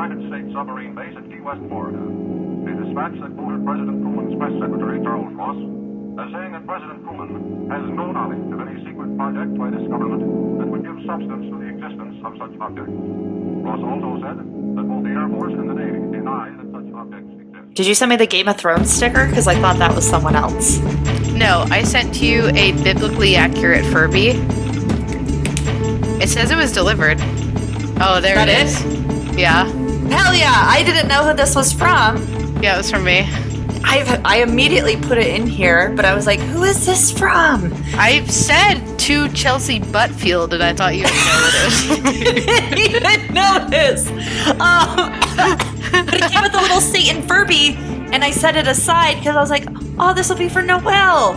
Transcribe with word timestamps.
United 0.00 0.32
States 0.32 0.48
submarine 0.56 0.94
base 0.96 1.12
at 1.12 1.28
Key 1.28 1.44
West, 1.44 1.60
Florida. 1.68 2.00
A 2.00 2.72
dispatch 2.72 3.12
that 3.20 3.36
quoted 3.36 3.60
President 3.68 4.00
Truman's 4.00 4.32
press 4.40 4.56
secretary, 4.56 4.96
Charles 5.04 5.28
Ross, 5.36 5.60
as 6.16 6.28
saying 6.32 6.56
that 6.56 6.64
President 6.64 7.04
Truman 7.04 7.68
has 7.68 7.84
no 7.84 8.08
knowledge 8.08 8.40
of 8.48 8.64
any 8.64 8.80
secret 8.80 9.12
project 9.20 9.52
by 9.60 9.68
this 9.68 9.84
government 9.92 10.24
that 10.56 10.64
would 10.72 10.88
give 10.88 10.96
substance 11.04 11.52
to 11.52 11.54
the 11.60 11.68
existence 11.68 12.16
of 12.24 12.32
such 12.40 12.54
objects. 12.64 12.96
Ross 12.96 13.82
also 13.84 14.24
said 14.24 14.40
that 14.40 14.84
both 14.88 15.04
the 15.04 15.12
Air 15.12 15.28
Force 15.36 15.52
and 15.52 15.68
the 15.68 15.76
Navy 15.76 16.00
deny 16.16 16.48
that 16.48 16.68
such 16.72 16.88
objects 16.96 17.28
exist. 17.36 17.68
Did 17.76 17.84
you 17.84 17.92
send 17.92 18.08
me 18.08 18.16
the 18.16 18.24
Game 18.24 18.48
of 18.48 18.56
Thrones 18.56 18.88
sticker? 18.88 19.28
Because 19.28 19.44
I 19.44 19.60
thought 19.60 19.76
that 19.84 19.92
was 19.92 20.08
someone 20.08 20.32
else. 20.32 20.80
No, 21.36 21.68
I 21.68 21.84
sent 21.84 22.24
you 22.24 22.48
a 22.56 22.72
biblically 22.80 23.36
accurate 23.36 23.84
Furby. 23.92 24.32
It 26.24 26.32
says 26.32 26.48
it 26.48 26.56
was 26.56 26.72
delivered. 26.72 27.20
Oh, 28.00 28.16
there 28.24 28.40
That 28.40 28.48
it 28.48 28.64
is. 28.64 29.36
Yeah. 29.36 29.68
Hell 30.10 30.34
yeah! 30.34 30.52
I 30.68 30.82
didn't 30.84 31.08
know 31.08 31.24
who 31.24 31.34
this 31.34 31.54
was 31.54 31.72
from. 31.72 32.16
Yeah, 32.62 32.74
it 32.74 32.78
was 32.78 32.90
from 32.90 33.04
me. 33.04 33.26
I 33.82 34.20
I 34.24 34.42
immediately 34.42 34.96
put 34.96 35.16
it 35.18 35.28
in 35.28 35.46
here, 35.46 35.90
but 35.96 36.04
I 36.04 36.14
was 36.14 36.26
like, 36.26 36.40
who 36.40 36.64
is 36.64 36.84
this 36.84 37.10
from? 37.10 37.72
I 37.94 38.24
said 38.26 38.98
to 39.00 39.28
Chelsea 39.30 39.80
Buttfield, 39.80 40.52
and 40.52 40.62
I 40.62 40.74
thought 40.74 40.94
you 40.94 41.04
would 41.04 41.12
know 41.12 41.40
what 41.40 42.14
it 42.16 42.78
you 42.92 43.00
didn't 43.00 43.32
notice. 43.32 44.06
Um, 44.60 45.10
but 46.06 46.14
it 46.14 46.30
came 46.30 46.42
with 46.42 46.54
a 46.54 46.60
little 46.60 46.80
Satan 46.80 47.22
Furby, 47.26 47.74
and 48.12 48.22
I 48.22 48.30
set 48.30 48.56
it 48.56 48.66
aside 48.68 49.14
because 49.18 49.34
I 49.36 49.40
was 49.40 49.50
like, 49.50 49.66
oh, 49.98 50.12
this 50.12 50.28
will 50.28 50.36
be 50.36 50.48
for 50.48 50.60
Noel. 50.62 51.34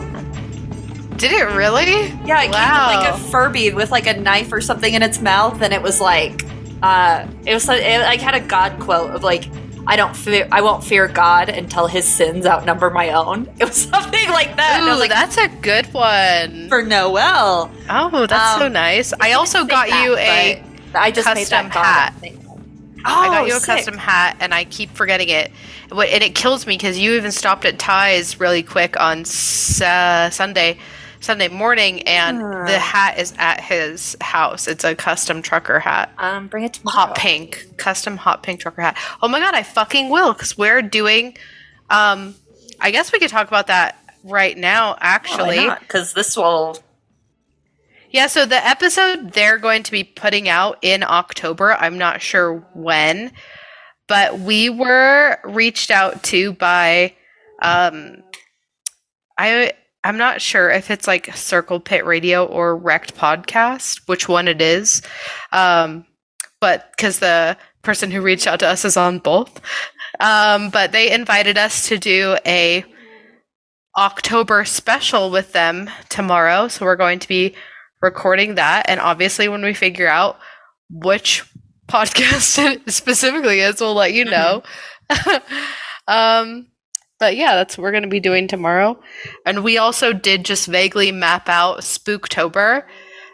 Did 1.16 1.32
it 1.32 1.46
really? 1.56 2.08
Yeah, 2.26 2.44
it 2.44 2.52
Wow. 2.52 2.90
came 2.90 3.00
with 3.00 3.06
like 3.06 3.14
a 3.14 3.18
Furby 3.32 3.72
with 3.74 3.92
like 3.92 4.08
a 4.08 4.20
knife 4.20 4.52
or 4.52 4.60
something 4.60 4.94
in 4.94 5.02
its 5.02 5.22
mouth, 5.22 5.62
and 5.62 5.74
it 5.74 5.82
was 5.82 6.02
like, 6.02 6.44
uh, 6.84 7.28
it 7.46 7.54
was 7.54 7.68
it 7.70 8.02
like 8.02 8.20
had 8.20 8.36
a 8.36 8.40
God 8.42 8.80
quote 8.80 9.12
of 9.12 9.24
like, 9.24 9.46
I 9.88 9.96
don't 9.96 10.16
fear, 10.16 10.48
I 10.52 10.62
won't 10.62 10.84
fear 10.84 11.08
God 11.08 11.50
until 11.50 11.88
His 11.88 12.06
sins 12.06 12.46
outnumber 12.46 12.90
my 12.90 13.10
own. 13.12 13.48
It 13.60 13.66
was 13.66 13.78
something 13.78 14.30
like 14.30 14.56
that. 14.58 14.84
Ooh, 14.84 15.00
like, 15.00 15.10
that's 15.10 15.38
a 15.38 15.48
good 15.62 15.88
one. 15.94 16.70
for 16.70 16.84
Noel. 16.84 17.72
Oh, 17.90 18.26
that's 18.28 18.60
so 18.60 18.68
Um, 18.68 18.74
nice. 18.74 19.14
I 19.20 19.32
also 19.34 19.66
got 19.66 19.90
say 19.90 20.04
you 20.04 20.18
a 20.18 20.64
I 20.96 21.12
just 21.12 21.28
made 21.28 21.48
custom 21.50 21.70
that 21.70 21.74
hat. 21.74 22.14
Oh, 23.06 23.20
I 23.22 23.28
got 23.28 23.48
you 23.48 23.56
a 23.56 23.60
sick. 23.60 23.76
custom 23.78 23.98
hat, 23.98 24.38
and 24.40 24.54
I 24.54 24.64
keep 24.66 24.90
forgetting 24.92 25.28
it. 25.30 25.52
And 25.92 26.24
it 26.24 26.36
kills 26.36 26.66
me 26.66 26.76
because 26.76 26.98
you 26.98 27.14
even 27.16 27.32
stopped 27.32 27.66
at 27.66 27.78
Ty's 27.80 28.40
really 28.40 28.64
quick 28.64 29.00
on 29.00 29.22
uh, 29.22 30.30
Sunday, 30.30 30.78
Sunday 31.24 31.48
morning, 31.48 32.02
and 32.04 32.44
Ah. 32.44 32.66
the 32.66 32.78
hat 32.78 33.18
is 33.18 33.34
at 33.38 33.62
his 33.62 34.18
house. 34.22 34.68
It's 34.68 34.84
a 34.84 34.94
custom 34.94 35.42
trucker 35.42 35.80
hat, 35.80 36.12
Um, 36.18 36.48
bring 36.48 36.66
it 36.66 36.74
tomorrow. 36.74 37.08
hot 37.08 37.16
pink, 37.16 37.66
custom 37.78 38.18
hot 38.18 38.44
pink 38.44 38.60
trucker 38.60 38.82
hat. 38.82 38.98
Oh 39.22 39.28
my 39.30 39.40
god, 39.40 39.56
I 39.56 39.64
fucking 39.64 40.10
will 40.10 40.34
because 40.34 40.58
we're 40.58 40.82
doing. 40.82 41.38
Um, 41.90 42.36
I 42.80 42.92
guess 42.92 43.12
we 43.14 43.20
could 43.20 43.30
talk 43.30 43.48
about 43.48 43.68
that 43.68 43.98
right 44.24 44.58
now. 44.58 44.98
Actually, 45.00 45.70
because 45.80 46.12
this 46.14 46.36
will. 46.36 46.78
yeah, 48.10 48.28
so 48.28 48.46
the 48.46 48.64
episode 48.68 49.32
they're 49.32 49.58
going 49.58 49.84
to 49.84 49.92
be 49.92 50.04
putting 50.04 50.50
out 50.50 50.78
in 50.82 51.04
October. 51.04 51.74
I'm 51.74 51.98
not 51.98 52.22
sure 52.22 52.68
when, 52.74 53.32
but 54.08 54.40
we 54.40 54.70
were 54.70 55.40
reached 55.46 55.90
out 55.90 56.22
to 56.24 56.52
by 56.54 57.14
um 57.62 58.24
I 59.38 59.74
I'm 60.04 60.18
not 60.18 60.42
sure 60.42 60.70
if 60.70 60.92
it's 60.92 61.08
like 61.08 61.36
Circle 61.36 61.80
Pit 61.80 62.06
Radio 62.06 62.46
or 62.46 62.76
Wrecked 62.76 63.16
Podcast, 63.16 64.02
which 64.08 64.28
one 64.28 64.48
it 64.48 64.62
is. 64.62 65.02
Um 65.52 66.06
but 66.60 66.94
cuz 66.98 67.20
the 67.20 67.58
person 67.82 68.12
who 68.12 68.22
reached 68.22 68.48
out 68.48 68.60
to 68.60 68.68
us 68.68 68.86
is 68.86 68.98
on 68.98 69.20
both. 69.20 69.62
Um 70.20 70.70
but 70.70 70.92
they 70.92 71.12
invited 71.12 71.58
us 71.58 71.88
to 71.88 71.98
do 71.98 72.38
a 72.46 72.86
October 73.98 74.66
special 74.66 75.30
with 75.30 75.54
them 75.54 75.90
tomorrow. 76.10 76.68
So 76.68 76.86
we're 76.86 76.96
going 76.96 77.20
to 77.20 77.28
be 77.28 77.56
recording 78.02 78.56
that. 78.56 78.90
And 78.90 79.00
obviously, 79.00 79.48
when 79.48 79.64
we 79.64 79.74
figure 79.74 80.08
out 80.08 80.40
which 80.90 81.44
podcast 81.88 82.58
it 82.60 82.92
specifically 82.92 83.60
is, 83.60 83.80
we'll 83.80 83.94
let 83.94 84.14
you 84.14 84.26
know. 84.26 84.64
um, 86.08 86.68
but 87.24 87.38
yeah, 87.38 87.56
that's 87.56 87.78
what 87.78 87.84
we're 87.84 87.92
going 87.92 88.04
to 88.04 88.10
be 88.10 88.20
doing 88.20 88.50
tomorrow. 88.50 89.00
And 89.46 89.64
we 89.64 89.78
also 89.78 90.12
did 90.12 90.44
just 90.44 90.68
vaguely 90.68 91.10
map 91.14 91.48
out 91.48 91.80
Spooktober. 91.80 92.84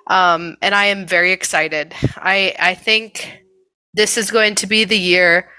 Um, 0.06 0.58
and 0.62 0.76
I 0.76 0.86
am 0.86 1.08
very 1.08 1.32
excited. 1.32 1.96
I, 2.18 2.54
I 2.60 2.76
think 2.76 3.42
this 3.96 4.16
is 4.16 4.30
going 4.30 4.54
to 4.54 4.68
be 4.68 4.84
the 4.84 4.96
year 4.96 5.50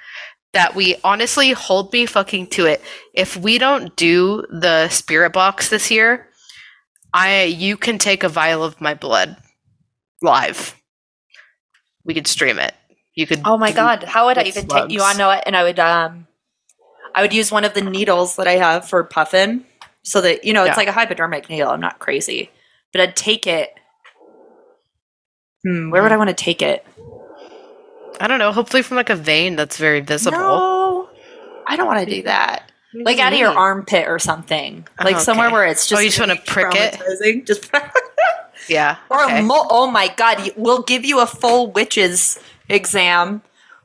that 0.53 0.77
we 0.77 0.95
honestly 1.03 1.51
hold 1.51 1.93
me 1.93 2.07
fucking 2.07 2.51
to 2.51 2.67
it. 2.67 2.81
If 3.15 3.37
we 3.37 3.59
don't 3.59 3.97
do 3.97 4.47
the 4.49 4.89
spirit 4.91 5.33
box 5.33 5.69
this 5.69 5.91
year, 5.91 6.29
I 7.13 7.43
you 7.43 7.77
can 7.77 7.99
take 7.99 8.23
a 8.23 8.29
vial 8.29 8.63
of 8.63 8.81
my 8.81 8.95
blood 8.95 9.39
live. 10.23 10.77
We 12.05 12.15
could 12.15 12.29
stream 12.29 12.61
it. 12.61 12.75
You 13.17 13.27
could. 13.27 13.41
Oh 13.45 13.59
my 13.59 13.73
god! 13.73 14.05
How 14.05 14.27
would 14.27 14.39
I 14.39 14.45
even 14.45 14.69
take? 14.69 14.93
You 14.93 14.99
know 15.19 15.31
it? 15.33 15.43
And 15.47 15.57
I 15.57 15.65
would 15.65 15.81
um, 15.81 16.29
I 17.21 17.23
would 17.23 17.35
use 17.35 17.53
one 17.53 17.67
of 17.67 17.75
the 17.75 17.83
needles 17.83 18.37
that 18.37 18.49
I 18.49 18.53
have 18.53 18.89
for 18.89 19.05
puffin, 19.05 19.67
so 20.03 20.23
that 20.23 20.43
you 20.43 20.55
know 20.55 20.63
it's 20.65 20.71
Yeah. 20.71 20.77
like 20.77 20.89
a 20.89 20.93
hypodermic 20.93 21.51
needle. 21.51 21.69
I'm 21.71 21.79
not 21.81 21.99
crazy, 21.99 22.51
but 22.93 23.03
I'd 23.03 23.15
take 23.15 23.47
it. 23.47 23.75
Hmm, 25.67 25.91
where 25.91 26.03
would 26.03 26.13
I 26.13 26.17
want 26.17 26.29
to 26.31 26.35
take 26.35 26.63
it? 26.63 26.87
I 28.19 28.27
don't 28.27 28.39
know. 28.39 28.53
Hopefully, 28.53 28.83
from 28.83 28.97
like 28.97 29.11
a 29.11 29.15
vein 29.17 29.55
that's 29.57 29.77
very 29.77 30.01
visible. 30.01 30.39
No, 30.39 31.11
I 31.67 31.77
don't 31.77 31.87
want 31.87 32.09
to 32.09 32.15
do 32.15 32.23
that. 32.23 32.73
Like 32.95 33.19
out 33.19 33.35
of 33.35 33.39
your 33.39 33.51
armpit 33.51 34.09
or 34.09 34.19
something, 34.19 34.89
like 35.05 35.17
Oh, 35.17 35.19
somewhere 35.19 35.49
okay. 35.49 35.53
where 35.53 35.67
it's 35.67 35.87
just. 35.87 35.99
Oh, 36.01 36.03
you 36.03 36.09
just 36.09 36.19
wanna 36.21 36.37
prick 36.47 36.75
it? 36.75 37.45
Just 37.47 37.71
Yeah. 38.67 38.97
or 39.11 39.23
a 39.23 39.43
mo- 39.43 39.67
oh 39.69 39.91
my 39.91 40.09
god, 40.17 40.53
we'll 40.57 40.83
give 40.83 41.05
you 41.05 41.21
a 41.21 41.27
full 41.27 41.71
witches 41.71 42.39
exam, 42.71 43.43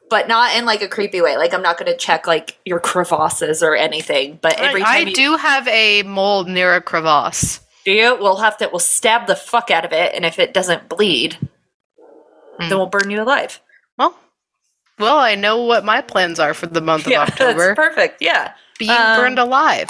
but 0.09 0.27
not 0.27 0.55
in 0.55 0.65
like 0.65 0.81
a 0.81 0.87
creepy 0.87 1.21
way. 1.21 1.37
Like 1.37 1.53
I'm 1.53 1.61
not 1.61 1.77
going 1.77 1.91
to 1.91 1.97
check 1.97 2.27
like 2.27 2.57
your 2.65 2.79
crevasses 2.79 3.61
or 3.63 3.75
anything. 3.75 4.39
But 4.41 4.59
every 4.59 4.81
I, 4.83 4.95
I 4.95 4.97
you 4.99 5.13
do 5.13 5.35
have 5.37 5.67
a 5.67 6.03
mole 6.03 6.43
near 6.45 6.75
a 6.75 6.81
crevasse. 6.81 7.59
do 7.85 7.91
you, 7.91 8.15
we'll 8.19 8.37
have 8.37 8.57
to 8.57 8.69
we'll 8.71 8.79
stab 8.79 9.27
the 9.27 9.35
fuck 9.35 9.71
out 9.71 9.85
of 9.85 9.93
it, 9.93 10.13
and 10.15 10.25
if 10.25 10.39
it 10.39 10.53
doesn't 10.53 10.89
bleed, 10.89 11.37
Hmm. 12.57 12.69
then 12.69 12.77
we'll 12.77 12.87
burn 12.87 13.09
you 13.09 13.21
alive. 13.21 13.59
Well, 13.97 14.17
well, 14.97 15.17
I 15.17 15.35
know 15.35 15.63
what 15.63 15.83
my 15.83 15.99
plans 16.01 16.39
are 16.39 16.53
for 16.53 16.67
the 16.67 16.79
month 16.81 17.05
of 17.05 17.11
Yeah, 17.11 17.21
October. 17.27 17.67
that's 17.67 17.75
perfect. 17.75 18.21
Yeah, 18.21 18.53
Being 18.79 18.91
Um, 18.91 19.17
burned 19.19 19.39
alive. 19.39 19.89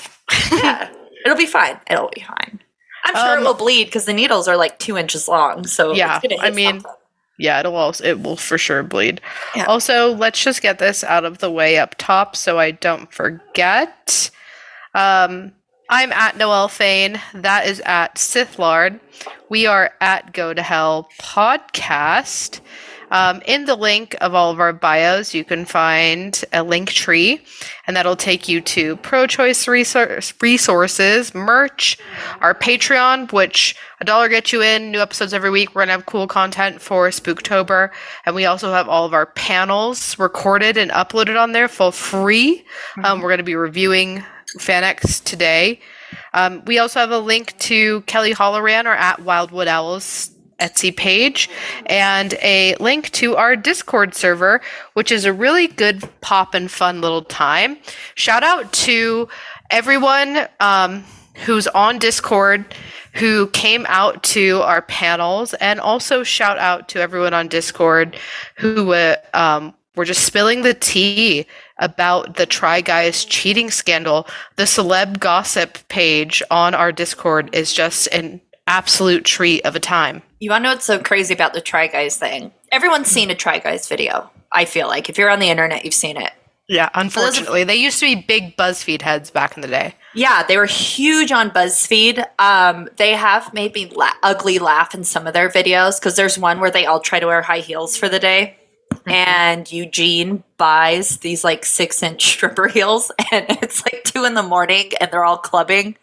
yeah, 0.52 0.90
it'll 1.26 1.38
be 1.38 1.46
fine. 1.46 1.80
It'll 1.90 2.10
be 2.10 2.22
fine. 2.22 2.60
I'm 3.04 3.14
sure 3.16 3.38
Um, 3.38 3.44
it 3.44 3.46
will 3.46 3.54
bleed 3.54 3.86
because 3.86 4.06
the 4.06 4.14
needles 4.14 4.48
are 4.48 4.58
like 4.58 4.80
two 4.80 4.98
inches 4.98 5.28
long. 5.28 5.68
So 5.68 5.94
Yeah, 5.94 6.20
I 6.40 6.50
mean, 6.50 6.82
something. 6.82 6.92
Yeah, 7.38 7.60
it'll 7.60 7.76
also 7.76 8.04
it 8.04 8.22
will 8.22 8.38
for 8.38 8.58
sure 8.58 8.84
bleed. 8.84 9.22
Yeah. 9.56 9.66
Also, 9.66 10.14
let's 10.14 10.42
just 10.42 10.62
get 10.62 10.80
this 10.80 11.04
out 11.04 11.26
of 11.26 11.40
the 11.40 11.52
way 11.52 11.78
up 11.78 11.96
top 11.98 12.36
so 12.36 12.58
I 12.60 12.72
don't 12.72 13.12
forget. 13.14 14.30
Um, 14.94 15.52
I'm 15.90 16.12
at 16.12 16.38
Noel 16.38 16.68
Fane. 16.68 17.22
That 17.34 17.68
is 17.68 17.82
at 17.86 18.16
Sithlard. 18.16 19.00
We 19.50 19.68
are 19.68 19.94
at 20.02 20.34
Go 20.34 20.54
to 20.54 20.62
Hell 20.62 21.10
Podcast. 21.20 22.62
Um, 23.12 23.42
in 23.46 23.66
the 23.66 23.76
link 23.76 24.16
of 24.22 24.34
all 24.34 24.52
of 24.52 24.60
our 24.60 24.74
bios, 24.74 25.34
you 25.34 25.44
can 25.44 25.66
find 25.66 26.44
a 26.54 26.64
link 26.64 26.90
tree, 26.90 27.42
and 27.88 27.96
that'll 27.96 28.16
take 28.16 28.48
you 28.48 28.62
to 28.62 28.96
pro 28.98 29.28
choice 29.28 29.68
resource, 29.68 30.34
resources, 30.42 31.34
merch, 31.36 31.98
our 32.42 32.54
Patreon, 32.54 33.32
which 33.32 33.76
a 34.02 34.06
dollar 34.06 34.28
gets 34.30 34.52
you 34.52 34.62
in, 34.62 34.92
new 34.92 35.00
episodes 35.00 35.34
every 35.34 35.50
week. 35.50 35.70
We're 35.70 35.82
going 35.82 35.88
to 35.88 35.94
have 35.94 36.06
cool 36.06 36.28
content 36.28 36.82
for 36.82 37.10
Spooktober, 37.10 37.92
and 38.26 38.36
we 38.36 38.46
also 38.46 38.72
have 38.72 38.90
all 38.90 39.06
of 39.06 39.14
our 39.14 39.28
panels 39.28 40.18
recorded 40.18 40.78
and 40.78 40.92
uploaded 40.92 41.40
on 41.42 41.52
there 41.52 41.68
for 41.68 41.92
free. 41.92 42.66
Um, 43.04 43.22
we're 43.22 43.30
going 43.30 43.38
to 43.38 43.44
be 43.44 43.56
reviewing 43.56 44.24
FanX 44.58 45.24
today. 45.24 45.80
Um, 46.34 46.64
we 46.66 46.80
also 46.80 47.00
have 47.00 47.12
a 47.12 47.20
link 47.20 47.58
to 47.60 48.02
Kelly 48.02 48.34
Holloran 48.34 48.86
or 48.86 48.94
at 48.94 49.22
Wildwood 49.22 49.68
Owls 49.68 50.35
Etsy 50.60 50.96
page 50.96 51.50
and 51.88 52.34
a 52.42 52.76
link 52.80 53.12
to 53.12 53.36
our 53.36 53.56
Discord 53.56 54.16
server, 54.16 54.62
which 54.94 55.12
is 55.12 55.26
a 55.26 55.34
really 55.34 55.68
good 55.68 56.04
pop 56.22 56.54
and 56.54 56.72
fun 56.72 57.02
little 57.02 57.24
time. 57.24 57.78
Shout 58.16 58.44
out 58.44 58.72
to 58.74 59.28
everyone 59.70 60.48
um, 60.60 61.04
who's 61.46 61.68
on 61.68 62.00
Discord 62.00 62.66
who 63.16 63.48
came 63.48 63.86
out 63.88 64.22
to 64.24 64.62
our 64.62 64.82
panels, 64.82 65.54
and 65.56 65.80
also 65.80 66.22
shout 66.22 66.58
out 66.58 66.90
to 66.90 67.00
everyone 67.00 67.34
on 67.34 67.48
Discord 67.48 68.18
who 68.58 68.92
uh, 68.92 69.16
um, 69.34 69.74
were 69.96 70.04
just 70.04 70.26
spilling 70.26 70.62
the 70.62 70.74
tea 70.74 71.46
about 71.78 72.36
the 72.36 72.46
Try 72.46 72.82
Guys 72.82 73.24
cheating 73.24 73.72
scandal. 73.72 74.28
The 74.58 74.64
celeb 74.64 75.20
gossip 75.20 75.78
page 75.88 76.44
on 76.52 76.76
our 76.76 76.92
Discord 76.92 77.54
is 77.56 77.74
just 77.74 78.08
an 78.08 78.42
absolute 78.68 79.24
treat 79.26 79.66
of 79.66 79.76
a 79.76 79.80
time. 79.80 80.22
You 80.40 80.50
want 80.50 80.64
to 80.64 80.70
know 80.70 80.74
what's 80.74 80.86
so 80.86 81.00
crazy 81.00 81.34
about 81.34 81.54
the 81.54 81.62
Try 81.62 81.88
Guys 81.88 82.18
thing? 82.18 82.52
everyone's 82.72 83.08
seen 83.08 83.32
a 83.32 83.36
Try 83.36 83.60
Guys 83.60 83.88
video. 83.88 84.30
I 84.52 84.66
feel 84.66 84.88
like 84.88 85.10
if 85.10 85.18
you're 85.18 85.30
on 85.30 85.40
the 85.40 85.50
internet, 85.50 85.86
you've 85.86 85.94
seen 85.94 86.18
it. 86.18 86.32
Yeah, 86.68 86.90
unfortunately, 86.96 87.64
they 87.64 87.76
used 87.76 88.00
to 88.00 88.06
be 88.08 88.22
big 88.22 88.58
BuzzFeed 88.58 89.02
heads 89.04 89.30
back 89.30 89.56
in 89.56 89.62
the 89.62 89.68
day. 89.68 89.94
Yeah, 90.16 90.44
they 90.44 90.58
were 90.58 90.66
huge 90.66 91.32
on 91.32 91.52
BuzzFeed. 91.52 92.26
Um, 92.40 92.90
they 92.98 93.12
have 93.14 93.54
made 93.54 93.76
me 93.76 93.92
la- 93.96 94.14
ugly 94.24 94.58
laugh 94.58 94.96
in 94.96 95.04
some 95.04 95.28
of 95.28 95.34
their 95.34 95.50
videos 95.50 96.00
because 96.00 96.16
there's 96.16 96.40
one 96.40 96.60
where 96.60 96.72
they 96.72 96.86
all 96.88 97.00
try 97.00 97.20
to 97.20 97.28
wear 97.28 97.42
high 97.44 97.60
heels 97.60 97.96
for 97.96 98.10
the 98.10 98.20
day. 98.20 98.58
And 99.06 99.72
Eugene 99.72 100.44
buys 100.58 101.18
these 101.18 101.44
like 101.44 101.66
six 101.66 102.02
inch 102.02 102.26
stripper 102.26 102.68
heels, 102.68 103.12
and 103.32 103.46
it's 103.62 103.86
like 103.86 104.04
two 104.04 104.26
in 104.26 104.34
the 104.34 104.42
morning, 104.44 104.92
and 105.00 105.12
they're 105.12 105.24
all 105.26 105.38
clubbing. 105.38 105.96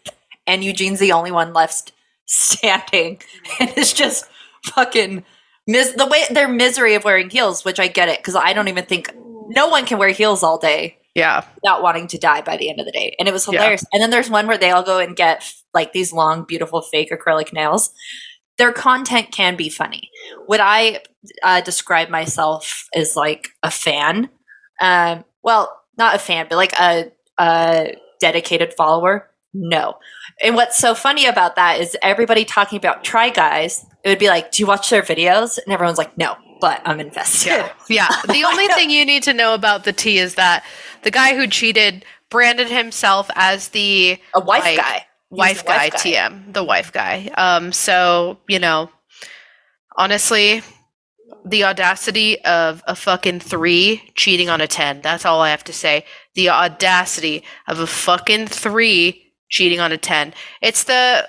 And 0.47 0.63
Eugene's 0.63 0.99
the 0.99 1.11
only 1.11 1.31
one 1.31 1.51
left 1.53 1.91
standing, 2.25 3.21
and 3.59 3.69
it's 3.77 3.93
just 3.93 4.25
fucking 4.65 5.23
mis- 5.67 5.93
the 5.93 6.05
way 6.05 6.23
their 6.29 6.47
misery 6.47 6.95
of 6.95 7.03
wearing 7.03 7.29
heels, 7.29 7.65
which 7.65 7.79
I 7.79 7.87
get 7.87 8.09
it 8.09 8.19
because 8.19 8.35
I 8.35 8.53
don't 8.53 8.67
even 8.67 8.85
think 8.85 9.13
no 9.49 9.67
one 9.67 9.85
can 9.85 9.97
wear 9.97 10.09
heels 10.09 10.41
all 10.43 10.57
day 10.57 10.97
Yeah, 11.15 11.43
without 11.55 11.83
wanting 11.83 12.07
to 12.07 12.17
die 12.17 12.41
by 12.41 12.55
the 12.57 12.69
end 12.69 12.79
of 12.79 12.85
the 12.85 12.91
day. 12.93 13.15
And 13.19 13.27
it 13.27 13.33
was 13.33 13.45
Yeah. 13.47 13.59
hilarious. 13.59 13.83
And 13.91 14.01
then 14.01 14.09
there's 14.09 14.29
one 14.29 14.47
where 14.47 14.57
they 14.57 14.71
all 14.71 14.83
go 14.83 14.99
and 14.99 15.15
get 15.15 15.43
like 15.73 15.91
these 15.93 16.13
long, 16.13 16.45
beautiful 16.45 16.81
fake 16.81 17.11
acrylic 17.11 17.51
nails. 17.53 17.91
Their 18.57 18.71
content 18.71 19.31
can 19.31 19.55
be 19.55 19.69
funny. 19.69 20.09
Would 20.47 20.59
I 20.61 21.01
uh, 21.43 21.61
describe 21.61 22.09
myself 22.09 22.87
as 22.95 23.15
like 23.15 23.49
a 23.63 23.71
fan? 23.71 24.29
Um, 24.79 25.25
well, 25.43 25.77
not 25.97 26.15
a 26.15 26.19
fan, 26.19 26.47
but 26.49 26.55
like 26.55 26.73
a, 26.79 27.11
a 27.39 27.95
dedicated 28.21 28.73
follower? 28.75 29.29
No. 29.53 29.95
And 30.41 30.55
what's 30.55 30.77
so 30.77 30.95
funny 30.95 31.25
about 31.25 31.55
that 31.55 31.79
is 31.79 31.95
everybody 32.01 32.45
talking 32.45 32.77
about 32.77 33.03
Try 33.03 33.29
Guys, 33.29 33.85
it 34.03 34.09
would 34.09 34.19
be 34.19 34.27
like, 34.29 34.51
Do 34.51 34.63
you 34.63 34.67
watch 34.67 34.89
their 34.89 35.01
videos? 35.01 35.57
And 35.63 35.73
everyone's 35.73 35.97
like, 35.97 36.17
No, 36.17 36.35
but 36.61 36.81
I'm 36.85 36.99
invested. 36.99 37.49
yeah, 37.49 37.71
yeah. 37.89 38.07
The 38.27 38.43
only 38.45 38.67
thing 38.67 38.89
you 38.89 39.05
need 39.05 39.23
to 39.23 39.33
know 39.33 39.53
about 39.53 39.83
the 39.83 39.93
tea 39.93 40.17
is 40.17 40.35
that 40.35 40.63
the 41.03 41.11
guy 41.11 41.35
who 41.35 41.47
cheated 41.47 42.05
branded 42.29 42.69
himself 42.69 43.29
as 43.35 43.69
the 43.69 44.17
A 44.33 44.39
wife 44.39 44.63
Like, 44.63 44.77
guy. 44.77 45.05
Wife 45.29 45.63
the 45.63 45.69
guy, 45.69 45.89
TM, 45.89 46.53
the 46.53 46.63
wife 46.63 46.91
guy. 46.91 47.31
Um, 47.35 47.71
so 47.71 48.37
you 48.47 48.59
know, 48.59 48.91
honestly, 49.97 50.61
the 51.45 51.63
audacity 51.63 52.39
of 52.45 52.83
a 52.87 52.95
fucking 52.95 53.39
three 53.39 54.11
cheating 54.15 54.49
on 54.49 54.61
a 54.61 54.67
ten. 54.67 55.01
That's 55.01 55.25
all 55.25 55.41
I 55.41 55.49
have 55.49 55.63
to 55.65 55.73
say. 55.73 56.05
The 56.35 56.49
audacity 56.49 57.43
of 57.67 57.79
a 57.79 57.87
fucking 57.87 58.47
three 58.47 59.22
cheating 59.49 59.79
on 59.79 59.91
a 59.91 59.97
ten. 59.97 60.33
It's 60.61 60.83
the 60.85 61.27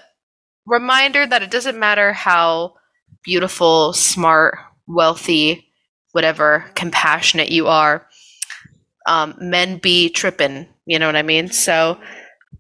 reminder 0.67 1.27
that 1.27 1.43
it 1.43 1.51
doesn't 1.51 1.79
matter 1.79 2.13
how 2.13 2.75
beautiful, 3.23 3.93
smart, 3.93 4.59
wealthy, 4.87 5.69
whatever, 6.13 6.65
compassionate 6.75 7.51
you 7.51 7.67
are. 7.67 8.07
Um, 9.07 9.35
men 9.39 9.79
be 9.79 10.09
tripping. 10.09 10.67
You 10.87 10.99
know 10.99 11.07
what 11.07 11.17
I 11.17 11.23
mean? 11.23 11.51
So 11.51 11.99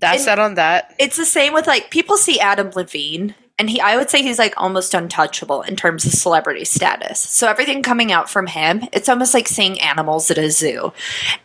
that's 0.01 0.21
And- 0.21 0.29
that 0.29 0.39
on 0.39 0.55
that. 0.55 0.95
it's 0.99 1.17
the 1.17 1.25
same 1.27 1.53
with 1.55 1.67
like 1.67 1.91
people 1.91 2.17
see 2.17 2.41
Adam 2.41 2.71
Levine 2.75 3.35
and 3.59 3.71
he 3.71 3.81
I 3.81 3.97
would 3.97 4.11
say 4.11 4.21
he's 4.23 4.39
like 4.39 4.53
almost 4.56 4.93
untouchable 4.95 5.62
in 5.62 5.77
terms 5.77 6.05
of 6.05 6.12
celebrity 6.12 6.65
status. 6.65 7.21
So 7.21 7.49
everything 7.49 7.83
coming 7.83 8.11
out 8.12 8.29
from 8.29 8.47
him, 8.49 8.83
it's 8.93 9.09
almost 9.09 9.33
like 9.33 9.47
seeing 9.49 9.81
animals 9.81 10.31
at 10.31 10.39
a 10.39 10.51
zoo. 10.51 10.93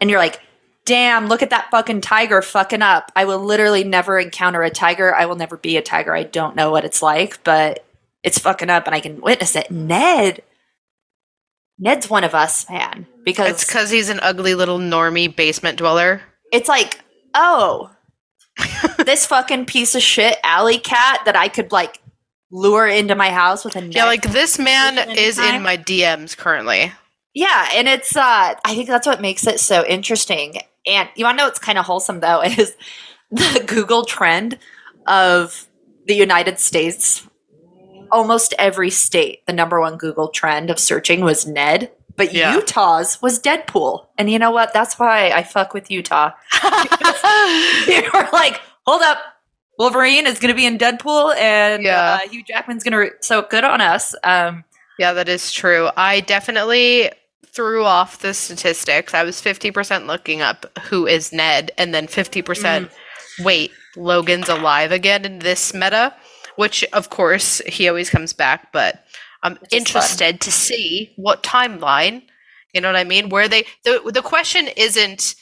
And 0.01 0.09
you're 0.09 0.19
like, 0.19 0.41
"Damn, 0.89 1.27
look 1.27 1.41
at 1.43 1.51
that 1.51 1.69
fucking 1.69 2.01
tiger 2.01 2.41
fucking 2.41 2.81
up. 2.81 3.11
I 3.15 3.25
will 3.25 3.39
literally 3.39 3.83
never 3.83 4.17
encounter 4.19 4.63
a 4.63 4.69
tiger. 4.71 5.13
I 5.13 5.25
will 5.27 5.35
never 5.35 5.55
be 5.55 5.77
a 5.77 5.81
tiger. 5.81 6.13
I 6.15 6.23
don't 6.23 6.55
know 6.55 6.71
what 6.71 6.83
it's 6.85 7.01
like, 7.03 7.43
but 7.43 7.85
it's 8.23 8.39
fucking 8.39 8.69
up 8.69 8.87
and 8.87 8.95
I 8.95 8.99
can 8.99 9.21
witness 9.21 9.55
it." 9.55 9.69
Ned 9.71 10.41
Ned's 11.77 12.09
one 12.09 12.23
of 12.25 12.35
us, 12.35 12.69
man, 12.69 13.07
because 13.23 13.51
It's 13.51 13.65
because 13.65 13.89
he's 13.89 14.09
an 14.09 14.19
ugly 14.21 14.53
little 14.55 14.79
normie 14.79 15.33
basement 15.33 15.77
dweller. 15.77 16.21
it's 16.51 16.67
like, 16.67 16.99
oh, 17.33 17.91
this 19.05 19.25
fucking 19.25 19.65
piece 19.65 19.95
of 19.95 20.01
shit 20.01 20.37
alley 20.43 20.77
cat 20.77 21.21
that 21.25 21.37
I 21.37 21.47
could 21.47 21.71
like 21.71 22.01
lure 22.51 22.87
into 22.87 23.15
my 23.15 23.29
house 23.29 23.63
with 23.63 23.75
a 23.77 23.81
net. 23.81 23.95
Yeah, 23.95 24.05
like 24.05 24.23
this 24.23 24.59
man 24.59 24.97
is 25.11 25.37
in 25.39 25.61
my 25.61 25.77
DMs 25.77 26.35
currently. 26.35 26.91
yeah, 27.33 27.69
and 27.73 27.87
it's 27.87 28.17
uh 28.17 28.55
I 28.65 28.75
think 28.75 28.87
that's 28.89 29.07
what 29.07 29.21
makes 29.21 29.47
it 29.47 29.61
so 29.61 29.85
interesting. 29.85 30.55
And 30.89 31.07
you 31.15 31.25
wanna 31.25 31.37
know 31.37 31.45
what's 31.45 31.59
kind 31.59 31.77
of 31.77 31.85
wholesome 31.85 32.19
though 32.19 32.41
is 32.43 32.75
the 33.31 33.63
Google 33.65 34.05
trend 34.05 34.57
of 35.07 35.67
the 36.05 36.15
United 36.15 36.59
States. 36.59 37.25
Almost 38.11 38.55
every 38.57 38.89
state, 38.89 39.45
the 39.45 39.53
number 39.53 39.79
one 39.79 39.97
Google 39.97 40.29
trend 40.29 40.71
of 40.71 40.79
searching 40.79 41.21
was 41.21 41.45
Ned, 41.45 41.91
but 42.15 42.33
Yeah. 42.33 42.55
Utah's 42.55 43.21
was 43.21 43.39
Deadpool. 43.39 44.07
And 44.17 44.31
you 44.31 44.39
know 44.39 44.49
what? 44.49 44.73
That's 44.73 44.97
why 44.97 45.29
I 45.29 45.43
fuck 45.43 45.75
with 45.75 45.91
Utah. 45.91 46.31
they 47.85 48.01
were 48.13 48.27
like, 48.33 48.59
hold 48.87 49.03
up, 49.03 49.19
Wolverine 49.77 50.25
is 50.25 50.39
going 50.39 50.49
to 50.49 50.55
be 50.55 50.65
in 50.65 50.77
Deadpool, 50.79 51.35
and 51.37 51.83
Yeah. 51.83 52.19
uh, 52.23 52.29
Hugh 52.29 52.43
Jackman's 52.43 52.83
going 52.83 52.93
to. 52.93 52.97
Re- 52.97 53.11
so 53.21 53.43
good 53.43 53.63
on 53.63 53.79
us. 53.79 54.15
Um, 54.23 54.63
yeah, 54.97 55.13
that 55.13 55.29
is 55.29 55.51
true. 55.51 55.89
I 55.95 56.19
definitely 56.21 57.11
threw 57.53 57.83
off 57.83 58.19
the 58.19 58.33
statistics. 58.33 59.13
I 59.13 59.23
was 59.23 59.41
50% 59.41 60.07
looking 60.07 60.41
up 60.41 60.65
who 60.83 61.07
is 61.07 61.31
Ned, 61.33 61.71
and 61.77 61.93
then 61.93 62.07
50% 62.07 62.89
wait, 63.39 63.71
Logan's 63.95 64.49
alive 64.49 64.91
again 64.91 65.25
in 65.25 65.39
this 65.39 65.73
meta, 65.73 66.13
which 66.55 66.83
of 66.93 67.09
course 67.09 67.61
he 67.65 67.87
always 67.87 68.09
comes 68.09 68.33
back, 68.33 68.71
but 68.71 69.03
I'm 69.41 69.55
Which 69.55 69.73
interested 69.73 70.41
to 70.41 70.51
see 70.51 71.13
what 71.15 71.43
timeline, 71.43 72.23
you 72.73 72.81
know 72.81 72.89
what 72.89 72.97
I 72.97 73.03
mean? 73.03 73.29
Where 73.29 73.47
they 73.47 73.65
the 73.83 74.01
the 74.13 74.21
question 74.21 74.67
isn't 74.75 75.35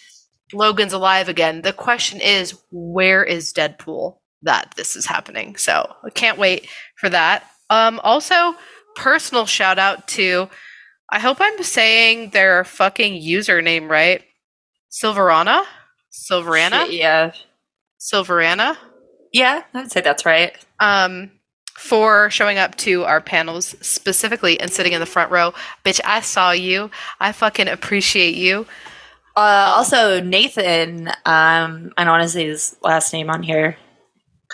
Logan's 0.53 0.93
alive 0.93 1.27
again. 1.27 1.61
The 1.61 1.73
question 1.73 2.21
is 2.21 2.57
where 2.71 3.23
is 3.23 3.51
Deadpool 3.51 4.17
that 4.43 4.73
this 4.77 4.95
is 4.95 5.05
happening. 5.05 5.57
So, 5.57 5.91
I 6.05 6.09
can't 6.11 6.37
wait 6.37 6.67
for 6.95 7.09
that. 7.09 7.43
Um 7.69 7.99
also 8.03 8.55
personal 8.95 9.45
shout 9.45 9.79
out 9.79 10.07
to 10.09 10.49
I 11.09 11.19
hope 11.19 11.37
I'm 11.39 11.63
saying 11.63 12.31
their 12.31 12.63
fucking 12.63 13.21
username 13.21 13.89
right. 13.89 14.23
Silverana? 14.91 15.63
Silverana? 16.11 16.87
yeah, 16.89 17.31
Silverana? 17.99 18.77
yeah, 19.31 19.63
I'd 19.73 19.91
say 19.91 20.01
that's 20.01 20.25
right. 20.25 20.55
um, 20.79 21.31
for 21.77 22.29
showing 22.31 22.57
up 22.57 22.75
to 22.75 23.03
our 23.03 23.21
panels 23.21 23.75
specifically 23.81 24.59
and 24.59 24.71
sitting 24.71 24.93
in 24.93 24.99
the 24.99 25.05
front 25.05 25.31
row. 25.31 25.53
Bitch, 25.85 26.01
I 26.03 26.21
saw 26.21 26.51
you. 26.51 26.89
I 27.19 27.31
fucking 27.31 27.67
appreciate 27.67 28.35
you. 28.35 28.65
Uh, 29.35 29.73
also, 29.77 30.19
Nathan. 30.19 31.09
Um, 31.25 31.93
I 31.95 32.03
don't 32.03 32.07
want 32.07 32.23
to 32.23 32.29
say 32.29 32.47
his 32.47 32.75
last 32.81 33.13
name 33.13 33.29
on 33.29 33.43
here 33.43 33.77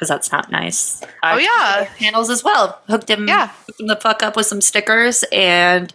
because 0.04 0.10
that's 0.10 0.34
not 0.34 0.52
nice. 0.52 1.02
Oh, 1.24 1.38
yeah. 1.38 1.88
panels 1.98 2.30
as 2.30 2.44
well. 2.44 2.78
Hooked 2.90 3.10
him, 3.10 3.26
Yeah. 3.26 3.48
hooked 3.66 3.80
him 3.80 3.88
the 3.88 3.96
fuck 3.96 4.22
up 4.22 4.36
with 4.36 4.46
some 4.46 4.60
stickers, 4.60 5.24
and 5.32 5.94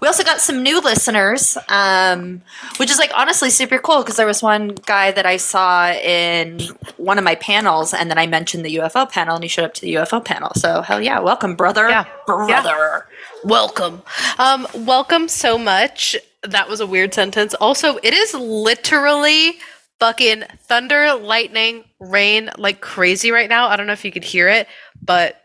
we 0.00 0.08
also 0.08 0.24
got 0.24 0.40
some 0.40 0.62
new 0.62 0.80
listeners, 0.80 1.58
um, 1.68 2.40
which 2.78 2.90
is 2.90 2.98
like 2.98 3.12
honestly 3.14 3.50
super 3.50 3.78
cool 3.78 3.98
because 3.98 4.16
there 4.16 4.26
was 4.26 4.42
one 4.42 4.68
guy 4.86 5.10
that 5.10 5.26
I 5.26 5.36
saw 5.36 5.90
in 5.90 6.60
one 6.96 7.18
of 7.18 7.24
my 7.24 7.34
panels, 7.34 7.92
and 7.92 8.08
then 8.10 8.16
I 8.16 8.26
mentioned 8.26 8.64
the 8.64 8.76
UFO 8.76 9.04
panel, 9.10 9.34
and 9.34 9.44
he 9.44 9.48
showed 9.48 9.66
up 9.66 9.74
to 9.74 9.82
the 9.82 9.92
UFO 9.96 10.24
panel. 10.24 10.52
So 10.56 10.80
hell 10.80 11.02
yeah, 11.02 11.20
welcome, 11.20 11.54
brother, 11.54 11.90
Yeah. 11.90 12.04
brother. 12.26 13.06
Welcome. 13.44 14.02
Um, 14.38 14.66
welcome 14.74 15.28
so 15.28 15.58
much. 15.58 16.16
That 16.42 16.68
was 16.70 16.80
a 16.80 16.86
weird 16.86 17.12
sentence. 17.12 17.52
Also, 17.54 17.98
it 18.02 18.14
is 18.14 18.32
literally 18.34 19.58
fucking 20.02 20.42
thunder, 20.64 21.14
lightning, 21.14 21.84
rain 22.00 22.50
like 22.58 22.80
crazy 22.80 23.30
right 23.30 23.48
now. 23.48 23.68
I 23.68 23.76
don't 23.76 23.86
know 23.86 23.92
if 23.92 24.04
you 24.04 24.10
could 24.10 24.24
hear 24.24 24.48
it, 24.48 24.66
but 25.00 25.40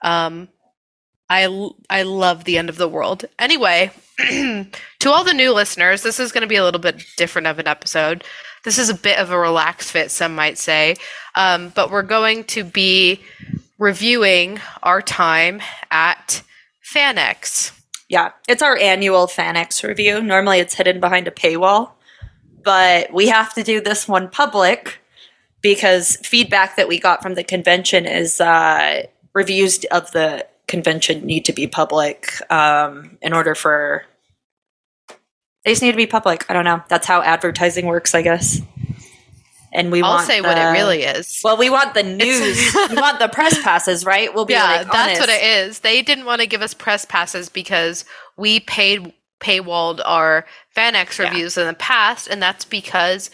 um 0.00 0.48
I 1.28 1.70
I 1.90 2.04
love 2.04 2.44
the 2.44 2.56
end 2.56 2.70
of 2.70 2.78
the 2.78 2.88
world. 2.88 3.26
Anyway, 3.38 3.90
to 4.18 5.10
all 5.10 5.22
the 5.22 5.34
new 5.34 5.52
listeners, 5.52 6.02
this 6.02 6.18
is 6.18 6.32
going 6.32 6.40
to 6.40 6.48
be 6.48 6.56
a 6.56 6.64
little 6.64 6.80
bit 6.80 7.04
different 7.18 7.46
of 7.46 7.58
an 7.58 7.68
episode. 7.68 8.24
This 8.64 8.78
is 8.78 8.88
a 8.88 8.94
bit 8.94 9.18
of 9.18 9.30
a 9.30 9.38
relaxed 9.38 9.90
fit, 9.90 10.10
some 10.10 10.34
might 10.34 10.56
say, 10.56 10.96
um, 11.34 11.68
but 11.74 11.90
we're 11.90 12.02
going 12.02 12.44
to 12.44 12.64
be 12.64 13.20
reviewing 13.78 14.60
our 14.82 15.02
time 15.02 15.60
at 15.90 16.42
FanX. 16.90 17.78
Yeah, 18.08 18.32
it's 18.48 18.62
our 18.62 18.78
annual 18.78 19.26
FanX 19.26 19.86
review. 19.86 20.22
Normally 20.22 20.58
it's 20.58 20.74
hidden 20.74 21.00
behind 21.00 21.28
a 21.28 21.30
paywall, 21.30 21.90
but 22.62 23.12
we 23.12 23.28
have 23.28 23.54
to 23.54 23.62
do 23.62 23.80
this 23.80 24.08
one 24.08 24.28
public 24.28 25.00
because 25.62 26.16
feedback 26.16 26.76
that 26.76 26.88
we 26.88 26.98
got 26.98 27.22
from 27.22 27.34
the 27.34 27.44
convention 27.44 28.06
is 28.06 28.40
uh, 28.40 29.02
reviews 29.32 29.84
of 29.86 30.10
the 30.12 30.46
convention 30.66 31.24
need 31.26 31.44
to 31.44 31.52
be 31.52 31.66
public 31.66 32.32
um, 32.50 33.18
in 33.20 33.32
order 33.32 33.54
for. 33.54 34.04
They 35.64 35.72
just 35.72 35.82
need 35.82 35.90
to 35.90 35.96
be 35.96 36.06
public. 36.06 36.46
I 36.48 36.54
don't 36.54 36.64
know. 36.64 36.82
That's 36.88 37.06
how 37.06 37.20
advertising 37.20 37.84
works, 37.84 38.14
I 38.14 38.22
guess. 38.22 38.62
and 39.72 39.92
we 39.92 40.02
I'll 40.02 40.14
want 40.14 40.26
say 40.26 40.40
what 40.40 40.56
it 40.56 40.70
really 40.72 41.02
is. 41.02 41.40
Well, 41.44 41.58
we 41.58 41.68
want 41.68 41.92
the 41.92 42.02
news. 42.02 42.74
we 42.90 42.96
want 42.96 43.18
the 43.18 43.28
press 43.28 43.60
passes, 43.62 44.04
right? 44.04 44.34
We'll 44.34 44.46
be 44.46 44.54
yeah, 44.54 44.64
like, 44.64 44.90
that's 44.90 45.20
what 45.20 45.28
it 45.28 45.42
is. 45.42 45.80
They 45.80 46.00
didn't 46.00 46.24
want 46.24 46.40
to 46.40 46.46
give 46.46 46.62
us 46.62 46.72
press 46.72 47.04
passes 47.04 47.50
because 47.50 48.06
we 48.38 48.60
paid 48.60 49.12
paywalled 49.40 50.00
our 50.04 50.46
FanX 50.76 51.18
Yeah. 51.18 51.28
reviews 51.28 51.56
in 51.58 51.66
the 51.66 51.74
past, 51.74 52.28
and 52.28 52.42
that's 52.42 52.64
because, 52.64 53.30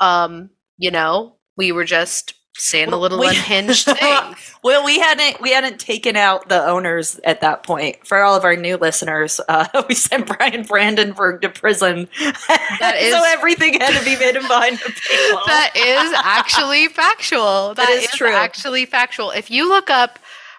um, 0.00 0.50
you 0.76 0.90
know, 0.90 1.36
we 1.56 1.72
were 1.72 1.84
just 1.84 2.34
saying 2.56 2.92
a 2.92 2.96
little 2.96 3.20
we- 3.20 3.28
unhinged 3.28 3.84
thing. 3.98 4.34
Well, 4.64 4.84
we 4.84 4.98
hadn't 4.98 5.40
we 5.40 5.52
hadn't 5.52 5.78
taken 5.78 6.16
out 6.16 6.48
the 6.48 6.64
owners 6.66 7.20
at 7.24 7.40
that 7.40 7.62
point. 7.62 8.04
For 8.06 8.18
all 8.18 8.34
of 8.36 8.44
our 8.44 8.56
new 8.56 8.76
listeners, 8.76 9.40
uh, 9.48 9.66
we 9.88 9.94
sent 9.94 10.26
Bryan 10.26 10.64
Brandenburg 10.64 11.42
to 11.42 11.48
prison, 11.48 12.08
That 12.20 12.96
is- 12.98 13.12
so 13.14 13.22
everything 13.24 13.74
had 13.80 13.96
to 13.98 14.04
be 14.04 14.16
made 14.16 14.34
behind 14.34 14.78
the 14.78 14.90
paywall. 14.90 15.46
that 15.46 15.72
is 15.76 16.12
actually 16.24 16.88
factual. 16.88 17.74
That 17.74 17.90
is 17.90 18.08
true. 18.08 18.32
Actually 18.34 18.86
factual. 18.86 19.30
If 19.30 19.50
you 19.50 19.68
look 19.68 19.88
up 19.88 20.18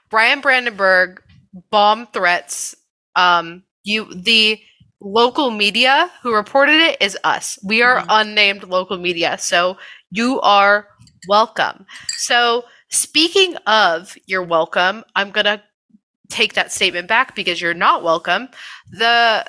Bryan 0.10 0.40
Brandenburg 0.42 1.22
bomb 1.70 2.08
threats, 2.08 2.76
um, 3.18 3.64
you 3.84 4.06
the 4.14 4.60
local 5.02 5.52
media 5.52 6.12
who 6.22 6.34
reported 6.34 6.76
it 6.82 6.98
is 7.02 7.18
us. 7.24 7.58
We 7.64 7.82
are 7.84 8.04
Mhm. 8.04 8.08
unnamed 8.10 8.64
local 8.64 8.98
media, 8.98 9.38
so 9.40 9.78
you 10.12 10.40
are 10.42 10.88
welcome. 11.28 11.86
So 12.18 12.66
speaking 12.90 13.56
of 13.68 14.18
you're 14.28 14.44
welcome, 14.44 15.04
I'm 15.16 15.32
gonna 15.32 15.64
take 16.30 16.54
that 16.54 16.72
statement 16.72 17.08
back 17.08 17.36
because 17.36 17.62
you're 17.62 17.74
not 17.74 18.04
welcome. 18.04 18.50
The 18.92 19.46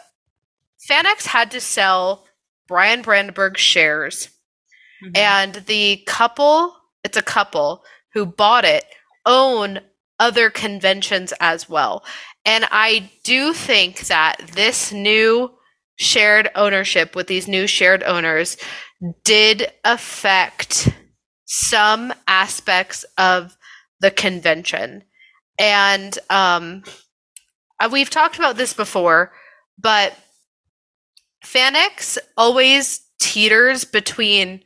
FanX 0.89 1.27
had 1.27 1.51
to 1.53 1.61
sell 1.61 2.27
Bryan 2.69 3.03
Brandenburg 3.03 3.59
shares 3.59 4.31
Mhm. 5.01 5.13
and 5.15 5.55
the 5.67 6.03
couple 6.07 6.77
it's 7.05 7.17
a 7.17 7.23
couple 7.23 7.85
who 8.15 8.27
bought 8.27 8.65
it 8.65 8.85
own 9.27 9.81
other 10.21 10.51
conventions 10.51 11.33
as 11.41 11.69
well. 11.69 12.05
And 12.45 12.65
i 12.71 13.11
do 13.25 13.53
think 13.53 14.07
that 14.07 14.37
this 14.55 14.93
new 14.93 15.51
shared 15.97 16.51
ownership 16.55 17.17
with 17.17 17.27
these 17.27 17.49
new 17.49 17.67
shared 17.67 18.03
owners 18.05 18.57
did 19.25 19.71
affect 19.85 20.89
some 21.47 22.13
aspects 22.29 23.05
of 23.19 23.57
the 24.01 24.11
convention. 24.11 25.03
And 25.59 26.17
um 26.31 26.85
uh, 27.81 27.89
we've 27.91 28.11
talked 28.11 28.37
about 28.37 28.57
this 28.57 28.73
before 28.73 29.33
but 29.79 30.15
FanX 31.45 32.19
always 32.37 33.01
teeters 33.19 33.85
between 33.85 34.63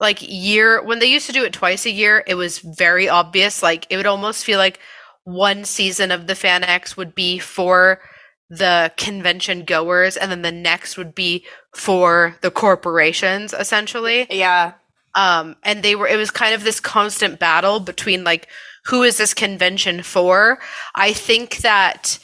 like 0.00 0.18
year 0.22 0.82
when 0.82 0.98
they 0.98 1.06
used 1.06 1.26
to 1.26 1.32
do 1.32 1.44
it 1.44 1.52
twice 1.52 1.84
a 1.86 1.90
year 1.90 2.22
it 2.26 2.34
was 2.34 2.58
very 2.58 3.08
obvious 3.08 3.62
like 3.62 3.86
it 3.90 3.96
would 3.96 4.06
almost 4.06 4.44
feel 4.44 4.58
like 4.58 4.78
one 5.24 5.64
season 5.64 6.10
of 6.10 6.26
the 6.26 6.32
FanX 6.32 6.96
would 6.96 7.14
be 7.14 7.38
for 7.38 8.00
the 8.48 8.90
convention 8.96 9.64
goers 9.64 10.16
and 10.16 10.30
then 10.30 10.40
the 10.40 10.52
next 10.52 10.96
would 10.96 11.14
be 11.14 11.44
for 11.74 12.36
the 12.40 12.50
corporations 12.50 13.52
essentially. 13.52 14.26
Yeah, 14.30 14.72
um 15.14 15.56
and 15.64 15.82
they 15.82 15.94
were 15.94 16.08
it 16.08 16.16
was 16.16 16.30
kind 16.30 16.54
of 16.54 16.64
this 16.64 16.80
constant 16.80 17.38
battle 17.38 17.78
between 17.80 18.24
like 18.24 18.48
who 18.88 19.02
is 19.02 19.16
this 19.16 19.34
convention 19.34 20.02
for 20.02 20.58
i 20.94 21.12
think 21.12 21.58
that 21.58 22.18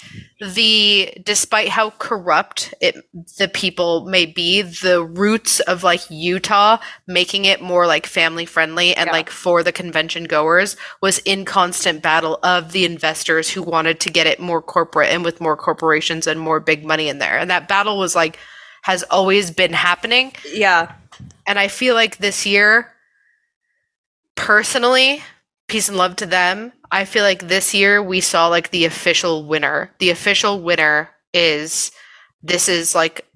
the 0.55 1.13
despite 1.25 1.69
how 1.69 1.91
corrupt 1.91 2.75
it 2.81 2.97
the 3.39 3.49
people 3.49 4.05
may 4.07 4.27
be 4.27 4.61
the 4.63 5.03
roots 5.03 5.61
of 5.61 5.83
like 5.83 6.01
utah 6.11 6.77
making 7.07 7.45
it 7.45 7.63
more 7.63 7.87
like 7.87 8.07
family 8.07 8.45
friendly 8.45 8.95
and 8.95 9.07
Yeah. 9.07 9.13
like 9.13 9.31
for 9.31 9.63
the 9.63 9.73
convention 9.73 10.25
goers 10.25 10.77
was 11.01 11.19
in 11.21 11.45
constant 11.45 12.03
battle 12.03 12.39
of 12.43 12.73
the 12.73 12.85
investors 12.85 13.49
who 13.51 13.63
wanted 13.63 14.01
to 14.01 14.11
get 14.11 14.27
it 14.27 14.41
more 14.41 14.61
corporate 14.61 15.11
and 15.11 15.25
with 15.25 15.41
more 15.41 15.57
corporations 15.57 16.27
and 16.27 16.41
more 16.41 16.61
big 16.61 16.85
money 16.85 17.09
in 17.09 17.19
there 17.19 17.39
and 17.39 17.49
that 17.51 17.69
battle 17.69 17.97
was 17.99 18.15
like 18.15 18.39
has 18.83 19.03
always 19.05 19.51
been 19.51 19.73
happening 19.73 20.33
yeah. 20.53 20.93
and 21.47 21.59
I 21.59 21.69
feel 21.69 21.95
like 21.95 22.19
this 22.19 22.45
year, 22.45 22.93
personally, 24.35 25.23
peace 25.75 25.89
and 25.89 25.99
love 25.99 26.15
to 26.15 26.25
them. 26.25 26.73
I 26.93 27.05
feel 27.05 27.25
like 27.25 27.49
this 27.49 27.75
year 27.75 28.01
we 28.01 28.21
saw 28.21 28.47
like 28.47 28.71
the 28.71 28.85
official 28.85 29.45
winner. 29.45 29.91
The 29.99 30.11
official 30.11 30.63
winner 30.63 31.11
is 31.33 31.91
this 32.45 32.69
is 32.69 32.95
like 32.95 33.27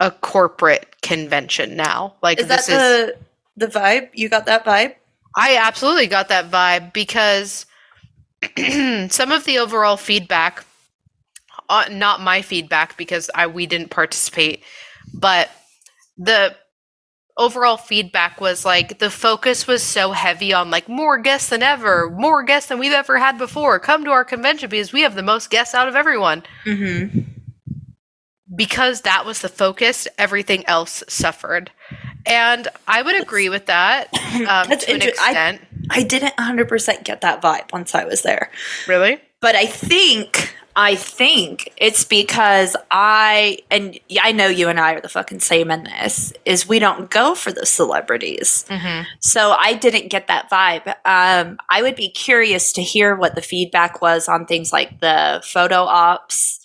a 0.00 0.10
corporate 0.10 1.00
convention 1.00 1.76
now. 1.76 2.16
Like 2.24 2.40
Is 2.40 2.48
that 2.48 2.66
this 2.66 2.68
is 2.70 2.74
the 2.74 3.16
the 3.56 3.66
vibe? 3.68 4.08
You 4.14 4.28
got 4.28 4.46
that 4.46 4.64
vibe? 4.64 4.96
I 5.36 5.58
absolutely 5.58 6.08
got 6.08 6.28
that 6.30 6.50
vibe 6.50 6.92
because 6.92 7.66
some 9.14 9.30
of 9.30 9.44
the 9.44 9.58
overall 9.58 9.96
feedback, 9.96 10.64
uh, 11.68 11.84
not 11.88 12.20
my 12.20 12.42
feedback 12.42 12.96
because 12.96 13.30
I 13.32 13.46
we 13.46 13.66
didn't 13.66 13.90
participate, 13.90 14.64
but 15.14 15.50
the 16.18 16.56
overall 17.40 17.78
feedback 17.78 18.38
was 18.40 18.64
like 18.64 18.98
the 18.98 19.10
focus 19.10 19.66
was 19.66 19.82
so 19.82 20.12
heavy 20.12 20.52
on 20.52 20.70
like 20.70 20.88
more 20.88 21.16
guests 21.18 21.48
than 21.48 21.62
ever, 21.62 22.10
more 22.10 22.42
guests 22.42 22.68
than 22.68 22.78
we've 22.78 22.92
ever 22.92 23.18
had 23.18 23.38
before. 23.38 23.80
Come 23.80 24.04
to 24.04 24.10
our 24.10 24.24
convention 24.24 24.68
because 24.68 24.92
we 24.92 25.00
have 25.00 25.14
the 25.14 25.22
most 25.22 25.48
guests 25.50 25.74
out 25.74 25.88
of 25.88 25.96
everyone. 25.96 26.42
Mm-hmm. 26.66 27.20
Because 28.54 29.02
that 29.02 29.24
was 29.24 29.40
the 29.40 29.48
focus, 29.48 30.06
everything 30.18 30.66
else 30.66 31.02
suffered. 31.08 31.70
And 32.26 32.68
I 32.86 33.00
would 33.00 33.20
agree 33.20 33.48
with 33.48 33.66
that 33.66 34.08
um, 34.34 34.68
to 34.78 34.88
an 34.90 34.94
inter- 35.02 35.12
I- 35.20 35.30
extent. 35.30 35.60
I 35.90 36.02
didn't 36.02 36.36
100% 36.36 37.04
get 37.04 37.22
that 37.22 37.40
vibe 37.40 37.72
once 37.72 37.94
I 37.94 38.04
was 38.04 38.22
there. 38.22 38.50
really? 38.86 39.18
But 39.40 39.54
I 39.56 39.64
think 39.64 40.54
I 40.76 40.94
think 40.94 41.72
it's 41.76 42.04
because 42.04 42.76
I 42.90 43.58
and 43.70 43.98
I 44.22 44.32
know 44.32 44.46
you 44.46 44.68
and 44.68 44.78
I 44.78 44.94
are 44.94 45.00
the 45.00 45.08
fucking 45.08 45.40
same 45.40 45.70
in 45.70 45.84
this 45.84 46.32
is 46.44 46.68
we 46.68 46.78
don't 46.78 47.10
go 47.10 47.34
for 47.34 47.52
the 47.52 47.66
celebrities. 47.66 48.64
Mm-hmm. 48.68 49.02
So 49.18 49.50
I 49.58 49.74
didn't 49.74 50.08
get 50.08 50.28
that 50.28 50.48
vibe. 50.50 50.86
Um, 51.04 51.58
I 51.70 51.82
would 51.82 51.96
be 51.96 52.08
curious 52.08 52.72
to 52.74 52.82
hear 52.82 53.16
what 53.16 53.34
the 53.34 53.42
feedback 53.42 54.00
was 54.00 54.28
on 54.28 54.46
things 54.46 54.72
like 54.72 55.00
the 55.00 55.42
photo 55.44 55.82
ops, 55.82 56.60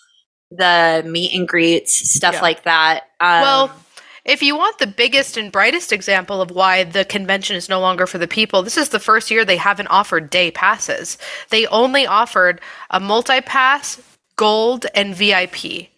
the 0.52 1.04
meet 1.06 1.34
and 1.34 1.48
greets, 1.48 1.94
stuff 2.14 2.36
Yeah. 2.36 2.42
like 2.42 2.64
that. 2.64 3.06
Um, 3.20 3.42
Well, 3.42 3.76
if 4.26 4.42
you 4.42 4.58
want 4.58 4.80
the 4.80 4.88
biggest 4.88 5.38
and 5.38 5.52
brightest 5.52 5.94
example 5.94 6.42
of 6.42 6.52
why 6.52 6.84
the 6.84 7.06
convention 7.06 7.56
is 7.56 7.70
no 7.70 7.80
longer 7.80 8.08
for 8.08 8.18
the 8.18 8.28
people, 8.28 8.64
this 8.64 8.78
is 8.78 8.90
the 8.90 9.00
first 9.00 9.30
year 9.32 9.46
they 9.46 9.58
haven't 9.58 9.88
offered 9.88 10.30
day 10.30 10.50
passes. 10.52 11.18
They 11.52 11.68
only 11.68 12.08
offered 12.08 12.60
a 12.90 13.00
multi 13.00 13.42
pass, 13.42 14.02
gold, 14.36 14.88
and 14.96 15.16
VIP. 15.16 15.90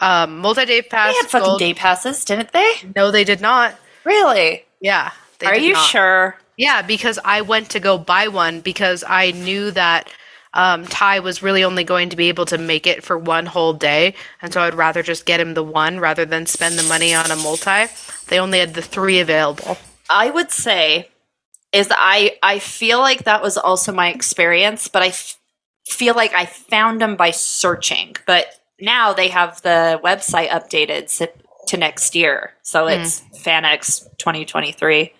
Um, 0.00 0.38
multi 0.38 0.64
day 0.64 0.82
pass. 0.82 1.12
they 1.12 1.18
had 1.18 1.30
fucking 1.30 1.46
gold- 1.46 1.58
day 1.60 1.74
passes, 1.74 2.24
didn't 2.24 2.52
they? 2.52 2.72
No, 2.96 3.10
they 3.10 3.24
did 3.24 3.40
not. 3.40 3.78
Really? 4.04 4.64
Yeah. 4.80 5.12
They 5.38 5.46
Are 5.46 5.56
you 5.56 5.74
not. 5.74 5.86
sure? 5.88 6.36
Yeah, 6.56 6.82
because 6.82 7.18
I 7.24 7.40
went 7.42 7.70
to 7.70 7.80
go 7.80 7.98
buy 7.98 8.28
one 8.28 8.60
because 8.60 9.04
I 9.06 9.30
knew 9.32 9.70
that 9.72 10.08
um, 10.54 10.84
Ty 10.86 11.20
was 11.20 11.42
really 11.42 11.64
only 11.64 11.84
going 11.84 12.10
to 12.10 12.16
be 12.16 12.28
able 12.28 12.44
to 12.46 12.58
make 12.58 12.86
it 12.86 13.02
for 13.02 13.16
one 13.16 13.46
whole 13.46 13.72
day, 13.72 14.14
and 14.40 14.52
so 14.52 14.60
I'd 14.60 14.74
rather 14.74 15.02
just 15.02 15.24
get 15.24 15.40
him 15.40 15.54
the 15.54 15.64
one 15.64 15.98
rather 15.98 16.24
than 16.24 16.46
spend 16.46 16.78
the 16.78 16.82
money 16.82 17.14
on 17.14 17.30
a 17.30 17.36
multi. 17.36 17.86
They 18.28 18.38
only 18.38 18.58
had 18.58 18.74
the 18.74 18.82
three 18.82 19.18
available. 19.20 19.78
I 20.10 20.30
would 20.30 20.50
say 20.50 21.08
is 21.72 21.88
I 21.90 22.36
I 22.42 22.58
feel 22.58 22.98
like 22.98 23.24
that 23.24 23.42
was 23.42 23.56
also 23.56 23.92
my 23.92 24.08
experience, 24.12 24.88
but 24.88 25.02
I 25.02 25.08
f- 25.08 25.38
feel 25.86 26.14
like 26.14 26.34
I 26.34 26.44
found 26.44 27.00
them 27.00 27.16
by 27.16 27.30
searching. 27.30 28.16
But 28.26 28.46
now 28.78 29.14
they 29.14 29.28
have 29.28 29.62
the 29.62 30.00
website 30.04 30.48
updated 30.48 31.08
to 31.68 31.76
next 31.76 32.14
year, 32.14 32.52
so 32.62 32.88
it's 32.88 33.22
FanX 33.42 34.04
2023. 34.18 35.14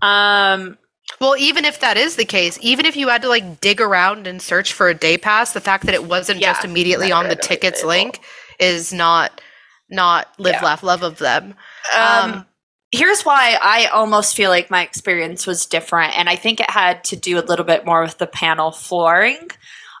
Um, 0.00 0.78
Well, 1.20 1.36
even 1.36 1.64
if 1.64 1.80
that 1.80 1.96
is 1.96 2.16
the 2.16 2.24
case, 2.24 2.58
even 2.62 2.84
if 2.86 2.96
you 2.96 3.08
had 3.08 3.22
to 3.22 3.28
like 3.28 3.60
dig 3.60 3.80
around 3.80 4.26
and 4.26 4.40
search 4.42 4.72
for 4.72 4.88
a 4.88 4.94
day 4.94 5.16
pass, 5.18 5.52
the 5.52 5.60
fact 5.60 5.86
that 5.86 5.94
it 5.94 6.04
wasn't 6.04 6.40
Yeah, 6.40 6.52
just 6.52 6.64
immediately 6.64 7.12
on 7.12 7.28
the 7.28 7.36
tickets 7.36 7.84
link 7.84 8.20
is 8.58 8.92
not 8.92 9.40
not 9.88 10.28
live 10.38 10.54
Yeah. 10.54 10.64
laugh 10.64 10.82
love 10.82 11.02
of 11.02 11.18
them. 11.18 11.54
um, 11.94 12.32
Um, 12.32 12.46
here's 12.90 13.22
why 13.24 13.58
I 13.60 13.86
almost 13.86 14.34
feel 14.36 14.50
like 14.50 14.70
my 14.70 14.82
experience 14.82 15.46
was 15.46 15.66
different, 15.66 16.16
and 16.16 16.28
I 16.28 16.36
think 16.36 16.60
it 16.60 16.70
had 16.70 17.04
to 17.04 17.16
do 17.16 17.38
a 17.38 17.44
little 17.44 17.64
bit 17.64 17.84
more 17.84 18.02
with 18.02 18.18
the 18.18 18.26
panel 18.26 18.70
flooring. 18.72 19.50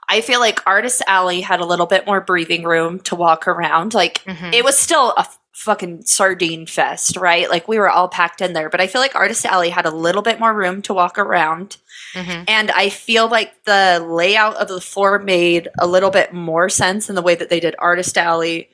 I 0.08 0.20
feel 0.20 0.40
like 0.40 0.66
Artist 0.66 1.02
Alley 1.06 1.40
had 1.40 1.60
a 1.60 1.64
little 1.64 1.86
bit 1.86 2.06
more 2.06 2.20
breathing 2.20 2.64
room 2.64 3.00
to 3.00 3.14
walk 3.14 3.46
around. 3.46 3.94
Like 3.94 4.22
mhm. 4.24 4.52
it 4.52 4.64
was 4.64 4.76
still 4.78 5.14
a 5.16 5.26
fucking 5.54 6.02
sardine 6.06 6.66
fest, 6.66 7.16
right? 7.16 7.48
Like 7.50 7.68
we 7.68 7.78
were 7.78 7.90
all 7.90 8.08
packed 8.08 8.40
in 8.40 8.52
there, 8.54 8.68
but 8.70 8.80
I 8.80 8.86
feel 8.86 9.00
like 9.00 9.14
Artist 9.14 9.44
Alley 9.44 9.68
had 9.70 9.84
a 9.86 9.90
little 9.90 10.22
bit 10.22 10.40
more 10.40 10.52
room 10.54 10.82
to 10.82 10.94
walk 10.94 11.18
around. 11.18 11.76
Mhm. 12.14 12.44
And 12.48 12.70
I 12.70 12.88
feel 12.88 13.28
like 13.28 13.64
the 13.64 14.04
layout 14.06 14.56
of 14.56 14.68
the 14.68 14.80
floor 14.80 15.18
made 15.18 15.68
a 15.78 15.86
little 15.86 16.10
bit 16.10 16.32
more 16.32 16.68
sense 16.68 17.08
in 17.08 17.14
the 17.14 17.22
way 17.22 17.34
that 17.34 17.48
they 17.50 17.60
did 17.60 17.74
Artist 17.78 18.16
Alley, 18.18 18.70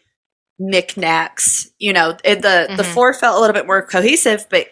knickknacks. 0.58 1.68
You 1.78 1.92
know, 1.92 2.16
it, 2.24 2.42
the 2.42 2.66
the 2.76 2.82
Mhm. 2.82 2.92
floor 2.92 3.12
felt 3.14 3.36
a 3.36 3.40
little 3.40 3.54
bit 3.54 3.66
more 3.66 3.82
cohesive, 3.82 4.46
but 4.50 4.68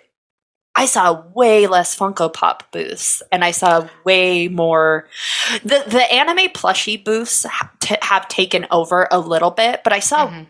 I 0.78 0.84
saw 0.86 1.22
way 1.34 1.66
less 1.66 1.96
Funko 1.96 2.32
Pop 2.32 2.70
booths, 2.70 3.22
and 3.32 3.42
I 3.44 3.50
saw 3.50 3.88
way 4.04 4.48
more. 4.48 5.08
the 5.64 5.82
The 5.86 6.02
anime 6.12 6.48
plushie 6.50 7.02
booths 7.02 7.44
ha- 7.44 7.70
t- 7.80 7.96
have 8.02 8.28
taken 8.28 8.66
over 8.70 9.08
a 9.10 9.18
little 9.18 9.50
bit, 9.50 9.80
but 9.84 9.92
I 9.92 10.00
saw 10.00 10.26
Mhm. 10.28 10.46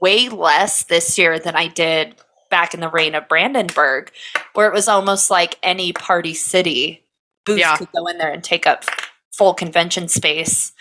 Way 0.00 0.28
less 0.28 0.84
this 0.84 1.18
year 1.18 1.38
than 1.38 1.56
I 1.56 1.68
did 1.68 2.14
back 2.50 2.74
in 2.74 2.80
the 2.80 2.88
reign 2.88 3.14
of 3.14 3.28
Brandenburg, 3.28 4.10
where 4.54 4.68
it 4.68 4.74
was 4.74 4.88
almost 4.88 5.30
like 5.30 5.58
any 5.62 5.92
party 5.92 6.34
city 6.34 7.02
booth 7.44 7.58
Yeah. 7.58 7.76
could 7.76 7.92
go 7.92 8.06
in 8.06 8.18
there 8.18 8.30
and 8.30 8.42
take 8.42 8.66
up 8.66 8.84
full 9.32 9.54
convention 9.54 10.08
space. 10.08 10.72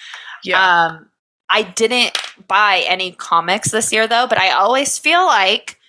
Yeah. 0.43 0.85
Um, 0.85 1.09
I 1.49 1.61
didn't 1.63 2.17
buy 2.47 2.83
any 2.87 3.11
comics 3.11 3.71
this 3.71 3.91
year 3.93 4.07
though, 4.07 4.27
but 4.27 4.37
I 4.39 4.51
always 4.51 4.97
feel 4.97 5.25
like 5.25 5.79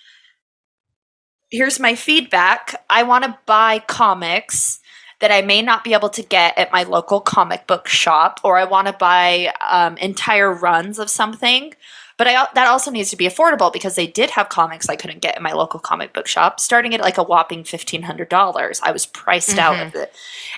here's 1.49 1.79
my 1.79 1.95
feedback. 1.95 2.83
I 2.89 3.03
want 3.03 3.23
to 3.23 3.37
buy 3.45 3.79
comics 3.79 4.79
that 5.19 5.31
I 5.31 5.41
may 5.41 5.61
not 5.61 5.83
be 5.83 5.93
able 5.93 6.09
to 6.09 6.21
get 6.21 6.57
at 6.57 6.71
my 6.71 6.83
local 6.83 7.19
comic 7.21 7.65
book 7.65 7.87
shop, 7.87 8.39
or 8.43 8.57
I 8.57 8.65
want 8.65 8.85
to 8.87 8.93
buy 8.93 9.51
um, 9.67 9.97
entire 9.97 10.53
runs 10.53 10.99
of 10.99 11.09
something. 11.09 11.73
But 12.17 12.27
I, 12.27 12.47
that 12.55 12.67
also 12.67 12.89
needs 12.89 13.11
to 13.11 13.15
be 13.15 13.27
affordable 13.27 13.71
because 13.71 13.95
they 13.95 14.07
did 14.07 14.31
have 14.31 14.49
comics 14.49 14.89
I 14.89 14.95
couldn't 14.95 15.21
get 15.21 15.37
in 15.37 15.43
my 15.43 15.51
local 15.53 15.79
comic 15.79 16.13
book 16.13 16.25
shop, 16.27 16.59
starting 16.59 16.95
at 16.95 17.01
like 17.01 17.17
a 17.19 17.23
whopping 17.23 17.63
fifteen 17.63 18.01
hundred 18.03 18.29
dollars. 18.29 18.79
I 18.83 18.91
was 18.91 19.05
priced 19.05 19.57
out 19.59 19.79
of 19.87 19.95
it, 19.95 20.13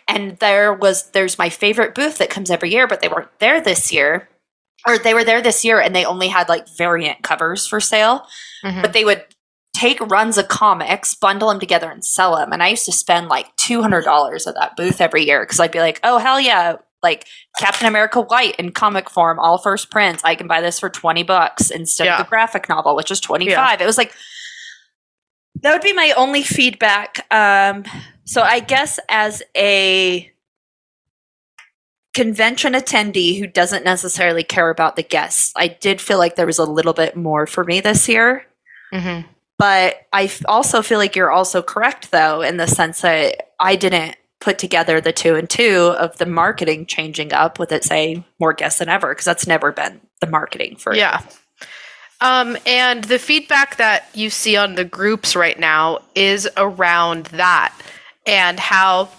and 0.07 0.37
there 0.39 0.73
was 0.73 1.11
there's 1.11 1.37
my 1.37 1.49
favorite 1.49 1.93
booth 1.95 2.17
that 2.19 2.29
comes 2.29 2.49
every 2.49 2.71
year, 2.71 2.87
but 2.87 3.01
they 3.01 3.09
weren't 3.09 3.37
there 3.39 3.59
this 3.59 3.91
year, 3.91 4.29
or 4.87 4.97
they 4.97 5.13
were 5.13 5.25
there 5.25 5.41
this 5.41 5.65
year 5.65 5.81
and 5.81 5.93
they 5.93 6.05
only 6.05 6.29
had 6.29 6.47
like 6.47 6.65
variant 6.77 7.21
covers 7.23 7.67
for 7.67 7.81
sale 7.81 8.25
Mhm. 8.63 8.81
but 8.81 8.93
they 8.93 9.03
would 9.05 9.25
take 9.73 9.99
runs 10.01 10.37
of 10.37 10.47
comics, 10.49 11.13
bundle 11.15 11.47
them 11.49 11.59
together, 11.59 11.89
and 11.89 12.03
sell 12.03 12.35
them. 12.35 12.51
And 12.51 12.61
I 12.63 12.69
used 12.69 12.85
to 12.85 12.91
spend 12.91 13.27
like 13.29 13.53
two 13.57 13.81
hundred 13.81 14.03
dollars 14.03 14.47
at 14.47 14.55
that 14.55 14.75
booth 14.77 14.99
every 15.01 15.25
year 15.25 15.41
because 15.41 15.59
I'd 15.59 15.71
be 15.71 15.79
like, 15.79 15.99
"Oh 16.03 16.17
hell 16.19 16.39
yeah!" 16.39 16.77
Like 17.01 17.27
Captain 17.59 17.87
America 17.87 18.19
White 18.21 18.55
in 18.57 18.71
comic 18.71 19.09
form, 19.09 19.39
all 19.39 19.57
first 19.57 19.89
prints. 19.91 20.21
I 20.23 20.35
can 20.35 20.47
buy 20.47 20.61
this 20.61 20.79
for 20.79 20.89
twenty 20.89 21.23
bucks 21.23 21.69
instead 21.71 22.05
Yeah. 22.05 22.17
of 22.19 22.25
the 22.25 22.29
graphic 22.29 22.67
novel, 22.69 22.95
which 22.95 23.11
is 23.11 23.19
twenty 23.19 23.49
five. 23.53 23.81
It 23.81 23.85
was 23.85 23.97
like 23.97 24.13
that 25.61 25.73
would 25.73 25.81
be 25.81 25.93
my 25.93 26.13
only 26.15 26.43
feedback. 26.43 27.25
Um, 27.33 27.83
so 28.25 28.41
I 28.41 28.59
guess 28.59 28.99
as 29.09 29.41
a 29.57 30.31
convention 32.13 32.73
attendee 32.73 33.39
who 33.39 33.47
doesn't 33.47 33.83
necessarily 33.85 34.43
care 34.43 34.69
about 34.69 34.95
the 34.95 35.03
guests, 35.03 35.53
I 35.55 35.67
did 35.67 36.01
feel 36.01 36.17
like 36.17 36.35
there 36.35 36.45
was 36.45 36.59
a 36.59 36.65
little 36.65 36.93
bit 36.93 37.15
more 37.15 37.45
for 37.47 37.63
me 37.63 37.79
this 37.81 38.09
year. 38.09 38.45
Mhm. 38.93 39.25
But 39.57 40.07
I 40.13 40.31
also 40.45 40.81
feel 40.81 40.97
like 40.97 41.15
you're 41.15 41.31
also 41.31 41.61
correct, 41.61 42.11
though, 42.11 42.41
in 42.41 42.57
the 42.57 42.67
sense 42.67 43.01
that 43.01 43.51
I 43.59 43.75
didn't 43.75 44.15
put 44.39 44.58
together 44.58 45.01
the 45.01 45.12
two 45.12 45.36
and 45.36 45.50
two 45.50 45.93
of 45.98 46.17
the 46.17 46.25
marketing 46.25 46.86
changing 46.86 47.34
up 47.34 47.60
with 47.60 47.72
it 47.72 47.84
saying 47.84 48.24
more 48.39 48.53
guests 48.53 48.79
than 48.79 48.89
ever, 48.89 49.10
because 49.10 49.25
that's 49.25 49.48
never 49.48 49.72
been 49.72 50.00
the 50.22 50.27
marketing 50.27 50.75
for 50.75 50.96
Yeah. 50.96 51.22
Um, 52.22 52.58
and 52.65 53.05
the 53.05 53.19
feedback 53.19 53.77
that 53.77 54.10
you 54.13 54.29
see 54.29 54.58
on 54.58 54.75
the 54.75 54.84
groups 54.84 55.36
right 55.36 55.58
now 55.58 56.00
is 56.15 56.50
around 56.58 57.27
that 57.27 57.74
and 58.25 58.60
how 58.60 59.10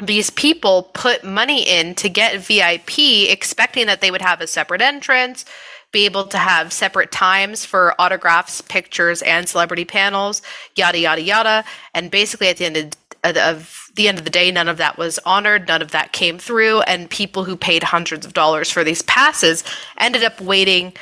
these 0.00 0.30
people 0.30 0.84
put 0.94 1.24
money 1.24 1.62
in 1.62 1.94
to 1.96 2.08
get 2.08 2.40
VIP, 2.40 2.98
expecting 3.28 3.86
that 3.86 4.00
they 4.00 4.12
would 4.12 4.22
have 4.22 4.40
a 4.40 4.46
separate 4.46 4.80
entrance, 4.80 5.44
be 5.90 6.04
able 6.04 6.24
to 6.24 6.38
have 6.38 6.72
separate 6.72 7.10
times 7.10 7.64
for 7.64 7.94
autographs, 7.98 8.60
pictures, 8.60 9.22
and 9.22 9.48
celebrity 9.48 9.84
panels, 9.84 10.42
yada 10.76 10.98
yada 10.98 11.22
yada. 11.22 11.64
And 11.94 12.10
basically, 12.10 12.48
at 12.48 12.58
the 12.58 12.66
end 12.66 12.76
of, 12.76 12.90
of 13.24 13.90
the 13.94 14.08
end 14.08 14.18
of 14.18 14.24
the 14.24 14.30
day, 14.30 14.50
none 14.50 14.68
of 14.68 14.76
that 14.78 14.96
was 14.98 15.18
honored. 15.26 15.68
None 15.68 15.82
of 15.82 15.90
that 15.90 16.12
came 16.12 16.38
through, 16.38 16.80
and 16.82 17.10
people 17.10 17.44
who 17.44 17.56
paid 17.56 17.82
hundreds 17.82 18.24
of 18.24 18.32
dollars 18.34 18.70
for 18.70 18.84
these 18.84 19.02
passes 19.02 19.64
ended 19.98 20.22
up 20.24 20.40
waiting 20.40 20.92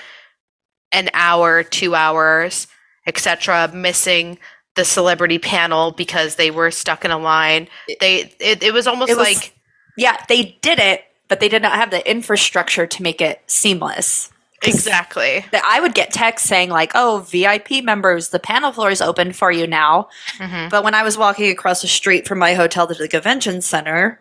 an 0.93 1.11
hour, 1.13 1.63
two 1.63 1.95
hours, 1.95 2.67
etc., 3.07 3.71
missing 3.75 4.39
the 4.77 4.85
celebrity 4.85 5.39
panel 5.39 5.91
because 5.91 6.37
they 6.37 6.51
were 6.51 6.71
stuck 6.71 7.05
in 7.05 7.11
a 7.11 7.19
line. 7.19 7.69
They 8.01 8.33
it, 8.41 8.63
it 8.63 8.73
was 8.73 8.87
almost 8.87 9.11
It 9.11 9.17
was- 9.17 9.27
like 9.27 9.55
Yeah, 9.97 10.17
they 10.29 10.59
did 10.61 10.79
it, 10.79 11.03
but 11.29 11.41
they 11.41 11.49
did 11.49 11.63
not 11.63 11.73
have 11.75 11.91
the 11.91 12.09
infrastructure 12.09 12.87
to 12.87 13.03
make 13.03 13.21
it 13.21 13.41
seamless. 13.47 14.31
Exactly. 14.63 15.45
That 15.53 15.65
I 15.65 15.81
would 15.81 15.95
get 15.95 16.13
texts 16.13 16.49
saying 16.49 16.71
like, 16.71 16.93
"Oh, 16.95 17.27
VIP 17.31 17.83
members, 17.83 18.29
the 18.31 18.39
panel 18.39 18.73
floor 18.73 18.91
is 18.91 19.01
open 19.03 19.33
for 19.33 19.51
you 19.51 19.67
now." 19.67 20.09
Mhm. 20.39 20.71
But 20.71 20.85
when 20.85 20.95
I 20.95 21.03
was 21.03 21.19
walking 21.19 21.51
across 21.51 21.83
the 21.83 21.89
street 21.89 22.27
from 22.27 22.39
my 22.39 22.55
hotel 22.55 22.87
to 22.87 22.95
the 22.95 23.09
convention 23.09 23.61
center, 23.63 24.21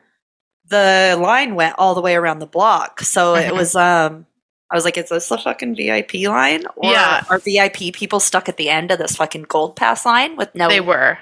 the 0.67 1.17
line 1.19 1.55
went 1.55 1.75
all 1.77 1.93
the 1.95 2.01
way 2.01 2.15
around 2.15 2.39
the 2.39 2.47
block. 2.47 3.01
So 3.01 3.35
it 3.35 3.51
Mhm. 3.51 3.55
was 3.57 3.75
um 3.75 4.25
I 4.71 4.75
was 4.75 4.83
like, 4.83 4.97
is 4.97 5.09
this 5.09 5.29
the 5.29 5.37
fucking 5.37 5.75
VIP 5.75 6.27
line? 6.27 6.65
Or 6.75 6.91
Yeah. 6.91 7.23
are 7.29 7.37
VIP 7.37 7.91
people 7.91 8.19
stuck 8.19 8.49
at 8.49 8.57
the 8.57 8.69
end 8.71 8.89
of 8.89 8.97
this 8.97 9.15
fucking 9.15 9.43
gold 9.43 9.75
pass 9.75 10.05
line 10.07 10.35
with 10.37 10.53
no 10.55 10.67
They 10.67 10.81
were. 10.81 11.19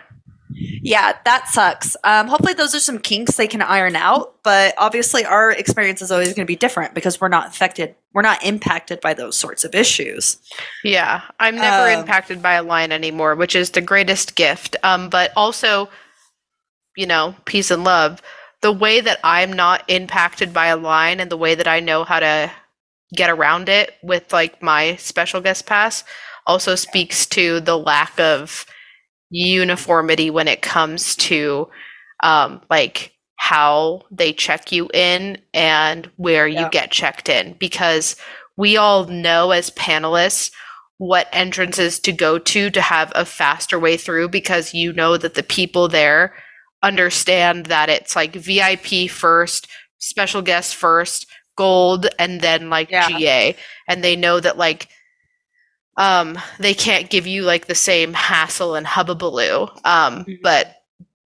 Yeah, 0.56 1.18
that 1.26 1.48
sucks. 1.48 1.96
Um 2.04 2.28
hopefully 2.28 2.54
those 2.54 2.76
are 2.76 2.80
some 2.80 3.00
kinks 3.00 3.36
they 3.36 3.48
can 3.48 3.62
iron 3.62 3.96
out, 3.96 4.36
but 4.44 4.74
obviously 4.78 5.26
our 5.26 5.52
experience 5.52 6.02
is 6.02 6.12
always 6.12 6.30
going 6.30 6.46
to 6.46 6.52
be 6.52 6.56
different 6.56 6.94
because 6.94 7.20
we're 7.20 7.28
not 7.28 7.48
affected 7.48 7.96
we're 8.14 8.22
not 8.22 8.44
impacted 8.44 9.02
by 9.02 9.14
those 9.14 9.36
sorts 9.36 9.64
of 9.64 9.74
issues. 9.74 10.38
Yeah, 10.84 11.22
I'm 11.40 11.56
never 11.56 11.92
Um, 11.92 12.02
impacted 12.02 12.42
by 12.42 12.54
a 12.54 12.64
line 12.64 12.92
anymore, 12.92 13.36
which 13.36 13.56
is 13.56 13.72
the 13.72 13.82
greatest 13.82 14.36
gift. 14.36 14.76
Um, 14.84 15.10
but 15.10 15.32
also, 15.36 15.90
you 16.96 17.08
know, 17.08 17.36
peace 17.46 17.72
and 17.72 17.84
love. 17.84 18.22
The 18.62 18.72
way 18.72 19.02
that 19.02 19.20
I'm 19.24 19.52
not 19.52 19.84
impacted 19.88 20.54
by 20.54 20.68
a 20.68 20.78
line 20.78 21.20
and 21.20 21.30
the 21.32 21.38
way 21.38 21.56
that 21.56 21.68
I 21.68 21.80
know 21.80 22.04
how 22.04 22.20
to 22.20 22.52
get 23.16 23.30
around 23.30 23.68
it 23.68 23.96
with 24.04 24.32
like 24.32 24.62
my 24.62 24.96
special 24.98 25.42
guest 25.42 25.66
pass 25.66 26.04
also 26.46 26.76
speaks 26.76 27.26
to 27.28 27.60
the 27.62 27.78
lack 27.78 28.20
of 28.20 28.66
uniformity 29.34 30.30
when 30.30 30.48
it 30.48 30.62
comes 30.62 31.16
to 31.18 31.70
um, 32.24 32.62
like 32.70 33.14
how 33.38 34.04
they 34.12 34.34
check 34.34 34.72
you 34.72 34.90
in 34.94 35.38
and 35.54 36.10
where 36.18 36.48
you 36.48 36.70
get 36.70 36.92
checked 36.92 37.30
in 37.30 37.56
because 37.60 38.16
we 38.58 38.78
all 38.78 39.06
know 39.06 39.52
as 39.52 39.72
panelists 39.72 40.52
what 40.98 41.28
entrances 41.34 42.00
to 42.00 42.12
go 42.14 42.38
to 42.40 42.70
to 42.70 42.82
have 42.82 43.12
a 43.16 43.26
faster 43.26 43.80
way 43.80 43.98
through 43.98 44.30
because 44.30 44.74
you 44.74 44.94
know 44.94 45.18
that 45.18 45.34
the 45.34 45.44
people 45.44 45.88
there 45.90 46.34
understand 46.84 47.68
that 47.68 47.90
it's 47.90 48.16
like 48.16 48.36
VIP 48.36 49.08
first, 49.08 49.68
special 50.00 50.42
guest 50.42 50.76
first, 50.76 51.28
gold, 51.58 52.08
and 52.20 52.42
then 52.42 52.70
like 52.70 52.90
Yeah. 52.92 53.08
GA. 53.08 53.56
And 53.88 54.04
they 54.04 54.16
know 54.16 54.40
that 54.40 54.58
like 54.58 54.90
um 55.98 56.38
they 56.60 56.74
can't 56.74 57.10
give 57.10 57.28
you 57.28 57.44
like 57.44 57.68
the 57.68 57.76
same 57.76 58.14
hassle 58.14 58.76
and 58.76 58.86
hubbubaloo. 58.88 59.70
Um 59.86 60.26
Mhm. 60.26 60.42
but 60.42 60.76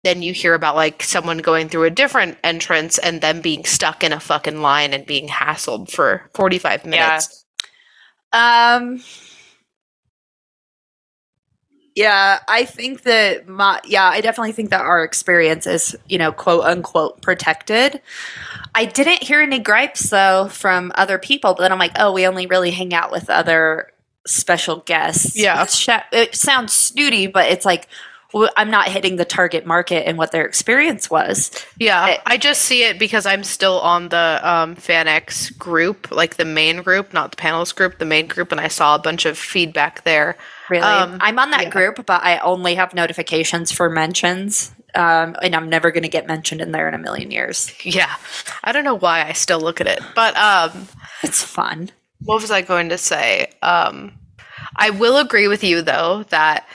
then 0.05 0.23
you 0.23 0.33
hear 0.35 0.55
about 0.55 0.77
like 0.77 1.03
someone 1.03 1.38
going 1.38 1.69
through 1.69 1.85
a 1.85 1.90
different 1.90 2.37
entrance 2.45 2.99
and 2.99 3.21
then 3.23 3.40
being 3.40 3.64
stuck 3.64 4.05
in 4.05 4.12
a 4.12 4.21
fucking 4.21 4.61
line 4.61 4.93
and 4.93 5.07
being 5.07 5.29
hassled 5.29 5.90
for 5.90 6.31
45 6.35 6.85
minutes. 6.85 7.45
Um. 8.33 9.03
Yeah, 11.97 12.40
I 12.49 12.64
think 12.64 13.03
that 13.03 13.47
my 13.47 13.81
yeah, 13.85 14.09
I 14.09 14.21
definitely 14.21 14.51
think 14.51 14.71
that 14.71 14.81
our 14.81 15.05
experience 15.05 15.64
is 15.67 15.95
you 16.09 16.19
know 16.19 16.33
quote 16.33 16.64
unquote 16.64 17.23
protected. 17.23 18.01
I 18.75 18.85
didn't 18.85 19.23
hear 19.23 19.40
any 19.40 19.61
gripes 19.61 20.11
though 20.11 20.49
from 20.49 20.90
other 20.97 21.19
people, 21.19 21.55
but 21.55 21.62
then 21.62 21.71
I'm 21.73 21.79
like, 21.79 21.93
oh, 21.97 22.12
we 22.12 22.27
only 22.27 22.47
really 22.47 22.73
hang 22.73 22.93
out 22.95 23.12
with 23.12 23.31
other 23.31 23.93
special 24.27 24.77
guests. 24.79 25.37
Yeah. 25.37 25.63
It, 25.63 26.03
it 26.13 26.35
sounds 26.35 26.73
snooty, 26.73 27.27
but 27.27 27.51
it's 27.51 27.65
like 27.65 27.89
well, 28.33 28.51
I'm 28.57 28.69
not 28.69 28.89
hitting 28.89 29.15
the 29.15 29.25
target 29.25 29.65
market 29.65 30.09
and 30.09 30.19
what 30.19 30.33
their 30.33 30.45
experience 30.45 31.09
was. 31.09 31.53
Yeah, 31.79 32.05
It- 32.09 32.21
I 32.27 32.37
just 32.37 32.63
see 32.63 32.83
it 32.83 32.99
because 32.99 33.27
I'm 33.27 33.45
still 33.45 33.79
on 33.79 34.09
the 34.09 34.41
um, 34.43 34.75
FanX 34.75 35.57
group, 35.57 36.11
like 36.11 36.35
the 36.35 36.45
main 36.45 36.83
group, 36.83 37.13
not 37.15 37.31
the 37.31 37.37
panelist 37.37 37.77
group, 37.77 37.99
the 37.99 38.05
main 38.05 38.27
group, 38.27 38.51
and 38.51 38.61
I 38.61 38.67
saw 38.67 38.97
a 38.97 38.99
bunch 38.99 39.25
of 39.25 39.39
feedback 39.39 40.03
there. 40.03 40.37
Really, 40.69 40.83
Um, 40.83 41.19
I'm 41.21 41.39
on 41.39 41.51
that 41.53 41.63
yeah. 41.65 41.71
group, 41.71 42.05
but 42.07 42.25
I 42.25 42.39
only 42.39 42.75
have 42.75 42.93
notifications 42.93 43.71
for 43.71 43.89
mentions, 43.89 44.73
um, 44.97 45.37
and 45.41 45.55
I'm 45.55 45.69
never 45.69 45.93
going 45.93 46.03
to 46.03 46.09
get 46.09 46.27
mentioned 46.27 46.61
in 46.61 46.73
there 46.73 46.89
in 46.89 46.95
a 46.95 46.99
million 46.99 47.31
years. 47.31 47.73
Yeah, 47.85 48.13
I 48.65 48.73
don't 48.73 48.83
know 48.85 48.97
why 48.99 49.25
I 49.29 49.33
still 49.35 49.61
look 49.61 49.81
at 49.81 49.87
it, 49.87 50.01
but 50.17 50.37
um, 50.37 50.89
It's 51.23 51.41
fun. 51.45 51.93
What 52.25 52.41
was 52.41 52.51
I 52.51 52.63
going 52.63 52.89
to 52.91 52.99
say? 52.99 53.53
Um, 53.63 54.13
I 54.77 54.91
will 54.91 55.19
agree 55.19 55.49
with 55.49 55.65
you 55.65 55.83
though 55.83 56.25
that 56.31 56.67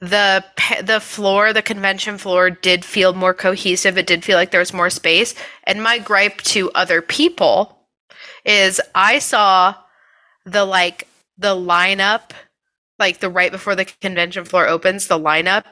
the 0.00 0.44
the 0.82 1.00
floor, 1.00 1.52
the 1.52 1.62
convention 1.62 2.18
floor, 2.18 2.50
did 2.50 2.84
feel 2.84 3.14
more 3.14 3.34
cohesive. 3.34 3.96
It 3.98 4.06
did 4.06 4.24
feel 4.24 4.36
like 4.36 4.50
there 4.50 4.60
was 4.60 4.72
more 4.72 4.90
space. 4.90 5.34
And 5.64 5.82
my 5.82 5.98
gripe 5.98 6.38
to 6.42 6.70
other 6.72 7.00
people 7.02 7.78
is 8.44 8.80
I 8.94 9.18
saw 9.18 9.74
the 10.44 10.64
like 10.64 11.08
the 11.38 11.54
lineup, 11.54 12.32
like 12.98 13.20
the 13.20 13.30
right 13.30 13.52
before 13.52 13.74
the 13.76 13.86
convention 13.86 14.44
floor 14.44 14.68
opens, 14.68 15.06
the 15.08 15.18
lineup. 15.18 15.64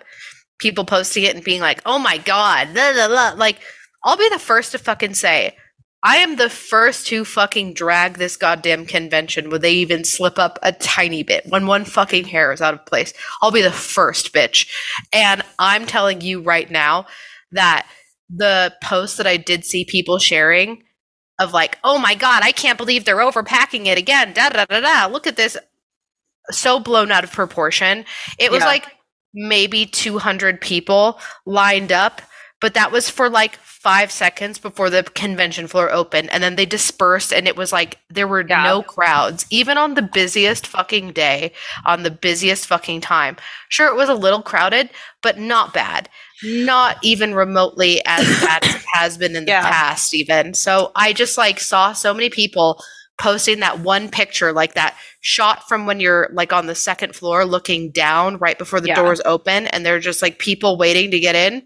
people 0.58 0.84
posting 0.84 1.24
it 1.24 1.34
and 1.34 1.44
being 1.44 1.60
like, 1.60 1.82
"Oh 1.86 1.98
my 1.98 2.18
god," 2.18 2.72
blah, 2.74 2.92
blah, 2.92 3.08
blah. 3.08 3.32
like 3.36 3.58
I'll 4.04 4.16
be 4.16 4.28
the 4.30 4.38
first 4.38 4.72
to 4.72 4.78
fucking 4.78 5.14
say 5.14 5.56
I 6.04 6.16
am 6.16 6.36
the 6.36 6.50
first 6.50 7.06
to 7.08 7.24
fucking 7.24 7.74
drag 7.74 8.18
this 8.18 8.36
goddamn 8.36 8.86
convention 8.86 9.50
when 9.50 9.60
they 9.60 9.72
even 9.74 10.04
slip 10.04 10.38
up 10.38 10.58
a 10.62 10.72
tiny 10.72 11.22
bit, 11.22 11.46
when 11.46 11.66
one 11.66 11.84
fucking 11.84 12.24
hair 12.24 12.52
is 12.52 12.60
out 12.60 12.74
of 12.74 12.84
place. 12.86 13.12
I'll 13.40 13.52
be 13.52 13.62
the 13.62 13.70
first 13.70 14.32
bitch. 14.32 14.68
And 15.12 15.42
I'm 15.58 15.86
telling 15.86 16.20
you 16.20 16.40
right 16.42 16.70
now 16.70 17.06
that 17.52 17.86
the 18.28 18.74
post 18.82 19.16
that 19.18 19.26
I 19.26 19.36
did 19.36 19.64
see 19.64 19.84
people 19.84 20.18
sharing 20.18 20.82
of 21.38 21.52
like, 21.52 21.78
oh 21.84 21.98
my 21.98 22.14
god, 22.14 22.42
I 22.42 22.52
can't 22.52 22.78
believe 22.78 23.04
they're 23.04 23.16
overpacking 23.18 23.86
it 23.86 23.98
again. 23.98 24.32
Da 24.32 24.48
da 24.48 24.64
da 24.64 24.80
da. 24.80 25.06
Look 25.12 25.26
at 25.26 25.36
this. 25.36 25.56
So 26.50 26.80
blown 26.80 27.12
out 27.12 27.24
of 27.24 27.32
proportion. 27.32 28.04
It 28.38 28.50
was 28.50 28.60
Yeah. 28.60 28.66
like 28.66 28.86
maybe 29.34 29.86
200 29.86 30.60
people 30.60 31.20
lined 31.46 31.92
up, 31.92 32.20
but 32.62 32.72
that 32.74 32.90
was 32.92 33.10
for 33.10 33.28
like 33.28 33.56
five 33.56 34.10
seconds 34.12 34.58
before 34.58 34.88
the 34.88 35.02
convention 35.02 35.66
floor 35.66 35.90
opened. 35.92 36.30
And 36.30 36.42
then 36.42 36.54
they 36.56 36.64
dispersed, 36.64 37.32
and 37.32 37.46
it 37.48 37.56
was 37.56 37.72
like 37.72 37.98
there 38.08 38.28
were 38.28 38.46
Yeah. 38.48 38.62
no 38.62 38.82
crowds, 38.82 39.44
even 39.50 39.76
on 39.76 39.94
the 39.94 40.02
busiest 40.02 40.66
fucking 40.68 41.12
day, 41.12 41.52
on 41.84 42.04
the 42.04 42.10
busiest 42.10 42.66
fucking 42.68 43.00
time. 43.00 43.36
Sure, 43.68 43.88
it 43.88 43.96
was 43.96 44.08
a 44.08 44.14
little 44.14 44.40
crowded, 44.40 44.88
but 45.20 45.36
not 45.38 45.74
bad. 45.74 46.08
Not 46.44 46.96
even 47.02 47.34
remotely 47.34 48.00
as 48.06 48.24
bad 48.40 48.64
as 48.64 48.74
it 48.76 48.82
has 48.94 49.18
been 49.18 49.34
in 49.36 49.44
the 49.44 49.50
Yeah. 49.50 49.68
past, 49.68 50.14
even. 50.14 50.54
So 50.54 50.92
I 50.94 51.12
just 51.12 51.36
like 51.36 51.58
saw 51.60 51.92
so 51.92 52.14
many 52.14 52.30
people 52.30 52.80
posting 53.18 53.60
that 53.60 53.80
one 53.80 54.08
picture, 54.08 54.52
like 54.52 54.74
that 54.74 54.96
shot 55.20 55.68
from 55.68 55.86
when 55.86 55.98
you're 56.00 56.28
like 56.32 56.52
on 56.52 56.66
the 56.66 56.74
second 56.74 57.14
floor 57.14 57.44
looking 57.44 57.90
down 57.90 58.36
right 58.38 58.58
before 58.58 58.80
the 58.80 58.88
Yeah. 58.88 58.94
doors 58.96 59.20
open, 59.24 59.66
and 59.66 59.84
they're 59.84 60.00
just 60.00 60.22
like 60.22 60.38
people 60.38 60.78
waiting 60.78 61.10
to 61.10 61.18
get 61.20 61.34
in, 61.34 61.62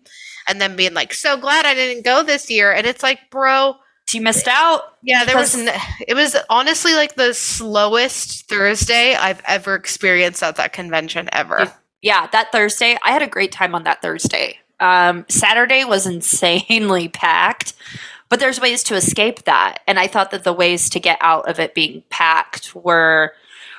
and 0.48 0.60
then 0.60 0.76
being 0.76 0.94
like, 0.94 1.12
"So 1.14 1.36
glad 1.36 1.66
I 1.66 1.74
didn't 1.74 2.04
go 2.04 2.22
this 2.22 2.50
year." 2.50 2.72
And 2.72 2.86
it's 2.86 3.02
like, 3.02 3.30
bro, 3.30 3.76
You 4.12 4.20
missed 4.20 4.48
out. 4.48 4.96
yeah, 5.02 5.24
there 5.24 5.36
was. 5.36 5.54
N- 5.56 5.68
it 6.06 6.14
was 6.14 6.36
honestly 6.50 6.94
like 6.94 7.16
the 7.16 7.34
slowest 7.34 8.48
Thursday 8.48 9.14
I've 9.14 9.42
ever 9.46 9.74
experienced 9.74 10.42
at 10.42 10.56
that 10.56 10.72
convention 10.72 11.28
ever. 11.32 11.72
Yeah, 12.02 12.26
that 12.28 12.52
Thursday, 12.52 12.96
I 13.02 13.10
had 13.12 13.22
a 13.22 13.26
great 13.26 13.50
time 13.52 13.74
on 13.74 13.84
that 13.84 14.02
Thursday. 14.02 14.58
Um, 14.78 15.24
Saturday 15.28 15.84
was 15.84 16.06
insanely 16.14 17.08
packed, 17.08 17.72
but 18.28 18.38
there's 18.40 18.60
ways 18.60 18.82
to 18.84 18.94
escape 18.94 19.44
that. 19.44 19.80
And 19.88 19.98
I 19.98 20.06
thought 20.06 20.30
that 20.30 20.44
the 20.44 20.52
ways 20.52 20.88
to 20.90 21.00
get 21.00 21.18
out 21.20 21.48
of 21.48 21.58
it 21.58 21.74
being 21.74 22.02
packed 22.10 22.74
were 22.74 23.32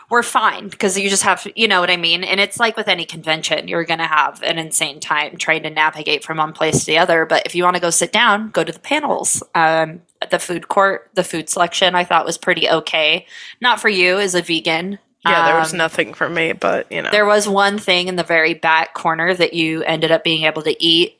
were 0.10 0.24
fine 0.24 0.70
because 0.70 0.98
you 0.98 1.10
just 1.10 1.24
have 1.24 1.46
you 1.56 1.68
know 1.68 1.82
what 1.82 1.90
I 1.90 1.98
mean? 1.98 2.24
And 2.24 2.40
it's 2.40 2.60
like 2.60 2.78
with 2.78 2.88
any 2.88 3.06
convention, 3.06 3.68
you're 3.68 3.84
gonna 3.84 4.08
have 4.08 4.42
an 4.44 4.58
insane 4.58 5.00
time 5.00 5.38
trying 5.38 5.64
to 5.64 5.70
navigate 5.70 6.24
from 6.24 6.38
one 6.38 6.54
place 6.54 6.80
to 6.80 6.86
the 6.86 6.98
other. 6.98 7.26
But 7.26 7.46
if 7.46 7.56
you 7.56 7.64
want 7.64 7.76
to 7.76 7.82
go 7.82 7.90
sit 7.90 8.12
down, 8.12 8.50
go 8.50 8.64
to 8.64 8.72
the 8.72 8.80
panels. 8.80 9.44
Um, 9.54 10.02
the 10.32 10.40
food 10.40 10.68
court, 10.68 11.10
the 11.14 11.24
food 11.24 11.50
selection 11.50 11.94
I 11.96 12.04
thought 12.04 12.26
was 12.26 12.38
pretty 12.38 12.70
okay. 12.70 13.26
Not 13.62 13.80
for 13.80 13.90
you 13.90 14.18
as 14.20 14.34
a 14.34 14.42
vegan. 14.42 15.00
Yeah, 15.26 15.46
there 15.48 15.60
was 15.60 15.74
Um, 15.74 15.80
nothing 15.80 16.14
for 16.14 16.30
me, 16.30 16.54
but 16.54 16.90
you 16.92 17.02
know, 17.02 17.12
there 17.12 17.26
was 17.26 17.50
one 17.50 17.78
thing 17.78 18.08
in 18.08 18.16
the 18.16 18.24
very 18.24 18.54
back 18.54 18.94
corner 18.94 19.34
that 19.34 19.54
you 19.54 19.84
ended 19.84 20.12
up 20.12 20.24
being 20.24 20.44
able 20.44 20.62
to 20.62 20.84
eat, 20.84 21.20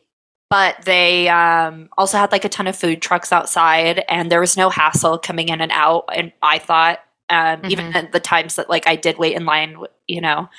but 0.50 0.78
they 0.86 1.28
um, 1.28 1.90
also 1.98 2.18
had 2.18 2.32
like 2.32 2.46
a 2.46 2.50
ton 2.50 2.68
of 2.68 2.76
food 2.76 3.02
trucks 3.02 3.34
outside, 3.34 4.06
and 4.08 4.32
there 4.32 4.40
was 4.40 4.56
no 4.56 4.70
hassle 4.70 5.18
coming 5.18 5.50
in 5.50 5.60
and 5.60 5.72
out. 5.74 6.06
And 6.16 6.32
I 6.42 6.58
thought, 6.60 7.00
um, 7.30 7.62
even 7.70 7.96
at 7.96 8.12
the 8.12 8.20
times 8.20 8.56
that 8.56 8.70
like 8.70 8.88
I 8.88 8.96
did 8.96 9.18
wait 9.18 9.36
in 9.36 9.46
line, 9.46 9.78
you 10.08 10.22
know. 10.22 10.50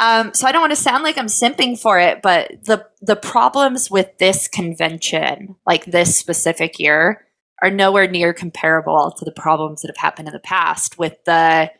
Um, 0.00 0.32
so 0.32 0.46
I 0.46 0.52
don't 0.52 0.62
want 0.62 0.72
to 0.72 0.76
sound 0.76 1.04
like 1.04 1.18
I'm 1.18 1.26
simping 1.26 1.78
for 1.78 1.98
it, 1.98 2.22
but 2.22 2.64
the 2.64 2.86
the 3.02 3.16
problems 3.16 3.90
with 3.90 4.16
this 4.18 4.48
convention, 4.48 5.56
like 5.66 5.84
this 5.84 6.16
specific 6.16 6.78
year, 6.78 7.26
are 7.62 7.70
nowhere 7.70 8.08
near 8.08 8.32
comparable 8.32 9.12
to 9.18 9.24
the 9.24 9.32
problems 9.32 9.82
that 9.82 9.88
have 9.88 9.96
happened 10.02 10.28
in 10.28 10.32
the 10.34 10.40
past 10.40 10.98
with 10.98 11.22
the 11.26 11.70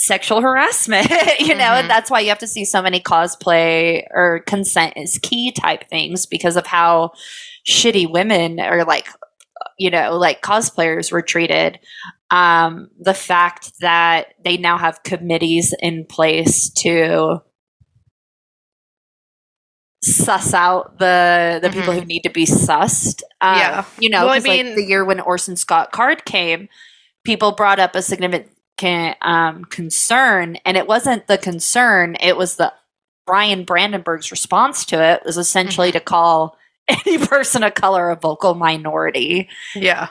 sexual 0.00 0.40
harassment 0.40 1.08
you 1.40 1.54
know 1.56 1.64
Mhm. 1.64 1.80
and 1.80 1.90
that's 1.90 2.08
why 2.08 2.20
you 2.20 2.28
have 2.28 2.38
to 2.38 2.46
see 2.46 2.64
so 2.64 2.80
many 2.80 3.00
cosplay 3.00 4.06
or 4.12 4.40
consent 4.46 4.92
is 4.96 5.18
key 5.18 5.50
type 5.50 5.88
things 5.88 6.24
because 6.24 6.56
of 6.56 6.66
how 6.66 7.10
shitty 7.68 8.08
women 8.08 8.60
or 8.60 8.84
like 8.84 9.08
you 9.76 9.90
know 9.90 10.16
like 10.16 10.40
cosplayers 10.40 11.10
were 11.10 11.20
treated 11.22 11.80
um 12.30 12.88
the 13.00 13.14
fact 13.14 13.72
that 13.80 14.34
they 14.44 14.56
now 14.56 14.76
have 14.78 15.02
committees 15.02 15.74
in 15.80 16.04
place 16.06 16.70
to 16.70 17.40
suss 20.02 20.54
out 20.54 20.98
the 20.98 21.58
the 21.62 21.70
people 21.70 21.92
Mhm. 21.92 22.00
who 22.00 22.04
need 22.04 22.20
to 22.22 22.30
be 22.30 22.46
sussed. 22.46 23.22
Um, 23.40 23.56
Yeah. 23.58 23.84
you 23.98 24.08
know 24.08 24.20
Well, 24.26 24.30
I 24.34 24.38
'cause, 24.38 24.46
like, 24.46 24.64
mean- 24.66 24.74
the 24.76 24.84
year 24.84 25.04
when 25.04 25.20
orson 25.20 25.56
scott 25.56 25.90
card 25.92 26.24
came 26.24 26.68
people 27.24 27.52
brought 27.52 27.78
up 27.80 27.94
a 27.94 28.00
significant 28.02 29.16
um, 29.22 29.64
concern, 29.66 30.56
and 30.64 30.76
it 30.76 30.86
wasn't 30.86 31.26
the 31.26 31.36
concern; 31.36 32.16
it 32.20 32.36
was 32.36 32.56
the 32.56 32.72
Bryan 33.26 33.64
Brandenburg's 33.64 34.30
response 34.30 34.84
to 34.86 35.02
it 35.02 35.22
was 35.24 35.36
essentially 35.36 35.90
to 35.92 36.00
call 36.00 36.56
any 36.88 37.18
person 37.18 37.64
of 37.64 37.74
color 37.74 38.08
a 38.10 38.16
vocal 38.16 38.54
minority. 38.54 39.48
Yeah, 39.74 40.08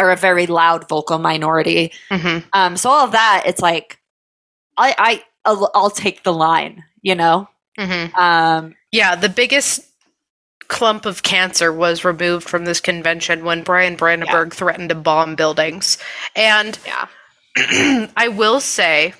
or 0.00 0.10
a 0.10 0.16
very 0.16 0.46
loud 0.46 0.88
vocal 0.88 1.18
minority. 1.18 1.92
hmm 2.08 2.38
Um, 2.52 2.76
so 2.76 2.90
all 2.90 3.04
of 3.04 3.12
that, 3.12 3.44
it's 3.46 3.60
like 3.60 3.98
I, 4.76 4.94
I, 4.98 5.24
I'll, 5.44 5.70
I'll 5.74 5.90
take 5.90 6.22
the 6.22 6.32
line, 6.32 6.84
you 7.02 7.14
know. 7.14 7.48
hmm 7.78 8.06
Um, 8.16 8.74
yeah. 8.92 9.14
The 9.14 9.28
biggest 9.28 9.86
clump 10.68 11.04
of 11.04 11.22
cancer 11.22 11.72
was 11.72 12.04
removed 12.04 12.48
from 12.48 12.64
this 12.64 12.80
convention 12.80 13.44
when 13.44 13.62
Bryan 13.62 13.96
Brandenburg 13.96 14.54
threatened 14.54 14.88
to 14.90 14.94
bomb 14.94 15.34
buildings, 15.34 15.98
and 16.36 16.78
yeah, 16.86 17.06
I 18.16 18.28
will 18.28 18.60
say 18.60 19.14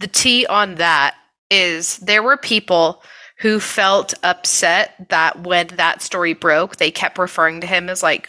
the 0.00 0.06
tea 0.06 0.46
on 0.46 0.76
that 0.76 1.14
is 1.50 1.98
there 1.98 2.22
were 2.22 2.36
people 2.38 3.02
who 3.38 3.60
felt 3.60 4.14
upset 4.22 4.94
that 5.10 5.40
when 5.42 5.66
that 5.68 6.02
story 6.02 6.32
broke, 6.32 6.76
they 6.76 6.90
kept 6.90 7.18
referring 7.18 7.60
to 7.60 7.66
him 7.66 7.88
as 7.88 8.02
like 8.02 8.28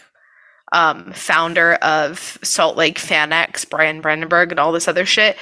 um, 0.72 1.12
founder 1.12 1.74
of 1.74 2.38
Salt 2.42 2.76
Lake 2.76 2.98
FanX, 2.98 3.68
Bryan 3.68 4.00
Brandenburg, 4.00 4.50
and 4.52 4.60
all 4.60 4.72
this 4.72 4.88
other 4.88 5.06
shit. 5.06 5.36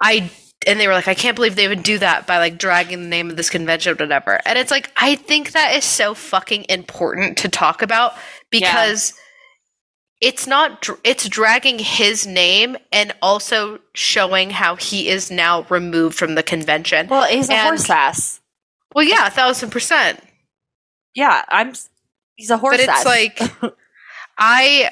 I 0.00 0.30
and 0.66 0.78
they 0.80 0.86
were 0.86 0.92
like, 0.92 1.08
I 1.08 1.14
can't 1.14 1.36
believe 1.36 1.56
they 1.56 1.68
would 1.68 1.82
do 1.82 1.98
that 1.98 2.26
by 2.26 2.38
like 2.38 2.58
dragging 2.58 3.00
the 3.02 3.08
name 3.08 3.30
of 3.30 3.36
this 3.36 3.50
convention, 3.50 3.92
or 3.92 3.94
whatever. 3.96 4.40
And 4.44 4.58
it's 4.58 4.70
like, 4.70 4.90
I 4.96 5.14
think 5.14 5.52
that 5.52 5.74
is 5.74 5.84
so 5.84 6.14
fucking 6.14 6.66
important 6.68 7.38
to 7.38 7.48
talk 7.48 7.80
about 7.82 8.14
because 8.50 9.14
it's 10.20 10.46
not 10.48 10.82
dr- 10.82 10.98
it's 11.04 11.28
dragging 11.28 11.78
his 11.78 12.26
name 12.26 12.76
and 12.92 13.14
also 13.22 13.78
showing 13.94 14.50
how 14.50 14.74
he 14.76 15.08
is 15.08 15.30
now 15.30 15.62
removed 15.70 16.16
from 16.18 16.34
the 16.34 16.42
convention. 16.42 17.06
well, 17.08 17.26
he's 17.28 17.48
a 17.48 17.60
horse 17.62 17.88
ass. 17.88 18.40
Well, 18.94 19.04
yeah, 19.04 19.26
a 19.28 19.30
thousand 19.30 19.70
percent. 19.70 20.20
Yeah, 21.14 21.44
I'm. 21.48 21.72
He's 22.34 22.50
a 22.50 22.58
horse 22.58 22.74
But 22.76 22.80
it's 22.80 22.88
ass. 22.88 23.04
like 23.04 23.40
I 24.38 24.90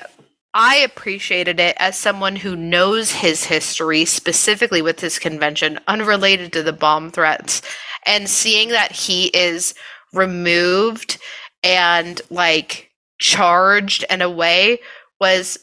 I 0.54 0.76
appreciated 0.76 1.60
it 1.60 1.76
as 1.78 1.98
someone 1.98 2.36
who 2.36 2.56
knows 2.56 3.10
his 3.12 3.44
history 3.44 4.04
specifically 4.06 4.80
with 4.82 4.98
this 4.98 5.18
convention, 5.18 5.78
unrelated 5.86 6.52
to 6.54 6.62
the 6.62 6.72
bomb 6.72 7.10
threats, 7.10 7.62
and 8.06 8.28
seeing 8.28 8.70
that 8.70 8.92
he 8.92 9.26
is 9.26 9.74
removed 10.12 11.18
and 11.62 12.20
like 12.30 12.90
charged 13.18 14.04
in 14.08 14.22
a 14.22 14.30
way 14.30 14.78
was 15.20 15.58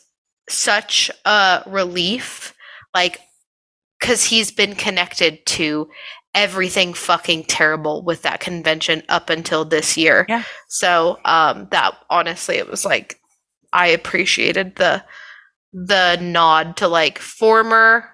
such 0.49 1.09
a 1.25 1.63
relief. 1.65 2.53
Like 2.93 3.19
because 3.99 4.25
he's 4.25 4.51
been 4.51 4.75
connected 4.75 5.45
to 5.45 5.89
everything 6.35 6.93
fucking 6.93 7.45
terrible 7.45 8.03
with 8.03 8.21
that 8.23 8.39
convention 8.39 9.01
up 9.07 9.29
until 9.29 9.65
this 9.65 9.97
year. 9.97 10.25
Yeah. 10.29 10.43
So 10.67 11.19
um 11.25 11.67
that 11.71 11.93
honestly 12.09 12.57
it 12.57 12.69
was 12.69 12.85
like 12.85 13.19
I 13.73 13.87
appreciated 13.87 14.77
the 14.77 15.03
the 15.73 16.17
nod 16.21 16.77
to 16.77 16.87
like 16.87 17.19
former 17.19 18.09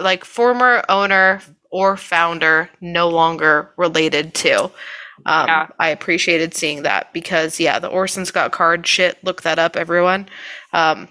like 0.00 0.24
former 0.24 0.82
owner 0.88 1.40
or 1.70 1.96
founder 1.96 2.68
no 2.80 3.08
longer 3.08 3.72
related 3.76 4.34
to. 4.34 4.64
Um 5.24 5.46
Yeah. 5.46 5.68
I 5.78 5.88
appreciated 5.90 6.54
seeing 6.54 6.82
that 6.82 7.12
because 7.12 7.60
yeah, 7.60 7.78
the 7.78 7.88
Orson 7.88 8.26
Scott 8.26 8.52
card 8.52 8.86
shit, 8.86 9.22
look 9.24 9.42
that 9.42 9.58
up 9.58 9.76
everyone. 9.76 10.28
Um 10.72 11.08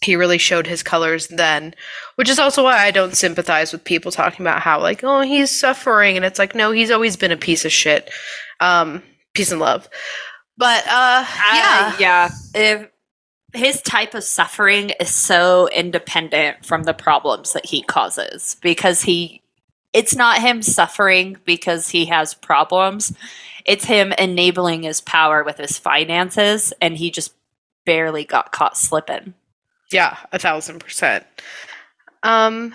he 0.00 0.16
really 0.16 0.38
showed 0.38 0.66
his 0.66 0.82
colors 0.82 1.26
then, 1.28 1.74
which 2.16 2.28
is 2.28 2.38
also 2.38 2.62
why 2.62 2.78
I 2.78 2.90
don't 2.92 3.16
sympathize 3.16 3.72
with 3.72 3.84
people 3.84 4.12
talking 4.12 4.44
about 4.46 4.62
how 4.62 4.80
like, 4.80 5.02
oh, 5.02 5.22
he's 5.22 5.50
suffering, 5.50 6.16
and 6.16 6.24
it's 6.24 6.38
like, 6.38 6.54
no, 6.54 6.70
he's 6.70 6.90
always 6.90 7.16
been 7.16 7.32
a 7.32 7.36
piece 7.36 7.64
of 7.64 7.72
shit. 7.72 8.08
Um, 8.60 9.02
peace 9.34 9.50
and 9.50 9.60
love. 9.60 9.88
But 10.58 10.84
uh, 10.86 11.24
yeah, 11.54 11.92
Uh, 11.94 11.96
yeah. 11.98 12.30
If 12.54 12.88
his 13.54 13.80
type 13.80 14.14
of 14.14 14.24
suffering 14.24 14.90
is 15.00 15.08
so 15.08 15.68
independent 15.68 16.66
from 16.66 16.82
the 16.82 16.92
problems 16.92 17.54
that 17.54 17.64
he 17.66 17.82
causes 17.82 18.56
because 18.60 19.02
he 19.02 19.40
it's 19.94 20.14
not 20.14 20.42
him 20.42 20.60
suffering 20.60 21.38
because 21.46 21.88
he 21.88 22.04
has 22.06 22.34
problems. 22.34 23.14
It's 23.64 23.86
him 23.86 24.12
enabling 24.12 24.82
his 24.82 25.00
power 25.00 25.42
with 25.42 25.56
his 25.56 25.78
finances, 25.78 26.74
and 26.82 26.96
he 26.98 27.10
just 27.10 27.32
barely 27.86 28.24
got 28.24 28.52
caught 28.52 28.76
slipping. 28.76 29.32
Yeah, 29.90 30.18
a 30.30 30.38
thousand 30.38 30.80
percent. 30.80 31.24
Um, 32.22 32.74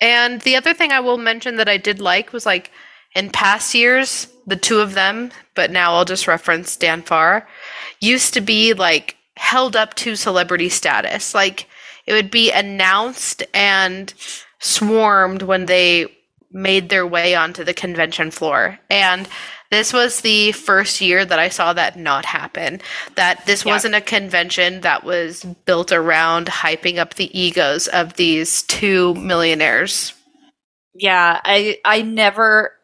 and 0.00 0.40
the 0.42 0.56
other 0.56 0.72
thing 0.72 0.90
I 0.90 1.00
will 1.00 1.18
mention 1.18 1.56
that 1.56 1.68
I 1.68 1.76
did 1.76 2.00
like 2.00 2.32
was 2.32 2.46
like 2.46 2.70
in 3.18 3.30
past 3.30 3.74
years, 3.74 4.28
the 4.46 4.56
two 4.56 4.78
of 4.78 4.94
them, 4.94 5.32
but 5.56 5.72
now 5.72 5.94
I'll 5.94 6.04
just 6.04 6.28
reference 6.28 6.76
Dan 6.76 7.02
Farr, 7.02 7.48
used 8.00 8.32
to 8.34 8.40
be 8.40 8.74
like 8.74 9.16
held 9.36 9.74
up 9.74 9.94
to 9.94 10.14
celebrity 10.14 10.68
status. 10.68 11.34
Like 11.34 11.66
it 12.06 12.12
would 12.12 12.30
be 12.30 12.52
announced 12.52 13.42
and 13.52 14.14
swarmed 14.60 15.42
when 15.42 15.66
they 15.66 16.06
made 16.52 16.88
their 16.88 17.06
way 17.06 17.34
onto 17.34 17.64
the 17.64 17.74
convention 17.74 18.30
floor. 18.30 18.78
And 18.88 19.28
this 19.72 19.92
was 19.92 20.20
the 20.20 20.52
first 20.52 21.00
year 21.00 21.24
that 21.24 21.38
I 21.40 21.48
saw 21.48 21.72
that 21.72 21.98
not 21.98 22.24
happen. 22.24 22.80
That 23.16 23.44
this 23.46 23.64
yeah. 23.64 23.72
wasn't 23.72 23.96
a 23.96 24.00
convention 24.00 24.80
that 24.82 25.02
was 25.02 25.44
built 25.66 25.90
around 25.90 26.46
hyping 26.46 26.98
up 26.98 27.14
the 27.14 27.38
egos 27.38 27.88
of 27.88 28.14
these 28.14 28.62
two 28.62 29.14
millionaires. 29.16 30.14
Yeah, 30.94 31.40
I 31.44 31.78
I 31.84 32.02
never 32.02 32.77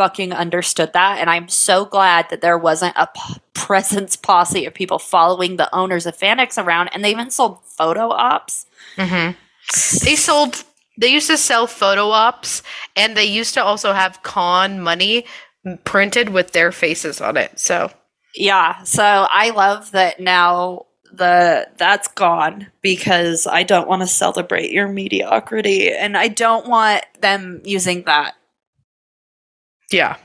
fucking 0.00 0.32
understood 0.32 0.94
that 0.94 1.18
and 1.18 1.28
I'm 1.28 1.46
so 1.50 1.84
glad 1.84 2.30
that 2.30 2.40
there 2.40 2.56
wasn't 2.56 2.96
a 2.96 3.06
p- 3.14 3.34
presence 3.52 4.16
posse 4.16 4.64
of 4.64 4.72
people 4.72 4.98
following 4.98 5.56
the 5.56 5.68
owners 5.74 6.06
of 6.06 6.16
FanX 6.16 6.56
around 6.56 6.88
and 6.88 7.04
they 7.04 7.10
even 7.10 7.30
sold 7.30 7.62
photo 7.66 8.08
ops. 8.08 8.64
Mm-hmm. 8.96 9.32
They 10.02 10.16
sold 10.16 10.64
they 10.96 11.08
used 11.08 11.26
to 11.26 11.36
sell 11.36 11.66
photo 11.66 12.08
ops 12.08 12.62
and 12.96 13.14
they 13.14 13.26
used 13.26 13.52
to 13.52 13.62
also 13.62 13.92
have 13.92 14.22
con 14.22 14.80
money 14.80 15.26
printed 15.84 16.30
with 16.30 16.52
their 16.52 16.72
faces 16.72 17.20
on 17.20 17.36
it. 17.36 17.60
So 17.60 17.92
yeah, 18.34 18.82
so 18.84 19.04
I 19.04 19.50
love 19.50 19.90
that 19.90 20.18
now 20.18 20.86
the 21.12 21.68
that's 21.76 22.08
gone 22.08 22.68
because 22.80 23.46
I 23.46 23.64
don't 23.64 23.86
want 23.86 24.00
to 24.00 24.06
celebrate 24.06 24.70
your 24.70 24.88
mediocrity 24.88 25.92
and 25.92 26.16
I 26.16 26.28
don't 26.28 26.66
want 26.68 27.04
them 27.20 27.60
using 27.66 28.04
that 28.04 28.34
yeah 29.90 30.16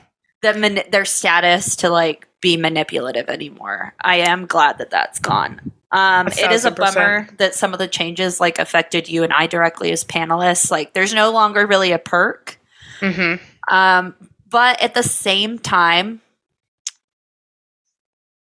the 0.42 0.84
their 0.90 1.04
status 1.04 1.76
to 1.76 1.90
like 1.90 2.28
be 2.40 2.56
manipulative 2.56 3.28
anymore. 3.28 3.94
I 4.00 4.18
am 4.18 4.46
glad 4.46 4.78
that 4.78 4.90
that's 4.90 5.18
gone. 5.18 5.72
Um, 5.92 6.28
it 6.28 6.52
is 6.52 6.64
a 6.64 6.70
bummer 6.70 7.28
that 7.38 7.54
some 7.54 7.72
of 7.72 7.78
the 7.78 7.88
changes 7.88 8.40
like 8.40 8.58
affected 8.58 9.08
you 9.08 9.22
and 9.22 9.32
I 9.32 9.46
directly 9.46 9.92
as 9.92 10.04
panelists. 10.04 10.70
Like, 10.70 10.92
there's 10.92 11.14
no 11.14 11.30
longer 11.30 11.66
really 11.66 11.92
a 11.92 11.98
perk. 11.98 12.58
Mm-hmm. 13.00 13.42
Um, 13.74 14.14
but 14.48 14.80
at 14.82 14.94
the 14.94 15.02
same 15.02 15.58
time, 15.58 16.20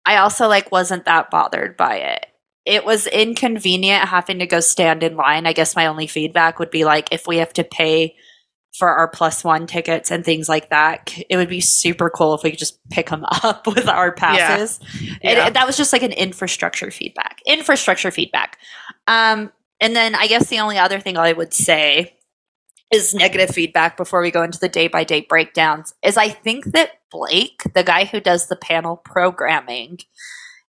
I 0.06 0.17
also 0.17 0.47
like 0.47 0.71
wasn't 0.71 1.06
that 1.06 1.30
bothered 1.30 1.77
by 1.77 1.97
it. 1.97 2.25
It 2.65 2.86
was 2.86 3.08
inconvenient 3.08 4.10
having 4.10 4.39
to 4.39 4.47
go 4.47 4.60
stand 4.60 5.03
in 5.03 5.15
line. 5.15 5.47
I 5.47 5.53
guess 5.53 5.75
my 5.75 5.86
only 5.86 6.08
feedback 6.08 6.60
would 6.60 6.71
be 6.71 6.86
like 6.86 7.10
if 7.12 7.27
we 7.27 7.38
have 7.38 7.53
to 7.53 7.63
pay 7.63 8.15
for 8.78 8.90
our 8.90 9.08
plus 9.08 9.44
one 9.44 9.66
tickets 9.66 10.12
and 10.12 10.24
things 10.24 10.48
like 10.48 10.70
that, 10.70 11.18
it 11.30 11.36
would 11.36 11.50
be 11.50 11.62
super 11.62 12.10
cool 12.10 12.36
if 12.36 12.44
we 12.44 12.52
could 12.52 12.60
just 12.60 12.80
pick 12.90 13.10
them 13.10 13.26
up 13.44 13.66
with 13.66 13.88
our 13.88 14.12
passes. 14.12 14.80
Yeah. 15.02 15.18
Yeah. 15.24 15.50
that 15.50 15.66
was 15.66 15.78
just 15.78 15.94
like 15.94 16.04
an 16.04 16.12
infrastructure 16.12 16.92
feedback. 16.92 17.42
Infrastructure 17.48 18.12
feedback. 18.12 18.58
Um, 19.08 19.52
and 19.80 19.96
then 19.96 20.16
I 20.16 20.28
guess 20.28 20.48
the 20.50 20.60
only 20.60 20.78
other 20.78 21.00
thing 21.00 21.18
I 21.18 21.34
would 21.34 21.54
say 21.54 22.13
is 22.92 23.13
negative 23.13 23.50
feedback 23.50 23.98
before 23.98 24.22
we 24.22 24.32
go 24.32 24.44
into 24.44 24.60
the 24.60 24.70
day 24.70 24.88
by 24.88 25.04
day 25.04 25.22
breakdowns 25.22 25.94
is 26.04 26.16
I 26.16 26.30
think 26.30 26.66
that 26.72 26.92
Blake, 27.12 27.63
the 27.74 27.84
guy 27.84 28.06
who 28.06 28.20
does 28.20 28.48
the 28.48 28.56
panel 28.56 28.98
programming, 28.98 30.00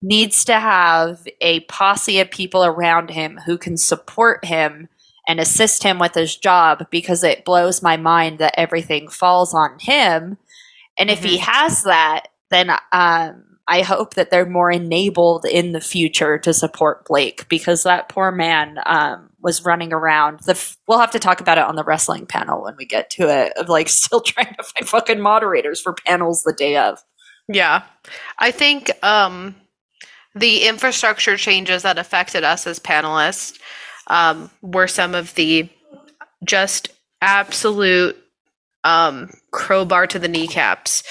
needs 0.00 0.44
to 0.44 0.58
have 0.58 1.26
a 1.40 1.60
posse 1.60 2.20
of 2.20 2.30
people 2.30 2.64
around 2.64 3.10
him 3.10 3.38
who 3.44 3.58
can 3.58 3.76
support 3.76 4.44
him 4.44 4.88
and 5.26 5.40
assist 5.40 5.82
him 5.82 5.98
with 5.98 6.14
his 6.14 6.36
job 6.36 6.86
because 6.90 7.24
it 7.24 7.44
blows 7.44 7.82
my 7.82 7.96
mind 7.96 8.38
that 8.38 8.58
everything 8.58 9.08
falls 9.08 9.54
on 9.54 9.78
him. 9.80 10.38
And 10.98 11.10
if 11.10 11.18
mm-hmm. 11.18 11.28
he 11.28 11.36
has 11.38 11.82
that, 11.82 12.28
then 12.50 12.70
um, 12.92 13.46
I 13.68 13.82
hope 13.82 14.14
that 14.14 14.30
they're 14.30 14.48
more 14.48 14.70
enabled 14.70 15.44
in 15.44 15.72
the 15.72 15.80
future 15.80 16.38
to 16.38 16.54
support 16.54 17.04
Blake 17.06 17.48
because 17.48 17.82
that 17.82 18.08
poor 18.08 18.30
man 18.30 18.78
um, 18.86 19.30
was 19.40 19.64
running 19.64 19.92
around. 19.92 20.40
The 20.40 20.52
f- 20.52 20.76
we'll 20.86 21.00
have 21.00 21.10
to 21.10 21.18
talk 21.18 21.40
about 21.40 21.58
it 21.58 21.64
on 21.64 21.74
the 21.74 21.84
wrestling 21.84 22.26
panel 22.26 22.62
when 22.62 22.76
we 22.76 22.86
get 22.86 23.10
to 23.10 23.28
it. 23.28 23.52
Of 23.56 23.68
like 23.68 23.88
still 23.90 24.20
trying 24.20 24.54
to 24.54 24.62
find 24.62 24.88
fucking 24.88 25.20
moderators 25.20 25.80
for 25.80 25.94
panels 26.06 26.44
the 26.44 26.52
day 26.52 26.76
of. 26.76 27.02
Yeah, 27.48 27.82
I 28.38 28.50
think 28.50 28.90
um, 29.04 29.54
the 30.34 30.66
infrastructure 30.66 31.36
changes 31.36 31.82
that 31.82 31.98
affected 31.98 32.44
us 32.44 32.66
as 32.66 32.78
panelists 32.78 33.58
um, 34.06 34.50
were 34.62 34.88
some 34.88 35.14
of 35.14 35.34
the 35.34 35.68
just 36.44 36.88
absolute 37.20 38.16
um, 38.84 39.30
crowbar 39.50 40.06
to 40.06 40.18
the 40.18 40.28
kneecaps 40.28 41.02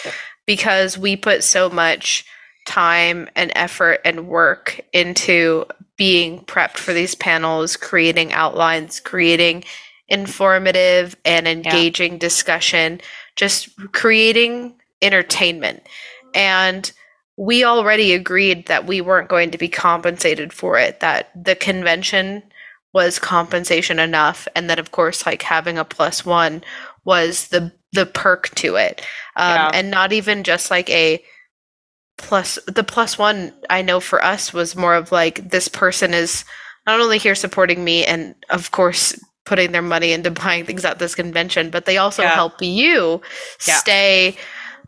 because 0.45 0.97
we 0.97 1.15
put 1.15 1.43
so 1.43 1.69
much 1.69 2.25
time 2.65 3.29
and 3.35 3.51
effort 3.55 3.99
and 4.05 4.27
work 4.27 4.81
into 4.93 5.65
being 5.97 6.39
prepped 6.41 6.77
for 6.77 6.93
these 6.93 7.15
panels, 7.15 7.77
creating 7.77 8.33
outlines, 8.33 8.99
creating 8.99 9.63
informative 10.07 11.15
and 11.25 11.47
engaging 11.47 12.13
yeah. 12.13 12.19
discussion, 12.19 13.01
just 13.35 13.69
creating 13.91 14.75
entertainment. 15.01 15.83
And 16.33 16.91
we 17.37 17.63
already 17.63 18.13
agreed 18.13 18.67
that 18.67 18.87
we 18.87 19.01
weren't 19.01 19.29
going 19.29 19.51
to 19.51 19.57
be 19.57 19.67
compensated 19.67 20.53
for 20.53 20.77
it, 20.77 20.99
that 20.99 21.31
the 21.41 21.55
convention 21.55 22.43
was 22.95 23.19
compensation 23.19 23.99
enough 23.99 24.47
and 24.55 24.69
that 24.69 24.79
of 24.79 24.91
course 24.91 25.25
like 25.25 25.41
having 25.41 25.77
a 25.77 25.83
plus 25.83 26.25
one 26.25 26.63
was 27.03 27.49
the 27.49 27.69
the 27.91 28.05
perk 28.05 28.49
to 28.55 28.77
it 28.77 29.01
um, 29.35 29.55
yeah. 29.55 29.71
and 29.73 29.91
not 29.91 30.13
even 30.13 30.45
just 30.45 30.71
like 30.71 30.89
a 30.89 31.21
plus 32.17 32.57
the 32.67 32.85
plus 32.85 33.17
one 33.17 33.53
i 33.69 33.81
know 33.81 33.99
for 33.99 34.23
us 34.23 34.53
was 34.53 34.77
more 34.77 34.95
of 34.95 35.11
like 35.11 35.49
this 35.49 35.67
person 35.67 36.13
is 36.13 36.45
not 36.87 37.01
only 37.01 37.17
here 37.17 37.35
supporting 37.35 37.83
me 37.83 38.05
and 38.05 38.33
of 38.49 38.71
course 38.71 39.19
putting 39.45 39.73
their 39.73 39.81
money 39.81 40.13
into 40.13 40.31
buying 40.31 40.63
things 40.63 40.85
at 40.85 40.97
this 40.97 41.15
convention 41.15 41.69
but 41.69 41.85
they 41.85 41.97
also 41.97 42.21
yeah. 42.21 42.33
help 42.33 42.61
you 42.61 43.21
yeah. 43.67 43.75
stay 43.75 44.37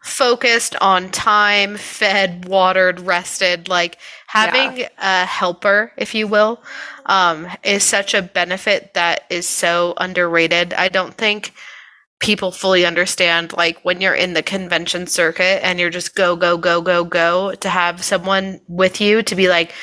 focused 0.02 0.78
on 0.80 1.12
time 1.12 1.76
fed 1.76 2.48
watered 2.48 3.02
rested 3.02 3.67
like 3.67 3.98
having 4.27 4.85
a 4.97 5.25
helper 5.25 5.91
if 5.97 6.13
you 6.13 6.27
will 6.27 6.61
um, 7.05 7.47
is 7.63 7.83
such 7.83 8.13
a 8.13 8.21
benefit 8.21 8.93
that 8.93 9.23
is 9.29 9.47
so 9.47 9.93
underrated. 9.97 10.73
I 10.73 10.89
don't 10.89 11.13
think 11.13 11.53
people 12.19 12.51
fully 12.51 12.85
understand 12.85 13.53
like 13.53 13.79
when 13.83 14.01
you're 14.01 14.15
in 14.15 14.33
the 14.33 14.43
convention 14.43 15.07
circuit 15.07 15.63
and 15.63 15.79
you're 15.79 15.89
just 15.89 16.15
go 16.15 16.35
go 16.35 16.57
go 16.57 16.81
go 16.81 17.03
go 17.03 17.53
to 17.55 17.69
have 17.69 18.03
someone 18.03 18.59
with 18.67 18.99
you 18.99 19.21
to 19.23 19.35
be 19.35 19.47
like 19.47 19.73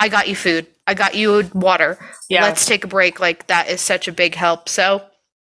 I 0.00 0.08
got 0.08 0.28
you 0.28 0.36
food. 0.36 0.66
I 0.86 0.94
got 0.94 1.16
you 1.16 1.50
water. 1.54 1.98
Yeah. 2.28 2.42
Let's 2.42 2.64
take 2.66 2.84
a 2.84 2.88
break. 2.88 3.18
Like 3.18 3.48
that 3.48 3.68
is 3.68 3.80
such 3.80 4.06
a 4.06 4.12
big 4.12 4.36
help. 4.36 4.68
So 4.68 5.02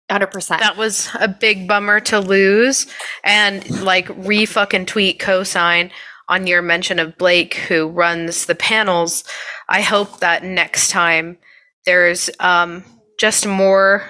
100%. 0.10 0.48
That 0.60 0.78
was 0.78 1.10
a 1.20 1.28
big 1.28 1.68
bummer 1.68 2.00
to 2.02 2.20
lose 2.20 2.88
and 3.24 3.70
like 3.82 4.08
re 4.16 4.46
fucking 4.46 4.86
tweet 4.86 5.20
cosign 5.20 5.92
on 6.28 6.48
your 6.48 6.62
mention 6.62 7.00
of 7.00 7.18
Blake 7.18 7.56
who 7.56 7.88
runs 7.88 8.46
the 8.46 8.56
panels 8.56 9.24
I 9.68 9.82
hope 9.82 10.20
that 10.20 10.44
next 10.44 10.90
time 10.90 11.38
there's 11.86 12.30
um, 12.40 12.84
just 13.20 13.48
more 13.48 14.04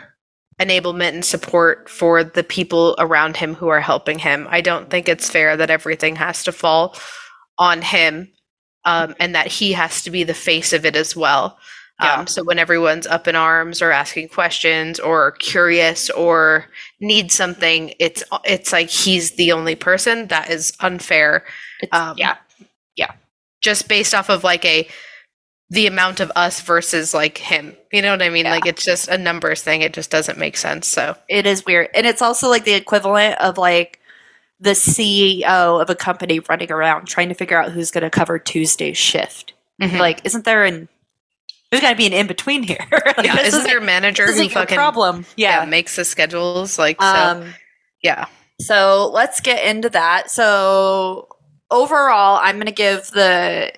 enablement 0.60 1.10
and 1.10 1.26
support 1.26 1.90
for 1.90 2.24
the 2.24 2.44
people 2.44 2.96
around 2.98 3.38
him 3.38 3.54
who 3.54 3.68
are 3.68 3.82
helping 3.82 4.20
him. 4.20 4.48
I 4.50 4.62
don't 4.62 4.90
think 4.90 5.10
it's 5.10 5.30
fair 5.30 5.58
that 5.58 5.70
everything 5.70 6.16
has 6.16 6.44
to 6.46 6.52
fall 6.52 6.96
on 7.58 7.82
him 7.82 8.32
um, 8.86 9.16
and 9.20 9.36
that 9.36 9.48
he 9.48 9.74
has 9.74 10.04
to 10.04 10.12
be 10.12 10.24
the 10.24 10.34
face 10.34 10.72
of 10.72 10.86
it 10.86 10.96
as 10.96 11.16
well. 11.16 11.58
Yeah. 12.02 12.16
Um, 12.16 12.28
so 12.28 12.44
when 12.44 12.60
everyone's 12.60 13.08
up 13.08 13.28
in 13.28 13.36
arms 13.36 13.82
or 13.82 13.92
asking 13.92 14.30
questions 14.30 15.00
or 15.00 15.32
curious 15.34 16.10
or 16.10 16.66
needs 17.00 17.34
something, 17.34 17.94
it's 18.00 18.24
it's 18.44 18.74
like 18.74 18.90
he's 18.90 19.32
the 19.32 19.54
only 19.54 19.76
person. 19.76 20.28
That 20.28 20.50
is 20.50 20.74
unfair. 20.82 21.46
Um, 21.94 22.18
yeah, 22.18 22.36
yeah. 22.98 23.14
Just 23.62 23.88
based 23.88 24.14
off 24.14 24.30
of 24.30 24.44
like 24.44 24.66
a 24.66 24.88
the 25.70 25.88
amount 25.88 26.20
of 26.20 26.32
us 26.36 26.62
versus 26.62 27.14
like 27.14 27.38
him. 27.38 27.76
You 27.92 28.02
know 28.02 28.12
what 28.12 28.22
I 28.22 28.30
mean? 28.30 28.46
Yeah. 28.46 28.52
Like 28.52 28.66
it's 28.66 28.84
just 28.84 29.08
a 29.08 29.18
numbers 29.18 29.62
thing. 29.62 29.82
It 29.82 29.94
just 29.94 30.12
doesn't 30.12 30.38
make 30.38 30.58
sense. 30.58 30.88
So 30.88 31.16
it 31.30 31.46
is 31.46 31.66
weird. 31.66 31.90
And 31.94 32.06
it's 32.06 32.22
also 32.22 32.50
like 32.50 32.66
the 32.66 32.74
equivalent 32.74 33.40
of 33.40 33.58
like 33.58 34.00
the 34.60 34.72
CEO 34.72 35.82
of 35.82 35.90
a 35.90 35.96
company 35.96 36.40
running 36.40 36.72
around 36.72 37.08
trying 37.08 37.30
to 37.30 37.36
figure 37.36 37.58
out 37.58 37.72
who's 37.72 37.92
going 37.92 38.04
to 38.04 38.10
cover 38.10 38.38
Tuesday's 38.38 38.98
shift. 38.98 39.54
Mm-hmm. 39.82 39.98
Like, 39.98 40.22
isn't 40.24 40.46
there 40.46 40.64
an 40.64 40.88
there's 41.76 41.82
got 41.82 41.92
to 41.92 41.96
be 41.98 42.08
an 42.08 42.14
in 42.14 42.28
between 42.28 42.64
here. 42.64 42.86
like, 42.92 43.26
Yeah, 43.26 43.36
this 43.36 43.50
isn't 43.50 43.64
there 43.66 43.80
a 43.80 43.84
manager 43.84 44.26
this 44.26 44.40
who 44.40 44.50
fucking 44.50 44.76
problem? 44.76 45.26
yeah. 45.36 45.62
Yeah. 45.62 45.66
makes 45.70 45.96
the 45.96 46.06
schedules? 46.06 46.80
Like 46.80 47.02
so, 47.02 47.08
um, 47.08 47.54
yeah. 48.02 48.26
so 48.62 49.12
let's 49.14 49.40
get 49.42 49.66
into 49.66 49.90
that. 49.90 50.32
So 50.32 51.28
overall, 51.72 52.40
I'm 52.42 52.56
going 52.56 52.68
to 52.68 52.72
give 52.72 53.12
the 53.12 53.74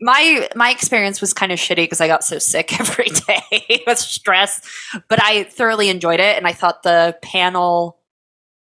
my 0.00 0.48
my 0.54 0.70
experience 0.70 1.20
was 1.20 1.34
kind 1.34 1.52
of 1.52 1.58
shitty 1.58 1.76
because 1.76 2.00
I 2.00 2.06
got 2.06 2.24
so 2.24 2.38
sick 2.38 2.78
every 2.80 3.08
day 3.08 3.82
with 3.86 3.98
stress, 3.98 4.60
but 5.08 5.22
I 5.22 5.44
thoroughly 5.44 5.88
enjoyed 5.90 6.20
it, 6.20 6.36
and 6.36 6.46
I 6.46 6.52
thought 6.52 6.82
the 6.82 7.16
panel. 7.22 7.98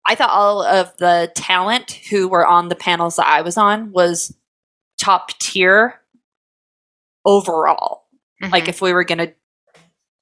I 0.04 0.16
thought 0.16 0.30
all 0.30 0.62
of 0.64 0.96
the 0.96 1.30
talent 1.36 1.92
who 2.10 2.26
were 2.28 2.44
on 2.44 2.68
the 2.68 2.74
panels 2.74 3.16
that 3.16 3.26
I 3.28 3.42
was 3.42 3.56
on 3.56 3.92
was 3.92 4.34
top 5.00 5.38
tier 5.38 6.00
overall. 7.24 8.02
Like 8.50 8.64
Mhm. 8.64 8.68
if 8.68 8.80
we 8.82 8.92
were 8.92 9.04
going 9.04 9.18
to 9.18 9.32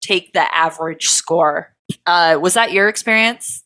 take 0.03 0.33
the 0.33 0.55
average 0.55 1.09
score, 1.09 1.75
uh, 2.07 2.39
was 2.41 2.55
that 2.55 2.73
your 2.73 2.89
experience? 2.89 3.65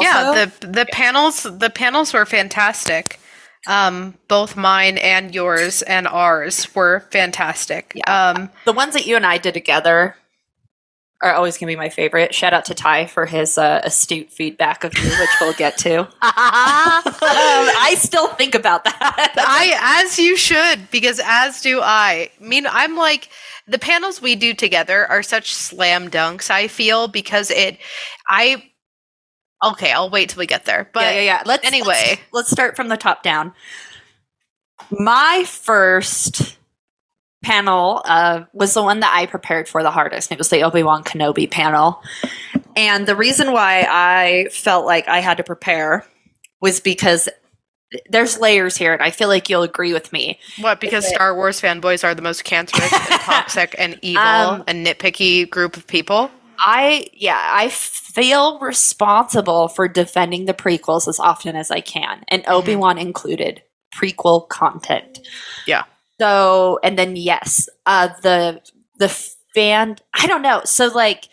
yeah, 0.00 0.24
also? 0.28 0.46
the 0.60 0.66
the 0.66 0.86
panels 0.92 1.42
the 1.42 1.70
panels 1.70 2.12
were 2.12 2.24
fantastic. 2.26 3.18
Um, 3.66 4.14
both 4.28 4.56
mine 4.56 4.98
and 4.98 5.34
yours 5.34 5.82
and 5.82 6.08
ours 6.08 6.74
were 6.74 7.00
fantastic. 7.10 7.92
Yeah. 7.94 8.30
Um, 8.30 8.50
the 8.64 8.72
ones 8.72 8.94
that 8.94 9.06
you 9.06 9.14
and 9.16 9.24
I 9.24 9.38
did 9.38 9.54
together 9.54 10.16
are 11.22 11.32
always 11.34 11.56
going 11.56 11.68
to 11.68 11.72
be 11.72 11.76
my 11.76 11.88
favorite. 11.88 12.34
Shout 12.34 12.52
out 12.52 12.64
to 12.64 12.74
Ty 12.74 13.06
for 13.06 13.26
his 13.26 13.56
uh, 13.56 13.80
astute 13.84 14.32
feedback 14.32 14.82
of 14.82 14.92
me, 14.94 15.08
which 15.08 15.28
we'll 15.40 15.52
get 15.52 15.78
to. 15.78 16.08
Um, 16.24 17.68
I 17.78 17.94
still 17.98 18.28
think 18.28 18.54
about 18.56 18.82
that. 18.84 19.34
I 19.38 20.02
as 20.04 20.18
you 20.18 20.36
should 20.36 20.90
because 20.90 21.20
as 21.24 21.60
do 21.60 21.80
I. 21.80 22.30
I 22.40 22.44
mean, 22.44 22.66
I'm 22.68 22.96
like 22.96 23.28
the 23.66 23.78
panels 23.78 24.20
we 24.20 24.36
do 24.36 24.54
together 24.54 25.06
are 25.06 25.22
such 25.22 25.54
slam 25.54 26.10
dunks. 26.10 26.50
I 26.50 26.68
feel 26.68 27.08
because 27.08 27.50
it. 27.50 27.78
I 28.28 28.70
okay. 29.64 29.92
I'll 29.92 30.10
wait 30.10 30.30
till 30.30 30.40
we 30.40 30.46
get 30.46 30.64
there. 30.64 30.88
But 30.92 31.04
yeah, 31.04 31.12
yeah, 31.12 31.20
yeah. 31.20 31.42
Let's 31.46 31.66
anyway. 31.66 32.04
let's, 32.08 32.22
let's 32.32 32.50
start 32.50 32.76
from 32.76 32.88
the 32.88 32.96
top 32.96 33.22
down. 33.22 33.52
My 34.90 35.44
first 35.46 36.58
panel 37.42 38.02
uh, 38.04 38.44
was 38.52 38.74
the 38.74 38.82
one 38.82 39.00
that 39.00 39.12
I 39.14 39.26
prepared 39.26 39.68
for 39.68 39.82
the 39.82 39.90
hardest. 39.90 40.30
and 40.30 40.36
It 40.36 40.38
was 40.38 40.50
the 40.50 40.62
Obi 40.62 40.82
Wan 40.82 41.04
Kenobi 41.04 41.50
panel, 41.50 42.02
and 42.76 43.06
the 43.06 43.16
reason 43.16 43.52
why 43.52 43.86
I 43.88 44.48
felt 44.50 44.86
like 44.86 45.08
I 45.08 45.20
had 45.20 45.36
to 45.36 45.44
prepare 45.44 46.04
was 46.60 46.80
because 46.80 47.28
there's 48.08 48.38
layers 48.38 48.76
here, 48.76 48.92
and 48.92 49.02
I 49.02 49.10
feel 49.10 49.28
like 49.28 49.48
you'll 49.48 49.62
agree 49.62 49.92
with 49.92 50.12
me. 50.12 50.38
what? 50.60 50.80
Because 50.80 51.04
it- 51.04 51.14
Star 51.14 51.34
Wars 51.34 51.60
fanboys 51.60 52.04
are 52.04 52.14
the 52.14 52.22
most 52.22 52.44
cancerous 52.44 52.92
and 52.92 53.20
toxic 53.20 53.74
and 53.78 53.98
evil 54.02 54.22
Um, 54.22 54.64
and 54.66 54.86
nitpicky 54.86 55.48
group 55.48 55.76
of 55.76 55.86
people. 55.86 56.30
I 56.58 57.08
yeah, 57.12 57.50
I 57.52 57.68
feel 57.70 58.58
responsible 58.60 59.68
for 59.68 59.88
defending 59.88 60.44
the 60.46 60.54
prequels 60.54 61.08
as 61.08 61.18
often 61.18 61.56
as 61.56 61.70
I 61.70 61.80
can, 61.80 62.22
and 62.28 62.44
Obi 62.46 62.76
Wan 62.76 62.98
included 62.98 63.62
prequel 63.96 64.48
content. 64.48 65.20
Yeah. 65.66 65.84
So, 66.20 66.78
and 66.84 66.96
then 66.98 67.16
yes, 67.16 67.68
uh, 67.86 68.08
the 68.22 68.60
the 68.98 69.08
fan. 69.54 69.96
I 70.14 70.26
don't 70.26 70.42
know. 70.42 70.62
So 70.64 70.86
like. 70.88 71.28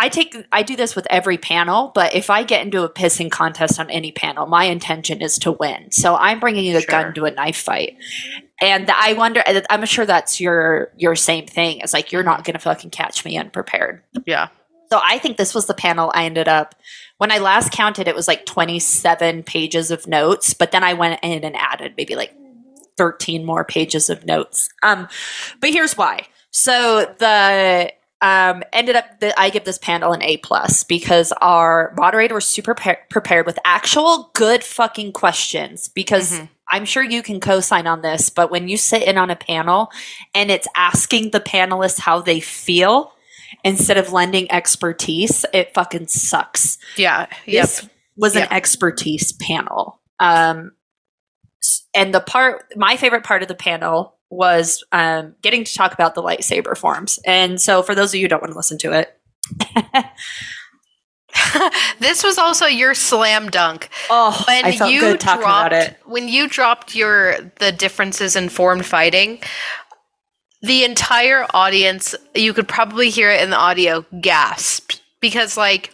I 0.00 0.08
take 0.08 0.36
I 0.52 0.62
do 0.62 0.76
this 0.76 0.94
with 0.94 1.06
every 1.10 1.38
panel, 1.38 1.90
but 1.94 2.14
if 2.14 2.30
I 2.30 2.44
get 2.44 2.64
into 2.64 2.84
a 2.84 2.88
pissing 2.88 3.30
contest 3.30 3.80
on 3.80 3.90
any 3.90 4.12
panel, 4.12 4.46
my 4.46 4.64
intention 4.64 5.20
is 5.20 5.38
to 5.40 5.52
win. 5.52 5.90
So 5.90 6.14
I'm 6.14 6.38
bringing 6.40 6.74
a 6.76 6.80
Sure. 6.80 6.88
gun 6.90 7.14
to 7.14 7.24
a 7.24 7.32
knife 7.32 7.56
fight, 7.56 7.96
and 8.60 8.88
I 8.90 9.14
wonder. 9.14 9.42
I'm 9.68 9.84
sure 9.86 10.06
that's 10.06 10.40
your 10.40 10.92
your 10.96 11.16
same 11.16 11.46
thing. 11.46 11.80
It's 11.80 11.92
like 11.92 12.12
you're 12.12 12.22
not 12.22 12.44
going 12.44 12.54
to 12.54 12.60
fucking 12.60 12.90
catch 12.90 13.24
me 13.24 13.36
unprepared. 13.36 14.02
Yeah. 14.24 14.48
So 14.90 15.00
I 15.02 15.18
think 15.18 15.36
this 15.36 15.54
was 15.54 15.66
the 15.66 15.74
panel 15.74 16.10
I 16.14 16.24
ended 16.24 16.48
up 16.48 16.74
when 17.18 17.30
I 17.30 17.38
last 17.38 17.72
counted 17.72 18.08
it 18.08 18.14
was 18.14 18.26
like 18.28 18.46
27 18.46 19.42
pages 19.42 19.90
of 19.90 20.06
notes, 20.06 20.54
but 20.54 20.70
then 20.70 20.82
I 20.84 20.94
went 20.94 21.20
in 21.22 21.44
and 21.44 21.54
added 21.56 21.92
maybe 21.98 22.14
like 22.14 22.32
13 22.96 23.44
more 23.44 23.64
pages 23.64 24.08
of 24.08 24.24
notes. 24.24 24.70
Um 24.82 25.06
but 25.60 25.70
here's 25.70 25.96
why. 25.98 26.26
So 26.52 27.14
the 27.18 27.92
um 28.20 28.62
ended 28.72 28.96
up 28.96 29.20
that 29.20 29.34
I 29.38 29.50
give 29.50 29.64
this 29.64 29.78
panel 29.78 30.12
an 30.12 30.22
A 30.22 30.38
plus 30.38 30.82
because 30.84 31.32
our 31.40 31.94
moderator 31.96 32.34
was 32.34 32.46
super 32.46 32.74
pre- 32.74 32.96
prepared 33.10 33.46
with 33.46 33.58
actual 33.64 34.30
good 34.34 34.64
fucking 34.64 35.12
questions 35.12 35.88
because 35.88 36.32
Mhm. 36.40 36.48
I'm 36.70 36.84
sure 36.84 37.02
you 37.02 37.22
can 37.22 37.40
co-sign 37.40 37.86
on 37.86 38.02
this, 38.02 38.28
but 38.28 38.50
when 38.50 38.68
you 38.68 38.76
sit 38.76 39.02
in 39.04 39.16
on 39.16 39.30
a 39.30 39.36
panel 39.36 39.90
and 40.34 40.50
it's 40.50 40.68
asking 40.76 41.30
the 41.30 41.40
panelists 41.40 41.98
how 42.00 42.20
they 42.20 42.40
feel 42.40 43.12
instead 43.64 43.96
of 43.96 44.12
lending 44.12 44.50
expertise, 44.52 45.46
it 45.54 45.72
fucking 45.72 46.08
sucks. 46.08 46.76
Yeah. 46.96 47.26
Yep. 47.46 47.62
This 47.62 47.88
was 48.16 48.36
an 48.36 48.48
expertise 48.50 49.32
panel. 49.32 50.00
Um, 50.20 50.72
and 51.94 52.12
the 52.14 52.20
part, 52.20 52.66
my 52.76 52.96
favorite 52.98 53.24
part 53.24 53.40
of 53.42 53.48
the 53.48 53.54
panel 53.54 54.17
was 54.30 54.84
um, 54.92 55.34
getting 55.42 55.64
to 55.64 55.74
talk 55.74 55.92
about 55.92 56.14
the 56.14 56.22
lightsaber 56.22 56.76
forms. 56.76 57.18
And 57.24 57.60
so, 57.60 57.82
for 57.82 57.94
those 57.94 58.10
of 58.10 58.16
you 58.16 58.24
who 58.24 58.28
don't 58.28 58.42
want 58.42 58.52
to 58.52 58.58
listen 58.58 58.78
to 58.78 58.92
it, 58.92 59.18
this 62.00 62.22
was 62.22 62.38
also 62.38 62.66
your 62.66 62.94
slam 62.94 63.48
dunk. 63.50 63.88
oh, 64.10 64.44
when 64.46 64.64
I 64.64 64.76
felt 64.76 64.92
you 64.92 65.00
good 65.00 65.20
talking 65.20 65.42
dropped, 65.42 65.72
about 65.72 65.82
it. 65.82 65.96
When 66.04 66.28
you 66.28 66.48
dropped 66.48 66.94
your 66.94 67.38
the 67.58 67.72
differences 67.72 68.36
in 68.36 68.48
formed 68.48 68.86
fighting, 68.86 69.40
the 70.62 70.84
entire 70.84 71.46
audience, 71.54 72.14
you 72.34 72.52
could 72.52 72.68
probably 72.68 73.10
hear 73.10 73.30
it 73.30 73.42
in 73.42 73.50
the 73.50 73.56
audio, 73.56 74.04
gasped 74.20 75.00
because 75.20 75.56
like 75.56 75.92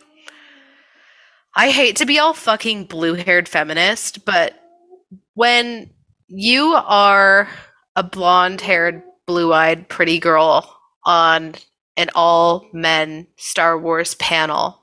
I 1.55 1.71
hate 1.71 1.97
to 1.97 2.07
be 2.07 2.19
all 2.19 2.33
fucking 2.33 2.85
blue-haired 2.85 3.49
feminist, 3.49 4.25
but 4.25 4.55
when 5.35 5.91
you 6.29 6.73
are 6.75 7.49
a 7.97 8.03
blonde-haired, 8.03 9.03
blue-eyed 9.27 9.89
pretty 9.89 10.19
girl 10.19 10.79
on 11.05 11.55
an 11.97 12.11
all 12.15 12.67
men 12.73 13.27
Star 13.37 13.79
Wars 13.79 14.15
panel, 14.17 14.81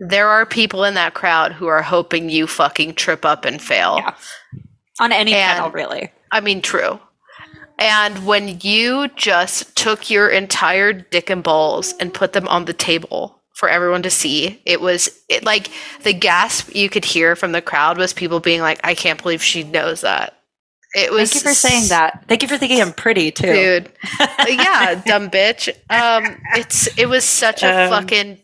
there 0.00 0.28
are 0.28 0.46
people 0.46 0.84
in 0.84 0.94
that 0.94 1.14
crowd 1.14 1.52
who 1.52 1.66
are 1.66 1.82
hoping 1.82 2.30
you 2.30 2.46
fucking 2.46 2.94
trip 2.94 3.24
up 3.24 3.44
and 3.44 3.60
fail. 3.60 3.98
Yeah. 3.98 4.14
On 4.98 5.12
any 5.12 5.34
And- 5.34 5.56
panel, 5.56 5.70
really. 5.70 6.10
I 6.32 6.40
mean, 6.40 6.62
true. 6.62 6.98
And 7.78 8.26
when 8.26 8.60
you 8.60 9.08
just 9.16 9.74
took 9.74 10.10
your 10.10 10.28
entire 10.28 10.92
dick 10.92 11.30
and 11.30 11.42
balls 11.42 11.94
and 11.98 12.12
put 12.12 12.34
them 12.34 12.46
on 12.48 12.66
the 12.66 12.74
table 12.74 13.40
for 13.54 13.68
everyone 13.70 14.02
to 14.02 14.10
see, 14.10 14.60
it 14.66 14.80
was 14.82 15.08
it, 15.30 15.44
like 15.44 15.70
the 16.02 16.12
gasp 16.12 16.74
you 16.74 16.90
could 16.90 17.06
hear 17.06 17.34
from 17.36 17.52
the 17.52 17.62
crowd 17.62 17.96
was 17.96 18.12
people 18.12 18.38
being 18.38 18.60
like, 18.60 18.80
"I 18.84 18.94
can't 18.94 19.20
believe 19.22 19.42
she 19.42 19.64
knows 19.64 20.02
that." 20.02 20.39
It 20.94 21.12
was. 21.12 21.32
Thank 21.32 21.44
you 21.44 21.50
for 21.50 21.54
saying 21.54 21.88
that. 21.88 22.24
Thank 22.28 22.42
you 22.42 22.48
for 22.48 22.58
thinking 22.58 22.80
I'm 22.82 22.92
pretty 22.92 23.30
too. 23.30 23.46
dude. 23.52 23.92
yeah, 24.48 25.00
dumb 25.06 25.30
bitch. 25.30 25.68
Um, 25.88 26.36
it's 26.56 26.88
it 26.98 27.06
was 27.08 27.24
such 27.24 27.62
a 27.62 27.84
Um, 27.84 27.90
fucking 27.90 28.38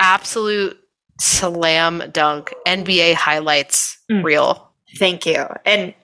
absolute 0.00 0.78
slam 1.20 2.02
dunk 2.12 2.52
NBA 2.66 3.14
highlights 3.14 3.98
Mm. 4.10 4.24
reel. 4.24 4.70
Thank 4.98 5.24
you. 5.26 5.46
And 5.64 5.94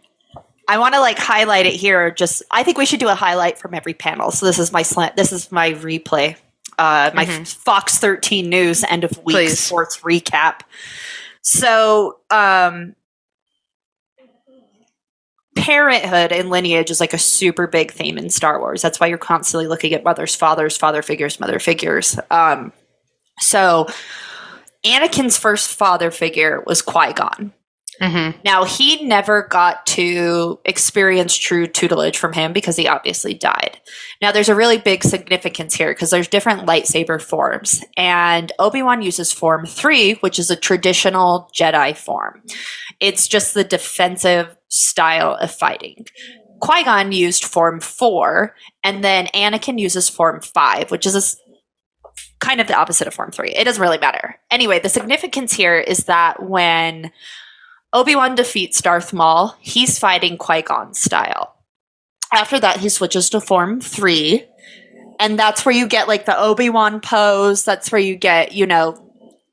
I 0.68 0.78
want 0.78 0.94
to 0.94 1.00
like 1.00 1.18
highlight 1.18 1.66
it 1.66 1.74
here. 1.74 2.10
Just 2.10 2.42
I 2.50 2.62
think 2.62 2.78
we 2.78 2.86
should 2.86 3.00
do 3.00 3.08
a 3.08 3.14
highlight 3.14 3.58
from 3.58 3.74
every 3.74 3.94
panel. 3.94 4.30
So 4.30 4.46
this 4.46 4.58
is 4.58 4.72
my 4.72 4.82
slant. 4.82 5.16
This 5.16 5.32
is 5.32 5.50
my 5.52 5.72
replay. 5.72 6.36
Uh, 6.78 7.10
my 7.14 7.24
Mhm. 7.26 7.46
Fox 7.64 7.98
13 7.98 8.48
News 8.48 8.84
end 8.84 9.02
of 9.04 9.10
week 9.24 9.34
Please. 9.34 9.58
sports 9.58 9.98
recap. 9.98 10.60
So, 11.42 12.18
um, 12.30 12.94
parenthood 15.68 16.32
and 16.32 16.48
lineage 16.48 16.90
is 16.90 16.98
like 16.98 17.12
a 17.12 17.18
super 17.18 17.66
big 17.66 17.92
theme 17.92 18.16
in 18.16 18.30
Star 18.30 18.58
Wars. 18.58 18.80
That's 18.80 18.98
why 18.98 19.06
you're 19.06 19.18
constantly 19.18 19.66
looking 19.66 19.92
at 19.92 20.02
mothers, 20.02 20.34
fathers, 20.34 20.78
father 20.78 21.02
figures, 21.02 21.38
mother 21.38 21.58
figures. 21.58 22.18
Um, 22.30 22.72
so 23.38 23.86
Anakin's 24.82 25.36
first 25.36 25.74
father 25.74 26.10
figure 26.10 26.64
was 26.66 26.80
Qui 26.80 27.12
Gon. 27.12 27.52
Mm-hmm. 28.00 28.40
Now, 28.44 28.64
he 28.64 29.04
never 29.04 29.42
got 29.42 29.84
to 29.86 30.60
experience 30.64 31.36
true 31.36 31.66
tutelage 31.66 32.16
from 32.16 32.32
him 32.32 32.52
because 32.52 32.76
he 32.76 32.86
obviously 32.86 33.34
died. 33.34 33.80
Now, 34.22 34.30
there's 34.30 34.48
a 34.48 34.54
really 34.54 34.78
big 34.78 35.02
significance 35.02 35.74
here 35.74 35.92
because 35.92 36.10
there's 36.10 36.28
different 36.28 36.66
lightsaber 36.66 37.20
forms. 37.20 37.84
And 37.96 38.52
Obi 38.58 38.82
Wan 38.82 39.02
uses 39.02 39.32
Form 39.32 39.66
3, 39.66 40.14
which 40.14 40.38
is 40.38 40.50
a 40.50 40.56
traditional 40.56 41.50
Jedi 41.54 41.96
form. 41.96 42.42
It's 43.00 43.26
just 43.26 43.54
the 43.54 43.64
defensive 43.64 44.56
style 44.68 45.34
of 45.34 45.50
fighting. 45.50 46.06
Qui 46.60 46.84
Gon 46.84 47.12
used 47.12 47.44
Form 47.44 47.80
4, 47.80 48.54
and 48.82 49.04
then 49.04 49.26
Anakin 49.34 49.78
uses 49.78 50.08
Form 50.08 50.40
5, 50.40 50.90
which 50.90 51.06
is 51.06 51.14
a 51.14 51.22
kind 52.40 52.60
of 52.60 52.66
the 52.66 52.74
opposite 52.74 53.06
of 53.06 53.14
Form 53.14 53.30
3. 53.30 53.50
It 53.50 53.64
doesn't 53.64 53.82
really 53.82 53.98
matter. 53.98 54.36
Anyway, 54.50 54.78
the 54.78 54.88
significance 54.88 55.52
here 55.52 55.78
is 55.78 56.04
that 56.04 56.42
when 56.42 57.10
Obi 57.92 58.14
Wan 58.14 58.34
defeats 58.34 58.82
Darth 58.82 59.12
Maul. 59.12 59.56
He's 59.60 59.98
fighting 59.98 60.36
Qui 60.36 60.62
Gon 60.62 60.94
style. 60.94 61.54
after 62.32 62.60
that, 62.60 62.78
he 62.78 62.88
switches 62.88 63.30
to 63.30 63.40
form 63.40 63.80
three. 63.80 64.44
And 65.18 65.38
that's 65.38 65.64
where 65.64 65.74
you 65.74 65.88
get 65.88 66.08
like 66.08 66.26
the 66.26 66.38
Obi 66.38 66.70
Wan 66.70 67.00
pose. 67.00 67.64
That's 67.64 67.90
where 67.90 68.00
you 68.00 68.16
get, 68.16 68.52
you 68.52 68.66
know, 68.66 69.02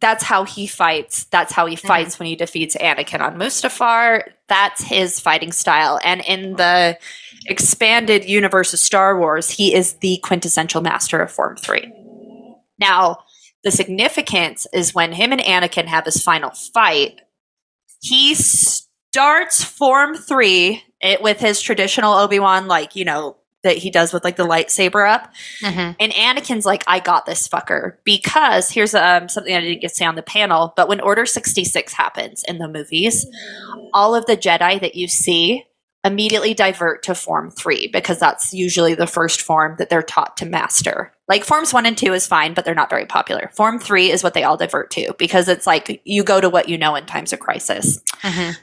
that's 0.01 0.23
how 0.23 0.43
he 0.43 0.67
fights. 0.67 1.23
That's 1.25 1.53
how 1.53 1.65
he 1.65 1.75
fights 1.75 2.19
when 2.19 2.27
he 2.27 2.35
defeats 2.35 2.75
Anakin 2.75 3.21
on 3.21 3.37
Mustafar. 3.37 4.23
That's 4.47 4.83
his 4.83 5.19
fighting 5.19 5.51
style. 5.51 5.99
And 6.03 6.21
in 6.27 6.57
the 6.57 6.99
expanded 7.47 8.25
universe 8.25 8.73
of 8.73 8.79
Star 8.79 9.17
Wars, 9.17 9.49
he 9.49 9.73
is 9.73 9.93
the 9.93 10.17
quintessential 10.17 10.81
master 10.81 11.21
of 11.21 11.31
Form 11.31 11.55
3. 11.55 11.91
Now, 12.77 13.19
the 13.63 13.71
significance 13.71 14.67
is 14.73 14.93
when 14.93 15.13
him 15.13 15.31
and 15.31 15.41
Anakin 15.41 15.85
have 15.85 16.05
his 16.05 16.21
final 16.21 16.51
fight, 16.51 17.21
he 18.05 18.35
starts 18.35 19.63
Form 19.63 20.15
3 20.15 20.83
it, 21.01 21.21
with 21.21 21.39
his 21.39 21.61
traditional 21.61 22.13
Obi-Wan, 22.13 22.67
like, 22.67 22.95
you 22.95 23.05
know, 23.05 23.37
that 23.63 23.77
he 23.77 23.89
does 23.89 24.13
with 24.13 24.23
like 24.23 24.35
the 24.35 24.45
lightsaber 24.45 25.09
up. 25.09 25.33
Mhm. 25.63 25.95
And 25.99 26.11
Anakin's 26.13 26.67
like, 26.67 26.83
I 26.85 26.99
got 26.99 27.25
this 27.25 27.47
fucker. 27.47 27.93
Because 28.03 28.69
here's 28.69 28.93
um, 28.93 29.27
something 29.27 29.55
I 29.55 29.59
didn't 29.59 29.81
get 29.81 29.89
to 29.89 29.95
say 29.95 30.05
on 30.05 30.13
the 30.13 30.21
panel, 30.21 30.73
but 30.75 30.87
when 30.87 31.01
Order 31.01 31.25
66 31.25 31.93
happens 31.93 32.43
in 32.47 32.59
the 32.59 32.67
movies, 32.67 33.25
all 33.91 34.13
of 34.13 34.27
the 34.27 34.37
Jedi 34.37 34.79
that 34.81 34.93
you 34.93 35.07
see 35.07 35.65
immediately 36.05 36.53
divert 36.53 37.03
to 37.03 37.15
Form 37.15 37.51
3 37.51 37.87
because 37.87 38.19
that's 38.19 38.53
usually 38.53 38.93
the 38.93 39.07
first 39.07 39.41
form 39.41 39.75
that 39.79 39.89
they're 39.89 40.01
taught 40.03 40.37
to 40.37 40.45
master. 40.45 41.11
Like 41.27 41.43
Forms 41.43 41.73
1 41.73 41.85
and 41.85 41.97
2 41.97 42.13
is 42.13 42.27
fine, 42.27 42.53
but 42.53 42.63
they're 42.63 42.75
not 42.75 42.89
very 42.89 43.05
popular. 43.05 43.49
Form 43.55 43.79
3 43.79 44.11
is 44.11 44.23
what 44.23 44.33
they 44.35 44.43
all 44.43 44.55
divert 44.55 44.91
to 44.91 45.13
because 45.17 45.49
it's 45.49 45.65
like 45.67 46.01
you 46.05 46.23
go 46.23 46.39
to 46.39 46.49
what 46.49 46.69
you 46.69 46.77
know 46.77 46.95
in 46.95 47.05
times 47.05 47.33
of 47.33 47.39
crisis 47.39 47.99
Mhm. 48.21 48.55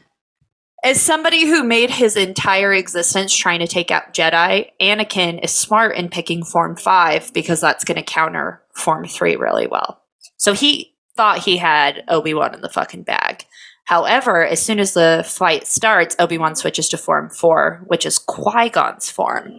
as 0.84 1.02
somebody 1.02 1.46
who 1.46 1.62
made 1.64 1.90
his 1.90 2.16
entire 2.16 2.72
existence 2.72 3.34
trying 3.34 3.58
to 3.60 3.66
take 3.66 3.90
out 3.90 4.14
Jedi, 4.14 4.70
Anakin 4.80 5.42
is 5.44 5.50
smart 5.52 5.96
in 5.96 6.08
picking 6.08 6.44
Form 6.44 6.76
5 6.76 7.32
because 7.32 7.60
that's 7.60 7.84
going 7.84 7.96
to 7.96 8.02
counter 8.04 8.62
Form 8.74 9.04
3 9.06 9.36
really 9.36 9.66
well. 9.66 10.00
So 10.36 10.54
he 10.54 10.94
thought 11.16 11.38
he 11.38 11.56
had 11.58 12.04
Obi 12.08 12.34
Wan 12.34 12.54
in 12.54 12.62
the 12.62 12.68
fucking 12.68 13.02
bag. 13.02 13.41
However, 13.84 14.44
as 14.46 14.62
soon 14.62 14.78
as 14.78 14.94
the 14.94 15.24
fight 15.26 15.66
starts, 15.66 16.16
Obi 16.18 16.38
Wan 16.38 16.54
switches 16.54 16.88
to 16.90 16.98
Form 16.98 17.28
4, 17.30 17.82
which 17.86 18.06
is 18.06 18.18
Qui 18.18 18.68
Gon's 18.70 19.10
form. 19.10 19.50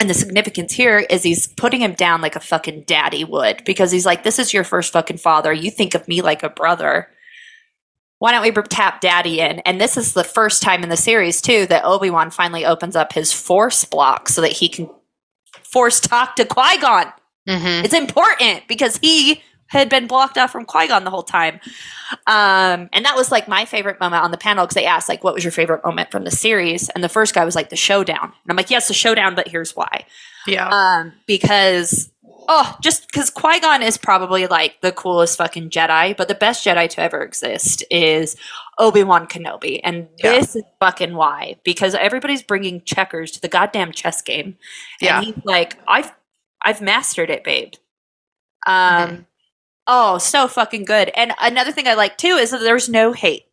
And 0.00 0.10
the 0.10 0.14
significance 0.14 0.72
here 0.72 0.98
is 0.98 1.22
he's 1.22 1.46
putting 1.46 1.80
him 1.80 1.94
down 1.94 2.20
like 2.20 2.34
a 2.34 2.40
fucking 2.40 2.84
daddy 2.86 3.24
would 3.24 3.64
because 3.64 3.92
he's 3.92 4.04
like, 4.06 4.24
This 4.24 4.38
is 4.40 4.52
your 4.52 4.64
first 4.64 4.92
fucking 4.92 5.18
father. 5.18 5.52
You 5.52 5.70
think 5.70 5.94
of 5.94 6.08
me 6.08 6.22
like 6.22 6.42
a 6.42 6.48
brother 6.50 7.08
why 8.18 8.30
don't 8.30 8.42
we 8.42 8.52
tap 8.68 9.00
daddy 9.00 9.40
in 9.40 9.58
and 9.66 9.80
this 9.80 9.96
is 9.96 10.14
the 10.14 10.22
first 10.22 10.62
time 10.62 10.84
in 10.84 10.88
the 10.88 10.96
series 10.96 11.42
too 11.42 11.66
that 11.66 11.84
obi-wan 11.84 12.30
finally 12.30 12.64
opens 12.64 12.94
up 12.94 13.12
his 13.12 13.32
force 13.32 13.84
block 13.84 14.28
so 14.28 14.40
that 14.40 14.52
he 14.52 14.68
can 14.68 14.88
force 15.64 15.98
talk 15.98 16.36
to 16.36 16.44
qui-gon 16.44 17.12
Mhm. 17.48 17.82
it's 17.84 17.92
important 17.92 18.68
because 18.68 18.96
he 18.98 19.42
had 19.72 19.88
been 19.88 20.06
blocked 20.06 20.38
off 20.38 20.52
from 20.52 20.64
qui-gon 20.64 21.04
the 21.04 21.10
whole 21.10 21.22
time 21.22 21.58
um, 22.26 22.88
and 22.92 23.04
that 23.04 23.16
was 23.16 23.32
like 23.32 23.48
my 23.48 23.64
favorite 23.64 23.98
moment 23.98 24.22
on 24.22 24.30
the 24.30 24.36
panel 24.38 24.64
because 24.64 24.74
they 24.74 24.84
asked 24.86 25.08
like 25.08 25.24
what 25.24 25.34
was 25.34 25.42
your 25.44 25.50
favorite 25.50 25.82
moment 25.84 26.10
from 26.10 26.24
the 26.24 26.30
series 26.30 26.88
and 26.90 27.02
the 27.02 27.08
first 27.08 27.34
guy 27.34 27.44
was 27.44 27.54
like 27.56 27.70
the 27.70 27.76
showdown 27.76 28.24
and 28.24 28.50
i'm 28.50 28.56
like 28.56 28.70
yes 28.70 28.86
the 28.88 28.94
showdown 28.94 29.34
but 29.34 29.48
here's 29.48 29.74
why 29.74 30.04
Yeah. 30.46 30.68
um, 30.68 31.12
because 31.26 32.10
oh, 32.48 32.76
just 32.82 33.06
because 33.06 33.30
Qui 33.30 33.60
Gon 33.60 33.82
is 33.82 33.96
probably 33.96 34.48
like 34.48 34.80
the 34.80 34.90
coolest 34.90 35.38
fucking 35.38 35.70
Jedi, 35.70 36.16
but 36.16 36.26
the 36.26 36.34
best 36.34 36.66
Jedi 36.66 36.88
to 36.90 37.00
ever 37.00 37.22
exist 37.22 37.84
is 37.88 38.34
Obi 38.78 39.04
Wan 39.04 39.28
Kenobi, 39.28 39.80
and 39.84 40.08
Yeah. 40.18 40.32
this 40.32 40.56
is 40.56 40.64
fucking 40.80 41.14
why 41.14 41.54
because 41.62 41.94
everybody's 41.94 42.42
bringing 42.42 42.82
checkers 42.82 43.30
to 43.30 43.40
the 43.40 43.46
goddamn 43.48 43.92
chess 43.92 44.20
game, 44.22 44.46
and 44.46 44.56
Yeah. 45.00 45.20
he's 45.22 45.36
like, 45.44 45.78
I've 45.86 46.10
I've 46.60 46.80
mastered 46.80 47.30
it, 47.30 47.44
babe. 47.44 47.74
Um. 48.66 49.26
Oh, 49.86 50.18
so 50.18 50.46
fucking 50.48 50.84
good. 50.84 51.10
And 51.16 51.32
another 51.40 51.72
thing 51.72 51.88
I 51.88 51.94
like 51.94 52.16
too 52.18 52.34
is 52.36 52.50
that 52.50 52.60
there's 52.60 52.88
no 52.88 53.12
hate 53.12 53.44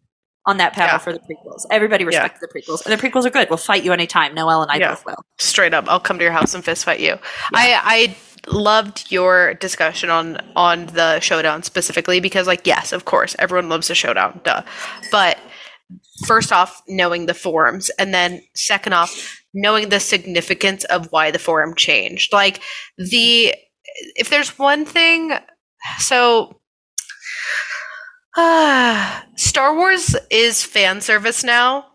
on 0.45 0.57
that 0.57 0.73
panel 0.73 0.93
Yeah. 0.93 0.97
for 0.99 1.13
the 1.13 1.19
prequels. 1.19 1.65
Everybody 1.71 2.05
Yeah. 2.09 2.27
the 2.39 2.47
prequels, 2.47 2.85
and 2.85 2.97
the 2.97 3.01
prequels 3.09 3.25
are 3.25 3.29
good. 3.29 3.49
We'll 3.49 3.57
fight 3.57 3.83
you 3.83 3.91
anytime. 3.93 4.33
Noel 4.33 4.61
and 4.63 4.71
I 4.71 4.77
Yeah. 4.77 4.89
both 4.91 5.05
will. 5.05 5.25
straight 5.37 5.73
up 5.73 5.85
i'll 5.89 5.99
come 5.99 6.17
to 6.17 6.23
your 6.23 6.33
house 6.33 6.53
and 6.53 6.63
fist 6.65 6.83
fight 6.85 6.99
you 6.99 7.17
i 7.53 7.79
i 7.83 8.15
loved 8.51 9.09
your 9.11 9.53
discussion 9.55 10.09
on 10.09 10.37
on 10.55 10.85
the 10.87 11.19
showdown 11.21 11.63
specifically 11.63 12.19
because 12.19 12.45
like 12.47 12.65
yes 12.67 12.91
of 12.91 13.05
course 13.05 13.35
everyone 13.39 13.69
loves 13.69 13.89
a 13.89 13.95
showdown 13.95 14.39
duh 14.43 14.61
but 15.11 15.37
first 16.25 16.51
off 16.51 16.81
knowing 16.87 17.25
the 17.25 17.33
forums 17.33 17.89
and 17.99 18.13
then 18.13 18.41
second 18.53 18.93
off 18.93 19.41
knowing 19.53 19.89
the 19.89 19.99
significance 19.99 20.83
of 20.85 21.07
why 21.11 21.31
the 21.31 21.39
forum 21.39 21.73
changed 21.75 22.33
like 22.33 22.61
the 22.97 23.53
if 24.15 24.29
there's 24.29 24.57
one 24.59 24.83
thing 24.85 25.33
so 25.97 26.59
Star 29.35 29.75
Wars 29.75 30.15
is 30.29 30.63
fan 30.63 31.01
service 31.01 31.43
now. 31.43 31.85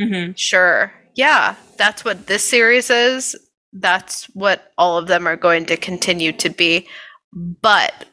Mm-hmm. 0.00 0.32
Sure. 0.36 0.92
Yeah, 1.14 1.54
that's 1.78 2.04
what 2.04 2.26
this 2.26 2.44
series 2.44 2.90
is. 2.90 3.36
That's 3.72 4.24
what 4.34 4.72
all 4.76 4.98
of 4.98 5.06
them 5.06 5.26
are 5.26 5.36
going 5.36 5.66
to 5.66 5.76
continue 5.76 6.32
to 6.32 6.50
be. 6.50 6.86
But 7.32 8.06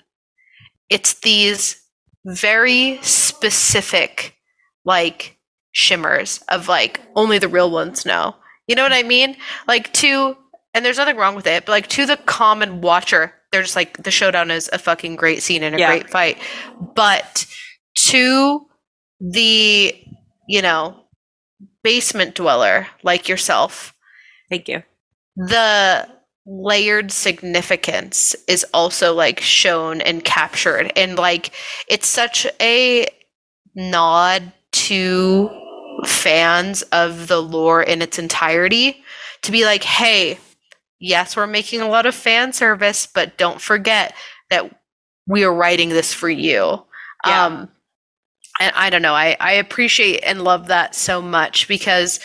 it's 0.89 1.19
these 1.21 1.81
very 2.25 2.99
specific, 3.01 4.35
like, 4.85 5.37
shimmers 5.73 6.39
of 6.49 6.67
like 6.67 7.01
only 7.15 7.39
the 7.39 7.47
real 7.47 7.69
ones 7.69 8.05
know. 8.05 8.35
You 8.67 8.75
know 8.75 8.83
what 8.83 8.93
I 8.93 9.03
mean? 9.03 9.35
Like, 9.67 9.91
to, 9.93 10.37
and 10.73 10.85
there's 10.85 10.97
nothing 10.97 11.17
wrong 11.17 11.35
with 11.35 11.47
it, 11.47 11.65
but 11.65 11.71
like 11.73 11.87
to 11.87 12.05
the 12.05 12.17
common 12.17 12.79
watcher, 12.79 13.33
they're 13.53 13.61
just 13.61 13.75
like, 13.75 14.01
the 14.03 14.11
showdown 14.11 14.49
is 14.51 14.69
a 14.73 14.79
fucking 14.79 15.15
great 15.15 15.41
scene 15.43 15.61
and 15.63 15.75
a 15.75 15.79
Yeah. 15.79 15.87
great 15.87 16.09
fight. 16.09 16.37
But 16.95 17.45
to 18.07 18.65
the, 19.21 19.95
you 20.49 20.61
know, 20.61 20.99
basement 21.83 22.33
dweller 22.35 22.87
like 23.03 23.29
yourself, 23.29 23.93
Thank 24.49 24.67
you. 24.67 24.81
the 25.35 26.09
layered 26.45 27.11
significance 27.11 28.35
is 28.47 28.65
also 28.73 29.13
like 29.13 29.39
shown 29.39 30.01
and 30.01 30.25
captured 30.25 30.91
and 30.97 31.17
like 31.17 31.51
it's 31.87 32.07
such 32.07 32.45
a 32.59 33.07
nod 33.75 34.51
to 34.73 35.49
fans 36.05 36.81
of 36.91 37.27
the 37.29 37.41
lore 37.41 37.81
in 37.81 38.01
its 38.01 38.19
entirety 38.19 39.01
to 39.41 39.53
be 39.53 39.63
like 39.63 39.83
hey 39.85 40.37
yes 41.03 41.35
we're 41.35 41.45
making 41.47 41.81
a 41.81 41.87
lot 41.87 42.05
of 42.05 42.15
fan 42.15 42.53
service 42.53 43.05
but 43.13 43.37
don't 43.37 43.59
forget 43.61 44.13
that 44.49 44.73
we 45.27 45.43
are 45.43 45.53
writing 45.53 45.89
this 45.89 46.13
for 46.13 46.29
you 46.29 46.81
Yeah. 47.25 47.45
um 47.45 47.69
and 48.59 48.71
i 48.75 48.89
don't 48.89 49.01
know 49.01 49.13
i 49.13 49.35
i 49.39 49.51
appreciate 49.53 50.21
and 50.21 50.43
love 50.43 50.67
that 50.67 50.95
so 50.95 51.21
much 51.21 51.67
because 51.67 52.19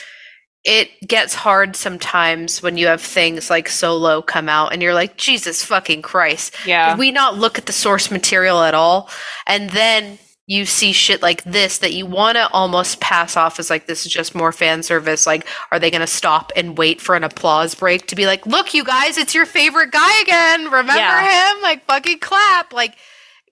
it 0.64 0.90
gets 1.06 1.34
hard 1.34 1.76
sometimes 1.76 2.62
when 2.62 2.76
you 2.76 2.86
have 2.88 3.00
things 3.00 3.48
like 3.50 3.68
solo 3.68 4.20
come 4.22 4.48
out 4.48 4.72
and 4.72 4.82
you're 4.82 4.94
like 4.94 5.16
jesus 5.16 5.64
fucking 5.64 6.02
christ 6.02 6.54
Yeah. 6.66 6.90
did 6.90 6.98
we 6.98 7.10
not 7.10 7.36
look 7.38 7.58
at 7.58 7.66
the 7.66 7.72
source 7.72 8.10
material 8.10 8.62
at 8.62 8.74
all 8.74 9.08
and 9.46 9.70
then 9.70 10.18
you 10.50 10.64
see 10.64 10.92
shit 10.92 11.20
like 11.20 11.44
this 11.44 11.76
that 11.78 11.92
you 11.92 12.06
want 12.06 12.36
to 12.36 12.48
almost 12.52 13.00
pass 13.00 13.36
off 13.36 13.60
as 13.60 13.68
like 13.68 13.86
this 13.86 14.06
is 14.06 14.10
just 14.10 14.34
more 14.34 14.50
fan 14.50 14.82
service 14.82 15.26
like 15.26 15.46
are 15.70 15.78
they 15.78 15.90
going 15.90 16.00
to 16.00 16.06
stop 16.06 16.50
and 16.56 16.78
wait 16.78 17.00
for 17.02 17.14
an 17.14 17.22
applause 17.22 17.74
break 17.74 18.06
to 18.06 18.16
be 18.16 18.24
like 18.24 18.46
look 18.46 18.72
you 18.72 18.82
guys 18.82 19.18
it's 19.18 19.34
your 19.34 19.44
favorite 19.46 19.92
guy 19.92 20.20
again. 20.22 20.64
Remember 20.64 20.94
Yeah. 20.94 21.52
him? 21.54 21.62
Like 21.62 21.84
fucking 21.84 22.20
clap. 22.20 22.72
Like 22.72 22.96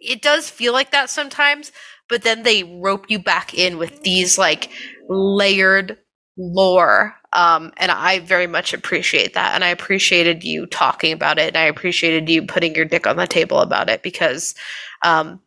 it 0.00 0.22
does 0.22 0.48
feel 0.48 0.72
like 0.72 0.90
that 0.90 1.10
sometimes 1.10 1.70
but 2.08 2.22
then 2.22 2.42
they 2.44 2.64
rope 2.64 3.06
you 3.08 3.18
back 3.18 3.52
in 3.54 3.76
with 3.78 4.02
these 4.02 4.38
like 4.38 4.70
layered 5.08 5.98
lore 6.38 7.14
um 7.32 7.72
and 7.78 7.90
i 7.90 8.18
very 8.20 8.46
much 8.46 8.74
appreciate 8.74 9.32
that 9.34 9.54
and 9.54 9.64
i 9.64 9.68
appreciated 9.68 10.44
you 10.44 10.66
talking 10.66 11.12
about 11.12 11.38
it 11.38 11.48
and 11.48 11.56
i 11.56 11.62
appreciated 11.64 12.28
you 12.28 12.44
putting 12.44 12.74
your 12.74 12.84
dick 12.84 13.06
on 13.06 13.16
the 13.16 13.26
table 13.26 13.58
about 13.60 13.88
it 13.88 14.02
because 14.02 14.54
um 15.02 15.40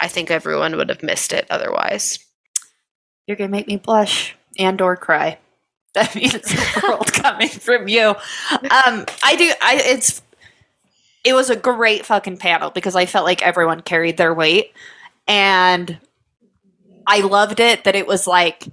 i 0.00 0.08
think 0.08 0.30
everyone 0.30 0.76
would 0.76 0.88
have 0.88 1.02
missed 1.02 1.32
it 1.32 1.46
otherwise 1.50 2.18
You're 3.26 3.36
gonna 3.36 3.50
make 3.50 3.68
me 3.68 3.76
blush 3.76 4.36
and 4.58 4.80
or 4.80 4.96
cry. 4.96 5.38
That 5.94 6.14
means 6.14 6.34
the 6.34 6.82
world 6.84 7.12
coming 7.14 7.48
from 7.48 7.88
you. 7.88 8.10
Um, 8.50 9.06
I 9.24 9.36
do. 9.36 9.52
I 9.60 9.82
it's. 9.84 10.22
It 11.24 11.34
was 11.34 11.50
a 11.50 11.56
great 11.56 12.06
fucking 12.06 12.38
panel 12.38 12.70
because 12.70 12.96
I 12.96 13.06
felt 13.06 13.24
like 13.26 13.42
everyone 13.42 13.80
carried 13.82 14.16
their 14.16 14.32
weight, 14.32 14.72
and 15.26 15.98
I 17.08 17.22
loved 17.22 17.60
it 17.60 17.84
that 17.84 17.96
it 17.96 18.06
was 18.06 18.26
like 18.28 18.68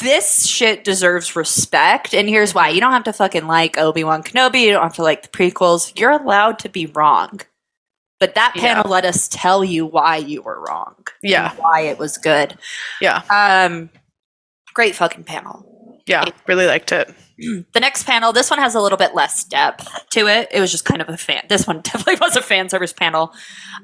this 0.00 0.46
shit 0.46 0.84
deserves 0.84 1.36
respect. 1.36 2.14
And 2.14 2.28
here's 2.28 2.54
why: 2.54 2.68
you 2.70 2.80
don't 2.80 2.92
have 2.92 3.04
to 3.04 3.12
fucking 3.12 3.48
like 3.48 3.78
Obi 3.78 4.04
Wan 4.04 4.22
Kenobi. 4.22 4.62
You 4.62 4.72
don't 4.72 4.84
have 4.84 4.94
to 4.96 5.02
like 5.02 5.22
the 5.22 5.28
prequels. 5.28 5.98
You're 5.98 6.12
allowed 6.12 6.60
to 6.60 6.68
be 6.68 6.86
wrong. 6.86 7.40
But 8.18 8.34
that 8.34 8.52
Yeah. 8.56 8.62
panel 8.62 8.90
let 8.90 9.04
us 9.04 9.28
tell 9.28 9.62
you 9.64 9.84
why 9.86 10.16
you 10.16 10.42
were 10.42 10.64
wrong. 10.66 10.94
Yeah. 11.22 11.52
why 11.56 11.80
it 11.82 11.98
was 11.98 12.16
good. 12.18 12.56
yeah 13.00 13.22
Um, 13.30 13.90
great 14.74 14.94
fucking 14.94 15.24
panel. 15.24 16.00
Yeah, 16.06 16.24
really 16.46 16.66
liked 16.66 16.92
it. 16.92 17.12
The 17.74 17.80
next 17.80 18.04
panel, 18.04 18.32
this 18.32 18.48
one 18.48 18.58
has 18.58 18.74
a 18.74 18.80
little 18.80 18.96
bit 18.96 19.14
less 19.14 19.44
depth 19.44 20.08
to 20.12 20.26
it. 20.26 20.48
It 20.50 20.58
was 20.62 20.70
just 20.70 20.86
kind 20.86 21.02
of 21.02 21.10
a 21.10 21.18
fan. 21.18 21.44
This 21.50 21.66
one 21.66 21.80
definitely 21.82 22.14
was 22.18 22.34
a 22.34 22.40
fan 22.40 22.70
service 22.70 22.94
panel, 22.94 23.34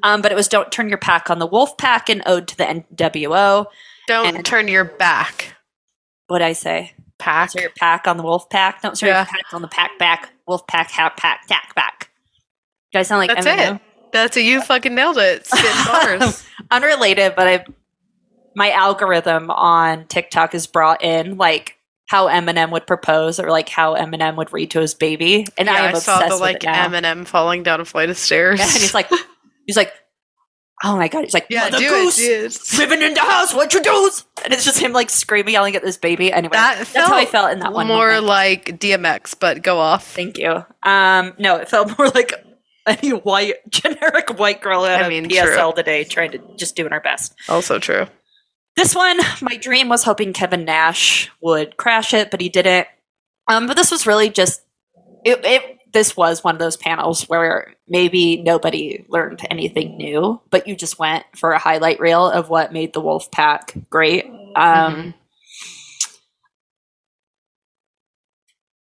um, 0.03 0.23
but 0.23 0.33
it 0.33 0.35
was 0.35 0.49
"Don't 0.49 0.73
Turn 0.73 0.89
Your 0.89 0.97
Pack 0.97 1.29
on 1.29 1.39
the 1.39 1.47
Wolf 1.47 1.77
Pack" 1.77 2.09
and 2.09 2.23
"Ode 2.25 2.49
to 2.49 2.57
the 2.57 2.65
NWO." 2.65 3.67
Don't 4.09 4.37
And- 4.37 4.47
turn 4.47 4.69
your 4.69 4.85
back. 4.87 5.55
What'd 6.29 6.47
I 6.47 6.55
say? 6.55 6.95
Pack. 7.19 7.51
Stir 7.51 7.61
your 7.61 7.71
pack 7.79 8.07
on 8.07 8.17
the 8.17 8.23
wolf 8.23 8.49
pack. 8.49 8.81
Don't 8.81 8.99
turn 8.99 9.09
Yeah. 9.11 9.19
your 9.19 9.27
pack 9.27 9.53
on 9.53 9.61
the 9.61 9.69
pack 9.69 9.99
back. 9.99 10.31
Wolf 10.47 10.67
pack, 10.67 10.91
hat 10.91 11.19
pack, 11.19 11.47
tack 11.47 11.75
back. 11.75 12.09
Do 12.93 13.01
I 13.01 13.03
sound 13.03 13.19
like 13.27 13.35
That's 13.43 13.47
it. 13.75 13.81
That's 14.13 14.37
a 14.37 14.43
You 14.43 14.63
fucking 14.63 14.95
nailed 14.95 15.19
it. 15.19 15.49
Unrelated, 16.71 17.35
but 17.35 17.49
I 17.49 17.65
my 18.55 18.71
algorithm 18.71 19.51
on 19.51 20.07
TikTok 20.07 20.55
is 20.55 20.67
brought 20.67 21.03
in 21.03 21.39
like 21.39 21.79
how 22.07 22.29
Eminem 22.29 22.71
would 22.73 22.87
propose 22.87 23.41
or 23.41 23.51
like 23.51 23.69
how 23.71 23.95
Eminem 23.95 24.37
would 24.37 24.53
read 24.53 24.71
to 24.73 24.81
his 24.81 24.95
baby, 24.95 25.47
and 25.57 25.67
yeah, 25.67 25.75
I 25.75 25.89
I, 25.89 25.93
saw 25.95 26.27
the 26.29 26.37
like. 26.37 26.61
Eminem 26.61 27.27
falling 27.27 27.63
down 27.63 27.81
a 27.81 27.85
flight 27.85 28.11
of 28.11 28.19
stairs. 28.19 28.59
Yeah, 28.59 28.67
and 28.67 28.75
he's 28.75 28.93
like, 28.95 29.09
he's 29.67 29.77
like, 29.77 29.93
oh 30.85 30.97
my 30.97 31.09
god, 31.09 31.25
he's 31.25 31.33
like, 31.35 31.47
yeah, 31.49 31.65
Mother 31.65 31.79
do 31.79 31.89
Goose, 31.89 32.19
it, 32.21 32.53
dude. 32.53 32.79
living 32.79 33.03
in 33.03 33.15
the 33.15 33.21
house, 33.21 33.55
what 33.55 33.73
you 33.73 33.83
do? 33.83 34.11
And 34.45 34.53
it's 34.53 34.65
just 34.65 34.79
him 34.79 34.93
like 34.93 35.09
screaming, 35.11 35.55
yelling 35.55 35.75
at 35.77 35.83
this 35.83 35.97
baby. 35.97 36.31
Anyway, 36.33 36.53
That 36.53 36.87
that's 36.93 37.09
how 37.09 37.17
I 37.17 37.25
felt 37.25 37.31
felt 37.31 37.53
in 37.53 37.59
that 37.61 37.73
one. 37.73 37.87
More 37.87 38.09
moment. 38.09 38.27
like 38.27 38.65
DMX, 38.79 39.35
but 39.39 39.63
go 39.63 39.79
off. 39.79 40.07
Thank 40.15 40.37
you. 40.39 40.65
Um, 40.83 41.35
no, 41.39 41.57
it 41.57 41.69
felt 41.71 41.97
more 41.99 42.09
like 42.09 42.35
any 42.87 43.11
white, 43.11 43.69
generic 43.71 44.39
white 44.39 44.61
girl 44.61 44.85
at 44.85 45.03
I 45.03 45.09
mean, 45.09 45.29
PSL 45.29 45.75
today, 45.75 46.05
trying 46.05 46.33
to 46.33 46.39
just 46.57 46.77
doing 46.77 46.93
our 46.93 47.01
best. 47.01 47.35
Also 47.49 47.79
true. 47.79 48.07
This 48.77 48.95
one, 48.95 49.19
my 49.43 49.57
dream 49.57 49.89
was 49.89 50.03
hoping 50.05 50.33
Kevin 50.33 50.65
Nash 50.65 51.31
would 51.43 51.77
crash 51.77 52.15
it, 52.15 52.31
but 52.31 52.41
he 52.41 52.49
didn't. 52.49 52.87
Um, 53.49 53.67
but 53.67 53.77
this 53.77 53.91
was 53.91 54.07
really 54.07 54.31
just 54.31 54.63
it. 55.25 55.45
it 55.45 55.79
this 55.93 56.17
was 56.17 56.43
one 56.43 56.55
of 56.55 56.59
those 56.59 56.79
panels 56.79 57.25
where 57.29 57.75
maybe 57.87 58.39
nobody 58.43 59.05
learned 59.11 59.47
anything 59.51 59.99
new, 59.99 60.41
but 60.49 60.67
you 60.67 60.75
just 60.75 60.99
went 60.99 61.25
for 61.37 61.53
a 61.53 61.59
highlight 61.59 62.01
reel 62.01 62.31
of 62.31 62.49
what 62.49 62.73
made 62.73 62.95
the 62.95 63.01
Wolf 63.01 63.31
Pack 63.31 63.75
great. 63.91 64.25
Um, 64.57 65.13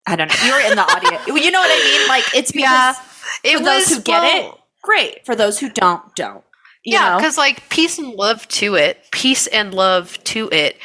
I 0.06 0.16
don't 0.16 0.28
know. 0.28 0.46
You 0.46 0.52
were 0.52 0.60
in 0.60 0.76
the 0.76 0.82
audience. 0.82 1.26
you 1.26 1.50
know 1.50 1.60
what 1.60 1.70
I 1.70 1.84
mean? 1.84 2.08
Like 2.08 2.24
it's 2.34 2.52
because 2.52 2.96
Yeah, 2.96 3.04
It 3.42 3.58
for 3.58 3.64
those 3.64 3.88
who 3.88 4.00
get 4.00 4.22
well, 4.22 4.52
it, 4.52 4.60
great. 4.82 5.26
For 5.26 5.34
those 5.34 5.58
who 5.58 5.70
don't, 5.70 6.14
don't. 6.14 6.44
You 6.84 6.98
yeah, 6.98 7.16
because 7.16 7.38
like 7.38 7.68
peace 7.70 7.98
and 7.98 8.12
love 8.12 8.46
to 8.48 8.74
it, 8.74 9.06
peace 9.10 9.46
and 9.46 9.72
love 9.72 10.22
to 10.24 10.48
it. 10.50 10.76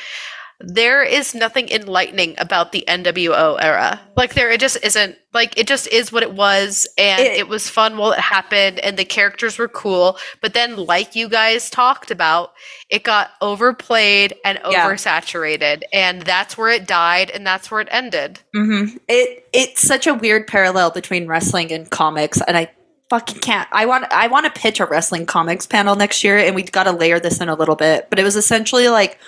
There 0.61 1.03
is 1.03 1.33
nothing 1.33 1.69
enlightening 1.69 2.35
about 2.37 2.73
the 2.73 2.83
NWO 2.85 3.57
era. 3.61 4.01
Like 4.17 4.33
there, 4.33 4.51
it 4.51 4.59
just 4.59 4.77
isn't. 4.83 5.15
Like 5.33 5.57
it 5.57 5.67
just 5.67 5.87
is 5.87 6.11
what 6.11 6.21
it 6.23 6.33
was, 6.33 6.85
and 6.97 7.21
It- 7.21 7.37
it, 7.37 7.47
was 7.47 7.69
fun 7.69 7.95
while 7.97 8.11
it 8.11 8.19
happened, 8.19 8.79
and 8.79 8.97
the 8.97 9.05
characters 9.05 9.57
were 9.57 9.69
cool. 9.69 10.17
But 10.41 10.53
then, 10.53 10.75
like 10.75 11.15
you 11.15 11.29
guys 11.29 11.69
talked 11.69 12.11
about, 12.11 12.51
it 12.89 13.03
got 13.03 13.29
overplayed 13.41 14.33
and 14.43 14.59
Yeah. 14.69 14.85
oversaturated, 14.85 15.83
and 15.93 16.23
that's 16.23 16.57
where 16.57 16.69
it 16.69 16.85
died, 16.87 17.29
and 17.29 17.47
that's 17.47 17.71
where 17.71 17.79
it 17.81 17.87
ended. 17.91 18.39
hmm 18.53 18.87
It 19.07 19.47
it's 19.53 19.81
such 19.81 20.07
a 20.07 20.13
weird 20.13 20.45
parallel 20.47 20.91
between 20.91 21.27
wrestling 21.27 21.71
and 21.71 21.89
comics, 21.89 22.41
and 22.47 22.57
I 22.57 22.69
fucking 23.09 23.39
can't. 23.39 23.67
I 23.71 23.85
want 23.85 24.11
I 24.11 24.27
want 24.27 24.45
to 24.53 24.59
pitch 24.59 24.79
a 24.81 24.85
wrestling 24.85 25.25
comics 25.25 25.65
panel 25.65 25.95
next 25.95 26.23
year, 26.23 26.37
and 26.37 26.53
we've 26.53 26.71
got 26.71 26.83
to 26.83 26.91
layer 26.91 27.19
this 27.19 27.39
in 27.39 27.47
a 27.49 27.55
little 27.55 27.75
bit. 27.75 28.07
But 28.09 28.19
it 28.19 28.23
was 28.23 28.35
essentially 28.35 28.89
like 28.89 29.19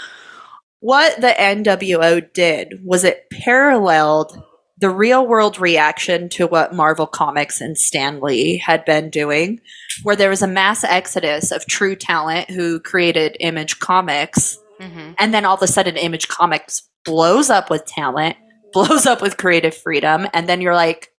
what 0.82 1.20
the 1.22 1.30
NWO 1.30 2.32
did 2.34 2.82
was 2.84 3.04
it 3.04 3.30
paralleled 3.32 4.44
the 4.78 4.90
real 4.90 5.26
world 5.26 5.60
reaction 5.60 6.28
to 6.30 6.48
what 6.48 6.74
Marvel 6.74 7.08
Comics 7.08 7.62
and 7.62 7.78
Stan 7.78 8.20
Lee 8.20 8.58
had 8.58 8.84
been 8.84 9.10
doing, 9.10 9.62
where 10.04 10.16
there 10.16 10.30
was 10.30 10.42
a 10.42 10.48
mass 10.48 10.84
exodus 10.84 11.52
of 11.52 11.66
true 11.68 11.96
talent 11.96 12.50
who 12.50 12.80
created 12.80 13.38
Image 13.40 13.80
Comics 13.80 14.58
Mm-hmm. 14.82 15.12
and 15.20 15.32
then 15.32 15.46
all 15.46 15.54
of 15.54 15.62
a 15.62 15.68
sudden 15.68 15.96
image 15.96 16.28
comics 16.28 16.90
blows 17.06 17.52
up 17.52 17.70
with 17.70 17.86
talent 17.86 18.36
blows 18.74 19.06
up 19.06 19.22
with 19.22 19.38
creative 19.38 19.78
freedom 19.78 20.26
and 20.34 20.50
then 20.50 20.60
you're 20.60 20.74
like 20.74 21.14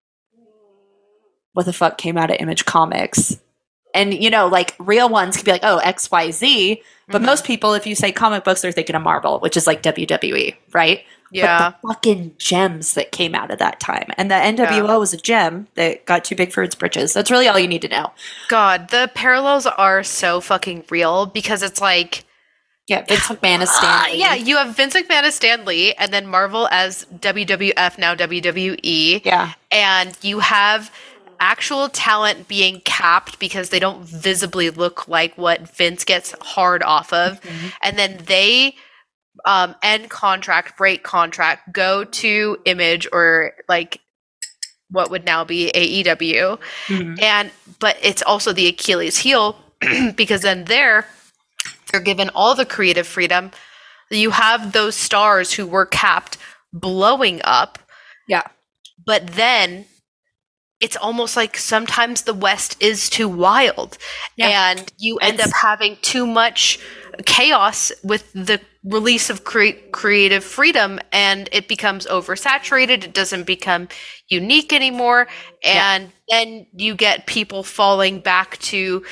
what 1.53 1.65
the 1.65 1.71
fuck 1.71 1.97
came 1.97 2.17
out 2.17 2.29
of 2.29 2.35
image 2.41 2.65
comics 2.65 3.39
and 3.95 4.13
you 4.13 4.29
know 4.29 4.47
like 4.47 4.75
real 4.79 5.07
ones 5.07 5.37
could 5.37 5.45
be 5.45 5.51
like 5.51 5.63
oh 5.63 5.79
xyz 5.81 6.81
but 7.09 7.21
Mhm. 7.21 7.25
most 7.25 7.45
people 7.45 7.73
if 7.73 7.85
you 7.85 7.95
say 7.95 8.11
comic 8.11 8.43
books 8.43 8.61
they're 8.61 8.71
thinking 8.71 8.95
of 8.95 9.01
marvel 9.01 9.39
which 9.39 9.55
is 9.57 9.67
like 9.67 9.81
wwe 9.83 10.55
right 10.73 11.03
Yeah, 11.31 11.71
but 11.71 11.81
the 11.81 11.87
fucking 11.87 12.35
gems 12.37 12.93
that 12.93 13.11
came 13.11 13.33
out 13.35 13.49
of 13.51 13.57
that 13.59 13.79
time 13.79 14.07
and 14.17 14.29
the 14.31 14.35
nwo 14.35 14.99
was 14.99 15.13
a 15.13 15.17
gem 15.17 15.67
that 15.75 16.05
got 16.05 16.23
too 16.23 16.35
big 16.35 16.51
for 16.51 16.61
its 16.63 16.75
britches 16.75 17.13
that's 17.13 17.31
really 17.31 17.47
all 17.47 17.57
you 17.59 17.67
need 17.67 17.81
to 17.81 17.87
know 17.89 18.11
God, 18.49 18.89
the 18.89 19.09
parallels 19.15 19.65
are 19.65 20.03
so 20.03 20.39
fucking 20.41 20.85
real 20.89 21.25
because 21.25 21.61
it's 21.63 21.81
like. 21.81 22.23
yeah 22.87 23.01
vince 23.07 23.27
mcmahon 23.29 23.61
is 23.61 23.69
Ah, 23.71 23.79
Stan 23.79 24.11
Lee. 24.13 24.19
yeah, 24.19 24.33
you 24.35 24.57
have 24.57 24.75
Vince 24.75 24.93
McMahon 24.95 25.23
as 25.23 25.35
Stan 25.35 25.63
Lee, 25.65 25.93
and 25.93 26.11
then 26.13 26.27
Marvel 26.27 26.67
as 26.69 27.05
WWF, 27.19 27.97
now 27.97 28.13
WWE. 28.13 29.21
yeah 29.25 29.53
And 29.71 30.11
you 30.21 30.39
have 30.39 30.91
actual 31.43 31.89
talent 31.89 32.47
being 32.47 32.79
capped 32.85 33.37
because 33.37 33.69
they 33.69 33.79
don't 33.79 34.05
visibly 34.05 34.69
look 34.69 35.07
like 35.09 35.37
what 35.37 35.75
Vince 35.75 36.05
gets 36.05 36.33
hard 36.41 36.81
off 36.81 37.11
of. 37.11 37.41
Mm-hmm. 37.41 37.67
And 37.83 37.99
then 37.99 38.19
they 38.25 38.75
um, 39.45 39.75
end 39.83 40.09
contract, 40.09 40.77
break 40.77 41.03
contract, 41.03 41.73
go 41.73 42.05
to 42.05 42.57
Image 42.65 43.07
or 43.11 43.51
like 43.67 43.99
what 44.89 45.11
would 45.11 45.25
now 45.25 45.43
be 45.43 45.71
AEW 45.75 46.59
Mhm. 46.87 47.21
and 47.21 47.51
but 47.79 47.97
it's 48.01 48.21
also 48.21 48.53
the 48.53 48.67
Achilles 48.67 49.17
heel 49.17 49.57
because 50.15 50.41
then 50.43 50.65
there 50.65 51.07
they're 51.91 51.99
given 52.01 52.29
all 52.29 52.55
the 52.55 52.65
creative 52.65 53.07
freedom. 53.07 53.51
You 54.11 54.29
have 54.31 54.71
those 54.71 54.95
stars 54.95 55.51
who 55.53 55.65
were 55.65 55.87
capped 55.87 56.37
blowing 56.71 57.41
up, 57.43 57.79
yeah 58.29 58.43
but 59.05 59.27
then 59.27 59.85
it's 60.83 60.97
almost 60.97 61.33
like 61.37 61.55
sometimes 61.57 62.23
the 62.23 62.33
West 62.47 62.71
is 62.81 63.09
too 63.09 63.29
wild, 63.29 63.97
Yeah. 64.35 64.71
and 64.71 64.91
you 64.97 65.17
end 65.17 65.35
It's- 65.39 65.47
up 65.47 65.53
having 65.69 65.97
too 66.01 66.25
much 66.27 66.77
chaos 67.25 67.91
with 68.03 68.23
the 68.33 68.59
release 68.83 69.29
of 69.29 69.43
cre- 69.45 69.79
creative 69.91 70.43
freedom, 70.43 70.99
and 71.13 71.47
it 71.53 71.67
becomes 71.69 72.05
oversaturated. 72.07 73.03
It 73.05 73.13
doesn't 73.13 73.45
become 73.45 73.87
unique 74.27 74.73
anymore, 74.73 75.27
Yeah. 75.63 75.93
and 75.93 76.11
then 76.29 76.67
you 76.75 76.95
get 76.95 77.25
people 77.27 77.63
falling 77.63 78.19
back 78.19 78.57
to 78.73 79.03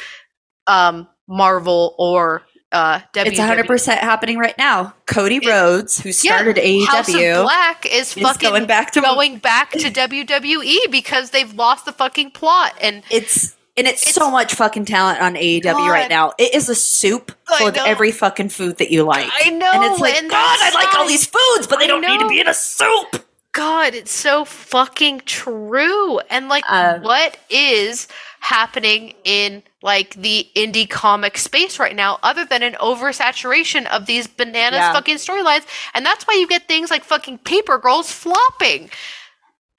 um, 0.67 1.07
Marvel 1.28 1.95
or 1.97 2.43
uh, 2.72 2.99
WWE. 3.13 3.28
It's 3.28 3.39
100% 3.39 3.97
happening 3.97 4.38
right 4.38 4.57
now. 4.57 4.93
Cody 5.05 5.38
It- 5.38 5.47
Rhodes, 5.47 5.99
who 6.01 6.11
started 6.11 6.57
E 6.57 6.86
House 6.86 7.09
of 7.09 7.15
AEW, 7.15 7.43
Black 7.43 7.86
is 7.86 8.15
is 8.15 8.24
fucking 8.24 8.49
going 8.49 8.65
back 8.65 8.91
to 8.91 9.01
going 9.01 9.38
back 9.38 9.72
to 9.72 9.78
WWE 9.91 10.89
because 10.89 11.32
they've 11.32 11.53
lost 11.53 11.86
the 11.86 11.91
fucking 11.91 12.32
plot 12.32 12.74
and 12.82 13.03
it's 13.11 13.55
and 13.78 13.88
it's, 13.88 14.01
It's- 14.01 14.15
so 14.15 14.30
much 14.30 14.55
fucking 14.55 14.86
talent 14.86 15.22
on 15.22 15.36
AEW 15.36 15.89
right 15.89 16.09
now. 16.09 16.34
It 16.38 16.53
is 16.53 16.67
a 16.69 16.76
soup 16.76 17.32
full 17.47 17.67
of 17.69 17.78
every 17.78 18.11
fucking 18.11 18.49
food 18.49 18.78
that 18.78 18.91
you 18.91 19.03
like. 19.03 19.30
I 19.34 19.49
know, 19.49 19.72
and 19.74 19.84
it's 19.86 19.99
like, 20.01 20.15
and 20.15 20.30
God, 20.30 20.57
I 20.61 20.72
like 20.74 20.93
all 20.93 21.07
these 21.07 21.26
foods, 21.26 21.67
but 21.67 21.80
they 21.80 21.86
I 21.86 21.88
don't 21.88 22.01
need 22.01 22.19
to 22.19 22.28
be 22.28 22.39
in 22.41 22.47
a 22.47 22.53
soup. 22.53 23.26
God, 23.53 23.93
it's 23.95 24.11
so 24.13 24.45
fucking 24.45 25.22
true. 25.26 26.19
And 26.19 26.47
like, 26.49 26.63
Uh, 26.69 26.99
what 26.99 27.38
is 27.49 28.07
happening 28.39 29.13
in 29.24 29.63
like 29.84 30.14
the 30.16 30.48
indie 30.56 30.90
comic 30.90 31.38
space 31.38 31.80
right 31.80 31.96
now, 31.96 32.20
other 32.24 32.46
than 32.46 32.62
an 32.64 32.74
oversaturation 32.74 33.86
of 33.88 34.06
these 34.06 34.28
bananas 34.28 34.80
Yeah. 34.80 34.94
fucking 34.94 35.16
storylines? 35.18 35.66
And 35.94 36.06
that's 36.06 36.26
why 36.26 36.36
you 36.36 36.48
get 36.48 36.68
things 36.68 36.92
like 36.92 37.04
fucking 37.04 37.40
Paper 37.40 37.78
Girls 37.78 38.12
flopping. 38.12 38.90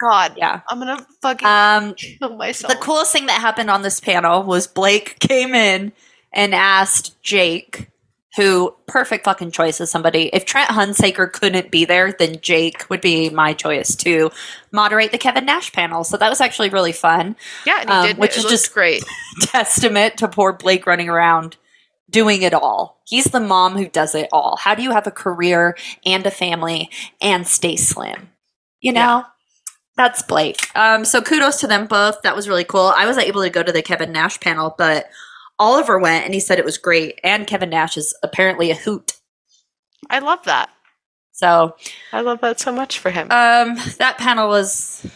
God, 0.01 0.35
Yeah. 0.37 0.61
I'm 0.69 0.81
gonna 0.81 1.07
fucking 1.23 1.47
Um, 1.47 1.95
kill 1.95 2.37
myself. 2.37 2.73
the 2.73 2.79
coolest 2.79 3.13
thing 3.13 3.27
that 3.27 3.41
happened 3.41 3.71
on 3.71 3.83
this 3.83 4.01
panel 4.01 4.43
was 4.43 4.67
Blake 4.67 5.19
came 5.21 5.55
in 5.55 5.93
and 6.33 6.55
asked 6.55 7.23
Jake, 7.23 7.87
who 8.37 8.75
perfect 8.87 9.25
fucking 9.25 9.51
choice 9.51 9.81
as 9.81 9.91
somebody. 9.91 10.31
If 10.33 10.45
Trent 10.45 10.71
Hunsaker 10.71 11.31
couldn't 11.31 11.71
be 11.71 11.85
there, 11.85 12.13
then 12.13 12.41
Jake 12.41 12.89
would 12.89 13.01
be 13.01 13.29
my 13.31 13.53
choice 13.53 13.95
to 13.97 14.31
moderate 14.73 15.13
the 15.13 15.19
Kevin 15.19 15.45
Nash 15.45 15.73
panel. 15.73 16.03
So 16.05 16.17
that 16.17 16.31
was 16.31 16.41
actually 16.41 16.71
really 16.71 16.93
fun. 16.93 17.37
yeah, 17.67 17.81
and 17.81 17.91
he 17.91 17.97
um, 17.97 18.07
did, 18.07 18.19
which 18.19 18.37
is 18.37 18.45
just- 18.45 18.73
great. 18.73 19.05
testament 19.43 20.17
to 20.19 20.29
poor 20.29 20.53
Blake 20.53 20.87
running 20.87 21.09
around 21.09 21.57
doing 22.11 22.43
it 22.43 22.55
all. 22.55 23.03
He's 23.07 23.25
the 23.25 23.41
mom 23.41 23.77
who 23.77 23.89
does 23.89 24.15
it 24.15 24.29
all. 24.33 24.57
How 24.57 24.75
do 24.75 24.83
you 24.83 24.93
have 24.93 25.07
a 25.07 25.11
career 25.11 25.77
and 26.05 26.25
a 26.27 26.31
family 26.31 26.91
and 27.21 27.47
stay 27.47 27.77
slim? 27.77 28.31
You 28.81 28.93
know? 28.93 29.01
Yeah. 29.01 29.23
That's 29.97 30.23
Blake. 30.23 30.69
Um, 30.75 31.05
so 31.05 31.21
kudos 31.21 31.61
to 31.61 31.67
them 31.67 31.87
both. 31.87 32.23
That 32.23 32.35
was 32.35 32.49
really 32.49 32.65
cool. 32.65 32.93
I 32.97 33.07
wasn't 33.07 33.27
able 33.27 33.43
to 33.43 33.51
go 33.51 33.63
to 33.63 33.73
the 33.73 33.83
Kevin 33.83 34.13
Nash 34.13 34.41
panel, 34.41 34.75
but 34.77 35.07
Oliver 35.59 35.99
went 35.99 36.25
and 36.25 36.35
he 36.35 36.41
said 36.41 36.59
it 36.59 36.65
was 36.65 36.79
great. 36.79 37.21
And 37.23 37.47
Kevin 37.47 37.71
Nash 37.71 37.97
is 37.97 38.15
apparently 38.23 38.71
a 38.71 38.75
hoot. 38.75 39.15
I 40.11 40.19
love 40.19 40.45
that. 40.45 40.71
So 41.33 41.77
I 42.13 42.21
love 42.21 42.41
that 42.41 42.61
so 42.61 42.73
much 42.73 42.99
for 42.99 43.11
him. 43.11 43.25
um, 43.31 43.77
that 43.99 44.17
panel 44.19 44.49
was 44.49 45.07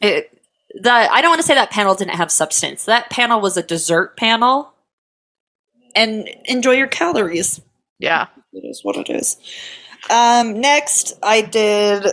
it. 0.00 0.30
The 0.74 0.90
I 0.90 1.20
don't 1.20 1.30
want 1.30 1.40
to 1.40 1.46
say 1.46 1.54
that 1.54 1.70
panel 1.70 1.94
didn't 1.94 2.14
have 2.14 2.30
substance. 2.30 2.86
That 2.86 3.10
panel 3.10 3.40
was 3.40 3.56
a 3.58 3.62
dessert 3.62 4.16
panel, 4.16 4.72
and 5.94 6.28
enjoy 6.46 6.72
your 6.72 6.86
calories. 6.88 7.60
yeah. 7.98 8.28
It 8.54 8.64
is 8.66 8.80
what 8.82 8.96
it 8.96 9.10
is. 9.10 9.36
Um, 10.10 10.60
next, 10.60 11.12
I 11.22 11.42
did 11.42 12.06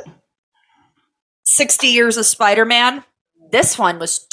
60 1.43 1.87
Years 1.87 2.17
of 2.17 2.25
Spider 2.25 2.65
Man. 2.65 3.03
This 3.51 3.77
one 3.77 3.99
was 3.99 4.27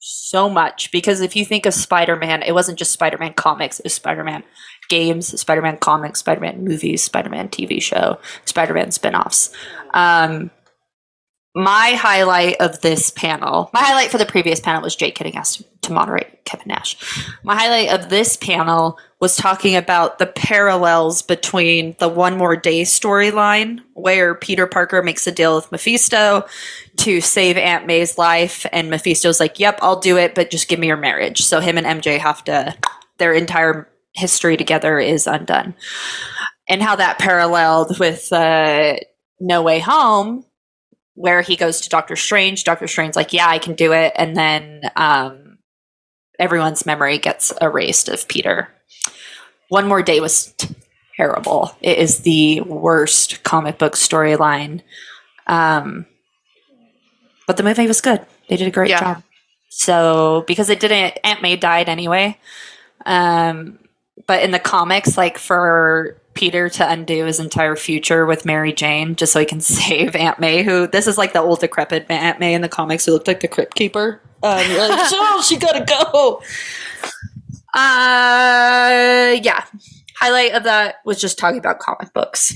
so 0.00 0.48
much 0.48 0.90
because 0.90 1.20
if 1.20 1.36
you 1.36 1.44
think 1.44 1.66
of 1.66 1.74
Spider 1.74 2.16
Man, 2.16 2.42
it 2.42 2.52
wasn't 2.52 2.78
just 2.78 2.92
Spider 2.92 3.18
Man 3.18 3.34
comics, 3.34 3.78
it 3.78 3.84
was 3.84 3.94
Spider 3.94 4.24
Man 4.24 4.42
games, 4.88 5.38
Spider 5.40 5.62
Man 5.62 5.76
comics, 5.76 6.20
Spider 6.20 6.40
Man 6.40 6.64
movies, 6.64 7.04
Spider 7.04 7.28
Man 7.28 7.48
TV 7.48 7.80
show, 7.80 8.18
Spider 8.44 8.74
Man 8.74 8.90
spin 8.90 9.14
offs. 9.14 9.50
Um, 9.94 10.50
my 11.54 11.92
highlight 11.92 12.60
of 12.60 12.80
this 12.80 13.10
panel, 13.10 13.70
my 13.72 13.80
highlight 13.80 14.10
for 14.10 14.18
the 14.18 14.26
previous 14.26 14.60
panel 14.60 14.82
was 14.82 14.94
Jake 14.94 15.16
getting 15.16 15.36
asked 15.36 15.62
to 15.82 15.92
moderate 15.92 16.44
Kevin 16.44 16.68
Nash. 16.68 16.96
My 17.42 17.56
highlight 17.56 17.88
of 17.88 18.08
this 18.08 18.36
panel 18.36 18.98
was 19.20 19.36
talking 19.36 19.74
about 19.74 20.18
the 20.18 20.26
parallels 20.26 21.22
between 21.22 21.96
the 21.98 22.08
One 22.08 22.36
More 22.38 22.56
Day 22.56 22.82
storyline, 22.82 23.80
where 23.94 24.36
Peter 24.36 24.68
Parker 24.68 25.02
makes 25.02 25.26
a 25.26 25.32
deal 25.32 25.56
with 25.56 25.72
Mephisto 25.72 26.46
to 26.98 27.20
save 27.20 27.56
Aunt 27.56 27.86
May's 27.86 28.16
life, 28.16 28.64
and 28.72 28.88
Mephisto's 28.88 29.40
like, 29.40 29.58
Yep, 29.58 29.80
I'll 29.82 30.00
do 30.00 30.16
it, 30.18 30.36
but 30.36 30.50
just 30.50 30.68
give 30.68 30.78
me 30.78 30.86
your 30.86 30.96
marriage. 30.96 31.42
So 31.42 31.60
him 31.60 31.76
and 31.76 31.86
MJ 31.86 32.18
have 32.18 32.44
to, 32.44 32.76
their 33.18 33.32
entire 33.32 33.88
history 34.12 34.56
together 34.56 35.00
is 35.00 35.26
undone. 35.26 35.74
And 36.68 36.80
how 36.80 36.94
that 36.96 37.18
paralleled 37.18 37.98
with 37.98 38.32
uh, 38.32 38.94
No 39.40 39.62
Way 39.62 39.80
Home, 39.80 40.44
where 41.14 41.42
he 41.42 41.56
goes 41.56 41.80
to 41.82 41.88
Doctor 41.88 42.16
Strange. 42.16 42.64
Doctor 42.64 42.86
Strange's 42.86 43.16
like, 43.16 43.32
Yeah, 43.32 43.48
I 43.48 43.58
can 43.58 43.74
do 43.74 43.92
it. 43.92 44.12
And 44.16 44.36
then 44.36 44.82
um, 44.96 45.58
everyone's 46.38 46.86
memory 46.86 47.18
gets 47.18 47.52
erased 47.60 48.08
of 48.08 48.26
Peter. 48.28 48.68
One 49.68 49.86
More 49.88 50.02
Day 50.02 50.20
was 50.20 50.54
terrible. 51.16 51.76
It 51.80 51.98
is 51.98 52.20
the 52.20 52.60
worst 52.62 53.42
comic 53.42 53.78
book 53.78 53.94
storyline. 53.94 54.82
Um, 55.46 56.06
but 57.46 57.56
the 57.56 57.62
movie 57.62 57.86
was 57.86 58.00
good. 58.00 58.24
They 58.48 58.56
did 58.56 58.68
a 58.68 58.72
great 58.72 58.90
Yeah. 58.90 59.00
job. 59.00 59.22
So 59.68 60.44
because 60.46 60.70
it 60.70 60.80
didn't, 60.80 61.18
Aunt 61.24 61.42
May 61.42 61.56
died 61.56 61.88
anyway. 61.88 62.36
Um, 63.06 63.78
but 64.26 64.42
in 64.42 64.50
the 64.50 64.58
comics, 64.58 65.16
like 65.16 65.38
for 65.38 66.19
Peter 66.40 66.70
to 66.70 66.90
undo 66.90 67.26
his 67.26 67.38
entire 67.38 67.76
future 67.76 68.24
with 68.24 68.46
Mary 68.46 68.72
Jane 68.72 69.14
just 69.14 69.30
so 69.30 69.40
he 69.40 69.44
can 69.44 69.60
save 69.60 70.16
Aunt 70.16 70.40
May, 70.40 70.62
who 70.62 70.86
this 70.86 71.06
is 71.06 71.18
like 71.18 71.34
the 71.34 71.40
old 71.40 71.60
decrepit 71.60 72.06
Aunt 72.08 72.40
May 72.40 72.54
in 72.54 72.62
the 72.62 72.68
comics 72.68 73.04
who 73.04 73.12
looked 73.12 73.28
like 73.28 73.40
the 73.40 73.48
Crypt 73.48 73.74
Keeper. 73.74 74.22
Um, 74.42 74.70
you're 74.70 74.88
like, 74.88 74.98
oh, 75.12 75.44
she 75.46 75.58
gotta 75.58 75.84
go. 75.84 76.40
Uh, 77.74 79.36
yeah. 79.42 79.64
Highlight 80.18 80.52
of 80.52 80.64
that 80.64 80.96
was 81.04 81.20
just 81.20 81.38
talking 81.38 81.58
about 81.58 81.78
comic 81.78 82.14
books. 82.14 82.54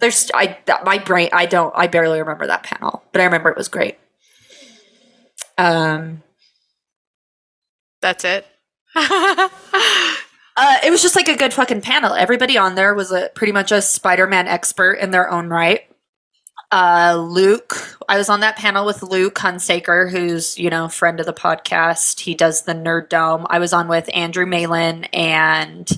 There's, 0.00 0.30
I, 0.32 0.58
that, 0.66 0.84
my 0.84 0.98
brain, 0.98 1.28
I 1.32 1.46
don't, 1.46 1.74
I 1.76 1.88
barely 1.88 2.20
remember 2.20 2.46
that 2.46 2.62
panel, 2.62 3.02
but 3.10 3.20
I 3.20 3.24
remember 3.24 3.50
it 3.50 3.56
was 3.56 3.68
great. 3.68 3.98
Um, 5.58 6.22
That's 8.00 8.24
it. 8.24 8.46
It 10.90 10.92
was 10.92 11.02
just 11.02 11.14
like 11.14 11.28
a 11.28 11.36
good 11.36 11.54
fucking 11.54 11.82
panel. 11.82 12.14
Everybody 12.14 12.58
on 12.58 12.74
there 12.74 12.94
was 12.94 13.12
a 13.12 13.30
pretty 13.36 13.52
much 13.52 13.70
a 13.70 13.80
Spider-Man 13.80 14.48
expert 14.48 14.94
in 14.94 15.12
their 15.12 15.30
own 15.30 15.46
right. 15.48 15.82
Uh, 16.72 17.14
Luke, 17.30 17.96
I 18.08 18.18
was 18.18 18.28
on 18.28 18.40
that 18.40 18.56
panel 18.56 18.84
with 18.84 19.00
Luke 19.04 19.36
Hunsaker, 19.36 20.10
who's 20.10 20.58
you 20.58 20.68
know 20.68 20.88
friend 20.88 21.20
of 21.20 21.26
the 21.26 21.32
podcast. 21.32 22.18
He 22.18 22.34
does 22.34 22.62
the 22.62 22.74
Nerd 22.74 23.08
Dome. 23.08 23.46
I 23.48 23.60
was 23.60 23.72
on 23.72 23.86
with 23.86 24.10
Andrew 24.12 24.46
Malin 24.46 25.04
and 25.12 25.88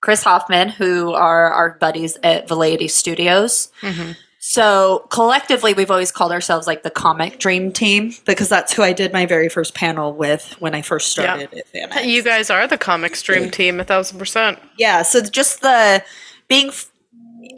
Chris 0.00 0.22
Hoffman, 0.22 0.70
who 0.70 1.12
are 1.12 1.52
our 1.52 1.76
buddies 1.78 2.16
at 2.22 2.48
Velleity 2.48 2.88
Studios. 2.88 3.68
Mhm. 3.82 4.16
So 4.42 5.06
collectively, 5.10 5.74
we've 5.74 5.90
always 5.90 6.10
called 6.10 6.32
ourselves 6.32 6.66
like 6.66 6.82
the 6.82 6.90
Comic 6.90 7.38
Dream 7.38 7.70
Team 7.72 8.14
because 8.24 8.48
that's 8.48 8.72
who 8.72 8.82
I 8.82 8.94
did 8.94 9.12
my 9.12 9.26
very 9.26 9.50
first 9.50 9.74
panel 9.74 10.14
with 10.14 10.56
when 10.60 10.74
I 10.74 10.80
first 10.80 11.08
started 11.08 11.52
at 11.52 11.70
FanX. 11.74 12.06
You 12.06 12.22
guys 12.22 12.48
are 12.48 12.66
the 12.66 12.78
comic 12.78 13.20
dream 13.20 13.50
team, 13.50 13.80
a 13.80 13.84
thousand 13.84 14.18
percent. 14.18 14.58
Yeah, 14.78 15.02
so 15.02 15.20
just 15.20 15.60
the 15.60 16.02
being, 16.48 16.70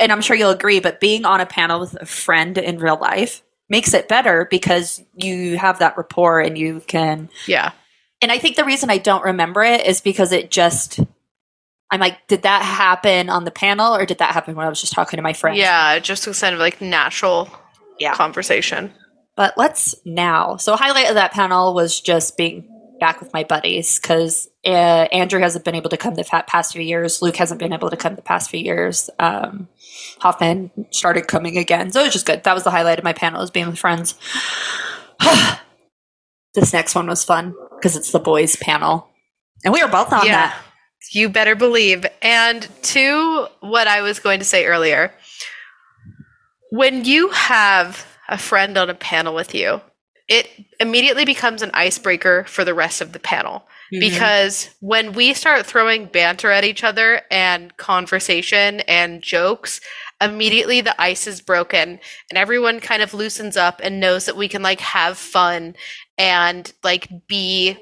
and 0.00 0.10
I'm 0.10 0.20
sure 0.20 0.34
you'll 0.34 0.50
agree, 0.50 0.80
but 0.80 0.98
being 0.98 1.24
on 1.24 1.40
a 1.40 1.46
panel 1.46 1.78
with 1.78 1.94
a 2.02 2.04
friend 2.04 2.58
in 2.58 2.78
real 2.78 2.98
life 3.00 3.44
makes 3.68 3.94
it 3.94 4.08
better 4.08 4.48
because 4.50 5.00
you 5.14 5.58
have 5.58 5.78
that 5.78 5.96
rapport 5.96 6.40
and 6.40 6.58
you 6.58 6.82
can. 6.88 7.30
Yeah. 7.46 7.70
And 8.20 8.32
I 8.32 8.38
think 8.38 8.56
the 8.56 8.64
reason 8.64 8.90
I 8.90 8.98
don't 8.98 9.22
remember 9.22 9.62
it 9.62 9.86
is 9.86 10.00
because 10.00 10.32
it 10.32 10.50
just. 10.50 10.98
I'm 11.92 12.00
like, 12.00 12.26
did 12.26 12.42
that 12.42 12.62
happen 12.62 13.28
on 13.28 13.44
the 13.44 13.50
panel 13.50 13.94
or 13.94 14.06
did 14.06 14.18
that 14.18 14.32
happen 14.32 14.56
when 14.56 14.64
I 14.66 14.68
was 14.70 14.80
just 14.80 14.94
talking 14.94 15.18
to 15.18 15.22
my 15.22 15.34
friend? 15.34 15.56
Yeah, 15.58 15.92
it 15.92 16.02
just 16.02 16.26
was 16.26 16.40
kind 16.40 16.54
of 16.54 16.58
like 16.58 16.80
natural 16.80 17.48
Yeah. 18.00 18.14
conversation. 18.14 18.92
But 19.36 19.54
let's 19.58 19.94
now. 20.06 20.56
So, 20.56 20.74
highlight 20.74 21.08
of 21.08 21.14
that 21.16 21.32
panel 21.32 21.74
was 21.74 22.00
just 22.00 22.36
being 22.38 22.66
back 22.98 23.20
with 23.20 23.32
my 23.34 23.44
buddies 23.44 23.98
because 23.98 24.48
uh, 24.64 24.68
Andrew 25.12 25.40
hasn't 25.40 25.64
been 25.64 25.74
able 25.74 25.90
to 25.90 25.96
come 25.96 26.14
the 26.14 26.24
past 26.46 26.72
few 26.72 26.82
years. 26.82 27.20
Luke 27.20 27.36
hasn't 27.36 27.60
been 27.60 27.72
able 27.72 27.90
to 27.90 27.96
come 27.96 28.14
the 28.14 28.22
past 28.22 28.48
few 28.50 28.60
years. 28.60 29.10
Um, 29.18 29.68
Hoffman 30.20 30.70
started 30.92 31.26
coming 31.28 31.58
again, 31.58 31.90
so 31.92 32.00
it 32.00 32.04
was 32.04 32.12
just 32.12 32.26
good. 32.26 32.44
That 32.44 32.54
was 32.54 32.64
the 32.64 32.70
highlight 32.70 32.98
of 32.98 33.04
my 33.04 33.12
panel, 33.12 33.40
was 33.40 33.50
being 33.50 33.66
with 33.66 33.78
friends. 33.78 34.14
this 36.54 36.72
next 36.72 36.94
one 36.94 37.06
was 37.06 37.24
fun 37.24 37.54
because 37.76 37.96
it's 37.96 38.12
the 38.12 38.20
boys 38.20 38.56
panel, 38.56 39.08
and 39.64 39.74
we 39.74 39.82
were 39.82 39.90
both 39.90 40.12
on 40.12 40.24
that. 40.26 40.56
You 41.10 41.28
better 41.28 41.54
believe. 41.54 42.06
And 42.22 42.68
to 42.82 43.46
what 43.60 43.88
I 43.88 44.02
was 44.02 44.18
going 44.18 44.38
to 44.38 44.44
say 44.44 44.66
earlier, 44.66 45.12
when 46.70 47.04
you 47.04 47.28
have 47.30 48.06
a 48.28 48.38
friend 48.38 48.78
on 48.78 48.88
a 48.88 48.94
panel 48.94 49.34
with 49.34 49.54
you, 49.54 49.80
it 50.28 50.48
immediately 50.80 51.24
becomes 51.24 51.60
an 51.60 51.70
icebreaker 51.74 52.44
for 52.44 52.64
the 52.64 52.74
rest 52.74 53.00
of 53.00 53.12
the 53.12 53.18
panel. 53.18 53.66
Mm-hmm. 53.92 54.00
Because 54.00 54.70
when 54.80 55.12
we 55.12 55.34
start 55.34 55.66
throwing 55.66 56.06
banter 56.06 56.50
at 56.50 56.64
each 56.64 56.82
other 56.82 57.22
and 57.30 57.76
conversation 57.76 58.80
and 58.80 59.20
jokes, 59.20 59.80
immediately 60.22 60.80
the 60.80 60.98
ice 61.00 61.26
is 61.26 61.42
broken 61.42 62.00
and 62.30 62.38
everyone 62.38 62.80
kind 62.80 63.02
of 63.02 63.12
loosens 63.12 63.56
up 63.56 63.80
and 63.82 64.00
knows 64.00 64.24
that 64.24 64.36
we 64.36 64.48
can 64.48 64.62
like 64.62 64.80
have 64.80 65.18
fun 65.18 65.74
and 66.16 66.72
like 66.82 67.08
be 67.26 67.76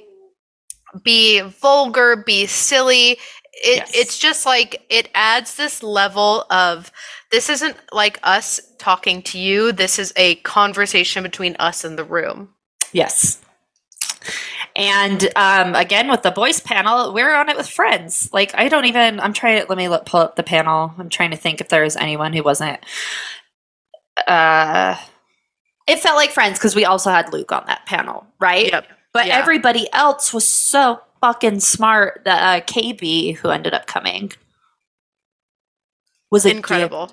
be 1.03 1.41
vulgar, 1.41 2.17
be 2.17 2.47
silly. 2.47 3.19
It, 3.53 3.79
Yes. 3.79 3.91
It's 3.95 4.19
just 4.19 4.47
like 4.47 4.87
it 4.89 5.11
adds 5.15 5.57
this 5.57 5.83
level 5.83 6.47
of 6.51 6.91
this 7.31 7.49
isn't 7.51 7.77
like 7.93 8.19
us 8.23 8.61
talking 8.79 9.23
to 9.23 9.39
you. 9.39 9.73
This 9.73 9.99
is 9.99 10.13
a 10.17 10.37
conversation 10.37 11.23
between 11.23 11.57
us 11.59 11.85
and 11.85 11.99
the 11.99 12.05
room. 12.05 12.51
Yes. 12.93 13.41
And 14.77 15.29
um, 15.37 15.75
again, 15.75 16.11
with 16.11 16.23
the 16.23 16.31
boys 16.31 16.61
panel, 16.61 17.13
we're 17.13 17.35
on 17.35 17.49
it 17.49 17.57
with 17.57 17.69
friends. 17.69 18.31
Like, 18.33 18.55
I 18.55 18.69
don't 18.69 18.85
even, 18.85 19.21
I'm 19.21 19.33
trying 19.33 19.61
to, 19.61 19.67
let 19.69 19.79
me 19.79 19.89
look, 19.89 20.07
pull 20.07 20.21
up 20.21 20.37
the 20.37 20.43
panel. 20.43 20.95
I'm 20.99 21.09
trying 21.09 21.31
to 21.31 21.37
think 21.37 21.61
if 21.61 21.69
there 21.69 21.83
was 21.83 21.97
anyone 21.97 22.33
who 22.33 22.43
wasn't. 22.43 22.79
Uh, 24.27 24.97
it 25.87 25.99
felt 25.99 26.17
like 26.17 26.31
friends 26.31 26.59
because 26.59 26.77
we 26.77 26.85
also 26.85 27.11
had 27.11 27.33
Luke 27.33 27.53
on 27.53 27.65
that 27.67 27.87
panel, 27.87 28.27
right? 28.41 28.71
Yep. 28.71 28.87
But 29.13 29.27
Yeah. 29.27 29.39
everybody 29.39 29.89
else 29.93 30.33
was 30.33 30.47
so 30.47 31.01
fucking 31.21 31.61
smart. 31.61 32.23
The 32.25 32.33
uh, 32.33 32.61
KB 32.61 33.37
who 33.37 33.51
ended 33.51 33.75
up 33.75 33.87
coming 33.87 34.33
was 36.31 36.47
Incredible. 36.47 37.11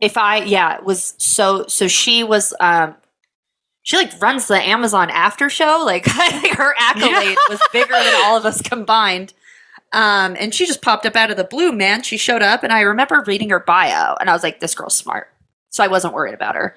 if 0.00 0.16
I 0.16 0.42
yeah 0.44 0.76
it 0.76 0.84
was 0.84 1.14
so 1.18 1.66
so 1.66 1.88
she 1.88 2.22
was 2.22 2.52
um 2.60 2.94
she 3.82 3.96
like 3.96 4.12
runs 4.20 4.46
the 4.46 4.60
Amazon 4.60 5.08
after 5.10 5.48
show 5.48 5.82
like 5.86 6.04
her 6.06 6.74
accolade 6.78 7.38
was 7.48 7.60
bigger 7.72 7.94
than 7.94 8.14
all 8.24 8.36
of 8.36 8.44
us 8.44 8.60
combined. 8.60 9.32
Um, 9.90 10.36
and 10.38 10.54
she 10.54 10.66
just 10.66 10.82
popped 10.82 11.06
up 11.06 11.16
out 11.16 11.30
of 11.30 11.38
the 11.38 11.44
blue, 11.44 11.72
man. 11.72 12.02
She 12.02 12.18
showed 12.18 12.42
up, 12.42 12.62
and 12.62 12.70
I 12.74 12.82
remember 12.82 13.24
reading 13.26 13.48
her 13.48 13.58
bio, 13.60 14.16
and 14.20 14.28
I 14.28 14.34
was 14.34 14.42
like, 14.42 14.60
"This 14.60 14.74
girl's 14.74 14.94
smart." 14.94 15.32
So 15.78 15.84
I 15.84 15.86
wasn't 15.86 16.12
worried 16.12 16.34
about 16.34 16.56
her. 16.56 16.74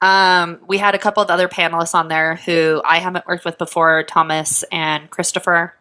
Um, 0.00 0.60
we 0.68 0.78
had 0.78 0.94
a 0.94 0.98
couple 0.98 1.20
of 1.20 1.28
other 1.28 1.48
panelists 1.48 1.92
on 1.92 2.06
there 2.06 2.36
who 2.36 2.80
I 2.84 2.98
haven't 2.98 3.26
worked 3.26 3.44
with 3.44 3.58
before, 3.58 4.04
Thomas 4.04 4.62
and 4.70 5.10
Christopher, 5.10 5.74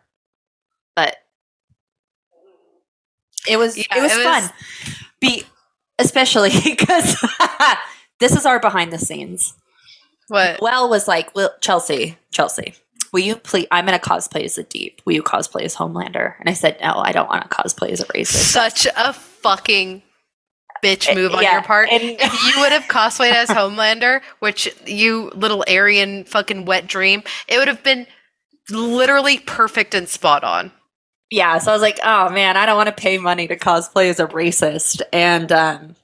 but 0.95 1.17
it 3.47 3.57
was 3.57 3.77
Yeah, 3.77 3.83
it 3.95 4.01
was 4.01 4.11
it 4.11 4.25
was- 4.25 4.25
fun. 4.25 4.49
Be 5.19 5.43
especially 5.99 6.49
because 6.63 7.15
this 8.19 8.35
is 8.35 8.43
our 8.47 8.59
behind 8.59 8.91
the 8.91 8.97
scenes. 8.97 9.53
What? 10.29 10.59
Well, 10.59 10.89
was 10.89 11.07
like, 11.07 11.35
"Will 11.35 11.51
Chelsea, 11.61 12.17
Chelsea, 12.31 12.73
will 13.11 13.19
you 13.19 13.35
please? 13.35 13.67
I'm 13.69 13.85
going 13.85 13.99
to 13.99 14.03
cosplay 14.03 14.45
as 14.45 14.57
a 14.57 14.63
Deep. 14.63 14.99
Will 15.05 15.13
you 15.13 15.21
cosplay 15.21 15.61
as 15.61 15.75
Homelander?" 15.75 16.39
And 16.39 16.49
I 16.49 16.53
said, 16.53 16.79
"No, 16.81 16.93
I 16.95 17.11
don't 17.11 17.29
want 17.29 17.43
to 17.43 17.55
cosplay 17.55 17.91
as 17.91 18.01
a 18.01 18.05
racist." 18.05 18.51
Such 18.51 18.87
a 18.97 19.13
fucking 19.13 20.01
bitch 20.83 21.13
move 21.15 21.33
on 21.33 21.41
Yeah, 21.43 21.53
your 21.53 21.61
part. 21.63 21.89
and- 21.91 22.01
if 22.19 22.43
you 22.55 22.61
would 22.61 22.71
have 22.73 22.83
cosplayed 22.83 23.31
as 23.33 23.49
Homelander, 23.49 24.21
which 24.39 24.69
you 24.85 25.31
little 25.33 25.63
Aryan 25.67 26.25
fucking 26.25 26.65
wet 26.65 26.85
dream, 26.87 27.23
it 27.47 27.57
would 27.57 27.67
have 27.69 27.81
been 27.83 28.05
literally 28.69 29.39
perfect 29.39 29.93
and 29.95 30.07
spot 30.07 30.43
on. 30.43 30.71
yeah, 31.31 31.57
so 31.57 31.71
I 31.71 31.73
was 31.73 31.81
like, 31.81 31.99
oh 32.03 32.29
man, 32.29 32.57
I 32.57 32.65
don't 32.65 32.77
want 32.77 32.87
to 32.95 33.01
pay 33.01 33.17
money 33.17 33.47
to 33.47 33.57
cosplay 33.57 34.09
as 34.09 34.19
a 34.19 34.27
racist. 34.27 35.01
And 35.11 35.51
um 35.51 35.95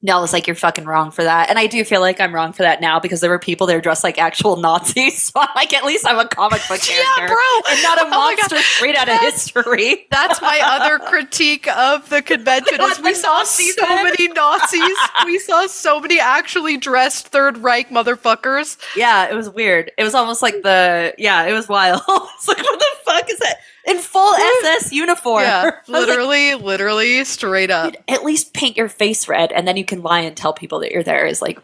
Nell 0.00 0.20
was 0.20 0.32
like, 0.32 0.46
you're 0.46 0.54
fucking 0.54 0.84
wrong 0.84 1.10
for 1.10 1.24
that. 1.24 1.50
And 1.50 1.58
I 1.58 1.66
do 1.66 1.84
feel 1.84 2.00
like 2.00 2.20
I'm 2.20 2.32
wrong 2.32 2.52
for 2.52 2.62
that 2.62 2.80
now 2.80 3.00
because 3.00 3.20
there 3.20 3.30
were 3.30 3.38
people 3.40 3.66
there 3.66 3.80
dressed 3.80 4.04
like 4.04 4.16
actual 4.18 4.56
Nazis. 4.56 5.18
So 5.28 5.40
I'm 5.40 5.48
like, 5.56 5.74
at 5.74 5.84
least 5.84 6.06
I'm 6.06 6.18
a 6.18 6.26
comic 6.28 6.62
book 6.68 6.80
Yeah, 6.88 7.26
bro. 7.26 7.36
And 7.68 7.82
not 7.82 7.98
a 7.98 8.02
Oh 8.06 8.10
monster 8.10 8.56
straight 8.58 8.94
out 8.96 9.08
of 9.08 9.18
history. 9.20 10.06
That's 10.10 10.40
my 10.40 10.60
other 10.64 10.98
critique 11.00 11.66
of 11.68 12.08
the 12.08 12.22
convention 12.22 12.80
is 12.80 13.00
we 13.00 13.14
saw 13.14 13.42
so 13.42 13.86
many 14.04 14.28
Nazis. 14.28 14.96
we 15.24 15.38
saw 15.38 15.66
so 15.66 16.00
many 16.00 16.20
actually 16.20 16.76
dressed 16.76 17.28
Third 17.28 17.58
Reich 17.58 17.90
motherfuckers. 17.90 18.78
Yeah, 18.96 19.28
it 19.28 19.34
was 19.34 19.50
weird. 19.50 19.90
It 19.98 20.04
was 20.04 20.14
almost 20.14 20.40
like 20.42 20.62
the 20.62 21.14
yeah, 21.18 21.44
it 21.46 21.52
was 21.52 21.68
wild. 21.68 22.00
it's 22.08 22.48
like 22.48 22.58
what 22.58 22.78
the 22.78 22.86
fuck 23.04 23.30
is 23.30 23.38
that? 23.40 23.56
In 23.88 23.98
full 23.98 24.34
SS 24.64 24.92
uniform. 24.92 25.42
Yeah, 25.42 25.64
was 25.88 25.88
like, 25.88 26.06
literally, 26.08 26.54
literally 26.54 27.24
straight 27.24 27.70
up. 27.70 27.94
At 28.06 28.24
least 28.24 28.52
paint 28.54 28.76
your 28.76 28.88
face 28.88 29.28
red, 29.28 29.52
and 29.52 29.66
then 29.66 29.76
you 29.76 29.84
can 29.84 30.02
lie 30.02 30.20
and 30.20 30.36
tell 30.36 30.52
people 30.52 30.80
that 30.80 30.92
you're 30.92 31.02
there 31.02 31.26
is 31.26 31.40
like 31.42 31.58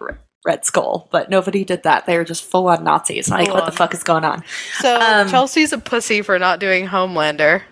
Red 0.44 0.64
Skull. 0.64 1.08
But 1.10 1.30
nobody 1.30 1.64
did 1.64 1.82
that. 1.84 2.06
They 2.06 2.16
were 2.16 2.24
just 2.24 2.44
full 2.44 2.68
on 2.68 2.84
Nazis. 2.84 3.30
I'm 3.30 3.38
like, 3.38 3.46
Full 3.48 3.54
what 3.54 3.64
on. 3.64 3.70
the 3.70 3.76
fuck 3.76 3.94
is 3.94 4.02
going 4.02 4.24
on? 4.24 4.42
So 4.80 4.98
Um, 5.00 5.28
Chelsea's 5.28 5.72
a 5.72 5.78
pussy 5.78 6.22
for 6.22 6.38
not 6.38 6.60
doing 6.60 6.86
Homelander. 6.86 7.62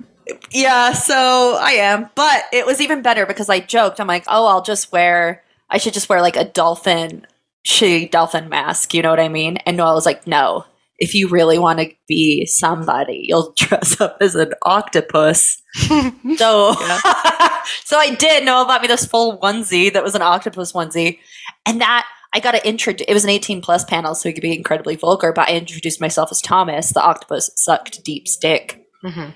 Yeah, 0.51 0.93
so 0.93 1.59
I 1.61 1.73
am. 1.73 2.09
But 2.15 2.45
it 2.53 2.65
was 2.65 2.81
even 2.81 3.03
better 3.03 3.27
because 3.27 3.49
I 3.51 3.61
joked. 3.61 4.01
I'm 4.01 4.07
like, 4.07 4.25
oh, 4.29 4.47
I'll 4.47 4.63
just 4.63 4.93
wear, 4.93 5.43
I 5.69 5.79
should 5.79 5.93
just 5.95 6.09
wear 6.09 6.21
like 6.23 6.37
a 6.37 6.45
dolphin, 6.45 7.27
shitty 7.67 8.11
dolphin 8.11 8.49
mask. 8.49 8.95
You 8.95 9.03
know 9.03 9.11
what 9.11 9.21
I 9.21 9.29
mean? 9.29 9.57
And 9.67 9.77
Noel 9.77 9.95
was 9.95 10.07
like, 10.07 10.27
no. 10.27 10.65
If 11.03 11.15
you 11.15 11.29
really 11.29 11.59
want 11.59 11.81
to 11.81 11.91
be 12.09 12.47
somebody, 12.47 13.25
you'll 13.29 13.53
dress 13.57 14.01
up 14.01 14.19
as 14.21 14.35
an 14.37 14.53
octopus. 14.63 15.61
So, 16.37 16.75
so 17.85 17.97
I 17.99 18.15
did. 18.19 18.45
Noel 18.45 18.65
bought 18.67 18.83
me 18.83 18.89
this 18.89 19.05
full 19.07 19.39
onesie 19.41 19.93
that 19.93 20.03
was 20.05 20.15
an 20.15 20.23
octopus 20.23 20.73
onesie, 20.73 21.19
and 21.67 21.81
that 21.81 22.07
I 22.35 22.41
got 22.41 22.53
to 22.53 22.67
introduce. 22.69 23.05
It 23.09 23.15
was 23.15 23.25
an 23.25 23.31
18 23.31 23.61
plus 23.63 23.85
panel, 23.85 24.15
so 24.15 24.29
it 24.29 24.35
could 24.35 24.43
be 24.43 24.57
incredibly 24.57 24.97
vulgar. 24.97 25.33
But 25.33 25.49
I 25.49 25.53
introduced 25.57 26.01
myself 26.01 26.31
as 26.31 26.41
Thomas, 26.41 26.93
the 26.93 27.03
octopus 27.03 27.51
sucked 27.57 28.05
deep 28.05 28.29
stick, 28.29 28.87
Mhm. 29.05 29.33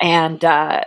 and 0.00 0.44
uh, 0.44 0.82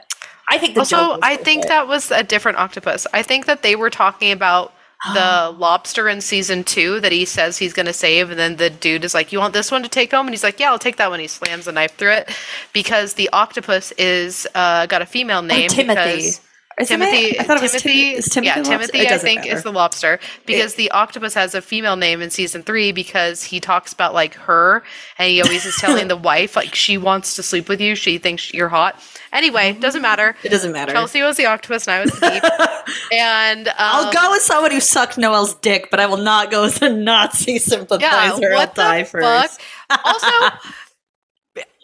I 0.50 0.58
think 0.58 0.74
the 0.76 0.82
Also, 0.82 1.20
I 1.22 1.36
think 1.38 1.66
it. 1.66 1.68
that 1.70 1.88
was 1.88 2.12
a 2.12 2.24
different 2.24 2.58
octopus. 2.58 3.06
I 3.14 3.24
think 3.24 3.46
that 3.46 3.62
they 3.62 3.76
were 3.76 3.90
talking 3.90 4.32
about 4.32 4.74
the 5.14 5.54
lobster 5.58 6.08
in 6.08 6.22
season 6.22 6.64
two 6.64 7.00
that 7.02 7.12
he 7.12 7.26
says 7.26 7.58
he's 7.58 7.74
going 7.74 7.86
to 7.88 7.94
save, 7.94 8.30
and 8.30 8.40
then 8.40 8.56
the 8.58 8.70
dude 8.70 9.04
is 9.04 9.14
like, 9.14 9.32
"You 9.32 9.40
want 9.40 9.54
this 9.54 9.72
one 9.72 9.84
to 9.84 9.90
take 9.90 10.12
home?" 10.12 10.28
And 10.28 10.34
he's 10.34 10.44
like, 10.44 10.60
"Yeah, 10.60 10.72
I'll 10.72 10.80
take 10.80 10.98
that 10.98 11.10
one." 11.10 11.20
He 11.20 11.28
slams 11.28 11.68
a 11.68 11.72
knife 11.72 11.96
through 11.96 12.14
it 12.14 12.30
because 12.74 13.14
the 13.16 13.30
octopus 13.34 13.92
is 13.98 14.48
uh, 14.56 14.86
got 14.86 15.02
a 15.02 15.06
female 15.06 15.42
name. 15.42 15.70
Oh, 15.72 15.74
Timothy. 15.74 16.16
because- 16.16 16.42
Isn't 16.80 17.00
Timothy, 17.00 17.28
it? 17.28 17.40
I 17.40 17.44
thought 17.44 17.58
it 17.58 17.62
was 17.62 17.72
Timothy, 17.74 17.90
Timothy. 17.90 18.18
Is 18.18 18.30
Timothy 18.30 18.48
yeah. 18.48 18.64
Timothy. 18.64 19.08
I 19.08 19.18
think 19.20 19.42
matter. 19.42 19.56
is 19.56 19.62
the 19.62 19.72
lobster 19.72 20.20
because 20.48 20.74
the 20.74 20.90
octopus 20.90 21.36
has 21.36 21.54
a 21.54 21.62
female 21.62 21.96
name 21.96 22.20
in 22.24 22.32
season 22.32 22.64
three 22.64 22.92
because 22.92 23.44
he 23.44 23.60
talks 23.60 23.94
about 23.94 24.16
like 24.16 24.34
her, 24.34 24.82
and 25.20 25.30
he 25.30 25.40
always 25.40 25.66
is 25.66 25.76
telling 25.76 26.08
the 26.14 26.18
wife 26.18 26.56
like 26.56 26.74
she 26.74 26.98
wants 26.98 27.36
to 27.36 27.44
sleep 27.44 27.70
with 27.70 27.80
you, 27.80 27.94
she 27.94 28.18
thinks 28.18 28.52
you're 28.56 28.70
hot. 28.70 29.00
Anyway, 29.34 29.74
doesn't 29.74 30.04
matter. 30.04 30.36
It 30.44 30.50
doesn't 30.50 30.72
matter. 30.72 30.94
Chelsea 30.94 31.24
was 31.24 31.38
the 31.38 31.48
octopus, 31.48 31.88
and 31.88 31.96
I 31.96 32.02
was 32.02 32.12
the 32.12 32.30
deep. 32.30 33.12
and 33.12 33.68
um, 33.68 33.74
I'll 33.80 34.14
go 34.14 34.30
with 34.30 34.44
someone 34.44 34.72
who 34.72 34.80
sucked 34.80 35.18
Noel's 35.18 35.56
dick, 35.56 35.90
but 35.90 36.00
I 36.00 36.06
will 36.06 36.18
not 36.18 36.52
go 36.52 36.62
with 36.62 36.82
a 36.84 36.90
Nazi 36.90 37.58
sympathizer. 37.58 38.06
Yeah, 38.06 38.32
I'll 38.34 38.54
what 38.54 38.76
die 38.76 39.00
the 39.02 39.10
first. 39.10 39.60
fuck? 39.90 40.02
Also, 40.06 40.58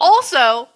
also, 0.00 0.68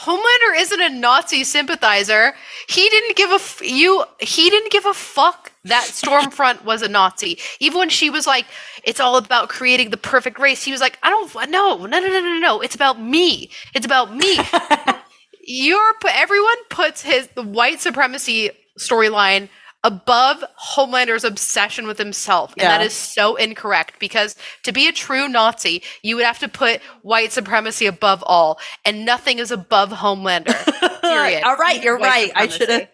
Homelander 0.00 0.58
isn't 0.58 0.80
a 0.80 0.90
Nazi 0.90 1.44
sympathizer. 1.44 2.34
He 2.68 2.88
didn't 2.90 3.16
give 3.16 3.30
a 3.30 3.34
f- 3.34 3.62
you. 3.64 4.04
He 4.18 4.50
didn't 4.50 4.70
give 4.70 4.84
a 4.84 4.94
fuck 4.94 5.49
that 5.64 5.84
Stormfront 5.90 6.64
was 6.64 6.82
a 6.82 6.88
Nazi. 6.88 7.38
Even 7.60 7.78
when 7.78 7.88
she 7.90 8.08
was 8.10 8.26
like, 8.26 8.46
"It's 8.84 9.00
all 9.00 9.16
about 9.16 9.48
creating 9.48 9.90
the 9.90 9.96
perfect 9.96 10.38
race," 10.38 10.62
he 10.62 10.72
was 10.72 10.80
like, 10.80 10.98
"I 11.02 11.10
don't. 11.10 11.32
No, 11.50 11.76
no, 11.76 11.86
no, 11.86 11.98
no, 12.08 12.20
no, 12.20 12.38
no. 12.38 12.60
It's 12.60 12.74
about 12.74 13.00
me. 13.00 13.50
It's 13.74 13.86
about 13.86 14.14
me." 14.14 14.38
You're 15.42 15.94
everyone 16.08 16.56
puts 16.68 17.02
his 17.02 17.28
the 17.34 17.42
white 17.42 17.80
supremacy 17.80 18.50
storyline 18.78 19.48
above 19.82 20.44
Homelander's 20.56 21.24
obsession 21.24 21.86
with 21.86 21.96
himself, 21.98 22.52
and 22.58 22.66
that 22.66 22.80
Yeah. 22.80 22.86
is 22.86 22.92
so 22.92 23.36
incorrect. 23.36 23.98
Because 23.98 24.36
to 24.64 24.72
be 24.72 24.86
a 24.88 24.92
true 24.92 25.28
Nazi, 25.28 25.82
you 26.02 26.16
would 26.16 26.24
have 26.26 26.38
to 26.40 26.48
put 26.48 26.80
white 27.02 27.32
supremacy 27.32 27.86
above 27.86 28.22
all, 28.26 28.58
and 28.84 29.04
nothing 29.06 29.38
is 29.38 29.50
above 29.50 29.90
Homelander. 29.90 31.00
Period. 31.00 31.42
All 31.44 31.56
right, 31.56 31.82
you're 31.82 31.98
White 31.98 32.08
right. 32.08 32.32
I 32.34 32.46
should 32.48 32.68
have. 32.68 32.88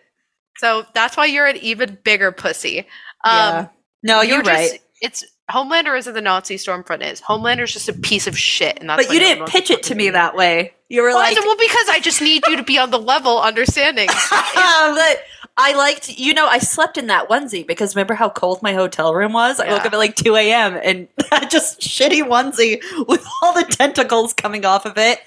So 0.59 0.87
that's 0.95 1.17
why 1.17 1.27
you're 1.27 1.47
an 1.47 1.57
even 1.59 1.99
bigger 2.05 2.33
pussy. 2.33 2.81
Um, 2.81 2.85
Yeah. 3.25 3.69
No, 4.03 4.23
you're, 4.23 4.43
just, 4.43 4.73
right. 4.73 4.81
It's 5.03 5.25
Homelander 5.51 5.97
isn't 5.99 6.15
the 6.15 6.21
Nazi 6.21 6.57
Stormfront 6.57 7.03
is. 7.03 7.21
Homelander's 7.21 7.73
just 7.73 7.89
a 7.89 7.93
piece 7.93 8.27
of 8.27 8.39
shit, 8.39 8.79
and 8.81 8.89
that's. 8.89 9.07
But 9.07 9.13
you 9.13 9.19
didn't 9.21 9.49
pitch 9.49 9.71
it 9.71 9.85
to 9.85 9.95
me 9.95 10.11
that 10.11 10.37
way. 10.37 10.75
You 10.89 11.03
were 11.03 11.09
Well, 11.09 11.19
like, 11.19 11.37
well, 11.37 11.57
because 11.57 11.89
I 11.89 12.01
just 12.01 12.21
need 12.23 12.47
you 12.47 12.57
to 12.57 12.63
be 12.63 12.79
on 12.79 12.91
the 12.91 12.99
level 12.99 13.41
understanding. 13.41 14.07
but 14.31 15.23
I 15.57 15.75
liked, 15.75 16.17
you 16.19 16.35
know, 16.35 16.47
I 16.47 16.59
slept 16.59 16.99
in 16.99 17.09
that 17.09 17.29
onesie 17.29 17.67
because 17.67 17.97
remember 17.97 18.15
how 18.15 18.29
cold 18.29 18.63
my 18.63 18.73
hotel 18.73 19.15
room 19.15 19.33
was? 19.33 19.59
I 19.59 19.69
woke 19.69 19.85
up 19.85 19.93
at 19.93 19.99
like 19.99 20.15
2 20.15 20.37
a.m. 20.37 20.79
and 20.81 21.09
that 21.31 21.51
just 21.51 21.81
shitty 21.81 22.23
onesie 22.23 22.81
with 23.09 23.27
all 23.43 23.55
the 23.55 23.65
tentacles 23.65 24.35
coming 24.35 24.65
off 24.65 24.87
of 24.87 24.99
it. 24.99 25.19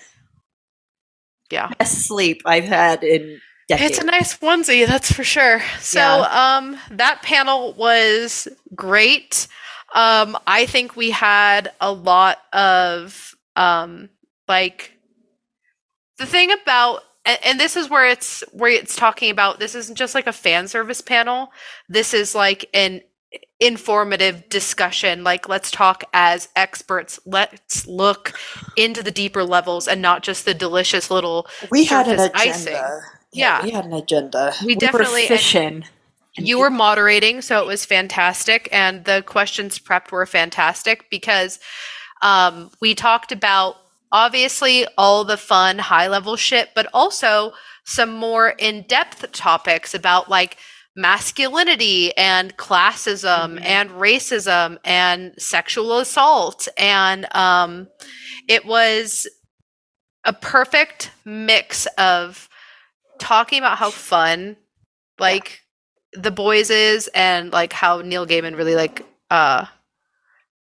Yeah. 1.49 1.71
Best 1.79 2.03
sleep 2.05 2.43
I've 2.45 2.65
had 2.65 3.03
in 3.03 3.41
decades. 3.69 3.91
It's 3.91 3.99
a 3.99 4.05
nice 4.05 4.37
onesie, 4.37 4.85
that's 4.85 5.11
for 5.11 5.23
sure. 5.23 5.61
So, 5.79 6.01
um, 6.23 6.77
that 6.91 7.21
panel 7.21 7.73
was 7.73 8.47
great. 8.75 9.47
Um, 9.93 10.37
I 10.45 10.65
think 10.65 10.95
we 10.95 11.11
had 11.11 11.71
a 11.79 11.91
lot 11.91 12.39
of 12.53 13.35
um, 13.55 14.09
like 14.47 14.93
the 16.17 16.25
thing 16.25 16.51
about, 16.51 17.03
and, 17.25 17.39
and 17.43 17.59
this 17.59 17.75
is 17.75 17.89
where 17.89 18.07
it's 18.07 18.43
where 18.51 18.71
it's 18.71 18.95
talking 18.95 19.31
about. 19.31 19.59
This 19.59 19.75
isn't 19.75 19.95
just 19.95 20.15
like 20.15 20.27
a 20.27 20.33
fan 20.33 20.67
service 20.67 21.01
panel. 21.01 21.51
This 21.87 22.13
is 22.13 22.35
like 22.35 22.69
an 22.73 23.01
informative 23.59 24.49
discussion 24.49 25.23
like 25.23 25.47
let's 25.47 25.69
talk 25.69 26.03
as 26.13 26.47
experts 26.55 27.19
let's 27.27 27.85
look 27.85 28.33
into 28.75 29.03
the 29.03 29.11
deeper 29.11 29.43
levels 29.43 29.87
and 29.87 30.01
not 30.01 30.23
just 30.23 30.45
the 30.45 30.53
delicious 30.53 31.11
little 31.11 31.45
we 31.69 31.85
had 31.85 32.07
an 32.07 32.13
agenda. 32.13 32.35
icing. 32.35 33.01
Yeah, 33.31 33.59
Yeah. 33.59 33.63
we 33.65 33.71
had 33.71 33.85
an 33.85 33.93
agenda. 33.93 34.53
We 34.65 34.75
definitely- 34.75 35.23
were 35.23 35.27
fishing. 35.27 35.85
you 36.37 36.57
were 36.59 36.69
moderating 36.69 37.41
so 37.41 37.59
it 37.59 37.65
was 37.65 37.83
fantastic 37.85 38.69
and 38.71 39.03
the 39.03 39.21
questions 39.25 39.77
prepped 39.77 40.11
were 40.11 40.25
fantastic 40.25 41.09
because 41.09 41.59
um, 42.21 42.71
we 42.79 42.95
talked 42.95 43.31
about 43.33 43.75
obviously 44.11 44.87
all 44.97 45.25
the 45.25 45.35
fun 45.37 45.79
high 45.79 46.07
level 46.07 46.35
shit 46.37 46.69
but 46.75 46.87
also 46.93 47.51
some 47.83 48.11
more 48.13 48.49
in-depth 48.51 49.29
topics 49.33 49.93
about 49.93 50.29
like 50.29 50.55
masculinity 50.95 52.15
and 52.15 52.55
classism 52.57 53.57
Mhm. 53.59 53.65
and 53.65 53.89
racism 53.91 54.77
and 54.85 55.33
sexual 55.37 55.97
assault 55.99 56.67
and 56.77 57.27
um, 57.35 57.87
it 58.47 58.65
was 58.65 59.27
a 60.23 60.31
perfect 60.33 61.11
mix 61.25 61.85
of 61.97 62.47
talking 63.19 63.59
about 63.59 63.77
how 63.77 63.91
fun 63.91 64.57
like 65.19 65.61
the 66.13 66.31
boys 66.31 66.69
is 66.69 67.09
and 67.13 67.51
like 67.51 67.73
how 67.73 68.01
Neil 68.01 68.25
Gaiman 68.25 68.57
really 68.57 68.75
like 68.75 69.05
uh 69.29 69.65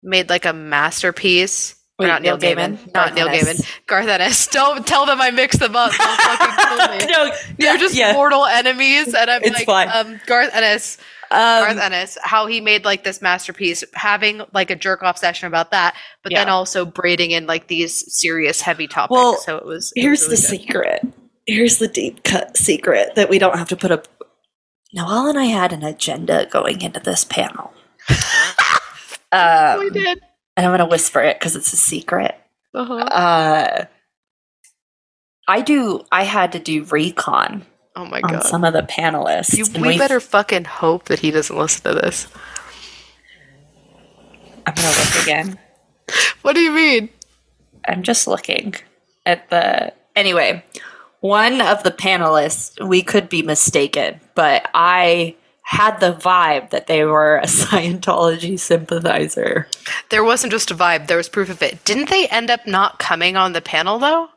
made 0.02 0.28
like 0.28 0.44
a 0.44 0.52
masterpiece. 0.52 1.74
Or 2.00 2.04
Wait, 2.04 2.08
not 2.08 2.22
Neil, 2.22 2.36
Neil 2.36 2.54
Gaiman. 2.56 2.76
Gaiman? 2.76 2.94
Not 2.94 3.14
Neil 3.14 3.26
Gaiman. 3.28 3.66
Garth 3.86 4.06
Ennis. 4.08 4.46
Don't 4.48 4.86
tell 4.86 5.04
them 5.04 5.20
I 5.20 5.32
mixed 5.32 5.58
them 5.58 5.74
up. 5.74 5.90
They'll 5.90 6.16
fucking 6.16 6.56
kill 6.68 6.88
me. 6.98 7.12
no, 7.12 7.32
They're 7.58 7.74
yeah, 7.74 7.76
just 7.76 7.96
yeah. 7.96 8.12
mortal 8.12 8.44
enemies, 8.46 9.14
and 9.14 9.28
I'm 9.28 9.42
It's 9.42 9.54
like, 9.56 9.66
fine. 9.66 9.88
um, 9.92 10.20
Garth 10.26 10.54
Ennis, 10.54 10.96
Garth 11.30 11.72
Um, 11.72 11.78
Ennis, 11.78 12.16
how 12.22 12.46
he 12.46 12.60
made 12.60 12.84
like 12.84 13.02
this 13.02 13.20
masterpiece, 13.20 13.82
having 13.94 14.42
like 14.54 14.70
a 14.70 14.76
jerk 14.76 15.02
off 15.02 15.18
session 15.18 15.48
about 15.48 15.72
that, 15.72 15.96
but 16.22 16.32
then 16.32 16.48
also 16.48 16.84
braiding 16.86 17.32
in 17.32 17.46
like 17.46 17.66
these 17.66 18.04
serious, 18.14 18.60
heavy 18.60 18.86
topics. 18.86 19.10
Well, 19.10 19.36
so 19.38 19.56
it 19.56 19.64
was. 19.66 19.92
it 19.96 20.02
here's 20.02 20.20
was 20.28 20.28
the 20.28 20.56
good. 20.56 20.62
secret. 20.62 21.06
Here's 21.48 21.78
the 21.78 21.88
deep 21.88 22.24
cut 22.24 22.58
secret 22.58 23.14
that 23.14 23.30
we 23.30 23.38
don't 23.38 23.56
have 23.56 23.68
to 23.70 23.76
put 23.76 23.90
up. 23.90 24.06
Noelle 24.92 25.28
and 25.28 25.38
I 25.38 25.46
had 25.46 25.72
an 25.72 25.82
agenda 25.82 26.46
going 26.50 26.82
into 26.82 27.00
this 27.00 27.24
panel. 27.24 27.72
um, 29.32 29.78
we 29.78 29.88
did. 29.90 30.20
and 30.56 30.66
I'm 30.66 30.70
going 30.70 30.78
to 30.80 30.86
whisper 30.86 31.20
it 31.22 31.38
because 31.38 31.56
it's 31.56 31.72
a 31.72 31.76
secret. 31.76 32.34
Uh-huh. 32.74 32.94
Uh, 32.94 33.84
I 35.48 35.62
do. 35.62 36.04
I 36.12 36.24
had 36.24 36.52
to 36.52 36.58
do 36.58 36.84
recon 36.84 37.64
Oh 37.96 38.04
my 38.04 38.20
on 38.20 38.30
god. 38.34 38.44
some 38.44 38.62
of 38.62 38.74
the 38.74 38.82
panelists. 38.82 39.56
You, 39.56 39.64
and 39.74 39.84
we 39.84 39.96
better 39.96 40.20
fucking 40.20 40.64
hope 40.64 41.06
that 41.06 41.18
he 41.18 41.30
doesn't 41.30 41.56
listen 41.56 41.82
to 41.84 41.94
this. 41.94 42.28
I'm 44.66 44.74
gonna 44.74 44.88
look 44.88 45.22
again. 45.22 45.58
What 46.40 46.54
do 46.54 46.60
you 46.60 46.70
mean? 46.70 47.10
I'm 47.86 48.02
just 48.02 48.26
looking 48.26 48.74
at 49.26 49.50
the. 49.50 49.92
Anyway, 50.16 50.64
one 51.20 51.60
of 51.60 51.82
the 51.82 51.90
panelists, 51.90 52.84
we 52.86 53.02
could 53.02 53.28
be 53.28 53.42
mistaken, 53.42 54.20
but 54.34 54.68
I 54.74 55.34
had 55.62 55.98
the 56.00 56.12
vibe 56.12 56.70
that 56.70 56.86
they 56.86 57.04
were 57.04 57.36
a 57.36 57.42
Scientology 57.46 58.58
sympathizer. 58.58 59.68
There 60.10 60.24
wasn't 60.24 60.52
just 60.52 60.70
a 60.70 60.74
vibe, 60.74 61.06
there 61.06 61.16
was 61.16 61.28
proof 61.28 61.50
of 61.50 61.62
it. 61.62 61.84
Didn't 61.84 62.08
they 62.08 62.26
end 62.28 62.50
up 62.50 62.66
not 62.66 62.98
coming 62.98 63.36
on 63.36 63.52
the 63.52 63.60
panel 63.60 63.98
though? 63.98 64.28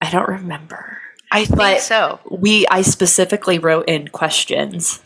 I 0.00 0.10
don't 0.10 0.28
remember. 0.28 0.98
I 1.30 1.44
think 1.44 1.58
But- 1.58 1.80
so. 1.80 2.20
We, 2.30 2.66
I 2.68 2.82
specifically 2.82 3.58
wrote 3.58 3.88
in 3.88 4.08
questions 4.08 5.02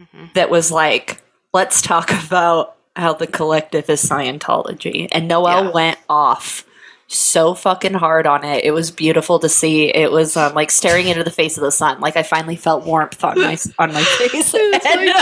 mm-hmm. 0.00 0.26
that 0.34 0.50
was 0.50 0.70
like, 0.70 1.22
let's 1.52 1.82
talk 1.82 2.10
about 2.26 2.76
how 2.94 3.12
the 3.12 3.26
collective 3.26 3.90
is 3.90 4.02
Scientology. 4.02 5.08
And 5.12 5.28
Noel 5.28 5.64
Yeah. 5.64 5.70
went 5.72 5.98
off 6.08 6.64
so 7.08 7.54
fucking 7.54 7.94
hard 7.94 8.26
on 8.26 8.44
it. 8.44 8.64
It 8.64 8.72
was 8.72 8.90
beautiful 8.90 9.38
to 9.38 9.48
see. 9.48 9.94
It 9.94 10.10
was 10.10 10.36
um, 10.36 10.54
like 10.54 10.70
staring 10.70 11.06
into 11.08 11.22
the 11.24 11.30
face 11.30 11.56
of 11.56 11.62
the 11.62 11.70
sun. 11.70 12.00
Like 12.00 12.16
I 12.16 12.22
finally 12.22 12.56
felt 12.56 12.84
warmth 12.84 13.22
on 13.22 13.40
my 13.40 13.56
on 13.78 13.92
my 13.92 14.02
face. 14.18 14.54
And, 14.54 15.14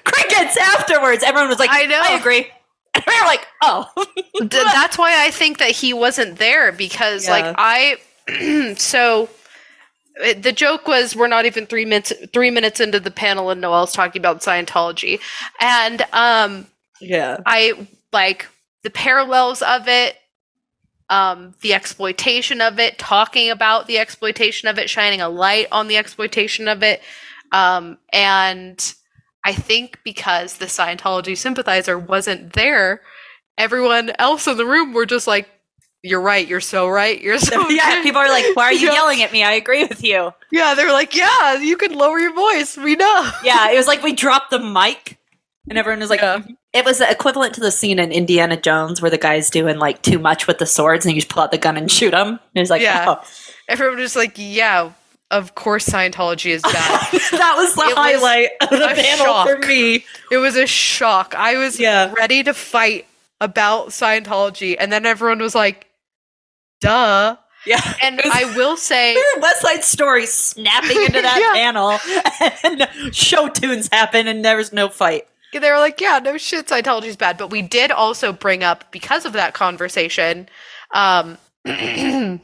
crickets 0.04 0.56
afterwards. 0.56 1.22
Everyone 1.22 1.48
was 1.48 1.58
like, 1.58 1.70
I 1.72 1.86
know. 1.86 2.00
I 2.02 2.16
agree. 2.18 2.46
And 2.94 3.04
we 3.06 3.18
were 3.20 3.26
like, 3.26 3.46
oh. 3.62 3.90
That's 4.50 4.98
why 4.98 5.24
I 5.24 5.30
think 5.30 5.56
that 5.60 5.70
he 5.70 5.94
wasn't 5.94 6.36
there 6.38 6.72
because, 6.72 7.24
Yeah. 7.24 7.30
like, 7.30 7.54
I. 7.56 8.74
so 8.76 9.30
it- 10.16 10.42
the 10.42 10.52
joke 10.52 10.86
was 10.86 11.16
we're 11.16 11.26
not 11.26 11.46
even 11.46 11.64
three 11.64 11.86
minutes 11.86 12.12
three 12.34 12.50
minutes 12.50 12.80
into 12.80 13.00
the 13.00 13.10
panel 13.10 13.48
and 13.48 13.62
Noel's 13.62 13.92
talking 13.94 14.20
about 14.20 14.40
Scientology, 14.42 15.20
and 15.58 16.02
um, 16.12 16.66
yeah. 17.00 17.38
I 17.46 17.86
like 18.12 18.46
the 18.82 18.90
parallels 18.90 19.62
of 19.62 19.88
it, 19.88 20.16
um, 21.12 21.54
the 21.60 21.74
exploitation 21.74 22.60
of 22.60 22.78
it, 22.78 22.98
talking 22.98 23.50
about 23.50 23.86
the 23.86 23.98
exploitation 23.98 24.68
of 24.68 24.78
it, 24.78 24.88
shining 24.88 25.20
a 25.20 25.28
light 25.28 25.66
on 25.70 25.86
the 25.88 25.96
exploitation 25.96 26.68
of 26.68 26.82
it, 26.82 27.02
um, 27.52 27.98
and 28.12 28.94
I 29.44 29.52
think 29.52 29.98
because 30.04 30.56
the 30.58 30.66
Scientology 30.66 31.36
sympathizer 31.36 31.98
wasn't 31.98 32.52
there, 32.54 33.02
everyone 33.58 34.12
else 34.18 34.46
in 34.46 34.56
the 34.56 34.64
room 34.64 34.92
were 34.94 35.04
just 35.06 35.26
like, 35.26 35.48
"You're 36.02 36.20
right. 36.22 36.46
You're 36.48 36.60
so 36.60 36.88
right. 36.88 37.20
You're 37.20 37.38
so 37.38 37.68
yeah, 37.68 38.02
people 38.02 38.20
are 38.20 38.28
like, 38.28 38.46
why 38.56 38.64
are 38.66 38.72
you 38.72 38.86
Yeah. 38.86 38.92
yelling 38.94 39.22
at 39.22 39.32
me? 39.32 39.42
I 39.42 39.52
agree 39.52 39.84
with 39.84 40.02
you. 40.02 40.32
yeah." 40.50 40.74
They 40.74 40.84
were 40.84 40.92
like, 40.92 41.14
"Yeah, 41.14 41.58
you 41.58 41.76
can 41.76 41.92
lower 41.92 42.18
your 42.20 42.34
voice. 42.34 42.76
We 42.78 42.94
know." 42.96 43.30
Yeah, 43.44 43.70
it 43.70 43.76
was 43.76 43.86
like 43.92 44.02
we 44.02 44.12
dropped 44.14 44.50
the 44.50 44.60
mic 44.60 45.18
and 45.68 45.76
everyone 45.78 46.00
was 46.00 46.10
like, 46.10 46.20
Yeah. 46.22 46.42
It 46.72 46.84
was 46.84 47.00
equivalent 47.00 47.54
to 47.54 47.60
the 47.60 47.70
scene 47.70 47.98
in 47.98 48.12
Indiana 48.12 48.56
Jones 48.56 49.02
where 49.02 49.10
the 49.10 49.18
guy's 49.18 49.50
doing 49.50 49.78
like 49.78 50.00
too 50.02 50.18
much 50.18 50.46
with 50.46 50.58
the 50.58 50.66
swords 50.66 51.04
and 51.04 51.14
you 51.14 51.20
just 51.20 51.30
pull 51.30 51.42
out 51.42 51.50
the 51.50 51.58
gun 51.58 51.76
and 51.76 51.90
shoot 51.90 52.14
him. 52.14 52.38
It 52.54 52.60
was 52.60 52.70
like, 52.70 52.82
Yeah. 52.82 53.04
oh. 53.20 53.24
Everyone 53.68 53.98
was 53.98 54.16
like, 54.16 54.32
"Yeah, 54.36 54.90
of 55.30 55.54
course 55.54 55.86
Scientology 55.88 56.50
is 56.50 56.62
bad." 56.62 56.72
that 57.32 57.54
was 57.56 57.74
the 57.74 57.82
It 57.82 57.86
was 57.86 57.94
highlight 57.94 58.50
of 58.60 58.70
the 58.70 59.02
panel 59.02 59.24
shock. 59.24 59.48
for 59.48 59.58
me. 59.66 60.04
It 60.30 60.38
was 60.38 60.56
a 60.56 60.66
shock. 60.66 61.34
I 61.36 61.56
was 61.58 61.78
Yeah. 61.78 62.12
ready 62.12 62.42
to 62.42 62.52
fight 62.54 63.06
about 63.40 63.88
Scientology, 63.88 64.76
and 64.78 64.92
then 64.92 65.06
everyone 65.06 65.38
was 65.38 65.54
like, 65.54 65.86
"Duh." 66.80 67.36
Yeah. 67.66 67.80
And 68.02 68.16
was- 68.24 68.32
I 68.34 68.56
will 68.56 68.76
say, 68.76 69.16
West 69.40 69.60
Side 69.62 69.84
Story 69.84 70.26
snapping 70.26 71.00
into 71.00 71.22
that 71.22 71.38
Yeah. 71.38 71.52
panel 71.52 72.88
and 73.00 73.14
show 73.14 73.48
tunes 73.48 73.88
happen 73.92 74.26
and 74.26 74.44
there 74.44 74.56
was 74.56 74.72
no 74.72 74.88
fight. 74.88 75.26
They 75.60 75.70
were 75.70 75.78
like, 75.78 76.00
"Yeah, 76.00 76.18
no 76.22 76.38
shit, 76.38 76.66
Scientology's 76.66 77.16
bad." 77.16 77.38
But 77.38 77.50
we 77.50 77.62
did 77.62 77.90
also 77.90 78.32
bring 78.32 78.62
up 78.62 78.90
because 78.90 79.24
of 79.24 79.32
that 79.34 79.54
conversation, 79.54 80.48
um, 80.94 81.38
the 81.64 82.40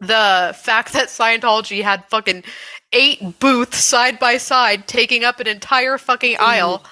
fact 0.00 0.92
that 0.92 1.08
Scientology 1.08 1.82
had 1.82 2.04
fucking 2.08 2.44
eight 2.92 3.38
booths 3.38 3.78
side 3.78 4.18
by 4.18 4.36
side, 4.36 4.86
taking 4.86 5.24
up 5.24 5.40
an 5.40 5.46
entire 5.46 5.98
fucking 5.98 6.36
aisle. 6.38 6.84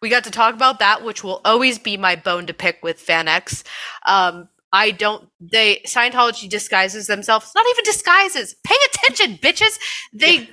We 0.00 0.08
got 0.08 0.24
to 0.24 0.30
talk 0.30 0.54
about 0.54 0.80
that, 0.80 1.04
which 1.04 1.24
will 1.24 1.40
always 1.44 1.78
be 1.78 1.96
my 1.96 2.16
bone 2.16 2.46
to 2.46 2.54
pick 2.54 2.82
with 2.82 3.04
FanX. 3.04 3.62
Um, 4.04 4.48
I 4.72 4.90
don't. 4.90 5.28
They 5.40 5.82
Scientology 5.86 6.48
disguises 6.48 7.06
themselves. 7.06 7.52
Not 7.54 7.64
even 7.70 7.84
disguises. 7.84 8.56
Pay 8.64 8.74
attention, 8.92 9.38
bitches. 9.38 9.78
They 10.12 10.50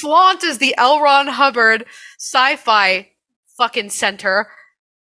flaunt 0.00 0.44
as 0.44 0.58
the 0.58 0.74
L. 0.76 1.00
Ron 1.00 1.26
Hubbard 1.26 1.86
sci-fi 2.18 3.08
fucking 3.56 3.90
center. 3.90 4.48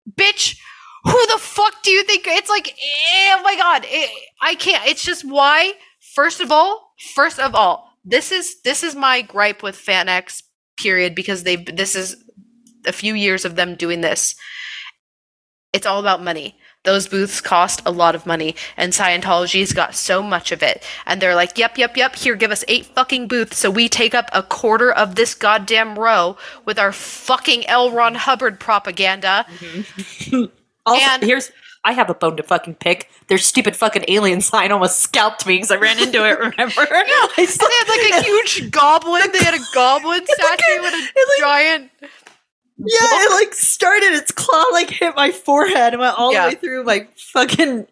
Bitch, 0.09 0.57
who 1.03 1.25
the 1.27 1.37
fuck 1.39 1.83
do 1.83 1.91
you 1.91 2.03
think? 2.03 2.25
It's 2.27 2.49
like, 2.49 2.69
eh, 2.69 3.35
oh 3.37 3.41
my 3.43 3.55
god, 3.55 3.85
eh, 3.89 4.07
I 4.41 4.55
can't. 4.55 4.87
It's 4.87 5.03
just 5.03 5.23
why. 5.23 5.73
First 6.15 6.41
of 6.41 6.51
all, 6.51 6.93
first 7.15 7.39
of 7.39 7.55
all, 7.55 7.89
this 8.05 8.31
is 8.31 8.61
this 8.63 8.83
is 8.83 8.95
my 8.95 9.21
gripe 9.21 9.63
with 9.63 9.75
FanX. 9.75 10.43
Period, 10.77 11.13
because 11.13 11.43
they 11.43 11.55
this 11.55 11.95
is 11.95 12.15
a 12.87 12.91
few 12.91 13.13
years 13.13 13.45
of 13.45 13.55
them 13.55 13.75
doing 13.75 14.01
this. 14.01 14.35
It's 15.71 15.85
all 15.85 15.99
about 15.99 16.23
money. 16.23 16.57
Those 16.83 17.07
booths 17.07 17.39
cost 17.39 17.81
a 17.85 17.91
lot 17.91 18.13
of 18.13 18.25
money, 18.25 18.55
and 18.75 18.91
Scientology's 18.91 19.71
got 19.71 19.95
so 19.95 20.21
much 20.21 20.51
of 20.51 20.61
it. 20.61 20.83
And 21.05 21.21
they're 21.21 21.33
like, 21.35 21.57
yep, 21.57 21.77
yep, 21.77 21.95
yep, 21.95 22.15
here, 22.15 22.35
give 22.35 22.51
us 22.51 22.65
eight 22.67 22.85
fucking 22.85 23.29
booths 23.29 23.57
so 23.57 23.71
we 23.71 23.87
take 23.87 24.13
up 24.13 24.29
a 24.33 24.43
quarter 24.43 24.91
of 24.91 25.15
this 25.15 25.33
goddamn 25.33 25.97
row 25.97 26.35
with 26.65 26.77
our 26.77 26.91
fucking 26.91 27.65
L. 27.67 27.89
Ron 27.91 28.15
Hubbard 28.15 28.59
propaganda. 28.59 29.45
Mm-hmm. 29.59 30.45
Also, 30.85 31.05
And- 31.11 31.23
here's 31.23 31.49
I 31.85 31.93
have 31.93 32.09
a 32.09 32.13
bone 32.13 32.35
to 32.37 32.43
fucking 32.43 32.75
pick. 32.75 33.09
Their 33.27 33.37
stupid 33.37 33.75
fucking 33.75 34.03
alien 34.09 34.41
sign 34.41 34.71
almost 34.73 34.99
scalped 34.99 35.45
me 35.45 35.55
because 35.55 35.71
I 35.71 35.75
ran 35.77 35.97
into 35.97 36.25
it. 36.25 36.37
Remember? 36.37 36.53
I 36.77 37.29
And 37.37 37.47
they 37.47 37.65
had 37.65 37.87
like 37.87 38.21
a 38.21 38.25
huge 38.25 38.69
goblin. 38.71 39.21
They 39.31 39.39
had 39.43 39.53
a 39.53 39.63
goblin 39.73 40.25
statue 40.25 40.81
with 40.81 40.93
a 40.93 40.97
like- 40.97 41.39
giant. 41.39 41.91
Yeah, 42.77 42.87
it 43.01 43.31
like 43.43 43.53
started 43.53 44.13
its 44.13 44.31
claw 44.31 44.63
like 44.71 44.89
hit 44.89 45.15
my 45.15 45.31
forehead 45.31 45.93
and 45.93 45.99
went 46.01 46.17
all 46.17 46.33
Yeah. 46.33 46.49
the 46.49 46.55
way 46.55 46.59
through 46.59 46.83
my 46.83 47.07
fucking 47.17 47.87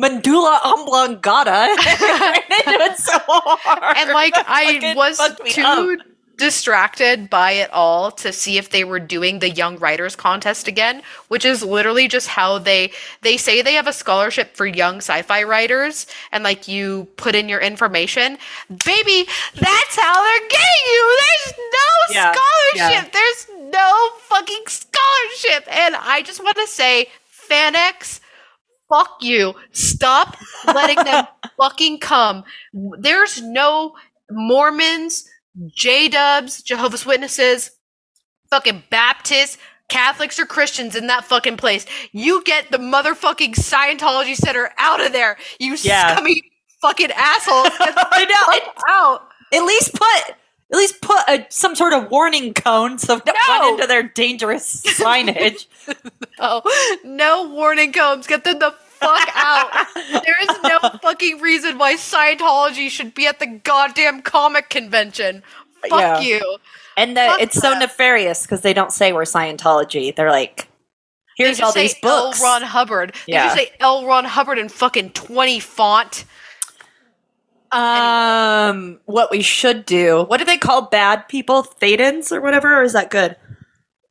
mandula 0.00 0.58
oblongata. 0.64 1.50
I 1.52 2.42
ran 2.48 2.76
into 2.76 2.84
it 2.92 2.98
so 2.98 3.18
hard. 3.26 3.96
And 3.96 4.10
like 4.10 4.34
I 4.36 4.94
was 4.96 5.18
too 5.52 5.62
up. 6.00 6.06
distracted 6.36 7.30
by 7.30 7.52
it 7.52 7.70
all 7.72 8.10
to 8.10 8.32
see 8.32 8.58
if 8.58 8.70
they 8.70 8.82
were 8.84 8.98
doing 8.98 9.38
the 9.38 9.50
young 9.50 9.78
writers 9.78 10.16
contest 10.16 10.66
again 10.66 11.00
which 11.28 11.44
is 11.44 11.62
literally 11.62 12.08
just 12.08 12.26
how 12.26 12.58
they 12.58 12.90
they 13.22 13.36
say 13.36 13.62
they 13.62 13.74
have 13.74 13.86
a 13.86 13.92
scholarship 13.92 14.56
for 14.56 14.66
young 14.66 14.96
sci-fi 14.96 15.44
writers 15.44 16.08
and 16.32 16.42
like 16.42 16.66
you 16.66 17.06
put 17.16 17.36
in 17.36 17.48
your 17.48 17.60
information 17.60 18.36
baby 18.84 19.28
that's 19.54 19.96
how 19.96 20.14
they're 20.24 20.48
getting 20.48 20.84
you 20.86 21.18
there's 21.22 21.54
no 21.58 22.14
Yeah, 22.16 22.32
scholarship 22.34 23.12
there's 23.12 23.46
no 23.74 24.08
fucking 24.28 24.64
scholarship 24.66 25.64
and 25.70 25.96
i 25.96 26.22
just 26.24 26.42
want 26.42 26.56
to 26.56 26.66
say 26.66 27.06
FanX 27.50 28.20
fuck 28.88 29.16
you 29.20 29.54
stop 29.72 30.36
letting 30.66 31.02
them 31.04 31.26
fucking 31.58 31.98
come 31.98 32.44
there's 32.98 33.42
no 33.42 33.94
mormons 34.30 35.28
J 35.72 36.08
Dubs, 36.08 36.62
Jehovah's 36.62 37.06
Witnesses, 37.06 37.70
fucking 38.50 38.82
Baptists, 38.90 39.56
Catholics 39.88 40.38
or 40.40 40.46
Christians 40.46 40.96
in 40.96 41.06
that 41.06 41.24
fucking 41.24 41.56
place. 41.58 41.86
You 42.12 42.42
get 42.42 42.72
the 42.72 42.78
motherfucking 42.78 43.54
Scientology 43.54 44.34
Center 44.34 44.70
out 44.78 45.00
of 45.04 45.12
there. 45.12 45.36
You 45.60 45.76
Yeah. 45.80 46.14
scummy 46.16 46.42
fucking 46.82 47.12
asshole. 47.12 47.66
I 47.78 48.24
know. 48.24 48.92
out. 48.92 49.28
At 49.52 49.62
least 49.64 49.92
put 49.94 50.34
at 50.74 50.78
least 50.78 51.00
put 51.00 51.18
a, 51.28 51.46
some 51.50 51.74
sort 51.76 51.92
of 51.92 52.10
warning 52.10 52.52
cone 52.52 52.98
so 52.98 53.18
don't 53.20 53.26
No. 53.48 53.54
run 53.60 53.74
into 53.74 53.86
their 53.86 54.02
dangerous 54.02 54.82
signage. 54.98 55.66
Oh, 56.38 56.62
no 57.04 57.48
warning 57.48 57.92
cones. 57.92 58.26
Get 58.26 58.44
them 58.44 58.58
the 58.58 58.72
fuck 58.72 59.28
out. 59.34 59.70
There 59.94 60.36
is 60.42 60.48
no 60.64 60.78
fucking 61.02 61.40
reason 61.40 61.78
why 61.78 61.94
Scientology 61.94 62.88
should 62.90 63.14
be 63.14 63.26
at 63.26 63.38
the 63.38 63.46
goddamn 63.46 64.22
comic 64.22 64.68
convention. 64.68 65.42
Fuck 65.88 66.00
Yeah. 66.00 66.20
you. 66.20 66.58
And 66.96 67.16
the, 67.16 67.36
it's 67.40 67.56
so 67.60 67.76
nefarious 67.78 68.42
because 68.42 68.62
they 68.62 68.72
don't 68.72 68.92
say 68.92 69.12
we're 69.12 69.22
Scientology. 69.24 70.14
They're 70.14 70.30
like, 70.30 70.68
here's 71.36 71.60
all 71.60 71.72
these 71.72 71.94
books. 72.00 72.40
L. 72.40 72.46
Ron 72.46 72.62
Hubbard. 72.62 73.14
They 73.26 73.34
Yeah. 73.34 73.44
just 73.46 73.56
say 73.56 73.70
L. 73.80 74.06
Ron 74.06 74.24
Hubbard 74.24 74.58
in 74.58 74.68
fucking 74.68 75.10
20 75.10 75.60
font. 75.60 76.24
Um, 77.74 79.00
what 79.06 79.30
we 79.30 79.42
should 79.42 79.84
do? 79.84 80.24
What 80.24 80.38
do 80.38 80.44
they 80.44 80.58
call 80.58 80.82
bad 80.82 81.28
people? 81.28 81.62
Thetans 81.62 82.32
or 82.32 82.40
whatever? 82.40 82.78
Or 82.80 82.82
is 82.82 82.92
that 82.92 83.10
good? 83.10 83.36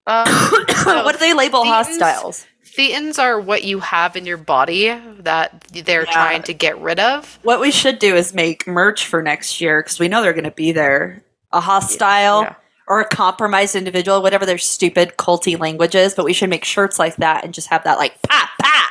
Um, 0.06 0.26
no, 0.86 1.04
what 1.04 1.14
do 1.14 1.20
they 1.20 1.34
label 1.34 1.64
Thetans? 1.64 2.00
hostiles? 2.00 2.46
thetans 2.78 3.20
are 3.20 3.40
what 3.40 3.64
you 3.64 3.80
have 3.80 4.16
in 4.16 4.26
your 4.26 4.38
body 4.38 4.88
that 5.20 5.62
they're 5.86 6.06
Yeah. 6.06 6.12
trying 6.12 6.42
to 6.44 6.54
get 6.56 6.80
rid 6.82 7.00
of. 7.00 7.38
What 7.44 7.60
we 7.60 7.70
should 7.70 8.00
do 8.00 8.16
is 8.16 8.34
make 8.34 8.66
merch 8.66 9.06
for 9.06 9.22
next 9.22 9.62
year 9.62 9.84
because 9.84 10.00
we 10.00 10.08
know 10.08 10.24
they're 10.24 10.34
going 10.34 10.44
to 10.46 10.50
be 10.52 10.72
there. 10.72 11.24
A 11.52 11.60
hostile 11.60 12.42
Yeah. 12.42 12.56
or 12.88 13.00
a 13.02 13.08
compromised 13.08 13.76
individual, 13.76 14.24
whatever 14.24 14.48
their 14.48 14.58
stupid 14.58 15.18
culty 15.18 15.58
language 15.60 15.94
is, 15.94 16.16
but 16.16 16.26
we 16.26 16.34
should 16.34 16.50
make 16.50 16.66
shirts 16.66 16.98
like 16.98 17.16
that 17.18 17.44
and 17.44 17.54
just 17.54 17.68
have 17.68 17.84
that 17.84 18.00
like 18.00 18.20
pa 18.24 18.50
pa, 18.60 18.90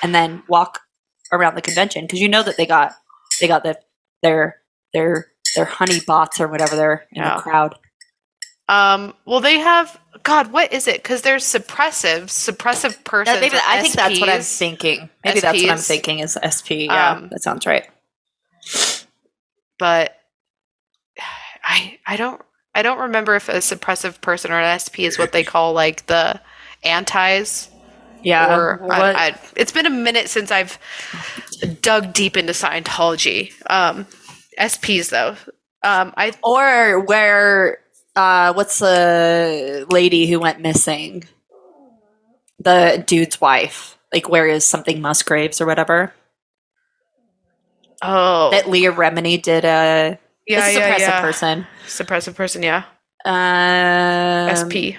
and 0.00 0.14
then 0.14 0.44
walk 0.48 0.82
around 1.32 1.56
the 1.56 1.62
convention 1.62 2.04
because 2.04 2.20
you 2.20 2.28
know 2.28 2.44
that 2.44 2.56
they 2.56 2.66
got 2.66 2.92
they 3.40 3.48
got 3.48 3.64
the 3.64 3.76
their 4.24 4.56
their 4.92 5.28
their 5.54 5.64
honey 5.66 6.00
bots 6.04 6.40
or 6.40 6.48
whatever 6.48 6.74
they're 6.74 7.06
in 7.12 7.22
Yeah. 7.22 7.36
the 7.36 7.42
crowd. 7.42 7.78
Um, 8.68 9.14
well, 9.26 9.40
they 9.40 9.58
have 9.58 10.00
God. 10.22 10.50
What 10.50 10.72
is 10.72 10.88
it? 10.88 11.02
Because 11.02 11.22
they're 11.22 11.36
suppressive, 11.36 12.24
suppressive 12.24 13.04
persons. 13.04 13.36
That- 13.36 13.40
maybe- 13.42 13.56
I 13.62 13.82
think 13.82 13.94
that's 13.94 14.18
what 14.18 14.28
I'm 14.30 14.40
thinking. 14.40 15.10
Maybe 15.24 15.40
that's 15.40 15.62
what 15.62 15.70
I'm 15.70 15.76
thinking 15.78 16.18
is 16.20 16.38
SP. 16.42 16.86
Yeah, 16.86 17.12
Um, 17.12 17.28
that 17.30 17.42
sounds 17.42 17.66
right. 17.66 17.86
But 19.78 20.16
I, 21.62 21.98
I 22.06 22.16
don't, 22.16 22.40
I 22.74 22.82
don't 22.82 22.98
remember 22.98 23.34
if 23.36 23.48
a 23.48 23.54
suppressive 23.58 24.20
person 24.20 24.50
or 24.50 24.58
an 24.60 24.78
SP 24.80 25.00
is 25.04 25.18
what 25.18 25.32
they 25.32 25.44
call 25.52 25.72
like 25.74 26.06
the 26.06 26.40
antis. 26.82 27.68
Yeah, 28.24 28.56
or 28.56 28.92
I, 28.92 29.12
I, 29.12 29.38
it's 29.56 29.72
been 29.72 29.86
a 29.86 29.90
minute 29.90 30.28
since 30.28 30.50
I've 30.50 30.78
dug 31.82 32.12
deep 32.12 32.36
into 32.36 32.52
Scientology. 32.52 33.52
Um, 33.70 34.06
SPs 34.58 35.10
though, 35.10 35.36
um, 35.82 36.14
I 36.16 36.32
or 36.42 37.00
where 37.00 37.78
uh 38.16 38.52
what's 38.54 38.78
the 38.78 39.86
lady 39.90 40.26
who 40.26 40.40
went 40.40 40.60
missing? 40.60 41.24
The 42.58 43.04
dude's 43.06 43.40
wife. 43.40 43.98
Like 44.12 44.28
where 44.28 44.46
is 44.46 44.64
something 44.64 45.00
musgraves 45.00 45.60
or 45.60 45.66
whatever? 45.66 46.14
Oh. 48.00 48.50
That 48.50 48.70
leah 48.70 48.92
remini 48.92 49.40
did 49.40 49.64
a 49.64 50.18
yeah 50.46 50.66
a 50.66 50.72
yeah 50.72 50.96
suppressive 50.96 50.98
yeah. 50.98 51.20
person. 51.20 51.66
Suppressive 51.86 52.34
person 52.34 52.62
yeah. 52.62 52.84
Um 53.24 54.54
SP 54.54 54.96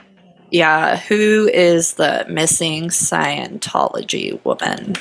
yeah 0.52 0.98
who 0.98 1.50
is 1.54 1.94
the 1.96 2.26
missing 2.30 2.86
scientology 2.90 4.44
woman 4.46 4.94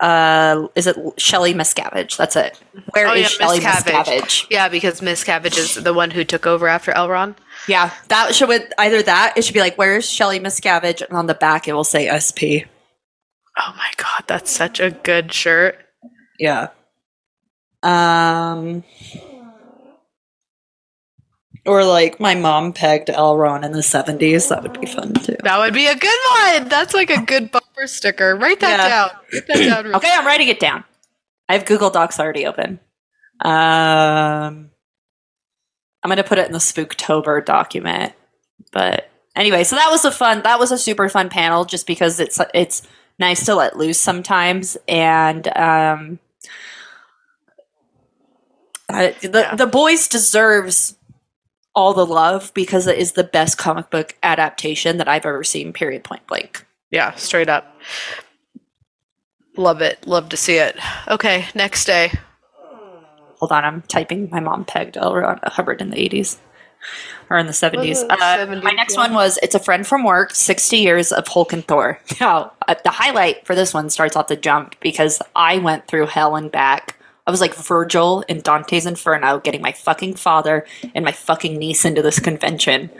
uh 0.00 0.68
is 0.74 0.86
it 0.86 0.96
Shelley 1.16 1.54
Miscavige? 1.54 2.16
That's 2.18 2.36
it. 2.36 2.60
Where 2.90 3.06
is 3.06 3.10
Oh, 3.12 3.14
yeah, 3.14 3.26
Shelley 3.28 3.60
Miscavige. 3.60 4.04
Miscavige? 4.04 4.46
yeah 4.50 4.68
because 4.68 5.00
Miscavige 5.00 5.56
is 5.56 5.74
the 5.76 5.94
one 5.94 6.10
who 6.10 6.22
took 6.24 6.46
over 6.46 6.68
after 6.68 6.92
L. 6.92 7.08
Ron. 7.08 7.34
Yeah, 7.66 7.90
that 8.08 8.34
should 8.34 8.48
with 8.48 8.70
either 8.78 9.02
that 9.02 9.34
it 9.36 9.44
should 9.44 9.54
be 9.54 9.60
like 9.60 9.76
where's 9.76 10.08
Shelly 10.08 10.38
Miscavige, 10.38 11.00
and 11.02 11.16
on 11.16 11.26
the 11.26 11.34
back 11.34 11.66
it 11.66 11.72
will 11.72 11.82
say 11.84 12.08
SP. 12.12 12.68
Oh 13.58 13.74
my 13.76 13.90
god, 13.96 14.24
that's 14.26 14.50
such 14.50 14.80
a 14.80 14.90
good 14.90 15.32
shirt. 15.32 15.78
Yeah. 16.38 16.68
Um. 17.82 18.84
Or 21.66 21.84
like 21.84 22.20
my 22.20 22.34
mom 22.34 22.72
pegged 22.72 23.10
L. 23.10 23.36
Ron 23.36 23.64
in 23.64 23.72
the 23.72 23.82
seventies. 23.82 24.48
That 24.48 24.62
would 24.62 24.80
be 24.80 24.86
fun 24.86 25.12
too. 25.14 25.36
That 25.42 25.58
would 25.58 25.74
be 25.74 25.86
a 25.86 25.94
good 25.96 26.18
one. 26.40 26.68
That's 26.68 26.94
like 26.94 27.10
a 27.10 27.20
good 27.22 27.50
bumper 27.50 27.86
sticker. 27.86 28.36
Write 28.36 28.60
that 28.60 28.78
Yeah. 28.78 28.88
down. 28.88 29.10
Write 29.32 29.46
that 29.48 29.82
down. 29.84 29.94
Okay, 29.96 30.10
I'm 30.12 30.26
writing 30.26 30.48
it 30.48 30.60
down. 30.60 30.84
I 31.48 31.54
have 31.54 31.64
Google 31.66 31.90
Docs 31.90 32.18
already 32.20 32.46
open. 32.46 32.80
Um, 33.44 34.70
I'm 36.02 36.08
gonna 36.08 36.24
put 36.24 36.38
it 36.38 36.46
in 36.46 36.52
the 36.52 36.58
Spooktober 36.58 37.44
document. 37.44 38.12
But 38.72 39.08
anyway, 39.34 39.64
so 39.64 39.76
that 39.76 39.90
was 39.90 40.04
a 40.04 40.10
fun. 40.12 40.42
That 40.42 40.58
was 40.58 40.70
a 40.72 40.78
super 40.78 41.08
fun 41.08 41.28
panel, 41.28 41.64
just 41.64 41.86
because 41.86 42.20
it's 42.20 42.40
it's 42.54 42.82
nice 43.18 43.44
to 43.46 43.54
let 43.54 43.76
loose 43.76 43.98
sometimes, 43.98 44.76
and 44.86 45.48
um, 45.56 46.18
the 48.88 49.14
Yeah. 49.22 49.54
the 49.56 49.66
boys 49.66 50.08
deserves 50.08 50.94
all 51.76 51.94
the 51.94 52.06
love 52.06 52.50
because 52.54 52.88
it 52.88 52.98
is 52.98 53.12
the 53.12 53.22
best 53.22 53.58
comic 53.58 53.90
book 53.90 54.16
adaptation 54.24 54.96
that 54.96 55.06
I've 55.06 55.26
ever 55.26 55.44
seen. 55.44 55.72
Period. 55.72 56.02
Point 56.02 56.26
blank. 56.26 56.66
Yeah, 56.90 57.14
straight 57.14 57.48
up. 57.48 57.78
Love 59.56 59.80
it. 59.82 60.06
Love 60.06 60.28
to 60.30 60.36
see 60.36 60.56
it. 60.56 60.76
Okay, 61.08 61.46
next 61.54 61.84
day. 61.84 62.12
Hold 63.38 63.52
on, 63.52 63.64
I'm 63.64 63.82
typing. 63.82 64.30
My 64.30 64.40
mom 64.40 64.64
pegged 64.64 64.96
L. 64.96 65.14
Ron 65.14 65.38
Hubbard 65.44 65.80
in 65.82 65.90
the 65.90 65.96
80s 65.96 66.38
or 67.28 67.36
in 67.38 67.46
the 67.46 67.52
70s. 67.52 68.02
Uh, 68.02 68.16
Uh, 68.18 68.46
70s, 68.46 68.62
my 68.62 68.70
next 68.70 68.94
yeah. 68.94 69.00
one 69.00 69.14
was 69.14 69.38
It's 69.42 69.54
a 69.54 69.58
Friend 69.58 69.86
from 69.86 70.04
Work 70.04 70.34
60 70.34 70.78
Years 70.78 71.12
of 71.12 71.28
Hulk 71.28 71.52
and 71.52 71.66
Thor. 71.66 72.00
Now, 72.20 72.52
uh, 72.66 72.74
the 72.82 72.90
highlight 72.90 73.46
for 73.46 73.54
this 73.54 73.74
one 73.74 73.90
starts 73.90 74.16
off 74.16 74.28
the 74.28 74.36
jump 74.36 74.76
because 74.80 75.20
I 75.34 75.58
went 75.58 75.86
through 75.86 76.06
hell 76.06 76.36
and 76.36 76.50
back. 76.50 76.96
I 77.26 77.30
was 77.30 77.40
like 77.40 77.54
Virgil 77.54 78.22
in 78.28 78.40
Dante's 78.40 78.86
Inferno 78.86 79.40
getting 79.40 79.60
my 79.62 79.72
fucking 79.72 80.14
father 80.14 80.64
and 80.94 81.04
my 81.04 81.12
fucking 81.12 81.56
niece 81.56 81.84
into 81.84 82.00
this 82.02 82.20
convention. 82.20 82.90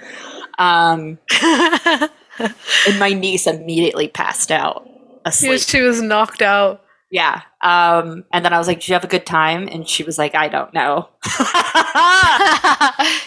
Um, 0.59 1.19
and 1.43 2.99
my 2.99 3.13
niece 3.13 3.47
immediately 3.47 4.09
passed 4.09 4.51
out 4.51 4.85
She 4.87 4.91
asleep. 5.27 5.51
was, 5.51 5.69
she 5.69 5.81
was 5.83 6.03
knocked 6.03 6.43
out. 6.43 6.83
Yeah. 7.11 7.43
Um, 7.61 8.25
and 8.33 8.45
then 8.45 8.53
I 8.53 8.59
was 8.59 8.67
like, 8.67 8.81
Did 8.81 8.89
you 8.89 8.95
have 8.95 9.05
a 9.05 9.09
good 9.09 9.27
time? 9.27 9.69
And 9.69 9.89
she 9.89 10.03
was 10.03 10.19
like, 10.19 10.35
I 10.35 10.49
don't 10.49 10.75
know. 10.75 11.09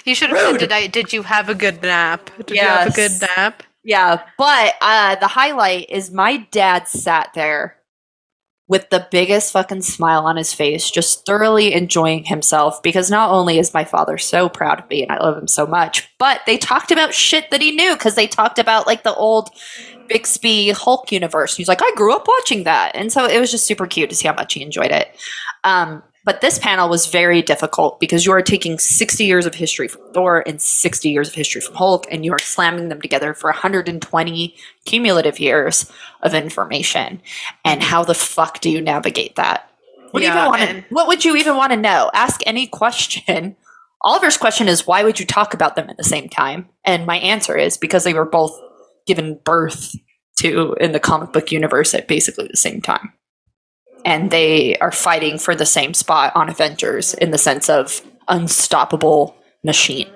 you 0.05 0.15
should 0.15 0.29
have 0.31 0.37
said, 0.39 0.59
did, 0.59 0.71
I, 0.71 0.87
did 0.87 1.13
you 1.13 1.23
have 1.23 1.47
a 1.49 1.55
good 1.55 1.81
nap? 1.81 2.29
Did 2.45 2.57
you 2.57 2.61
have 2.61 2.89
a 2.89 2.91
good 2.91 3.11
nap? 3.37 3.63
yeah. 3.83 4.21
But 4.37 4.75
uh, 4.81 5.15
the 5.15 5.27
highlight 5.27 5.89
is 5.89 6.11
my 6.11 6.37
dad 6.51 6.87
sat 6.89 7.31
there 7.33 7.77
with 8.69 8.89
the 8.91 9.07
biggest 9.09 9.51
fucking 9.51 9.81
smile 9.81 10.25
on 10.25 10.37
his 10.37 10.53
face, 10.53 10.89
just 10.89 11.25
thoroughly 11.25 11.73
enjoying 11.73 12.23
himself 12.23 12.81
because 12.83 13.09
not 13.09 13.31
only 13.31 13.57
is 13.57 13.73
my 13.73 13.83
father 13.83 14.17
so 14.17 14.47
proud 14.47 14.79
of 14.79 14.89
me 14.89 15.01
and 15.01 15.11
I 15.11 15.17
love 15.17 15.37
him 15.37 15.47
so 15.47 15.65
much, 15.65 16.07
but 16.19 16.41
they 16.45 16.57
talked 16.57 16.91
about 16.91 17.13
shit 17.13 17.49
that 17.49 17.63
he 17.63 17.71
knew 17.71 17.95
because 17.95 18.13
they 18.13 18.27
talked 18.27 18.59
about 18.59 18.85
like 18.85 19.01
the 19.01 19.15
old 19.15 19.49
Bixby 20.07 20.69
Hulk 20.69 21.11
universe. 21.11 21.57
He's 21.57 21.67
like, 21.67 21.81
I 21.81 21.91
grew 21.95 22.15
up 22.15 22.27
watching 22.27 22.63
that. 22.63 22.95
And 22.95 23.11
so 23.11 23.25
it 23.25 23.39
was 23.39 23.49
just 23.49 23.65
super 23.65 23.87
cute 23.87 24.11
to 24.11 24.15
see 24.15 24.27
how 24.27 24.35
much 24.35 24.53
he 24.53 24.61
enjoyed 24.61 24.91
it. 24.91 25.09
Um, 25.63 26.03
but 26.29 26.41
this 26.41 26.59
panel 26.59 26.87
was 26.87 27.07
very 27.07 27.41
difficult 27.41 27.99
because 27.99 28.23
you 28.23 28.31
are 28.31 28.43
taking 28.43 28.77
60 28.77 29.25
years 29.25 29.47
of 29.47 29.55
history 29.55 29.87
from 29.87 30.13
Thor 30.13 30.43
and 30.45 30.61
60 30.61 31.09
years 31.09 31.27
of 31.27 31.33
history 31.33 31.59
from 31.59 31.73
Hulk, 31.73 32.05
and 32.11 32.23
you 32.23 32.31
are 32.33 32.37
slamming 32.37 32.89
them 32.89 33.01
together 33.01 33.33
for 33.33 33.49
120 33.49 34.55
cumulative 34.85 35.39
years 35.39 35.91
of 36.21 36.35
information. 36.35 37.19
And 37.65 37.81
how 37.81 38.03
the 38.03 38.13
fuck 38.13 38.61
do 38.61 38.69
you 38.69 38.79
navigate 38.79 39.37
that? 39.37 39.71
What 40.11 40.19
do 40.19 40.27
you 40.27 40.31
even 40.31 40.45
want 40.45 40.61
and- 40.61 40.85
What 40.91 41.07
would 41.07 41.25
you 41.25 41.35
even 41.35 41.55
want 41.55 41.71
to 41.71 41.77
know? 41.77 42.11
Ask 42.13 42.41
any 42.45 42.67
question. 42.67 43.55
Oliver's 44.03 44.37
question 44.37 44.67
is, 44.67 44.85
why 44.85 45.03
would 45.03 45.19
you 45.19 45.25
talk 45.25 45.55
about 45.55 45.75
them 45.75 45.89
at 45.89 45.97
the 45.97 46.03
same 46.03 46.29
time? 46.29 46.69
And 46.85 47.07
my 47.07 47.17
answer 47.17 47.57
is 47.57 47.75
because 47.75 48.03
they 48.03 48.13
were 48.13 48.29
both 48.29 48.55
given 49.07 49.39
birth 49.43 49.95
to 50.41 50.75
in 50.79 50.91
the 50.91 50.99
comic 50.99 51.33
book 51.33 51.51
universe 51.51 51.95
at 51.95 52.07
basically 52.07 52.47
the 52.51 52.55
same 52.55 52.81
time. 52.81 53.13
And 54.05 54.31
they 54.31 54.77
are 54.77 54.91
fighting 54.91 55.37
for 55.37 55.55
the 55.55 55.65
same 55.65 55.93
spot 55.93 56.33
on 56.35 56.49
Avengers 56.49 57.13
in 57.13 57.31
the 57.31 57.37
sense 57.37 57.69
of 57.69 58.01
unstoppable 58.27 59.35
machine. 59.63 60.07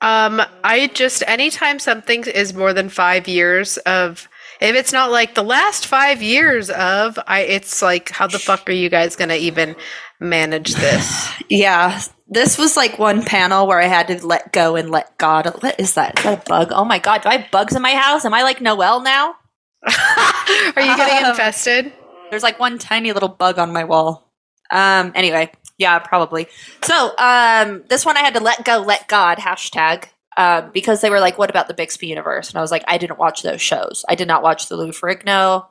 Um, 0.00 0.42
I 0.62 0.88
just 0.88 1.22
anytime 1.26 1.78
something 1.78 2.24
is 2.24 2.52
more 2.52 2.74
than 2.74 2.90
five 2.90 3.26
years 3.26 3.78
of, 3.78 4.28
if 4.60 4.76
it's 4.76 4.92
not 4.92 5.10
like 5.10 5.34
the 5.34 5.42
last 5.42 5.86
five 5.86 6.22
years 6.22 6.68
of, 6.68 7.18
I 7.26 7.40
it's 7.40 7.80
like 7.80 8.10
how 8.10 8.26
the 8.26 8.38
fuck 8.38 8.68
are 8.68 8.72
you 8.72 8.90
guys 8.90 9.16
gonna 9.16 9.36
even 9.36 9.76
manage 10.20 10.74
this? 10.74 11.30
Yeah, 11.48 12.02
this 12.28 12.58
was 12.58 12.76
like 12.76 12.98
one 12.98 13.24
panel 13.24 13.66
where 13.66 13.80
I 13.80 13.86
had 13.86 14.08
to 14.08 14.26
let 14.26 14.52
go 14.52 14.76
and 14.76 14.90
let 14.90 15.16
God. 15.16 15.46
What 15.62 15.80
is 15.80 15.94
that? 15.94 16.18
Is 16.18 16.24
that 16.24 16.42
a 16.46 16.48
bug? 16.48 16.68
Oh 16.72 16.84
my 16.84 16.98
God, 16.98 17.22
do 17.22 17.30
I 17.30 17.38
have 17.38 17.50
bugs 17.50 17.74
in 17.74 17.80
my 17.80 17.94
house? 17.94 18.26
Am 18.26 18.34
I 18.34 18.42
like 18.42 18.60
Noel 18.60 19.00
now? 19.00 19.36
are 20.76 20.82
you 20.82 20.96
getting 20.96 21.28
infested? 21.28 21.92
There's 22.30 22.42
like 22.42 22.58
one 22.58 22.78
tiny 22.78 23.12
little 23.12 23.28
bug 23.28 23.58
on 23.58 23.72
my 23.72 23.84
wall. 23.84 24.30
Um. 24.70 25.12
Anyway, 25.14 25.52
yeah, 25.78 25.98
probably. 25.98 26.46
So, 26.82 27.16
um, 27.18 27.84
this 27.88 28.06
one 28.06 28.16
I 28.16 28.20
had 28.20 28.34
to 28.34 28.40
let 28.40 28.64
go, 28.64 28.78
let 28.78 29.08
God 29.08 29.38
hashtag. 29.38 30.06
Um, 30.36 30.70
because 30.72 31.00
they 31.00 31.10
were 31.10 31.20
like, 31.20 31.38
"What 31.38 31.50
about 31.50 31.68
the 31.68 31.74
Bixby 31.74 32.08
universe?" 32.08 32.48
And 32.50 32.58
I 32.58 32.60
was 32.60 32.72
like, 32.72 32.82
"I 32.88 32.98
didn't 32.98 33.18
watch 33.18 33.42
those 33.42 33.60
shows. 33.60 34.04
I 34.08 34.16
did 34.16 34.26
not 34.26 34.42
watch 34.42 34.68
the 34.68 34.76
Lou 34.76 34.88
Ferrigno 34.90 35.66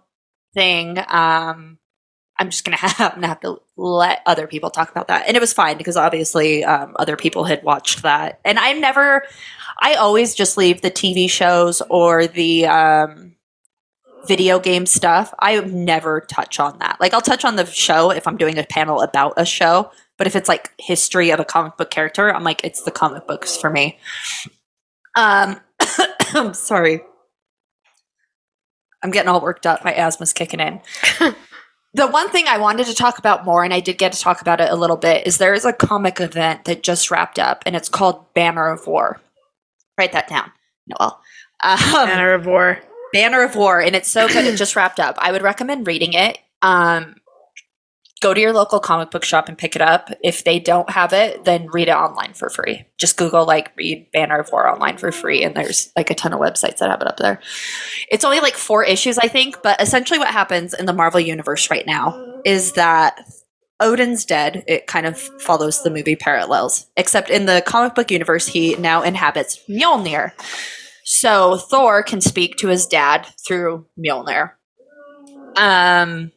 thing. 0.53 0.99
Um, 0.99 1.80
I'm 2.39 2.49
just 2.49 2.64
gonna 2.64 2.78
have, 2.78 2.99
I'm 2.99 3.16
gonna 3.16 3.28
have 3.28 3.41
to 3.41 3.61
let 3.76 4.22
other 4.26 4.47
people 4.47 4.70
talk 4.70 4.89
about 4.89 5.09
that." 5.09 5.28
And 5.28 5.36
it 5.36 5.41
was 5.41 5.51
fine 5.51 5.78
because 5.78 5.97
obviously, 5.97 6.64
um, 6.64 6.95
other 6.97 7.18
people 7.18 7.43
had 7.43 7.61
watched 7.64 8.03
that, 8.03 8.39
and 8.45 8.57
I 8.57 8.72
never, 8.74 9.24
I 9.82 9.95
always 9.95 10.34
just 10.34 10.57
leave 10.57 10.82
the 10.82 10.91
TV 10.91 11.30
shows 11.30 11.82
or 11.89 12.28
the 12.28 12.68
um 12.68 13.36
video 14.28 14.59
game 14.59 14.86
stuff, 14.86 15.34
I 15.39 15.59
never 15.61 16.21
touch 16.21 16.59
on 16.59 16.78
that. 16.80 16.99
Like 16.99 17.13
I'll 17.13 17.21
touch 17.21 17.45
on 17.45 17.55
the 17.55 17.65
show 17.65 18.11
if 18.11 18.28
I'm 18.28 18.38
doing 18.38 18.57
a 18.57 18.63
panel 18.63 19.01
about 19.01 19.34
a 19.38 19.45
show, 19.45 19.91
but 20.17 20.28
if 20.28 20.36
it's 20.36 20.49
like 20.49 20.71
history 20.80 21.32
of 21.32 21.39
a 21.39 21.45
comic 21.45 21.78
book 21.78 21.89
character, 21.89 22.34
I'm 22.34 22.43
like 22.43 22.63
it's 22.63 22.84
the 22.84 22.91
comic 22.91 23.28
books 23.28 23.57
for 23.57 23.69
me. 23.69 23.99
Um, 25.15 25.59
I'm 26.34 26.53
sorry. 26.53 27.01
I'm 29.03 29.11
getting 29.11 29.30
all 29.30 29.41
worked 29.41 29.65
up. 29.65 29.84
My 29.84 29.93
asthma's 29.93 30.34
kicking 30.34 30.61
in. 30.61 30.80
the 31.93 32.07
one 32.07 32.30
thing 32.30 32.47
I 32.47 32.57
wanted 32.57 32.88
to 32.88 32.95
talk 32.95 33.17
about 33.19 33.43
more, 33.43 33.63
and 33.63 33.74
I 33.74 33.82
did 33.82 33.97
get 33.97 34.13
to 34.13 34.19
talk 34.19 34.41
about 34.41 34.61
it 34.61 34.71
a 34.71 34.76
little 34.76 34.95
bit, 34.95 35.28
is 35.28 35.38
there 35.38 35.53
is 35.53 35.65
a 35.65 35.74
comic 35.74 36.21
event 36.21 36.65
that 36.65 36.84
just 36.84 37.11
wrapped 37.11 37.38
up, 37.38 37.63
and 37.65 37.76
it's 37.76 37.89
called 37.89 38.34
Banner 38.34 38.69
of 38.69 38.88
War. 38.88 39.19
Write 39.97 40.13
that 40.13 40.30
down, 40.30 40.51
Noel. 40.88 41.19
Um, 41.63 41.78
Banner 41.91 42.34
of 42.34 42.45
War. 42.45 42.80
Banner 43.14 43.43
of 43.43 43.55
War, 43.55 43.80
and 43.80 43.95
it's 43.95 44.09
so 44.09 44.28
good. 44.28 44.45
it 44.45 44.57
just 44.57 44.76
wrapped 44.76 44.99
up. 44.99 45.16
I 45.18 45.32
would 45.32 45.41
recommend 45.41 45.88
reading 45.88 46.14
it. 46.14 46.38
Um, 46.61 47.16
go 48.22 48.34
to 48.34 48.39
your 48.39 48.53
local 48.53 48.80
comic 48.80 49.11
book 49.11 49.24
shop 49.26 49.49
and 49.49 49.57
pick 49.57 49.76
it 49.76 49.82
up. 49.82 50.09
If 50.24 50.43
they 50.45 50.57
don't 50.59 50.89
have 50.89 51.14
it, 51.14 51.43
then 51.43 51.68
read 51.72 51.89
it 51.89 51.95
online 51.95 52.34
for 52.34 52.49
free. 52.49 52.86
Just 52.97 53.18
Google 53.18 53.45
like 53.45 53.72
read 53.76 54.07
Banner 54.14 54.39
of 54.39 54.49
War 54.51 54.68
online 54.68 54.97
for 54.97 55.11
free, 55.11 55.43
and 55.43 55.55
there's 55.55 55.91
like 55.95 56.09
a 56.09 56.16
ton 56.16 56.34
of 56.34 56.39
websites 56.39 56.78
that 56.78 56.89
have 56.89 57.01
it 57.01 57.07
up 57.07 57.18
there. 57.18 57.39
It's 58.09 58.24
only 58.24 58.39
like 58.39 58.55
four 58.55 58.84
issues, 58.84 59.18
I 59.18 59.28
think, 59.28 59.61
but 59.61 59.82
essentially 59.82 60.20
what 60.20 60.30
happens 60.30 60.74
in 60.74 60.86
the 60.86 60.93
Marvel 60.93 61.20
universe 61.20 61.70
right 61.70 61.86
now 61.86 62.41
is 62.45 62.74
that 62.74 63.20
Odin's 63.80 64.24
dead. 64.26 64.64
It 64.68 64.88
kind 64.88 65.05
of 65.05 65.20
follows 65.20 65.84
the 65.84 65.89
movie 65.89 66.16
parallels, 66.16 66.88
except 66.95 67.30
in 67.30 67.45
the 67.45 67.61
comic 67.66 67.93
book 67.93 68.09
universe, 68.09 68.47
he 68.47 68.76
now 68.76 69.03
inhabits 69.03 69.59
Mjolnir. 69.70 70.32
So 71.04 71.58
Thor 71.58 72.04
can 72.04 72.22
speak 72.22 72.58
to 72.58 72.68
his 72.68 72.86
dad 72.86 73.28
through 73.45 73.86
Mjolnir. 73.99 74.51
Um, 75.56 76.32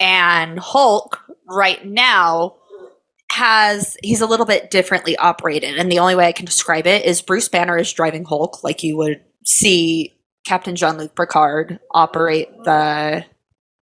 and 0.00 0.58
Hulk 0.58 1.20
right 1.48 1.84
now 1.84 2.56
has 3.30 3.96
he's 4.02 4.20
a 4.20 4.26
little 4.26 4.46
bit 4.46 4.70
differently 4.70 5.16
operated, 5.16 5.76
and 5.76 5.90
the 5.90 5.98
only 5.98 6.14
way 6.14 6.26
I 6.26 6.32
can 6.32 6.46
describe 6.46 6.86
it 6.86 7.04
is 7.04 7.22
Bruce 7.22 7.48
Banner 7.48 7.76
is 7.78 7.92
driving 7.92 8.24
Hulk 8.24 8.62
like 8.62 8.82
you 8.82 8.96
would 8.96 9.20
see 9.44 10.14
Captain 10.46 10.76
Jean 10.76 10.98
Luc 10.98 11.16
Picard 11.16 11.80
operate 11.90 12.48
the 12.64 13.24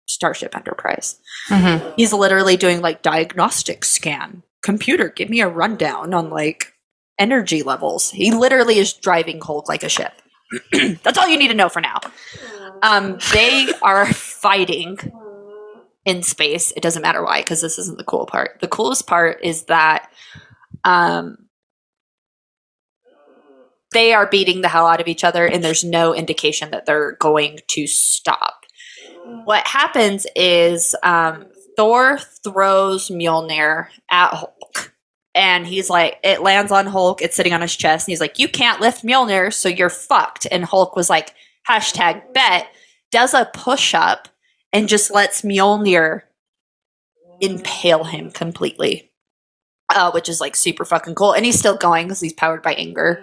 Starship 0.07 0.55
Enterprise. 0.55 1.19
Mm-hmm. 1.49 1.93
He's 1.95 2.13
literally 2.13 2.57
doing 2.57 2.81
like 2.81 3.01
diagnostic 3.01 3.85
scan. 3.85 4.43
Computer, 4.63 5.09
give 5.09 5.29
me 5.29 5.41
a 5.41 5.47
rundown 5.47 6.13
on 6.13 6.29
like 6.29 6.73
energy 7.17 7.63
levels. 7.63 8.11
He 8.11 8.31
literally 8.31 8.77
is 8.77 8.93
driving 8.93 9.41
Hulk 9.41 9.69
like 9.69 9.83
a 9.83 9.89
ship. 9.89 10.21
That's 11.03 11.17
all 11.17 11.27
you 11.27 11.37
need 11.37 11.49
to 11.49 11.53
know 11.53 11.69
for 11.69 11.81
now. 11.81 11.99
Um, 12.81 13.17
they 13.33 13.71
are 13.81 14.05
fighting 14.13 14.97
in 16.05 16.23
space. 16.23 16.71
It 16.75 16.83
doesn't 16.83 17.01
matter 17.01 17.23
why, 17.23 17.41
because 17.41 17.61
this 17.61 17.79
isn't 17.79 17.97
the 17.97 18.03
cool 18.03 18.25
part. 18.25 18.59
The 18.61 18.67
coolest 18.67 19.07
part 19.07 19.43
is 19.43 19.63
that 19.63 20.11
um, 20.83 21.47
they 23.91 24.13
are 24.13 24.27
beating 24.27 24.61
the 24.61 24.67
hell 24.67 24.85
out 24.87 25.01
of 25.01 25.07
each 25.07 25.23
other, 25.23 25.45
and 25.45 25.63
there's 25.63 25.83
no 25.83 26.13
indication 26.13 26.71
that 26.71 26.85
they're 26.85 27.13
going 27.13 27.59
to 27.69 27.87
stop. 27.87 28.65
What 29.45 29.65
happens 29.67 30.27
is 30.35 30.95
um, 31.01 31.45
Thor 31.75 32.19
throws 32.43 33.09
Mjolnir 33.09 33.87
at 34.09 34.33
Hulk. 34.33 34.94
And 35.35 35.67
he's 35.67 35.89
like, 35.89 36.17
it 36.23 36.41
lands 36.41 36.71
on 36.71 36.85
Hulk. 36.85 37.21
It's 37.21 37.35
sitting 37.35 37.53
on 37.53 37.61
his 37.61 37.75
chest. 37.75 38.07
And 38.07 38.13
he's 38.13 38.21
like, 38.21 38.39
you 38.39 38.47
can't 38.47 38.79
lift 38.79 39.03
Mjolnir, 39.03 39.53
so 39.53 39.67
you're 39.67 39.89
fucked. 39.89 40.47
And 40.49 40.63
Hulk 40.63 40.95
was 40.95 41.09
like, 41.09 41.35
hashtag 41.69 42.33
bet, 42.33 42.67
does 43.11 43.33
a 43.33 43.49
push 43.53 43.93
up 43.93 44.29
and 44.71 44.87
just 44.87 45.13
lets 45.13 45.41
Mjolnir 45.41 46.21
impale 47.41 48.05
him 48.05 48.31
completely, 48.31 49.11
uh, 49.93 50.11
which 50.11 50.29
is 50.29 50.39
like 50.39 50.55
super 50.55 50.85
fucking 50.85 51.15
cool. 51.15 51.33
And 51.33 51.45
he's 51.45 51.59
still 51.59 51.75
going 51.75 52.07
because 52.07 52.21
he's 52.21 52.33
powered 52.33 52.63
by 52.63 52.73
anger. 52.73 53.21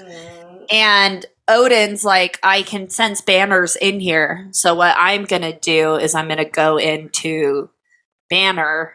And 0.71 1.25
Odin's 1.49 2.05
like, 2.05 2.39
I 2.43 2.61
can 2.61 2.91
sense 2.91 3.23
Banner's 3.23 3.75
in 3.77 4.01
here. 4.01 4.49
So 4.53 4.75
what 4.75 4.95
I'm 4.99 5.25
to 5.43 5.59
do 5.59 5.97
is 5.97 6.15
I'm 6.15 6.29
to 6.39 6.45
go 6.45 6.77
into 6.77 7.71
Banner 8.29 8.95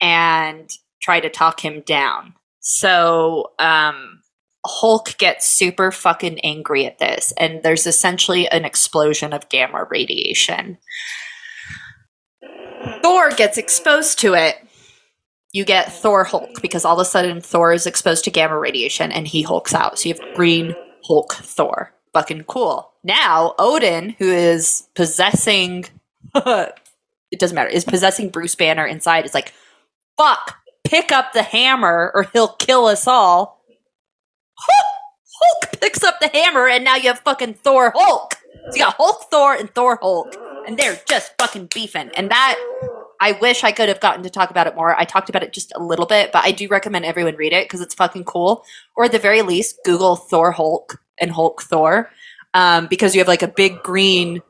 and 0.00 0.70
try 1.10 1.18
to 1.18 1.28
talk 1.28 1.58
him 1.58 1.80
down. 1.80 2.34
So 2.60 3.50
um, 3.58 4.22
Hulk 4.64 5.18
gets 5.18 5.48
super 5.48 5.90
fucking 5.90 6.38
angry 6.40 6.86
at 6.86 6.98
this, 6.98 7.32
and 7.36 7.64
there's 7.64 7.84
essentially 7.84 8.48
an 8.48 8.64
explosion 8.64 9.32
of 9.32 9.48
gamma 9.48 9.88
radiation. 9.90 10.78
Thor 13.02 13.30
gets 13.30 13.58
exposed 13.58 14.20
to 14.20 14.34
it. 14.34 14.56
You 15.52 15.64
get 15.64 15.92
Thor 15.92 16.22
Hulk 16.22 16.62
because 16.62 16.84
all 16.84 17.00
of 17.00 17.04
a 17.04 17.10
sudden 17.10 17.40
Thor 17.40 17.72
is 17.72 17.88
exposed 17.88 18.22
to 18.24 18.30
gamma 18.30 18.56
radiation 18.56 19.10
and 19.10 19.26
he 19.26 19.42
hulks 19.42 19.74
out. 19.74 19.98
So 19.98 20.10
you 20.10 20.14
have 20.14 20.36
Green 20.36 20.76
Hulk 21.04 21.34
Thor. 21.34 21.92
Fucking 22.12 22.44
cool. 22.44 22.92
Now, 23.02 23.56
Odin, 23.58 24.10
who 24.10 24.30
is 24.30 24.86
possessing, 24.94 25.86
it 26.36 27.40
doesn't 27.40 27.54
matter, 27.56 27.68
is 27.68 27.84
possessing 27.84 28.28
Bruce 28.28 28.54
Banner 28.54 28.86
inside, 28.86 29.24
is 29.24 29.34
like, 29.34 29.52
fuck, 30.16 30.59
pick 30.90 31.12
up 31.12 31.32
the 31.32 31.42
hammer 31.42 32.10
or 32.14 32.24
he'll 32.32 32.48
kill 32.48 32.86
us 32.86 33.06
all. 33.06 33.64
Hulk 34.58 35.80
picks 35.80 36.02
up 36.02 36.18
the 36.20 36.28
hammer 36.28 36.66
and 36.68 36.84
now 36.84 36.96
you 36.96 37.08
have 37.08 37.20
fucking 37.20 37.54
Thor 37.54 37.92
Hulk. 37.94 38.34
So 38.70 38.76
you 38.76 38.84
got 38.84 38.96
Hulk 38.96 39.30
Thor 39.30 39.54
and 39.54 39.72
Thor 39.72 39.98
Hulk 40.02 40.34
and 40.66 40.76
they're 40.76 41.00
just 41.08 41.32
fucking 41.38 41.68
beefing. 41.72 42.10
And 42.16 42.30
that 42.30 42.58
I 43.20 43.32
wish 43.32 43.62
I 43.62 43.72
could 43.72 43.88
have 43.88 44.00
gotten 44.00 44.24
to 44.24 44.30
talk 44.30 44.50
about 44.50 44.66
it 44.66 44.74
more. 44.74 44.98
I 44.98 45.04
talked 45.04 45.28
about 45.28 45.44
it 45.44 45.52
just 45.52 45.72
a 45.76 45.82
little 45.82 46.06
bit, 46.06 46.32
but 46.32 46.44
I 46.44 46.50
do 46.50 46.66
recommend 46.68 47.04
everyone 47.04 47.36
read 47.36 47.52
it 47.52 47.66
because 47.66 47.80
it's 47.80 47.94
fucking 47.94 48.24
cool. 48.24 48.64
Or 48.96 49.04
at 49.04 49.12
the 49.12 49.18
very 49.18 49.42
least, 49.42 49.78
Google 49.84 50.16
Thor 50.16 50.52
Hulk 50.52 51.00
and 51.20 51.30
Hulk 51.30 51.62
Thor 51.62 52.10
um, 52.52 52.88
because 52.88 53.14
you 53.14 53.20
have 53.20 53.28
like 53.28 53.42
a 53.42 53.48
big 53.48 53.82
green 53.82 54.42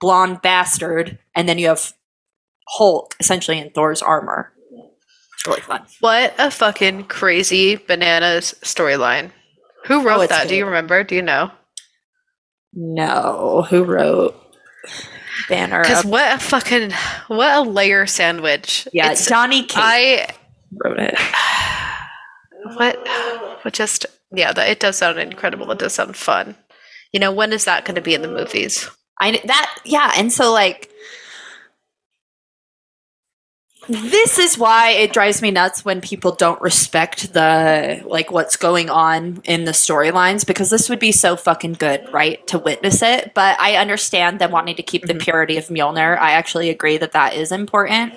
blonde 0.00 0.42
bastard, 0.42 1.18
and 1.34 1.48
then 1.48 1.58
you 1.58 1.68
have 1.68 1.92
Hulk 2.66 3.14
essentially 3.20 3.58
in 3.58 3.70
Thor's 3.70 4.02
armor. 4.02 4.52
It's 5.38 5.46
really 5.46 5.60
fun. 5.60 5.84
What 6.00 6.34
a 6.38 6.50
fucking 6.50 7.04
crazy 7.04 7.76
bananas 7.76 8.54
storyline. 8.62 9.30
Who 9.86 10.02
wrote 10.02 10.20
Oh, 10.22 10.26
that? 10.26 10.48
Do 10.48 10.56
you 10.56 10.66
remember? 10.66 11.04
Do 11.04 11.14
you 11.14 11.22
know? 11.22 11.50
No, 12.74 13.66
who 13.70 13.84
wrote 13.84 14.34
Banner? 15.48 15.82
Because 15.82 16.04
what 16.04 16.36
a 16.36 16.38
fucking 16.38 16.92
what 17.28 17.56
a 17.56 17.62
layer 17.68 18.06
sandwich. 18.06 18.86
Yeah, 18.92 19.06
It's- 19.06 19.28
Johnny 19.28 19.66
I 19.70 20.26
wrote 20.72 20.98
it. 20.98 21.18
what 22.76 22.98
what 23.64 23.72
just 23.74 24.06
yeah, 24.32 24.52
that 24.52 24.68
it 24.68 24.80
does 24.80 24.96
sound 24.98 25.18
incredible. 25.18 25.70
It 25.70 25.78
does 25.78 25.94
sound 25.94 26.16
fun. 26.16 26.56
You 27.12 27.20
know, 27.20 27.32
when 27.32 27.52
is 27.52 27.64
that 27.64 27.84
going 27.84 27.94
to 27.94 28.02
be 28.02 28.14
in 28.14 28.22
the 28.22 28.28
movies? 28.28 28.90
I 29.20 29.40
that 29.46 29.78
yeah, 29.84 30.12
and 30.16 30.32
so 30.32 30.52
like 30.52 30.90
this 33.88 34.38
is 34.38 34.58
why 34.58 34.90
it 34.90 35.12
drives 35.12 35.40
me 35.40 35.50
nuts 35.50 35.84
when 35.84 36.00
people 36.00 36.32
don't 36.32 36.60
respect 36.60 37.32
the 37.32 38.02
like 38.04 38.30
what's 38.30 38.56
going 38.56 38.90
on 38.90 39.40
in 39.44 39.64
the 39.64 39.72
storylines 39.72 40.46
because 40.46 40.68
this 40.70 40.88
would 40.90 40.98
be 40.98 41.12
so 41.12 41.36
fucking 41.36 41.74
good, 41.74 42.06
right, 42.12 42.46
to 42.48 42.58
witness 42.58 43.02
it. 43.02 43.32
But 43.34 43.58
I 43.60 43.76
understand 43.76 44.38
them 44.38 44.50
wanting 44.50 44.76
to 44.76 44.82
keep 44.82 45.06
the 45.06 45.14
purity 45.14 45.56
of 45.56 45.68
Mjolnir. 45.68 46.18
I 46.18 46.32
actually 46.32 46.68
agree 46.68 46.98
that 46.98 47.12
that 47.12 47.34
is 47.34 47.50
important. 47.50 48.12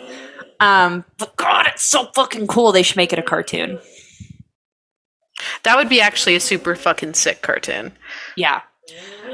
Um, 0.60 1.06
but 1.18 1.36
God, 1.38 1.68
it's 1.68 1.84
so 1.84 2.06
fucking 2.14 2.48
cool. 2.48 2.72
They 2.72 2.84
should 2.84 2.98
make 2.98 3.14
it 3.14 3.20
a 3.20 3.24
cartoon. 3.24 3.80
That 5.64 5.78
would 5.78 5.90
be 5.90 6.02
actually 6.02 6.36
a 6.36 6.40
super 6.40 6.76
fucking 6.76 7.14
sick 7.16 7.42
cartoon. 7.42 7.94
Yeah, 8.36 8.62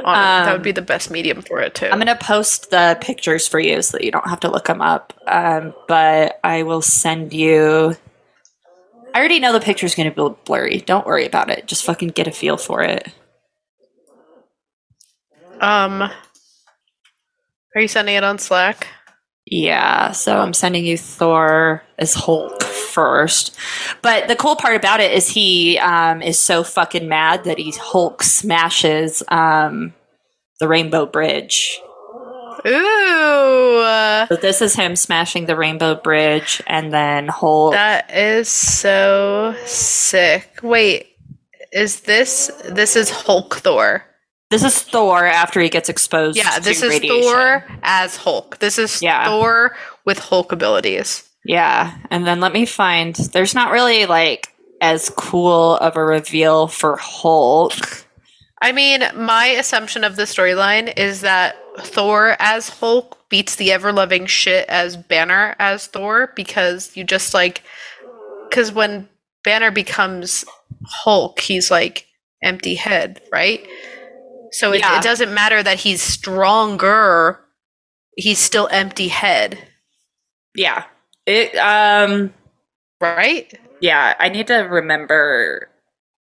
On 0.03 0.13
that 0.13 0.47
Um, 0.47 0.53
would 0.53 0.61
be 0.63 0.71
the 0.71 0.81
best 0.81 1.09
medium 1.11 1.41
for 1.41 1.59
it 1.59 1.73
too. 1.75 1.87
I'm 1.87 1.97
gonna 1.99 2.15
post 2.15 2.69
the 2.71 2.97
pictures 3.01 3.47
for 3.47 3.59
you 3.59 3.81
so 3.81 3.97
that 3.97 4.03
you 4.03 4.11
don't 4.11 4.27
have 4.29 4.39
to 4.41 4.49
look 4.49 4.65
them 4.65 4.81
up. 4.81 5.13
Um, 5.27 5.73
but 5.87 6.39
I 6.43 6.63
will 6.63 6.81
send 6.81 7.33
you. 7.33 7.95
I 9.13 9.19
already 9.19 9.39
know 9.39 9.51
the 9.53 9.59
picture's 9.59 9.95
gonna 9.95 10.11
be 10.11 10.35
blurry. 10.45 10.79
Don't 10.79 11.05
worry 11.07 11.25
about 11.25 11.49
it. 11.49 11.65
Just 11.65 11.83
fucking 11.83 12.09
get 12.09 12.27
a 12.27 12.31
feel 12.31 12.57
for 12.57 12.83
it. 12.83 13.07
um, 15.59 16.03
are 16.03 17.81
you 17.81 17.87
sending 17.87 18.15
it 18.15 18.23
on 18.23 18.37
Slack? 18.37 18.87
Yeah, 19.49 20.11
so 20.11 20.39
I'm 20.39 20.53
sending 20.53 20.85
you 20.85 20.97
Thor 20.97 21.81
as 21.97 22.13
Hulk 22.13 22.61
first. 22.63 23.55
But 24.01 24.27
the 24.27 24.35
cool 24.35 24.57
part 24.57 24.75
about 24.75 24.99
it 24.99 25.13
is 25.13 25.29
he 25.29 25.77
um, 25.79 26.21
is 26.21 26.37
so 26.37 26.63
fucking 26.63 27.07
mad 27.07 27.45
that 27.45 27.57
he 27.57 27.71
Hulk 27.71 28.23
smashes 28.23 29.23
um, 29.29 29.93
the 30.59 30.67
Rainbow 30.67 31.05
Bridge. 31.05 31.79
Ooh, 32.67 34.25
So 34.27 34.35
this 34.35 34.61
is 34.61 34.75
him 34.75 34.97
smashing 34.97 35.45
the 35.45 35.55
Rainbow 35.55 35.95
Bridge, 35.95 36.61
and 36.67 36.91
then 36.91 37.29
Hulk. 37.29 37.71
that 37.73 38.11
is 38.13 38.49
so 38.49 39.55
sick. 39.65 40.59
Wait, 40.61 41.15
is 41.71 42.01
this 42.01 42.51
this 42.65 42.97
is 42.97 43.09
Hulk 43.09 43.55
Thor? 43.55 44.03
This 44.49 44.63
is 44.63 44.81
Thor 44.81 45.25
after 45.25 45.59
he 45.59 45.69
gets 45.69 45.89
exposed. 45.89 46.37
Yeah, 46.37 46.59
this 46.59 46.81
is 46.81 46.89
radiation. 46.89 47.21
Thor 47.21 47.65
as 47.83 48.15
Hulk. 48.15 48.59
This 48.59 48.77
is 48.77 49.01
Yeah. 49.01 49.25
Thor 49.25 49.75
with 50.05 50.19
Hulk 50.19 50.51
abilities. 50.51 51.27
Yeah, 51.43 51.97
and 52.09 52.25
then 52.25 52.39
let 52.39 52.53
me 52.53 52.65
find. 52.65 53.15
There's 53.15 53.53
not 53.55 53.71
really 53.71 54.05
like 54.05 54.53
as 54.81 55.09
cool 55.09 55.77
of 55.77 55.97
a 55.97 56.03
reveal 56.03 56.67
for 56.67 56.97
Hulk. 56.97 57.73
I 58.61 58.71
mean, 58.71 59.03
my 59.15 59.47
assumption 59.47 60.03
of 60.03 60.15
the 60.15 60.23
storyline 60.23 60.97
is 60.97 61.21
that 61.21 61.57
Thor 61.79 62.35
as 62.39 62.69
Hulk 62.69 63.17
beats 63.29 63.55
the 63.55 63.71
ever 63.71 63.91
loving 63.91 64.25
shit 64.25 64.67
as 64.69 64.97
Banner 64.97 65.55
as 65.59 65.87
Thor 65.87 66.31
because 66.35 66.95
you 66.95 67.03
just 67.03 67.33
like. 67.33 67.63
Because 68.49 68.71
when 68.71 69.09
Banner 69.43 69.71
becomes 69.71 70.45
Hulk, 70.85 71.41
he's 71.41 71.69
like 71.69 72.07
empty 72.41 72.75
head, 72.75 73.21
right? 73.31 73.65
So 74.51 74.71
it, 74.73 74.79
Yeah. 74.79 74.97
it 74.97 75.03
doesn't 75.03 75.33
matter 75.33 75.61
that 75.63 75.79
he's 75.79 76.01
stronger, 76.01 77.39
he's 78.15 78.39
still 78.39 78.67
empty 78.71 79.07
head, 79.09 79.57
Yeah. 80.55 80.85
It 81.25 81.55
um 81.57 82.33
right? 83.01 83.53
yeah, 83.81 84.13
I 84.19 84.29
need 84.29 84.47
to 84.47 84.55
remember 84.59 85.69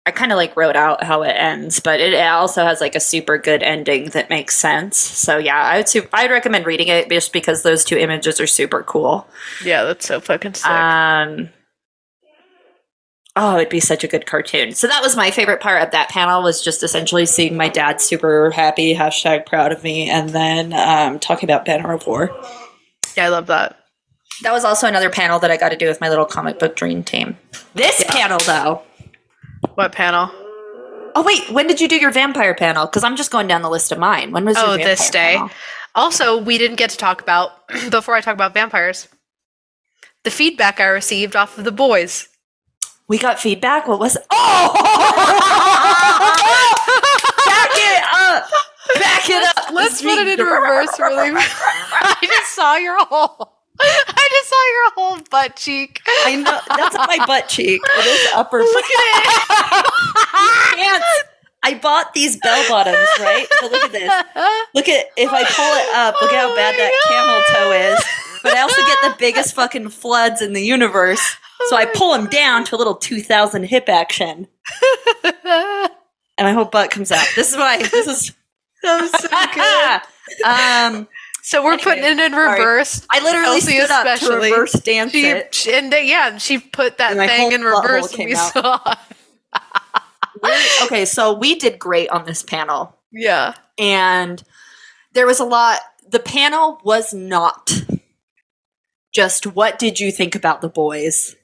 I 0.05 0.11
kind 0.11 0.33
of 0.33 0.35
like 0.37 0.57
wrote 0.57 0.75
out 0.75 1.01
how 1.03 1.23
it 1.23 1.29
ends, 1.31 1.79
but 1.79 2.01
it 2.01 2.13
also 2.25 2.65
has 2.65 2.81
like 2.81 2.93
a 2.95 2.99
super 2.99 3.37
good 3.37 3.63
ending 3.63 4.09
that 4.09 4.29
makes 4.29 4.53
sense. 4.55 4.97
So 4.97 5.37
yeah, 5.37 5.61
I 5.61 5.77
would 5.77 5.87
su- 5.87 6.07
I'd 6.11 6.29
recommend 6.31 6.65
reading 6.65 6.89
it 6.89 7.09
just 7.09 7.31
because 7.31 7.63
those 7.63 7.85
two 7.85 7.97
images 7.97 8.41
are 8.41 8.47
super 8.47 8.83
cool. 8.83 9.25
Yeah, 9.63 9.83
that's 9.83 10.05
so 10.05 10.19
fucking 10.19 10.55
sick. 10.55 10.67
Um 10.69 11.49
Oh, 13.35 13.55
it'd 13.57 13.69
be 13.69 13.79
such 13.79 14.03
a 14.03 14.07
good 14.07 14.27
cartoon. 14.27 14.73
So 14.73 14.85
that 14.87 15.01
was 15.01 15.15
my 15.15 15.31
favorite 15.31 15.59
part 15.59 15.81
of 15.81 15.89
that 15.91 16.09
panel 16.09 16.43
was 16.43 16.61
just 16.61 16.83
essentially 16.83 17.25
seeing 17.25 17.57
my 17.57 17.67
dad 17.67 17.99
super 17.99 18.51
happy, 18.51 18.93
hashtag 18.93 19.47
proud 19.47 19.71
of 19.71 19.83
me, 19.83 20.07
and 20.09 20.29
then 20.29 20.71
um, 20.73 21.19
talking 21.19 21.49
about 21.49 21.65
Banner 21.65 21.91
of 21.93 22.05
War. 22.05 22.29
yeah, 23.17 23.25
I 23.25 23.29
love 23.29 23.47
that. 23.47 23.77
That 24.43 24.51
was 24.51 24.63
also 24.63 24.87
another 24.87 25.09
panel 25.09 25.39
that 25.39 25.49
I 25.49 25.57
got 25.57 25.69
to 25.69 25.75
do 25.77 25.87
with 25.87 25.99
my 25.99 26.09
little 26.09 26.25
comic 26.25 26.59
book 26.59 26.75
dream 26.75 27.03
team. 27.03 27.37
This 27.73 28.03
panel, 28.07 28.37
though. 28.45 28.83
What 29.75 29.93
panel? 29.93 30.29
Oh 31.15 31.23
wait, 31.25 31.49
when 31.51 31.67
did 31.67 31.79
you 31.79 31.87
do 31.87 31.95
your 31.97 32.11
vampire 32.11 32.53
panel? 32.55 32.85
Because 32.87 33.03
I'm 33.03 33.15
just 33.15 33.31
going 33.31 33.47
down 33.47 33.61
the 33.61 33.69
list 33.69 33.91
of 33.91 33.99
mine. 33.99 34.31
When 34.31 34.45
was 34.45 34.57
your 34.57 34.65
Oh, 34.65 34.69
vampire 34.71 34.87
this 34.87 35.09
day. 35.11 35.33
panel? 35.35 35.49
Also, 35.95 36.37
we 36.41 36.57
didn't 36.57 36.77
get 36.77 36.89
to 36.89 36.97
talk 36.97 37.21
about 37.21 37.51
before 37.91 38.15
I 38.15 38.21
talk 38.21 38.33
about 38.33 38.53
vampires. 38.53 39.07
The 40.23 40.31
feedback 40.31 40.79
I 40.79 40.85
received 40.85 41.35
off 41.35 41.57
of 41.57 41.63
the 41.65 41.71
boys. 41.71 42.27
We 43.07 43.17
got 43.17 43.39
feedback. 43.39 43.87
What 43.87 43.99
was? 43.99 44.17
Oh, 44.31 44.73
back 47.45 47.71
it 47.75 48.03
up! 48.13 48.45
Back 48.95 49.29
it 49.29 49.43
up! 49.57 49.71
Let's 49.73 50.01
put 50.01 50.17
it 50.19 50.27
in 50.39 50.45
reverse 50.45 50.97
really. 50.99 51.29
I 51.35 52.17
just 52.21 52.55
saw 52.55 52.75
your 52.75 52.97
whole. 53.05 53.53
I 53.79 54.27
just 54.31 54.49
saw 54.49 54.63
your 54.71 54.91
whole 54.95 55.19
butt 55.29 55.55
cheek. 55.55 56.01
I 56.25 56.35
know 56.37 56.59
that's 56.77 56.95
my 56.95 57.17
butt 57.25 57.47
cheek. 57.49 57.81
It 57.83 58.05
is 58.05 58.27
upper. 58.33 58.59
Look 58.59 58.85
at 58.85 59.85
Pants. 60.75 61.05
I 61.65 61.73
bought 61.75 62.13
these 62.13 62.35
bell 62.37 62.63
bottoms, 62.69 63.07
right? 63.19 63.47
So 63.59 63.67
look 63.67 63.83
at 63.83 63.91
this. 63.91 64.11
Look 64.75 64.87
at 64.89 65.07
if 65.17 65.29
I 65.31 65.43
pull 65.43 65.65
it 65.65 65.95
up. 65.95 66.15
Look 66.21 66.31
how 66.31 66.51
Oh 66.51 66.55
bad 66.55 66.73
my 66.73 66.77
that 66.77 66.93
camel 67.07 67.41
toe 67.55 67.71
is. 67.71 68.03
But 68.43 68.53
I 68.55 68.61
also 68.61 68.81
get 68.81 69.01
the 69.01 69.15
biggest 69.17 69.55
fucking 69.55 69.89
floods 69.89 70.41
in 70.41 70.53
the 70.53 70.61
universe. 70.61 71.37
So 71.69 71.75
I 71.75 71.85
pull 71.85 72.13
him 72.13 72.27
down 72.27 72.63
to 72.65 72.75
a 72.75 72.77
little 72.77 72.95
2000 72.95 73.63
hip 73.63 73.87
action, 73.89 74.47
and 75.23 76.47
I 76.47 76.51
hope 76.51 76.71
butt 76.71 76.91
comes 76.91 77.11
out. 77.11 77.25
This 77.35 77.51
is 77.51 77.57
why. 77.57 77.77
This 77.77 78.07
is. 78.07 78.31
that 78.83 79.01
was 79.01 79.11
so 79.11 79.29
good. 80.39 80.45
um, 80.99 81.07
So 81.41 81.63
we're 81.63 81.73
Anyway, 81.73 81.83
putting 81.83 82.03
it 82.03 82.19
in 82.19 82.31
sorry. 82.31 82.59
reverse. 82.59 83.05
I 83.11 83.19
literally 83.23 83.55
Elsie 83.57 83.71
stood 83.79 83.91
up 83.91 84.05
to 84.05 84.13
especially. 84.13 84.51
reverse 84.51 84.73
dance 84.73 85.11
She, 85.11 85.25
it. 85.27 85.67
and 85.67 85.91
yeah, 85.93 86.37
she 86.37 86.57
put 86.59 86.97
that 86.99 87.17
And 87.17 87.29
thing 87.29 87.51
in 87.53 87.61
reverse. 87.61 88.13
And 88.17 88.25
we 88.25 88.35
out. 88.35 88.53
saw. 88.53 88.95
Okay, 90.83 91.05
so 91.05 91.33
we 91.33 91.55
did 91.55 91.79
great 91.79 92.09
on 92.09 92.25
this 92.25 92.43
panel. 92.43 92.97
Yeah. 93.11 93.53
and 93.77 94.43
there 95.13 95.27
was 95.27 95.39
a 95.39 95.45
lot 95.45 95.79
the 96.09 96.19
panel 96.19 96.79
was 96.83 97.13
not 97.13 97.71
just 99.13 99.45
what 99.45 99.77
did 99.79 99.99
you 99.99 100.11
think 100.11 100.33
about 100.35 100.61
the 100.61 100.67
boys 100.69 101.35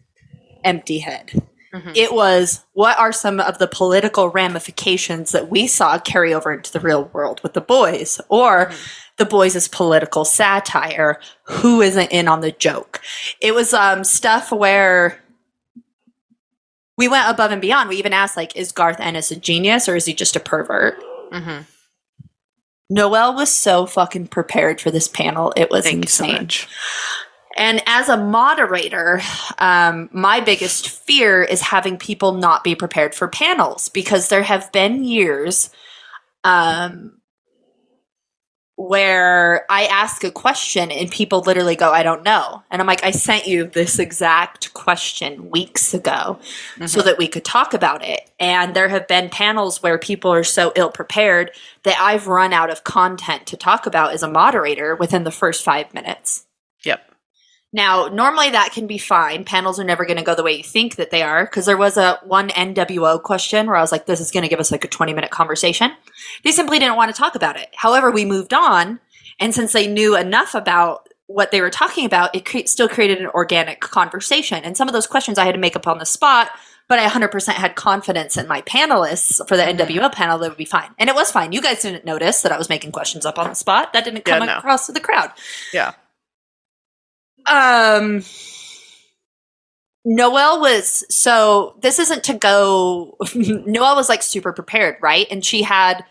empty 0.63 0.99
head 0.99 1.31
Mhm. 1.73 1.95
it 1.95 2.11
was 2.13 2.65
what 2.73 2.97
are 2.97 3.11
some 3.11 3.39
of 3.39 3.59
the 3.59 3.67
political 3.67 4.29
ramifications 4.29 5.31
that 5.33 5.49
we 5.51 5.67
saw 5.67 5.99
carry 5.99 6.33
over 6.33 6.51
into 6.51 6.71
the 6.71 6.79
real 6.79 7.05
world 7.13 7.41
with 7.43 7.53
the 7.53 7.61
boys 7.61 8.19
or 8.27 8.71
the 9.17 9.25
boys' 9.25 9.67
political 9.67 10.25
satire 10.25 11.19
who 11.43 11.81
isn't 11.81 12.11
in 12.11 12.27
on 12.27 12.41
the 12.41 12.51
joke 12.51 13.01
it 13.39 13.53
was 13.53 13.71
um 13.73 14.03
stuff 14.03 14.51
where 14.51 15.19
we 16.97 17.07
went 17.07 17.29
above 17.29 17.51
and 17.51 17.61
beyond 17.61 17.87
we 17.87 17.97
even 17.97 18.13
asked 18.13 18.35
like 18.35 18.55
is 18.55 18.71
garth 18.71 18.99
ennis 18.99 19.29
a 19.29 19.35
genius 19.35 19.87
or 19.87 19.95
is 19.95 20.05
he 20.05 20.13
just 20.13 20.35
a 20.35 20.39
pervert 20.39 20.95
Mm-hmm. 21.31 21.61
Noelle 22.89 23.35
was 23.35 23.51
so 23.53 23.85
fucking 23.85 24.29
prepared 24.29 24.81
for 24.81 24.89
this 24.89 25.07
panel. 25.07 25.53
It 25.55 25.69
was 25.69 25.83
Thank 25.85 26.09
so 26.09 26.23
insane. 26.25 26.41
much. 26.41 26.67
And 27.59 27.83
as 27.87 28.07
a 28.07 28.15
moderator, 28.15 29.21
um, 29.57 30.09
my 30.13 30.39
biggest 30.39 30.87
fear 30.87 31.43
is 31.43 31.59
having 31.59 31.97
people 31.97 32.31
not 32.31 32.63
be 32.63 32.73
prepared 32.73 33.13
for 33.13 33.27
panels 33.27 33.89
because 33.89 34.29
there 34.29 34.43
have 34.43 34.71
been 34.71 35.03
years 35.03 35.69
um, 36.45 37.19
where 38.77 39.65
I 39.69 39.87
ask 39.87 40.23
a 40.23 40.31
question 40.31 40.89
and 40.89 41.11
people 41.11 41.41
literally 41.41 41.75
go, 41.75 41.91
I 41.91 42.01
don't 42.01 42.23
know. 42.23 42.63
And 42.71 42.81
I'm 42.81 42.87
like, 42.87 43.03
I 43.03 43.11
sent 43.11 43.45
you 43.45 43.65
this 43.65 43.99
exact 43.99 44.73
question 44.73 45.49
weeks 45.49 45.93
ago 45.93 46.39
so 46.85 47.01
that 47.01 47.17
we 47.17 47.27
could 47.27 47.43
talk 47.43 47.73
about 47.73 48.05
it. 48.05 48.31
And 48.39 48.73
there 48.73 48.87
have 48.87 49.05
been 49.05 49.29
panels 49.29 49.83
where 49.83 49.97
people 49.97 50.31
are 50.31 50.45
so 50.45 50.71
ill 50.77 50.91
prepared 50.91 51.51
that 51.83 51.99
I've 51.99 52.27
run 52.27 52.53
out 52.53 52.69
of 52.69 52.85
content 52.85 53.47
to 53.47 53.57
talk 53.57 53.85
about 53.85 54.13
as 54.13 54.23
a 54.23 54.31
moderator 54.31 54.95
within 54.95 55.25
the 55.25 55.31
first 55.31 55.61
five 55.61 55.93
minutes. 55.93 56.45
Now, 57.71 58.07
normally 58.07 58.49
that 58.49 58.71
can 58.71 58.87
be 58.87 58.97
fine. 58.97 59.43
Panels 59.45 59.79
are 59.79 59.83
never 59.83 60.03
going 60.05 60.17
to 60.17 60.23
go 60.23 60.33
the 60.33 60.43
way 60.43 60.53
you 60.57 60.63
think 60.63 60.95
that 60.95 61.11
they 61.11 61.21
are 61.21 61.45
because 61.45 61.67
there 61.67 61.77
was 61.77 61.97
a 61.97 62.19
one 62.25 62.49
NWO 62.49 63.21
question 63.21 63.67
where 63.67 63.75
I 63.75 63.81
was 63.81 63.91
like, 63.91 64.07
this 64.07 64.19
is 64.19 64.31
going 64.31 64.41
to 64.43 64.49
give 64.49 64.59
us 64.59 64.71
like 64.71 64.83
a 64.83 64.87
20 64.87 65.13
minute 65.13 65.29
conversation. 65.29 65.91
They 66.43 66.51
simply 66.51 66.79
didn't 66.79 66.95
want 66.95 67.13
to 67.13 67.17
talk 67.19 67.35
about 67.35 67.57
it. 67.59 67.69
However, 67.75 68.09
we 68.09 68.25
moved 68.25 68.53
on. 68.53 68.99
And 69.39 69.53
since 69.53 69.71
they 69.71 69.85
knew 69.87 70.17
enough 70.17 70.55
about 70.55 71.07
what 71.27 71.51
they 71.51 71.61
were 71.61 71.69
talking 71.69 72.05
about, 72.05 72.33
it 72.35 72.43
cre- 72.43 72.65
still 72.65 72.89
created 72.89 73.19
an 73.19 73.27
organic 73.27 73.81
conversation. 73.81 74.63
And 74.63 74.75
some 74.75 74.87
of 74.87 74.93
those 74.93 75.05
questions 75.07 75.37
I 75.37 75.45
had 75.45 75.53
to 75.53 75.59
make 75.59 75.75
up 75.75 75.85
on 75.85 75.99
the 75.99 76.05
spot, 76.07 76.49
but 76.87 76.97
I 76.97 77.07
100% 77.07 77.53
had 77.53 77.75
confidence 77.75 78.35
in 78.35 78.47
my 78.47 78.63
panelists 78.63 79.47
for 79.47 79.55
the 79.55 79.63
NWO 79.63 80.11
panel 80.11 80.39
that 80.39 80.49
would 80.49 80.57
be 80.57 80.65
fine. 80.65 80.89
And 80.97 81.07
it 81.07 81.15
was 81.15 81.31
fine. 81.31 81.51
You 81.51 81.61
guys 81.61 81.83
didn't 81.83 82.03
notice 82.03 82.41
that 82.41 82.51
I 82.51 82.57
was 82.57 82.67
making 82.67 82.91
questions 82.93 83.27
up 83.27 83.37
on 83.37 83.47
the 83.47 83.53
spot. 83.53 83.93
That 83.93 84.03
didn't 84.05 84.23
Yeah, 84.27 84.39
come 84.39 84.47
no. 84.47 84.57
across 84.57 84.87
to 84.87 84.91
the 84.91 84.99
crowd. 84.99 85.31
Yeah. 85.71 85.93
Um 87.49 88.23
Noelle 90.05 90.61
was 90.61 91.03
so 91.13 91.77
this 91.81 91.99
isn't 91.99 92.23
to 92.25 92.33
go 92.33 93.17
Noelle 93.35 93.95
was 93.95 94.09
like 94.09 94.23
super 94.23 94.53
prepared, 94.53 94.97
right? 95.01 95.27
And 95.29 95.43
she 95.43 95.61
had 95.63 96.05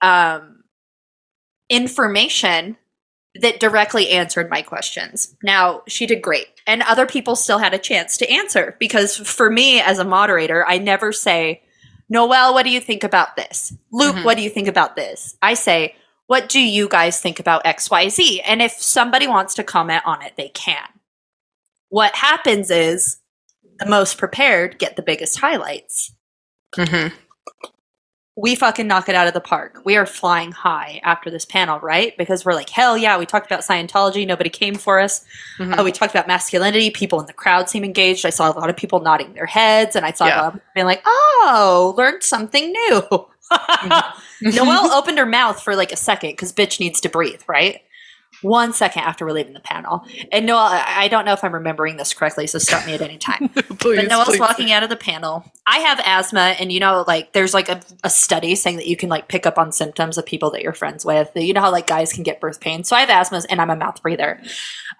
um 0.00 0.62
information 1.68 2.76
that 3.40 3.60
directly 3.60 4.10
answered 4.10 4.50
my 4.50 4.62
questions. 4.62 5.36
Now, 5.42 5.82
she 5.86 6.06
did 6.06 6.22
great. 6.22 6.46
And 6.66 6.82
other 6.82 7.06
people 7.06 7.36
still 7.36 7.58
had 7.58 7.74
a 7.74 7.78
chance 7.78 8.16
to 8.18 8.30
answer 8.30 8.74
because 8.80 9.16
for 9.16 9.50
me 9.50 9.80
as 9.80 9.98
a 9.98 10.04
moderator, 10.04 10.66
I 10.66 10.78
never 10.78 11.12
say, 11.12 11.62
Noelle, 12.08 12.54
what 12.54 12.64
do 12.64 12.70
you 12.70 12.80
think 12.80 13.04
about 13.04 13.36
this? 13.36 13.72
Luke, 13.92 14.16
Mhm. 14.16 14.24
what 14.24 14.36
do 14.36 14.42
you 14.42 14.50
think 14.50 14.66
about 14.66 14.96
this? 14.96 15.36
I 15.42 15.54
say, 15.54 15.94
what 16.28 16.48
do 16.48 16.60
you 16.60 16.88
guys 16.88 17.20
think 17.20 17.40
about 17.40 17.64
XYZ? 17.64 18.40
And 18.46 18.62
if 18.62 18.72
somebody 18.72 19.26
wants 19.26 19.54
to 19.54 19.64
comment 19.64 20.02
on 20.06 20.22
it, 20.22 20.34
they 20.36 20.48
can. 20.50 20.86
What 21.88 22.14
happens 22.14 22.70
is 22.70 23.18
the 23.78 23.86
most 23.86 24.18
prepared 24.18 24.78
get 24.78 24.94
the 24.96 25.02
biggest 25.02 25.40
highlights. 25.40 26.14
Mm-hmm. 26.76 27.14
We 28.36 28.54
fucking 28.54 28.86
knock 28.86 29.08
it 29.08 29.16
out 29.16 29.26
of 29.26 29.34
the 29.34 29.40
park. 29.40 29.80
We 29.84 29.96
are 29.96 30.06
flying 30.06 30.52
high 30.52 31.00
after 31.02 31.28
this 31.28 31.44
panel, 31.44 31.80
right? 31.80 32.16
Because 32.16 32.44
we're 32.44 32.54
like, 32.54 32.68
hell 32.70 32.96
yeah, 32.96 33.18
we 33.18 33.26
talked 33.26 33.46
about 33.46 33.62
Scientology. 33.62 34.24
Nobody 34.26 34.48
came 34.50 34.76
for 34.76 35.00
us. 35.00 35.24
Mhm. 35.58 35.76
Uh, 35.76 35.82
we 35.82 35.90
talked 35.90 36.14
about 36.14 36.28
masculinity. 36.28 36.90
People 36.90 37.18
in 37.18 37.26
the 37.26 37.32
crowd 37.32 37.68
seem 37.68 37.82
engaged. 37.82 38.24
I 38.24 38.30
saw 38.30 38.48
a 38.48 38.54
lot 38.56 38.70
of 38.70 38.76
people 38.76 39.00
nodding 39.00 39.32
their 39.32 39.46
heads, 39.46 39.96
and 39.96 40.06
I 40.06 40.12
saw 40.12 40.26
Yeah. 40.26 40.36
a 40.36 40.42
lot 40.42 40.46
of 40.48 40.52
people 40.54 40.68
being 40.74 40.86
like, 40.86 41.02
oh, 41.04 41.94
learned 41.96 42.22
something 42.22 42.70
new. 42.70 43.02
Noelle 44.42 44.92
opened 44.92 45.18
her 45.18 45.26
mouth 45.26 45.62
for 45.62 45.76
like 45.76 45.92
a 45.92 45.96
second 45.96 46.30
because 46.30 46.52
bitch 46.52 46.80
needs 46.80 47.00
to 47.02 47.08
breathe, 47.08 47.42
right? 47.48 47.80
one 48.42 48.72
second 48.72 49.02
after 49.02 49.26
we're 49.26 49.32
leaving 49.32 49.52
the 49.52 49.60
panel. 49.60 50.04
And 50.30 50.46
Noel, 50.46 50.68
I 50.70 51.08
don't 51.08 51.24
know 51.24 51.32
if 51.32 51.42
I'm 51.42 51.52
remembering 51.52 51.96
this 51.96 52.14
correctly, 52.14 52.46
so 52.46 52.58
stop 52.58 52.86
me 52.86 52.94
at 52.94 53.00
any 53.00 53.18
time. 53.18 53.48
please, 53.78 53.96
but 53.96 54.08
Noel's 54.08 54.28
please. 54.28 54.40
walking 54.40 54.70
out 54.70 54.82
of 54.82 54.90
the 54.90 54.96
panel. 54.96 55.50
I 55.66 55.78
have 55.78 56.00
asthma, 56.04 56.54
and 56.60 56.70
you 56.70 56.78
know, 56.78 57.04
like 57.06 57.32
there's 57.32 57.52
like 57.52 57.68
a, 57.68 57.80
a 58.04 58.10
study 58.10 58.54
saying 58.54 58.76
that 58.76 58.86
you 58.86 58.96
can 58.96 59.08
like 59.08 59.28
pick 59.28 59.44
up 59.44 59.58
on 59.58 59.72
symptoms 59.72 60.18
of 60.18 60.26
people 60.26 60.50
that 60.52 60.62
you're 60.62 60.72
friends 60.72 61.04
with. 61.04 61.30
You 61.34 61.52
know 61.52 61.60
how 61.60 61.72
like 61.72 61.86
guys 61.86 62.12
can 62.12 62.22
get 62.22 62.40
birth 62.40 62.60
pains. 62.60 62.88
So 62.88 62.96
I 62.96 63.00
have 63.00 63.10
asthma, 63.10 63.42
and 63.50 63.60
I'm 63.60 63.70
a 63.70 63.76
mouth 63.76 64.00
breather. 64.02 64.40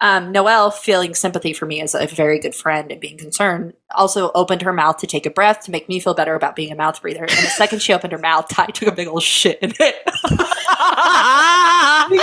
Um, 0.01 0.31
Noelle, 0.31 0.71
feeling 0.71 1.15
sympathy 1.15 1.53
for 1.53 1.65
me 1.65 1.81
as 1.81 1.95
a 1.95 2.07
very 2.07 2.39
good 2.39 2.55
friend 2.55 2.91
and 2.91 2.99
being 2.99 3.17
concerned, 3.17 3.73
also 3.95 4.31
opened 4.35 4.61
her 4.61 4.71
mouth 4.73 4.97
to 4.97 5.07
take 5.07 5.25
a 5.25 5.29
breath 5.29 5.61
to 5.65 5.71
make 5.71 5.89
me 5.89 5.99
feel 5.99 6.13
better 6.13 6.35
about 6.35 6.55
being 6.55 6.71
a 6.71 6.75
mouth 6.75 7.01
breather. 7.01 7.21
And 7.21 7.29
the 7.29 7.49
second 7.49 7.81
she 7.81 7.93
opened 7.93 8.11
her 8.13 8.19
mouth, 8.19 8.47
Ty 8.49 8.67
took 8.67 8.87
a 8.87 8.91
big 8.91 9.07
old 9.07 9.23
shit 9.23 9.59
in 9.61 9.73
it. 9.79 9.95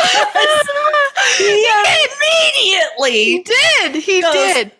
he 1.38 1.68
immediately 2.06 3.24
He 3.24 3.42
did. 3.42 3.94
He 4.02 4.20
Goes- 4.22 4.32
did. 4.34 4.72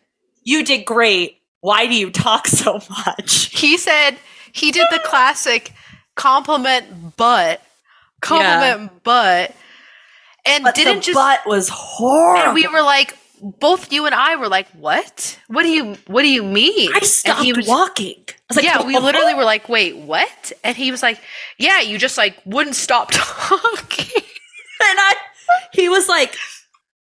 you 0.43 0.65
did 0.65 0.85
great. 0.85 1.41
Why 1.61 1.87
do 1.87 1.95
you 1.95 2.11
talk 2.11 2.47
so 2.47 2.81
much? 2.91 3.47
He 3.59 3.77
said 3.77 4.17
he 4.53 4.71
did 4.71 4.87
the 4.93 5.01
classic 5.01 5.73
compliment 6.15 7.17
but 7.17 7.61
compliment 8.23 9.03
but 9.03 9.55
and 10.47 10.65
But 10.65 10.75
didn't 10.75 10.97
the 10.97 11.03
just 11.03 11.15
butt 11.17 11.41
was 11.47 11.69
horrible. 11.69 12.45
and 12.47 12.55
we 12.55 12.67
were 12.69 12.81
like 12.83 13.17
both 13.41 13.93
you 13.93 14.07
and 14.07 14.15
I 14.15 14.37
were 14.37 14.49
like 14.49 14.69
what 14.71 15.39
what 15.49 15.63
do 15.63 15.69
you 15.69 15.97
what 16.07 16.23
do 16.23 16.29
you 16.29 16.43
mean 16.43 16.91
I 16.95 17.01
stopped 17.01 17.39
and 17.39 17.47
he 17.47 17.53
was, 17.53 17.67
walking. 17.67 18.25
I 18.29 18.33
was 18.49 18.57
like, 18.57 18.65
yeah 18.65 18.85
we 18.85 18.99
literally 18.99 19.35
were 19.35 19.45
like 19.45 19.69
wait 19.69 19.97
what 19.97 20.53
and 20.65 20.77
he 20.77 20.91
was 20.91 21.03
like 21.03 21.21
yeah 21.59 21.81
you 21.81 21.99
just 21.99 22.17
like 22.17 22.37
wouldn't 22.45 22.77
stop 22.77 23.11
talking 23.13 24.23
and 24.23 24.99
I. 24.99 25.15
He 25.73 25.89
was 25.89 26.09
like 26.09 26.37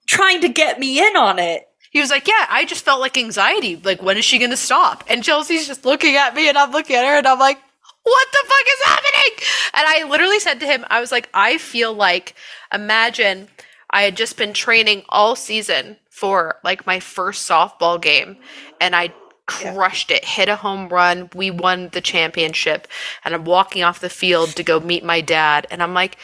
trying 0.08 0.42
to 0.42 0.50
get 0.50 0.80
me 0.80 1.06
in 1.06 1.16
on 1.16 1.40
it. 1.40 1.68
he 1.92 2.00
was 2.00 2.10
like 2.10 2.28
yeah 2.28 2.48
I 2.50 2.66
just 2.66 2.84
felt 2.84 3.00
like 3.00 3.18
anxiety 3.18 3.76
like 3.78 4.02
when 4.02 4.18
is 4.18 4.26
she 4.26 4.40
gonna 4.40 4.58
stop 4.58 5.04
and 5.08 5.24
Chelsea's 5.24 5.68
just 5.68 5.86
looking 5.86 6.16
at 6.16 6.36
me 6.36 6.50
and 6.50 6.58
I'm 6.58 6.72
looking 6.72 6.96
at 6.96 7.06
her 7.06 7.18
and 7.18 7.28
I'm 7.28 7.40
like 7.40 7.60
what 8.04 8.28
the 8.32 8.44
fuck 8.46 8.68
is 8.68 8.86
happening? 8.86 9.48
And 9.74 9.88
I 9.88 10.10
literally 10.10 10.40
said 10.40 10.60
to 10.60 10.66
him, 10.66 10.86
I 10.90 11.00
was 11.00 11.12
like, 11.12 11.30
I 11.34 11.58
feel 11.58 11.94
like, 11.94 12.36
imagine 12.74 13.48
I 13.94 14.02
had 14.02 14.18
just 14.18 14.36
been 14.38 14.52
training 14.54 15.04
all 15.08 15.36
season 15.38 15.98
for 16.10 16.58
like 16.64 16.86
my 16.86 17.00
first 17.00 17.50
softball 17.50 18.02
game 18.02 18.38
and 18.82 18.96
I 18.96 19.14
crushed 19.46 20.10
it, 20.12 20.26
hit 20.26 20.50
a 20.50 20.56
home 20.56 20.90
run. 20.90 21.30
We 21.36 21.52
won 21.52 21.90
the 21.90 22.02
championship. 22.02 22.88
And 23.24 23.34
I'm 23.36 23.44
walking 23.46 23.84
off 23.84 24.00
the 24.00 24.10
field 24.10 24.50
to 24.56 24.64
go 24.64 24.80
meet 24.80 25.04
my 25.04 25.22
dad. 25.22 25.68
And 25.70 25.82
I'm 25.84 25.94
like, 25.94 26.18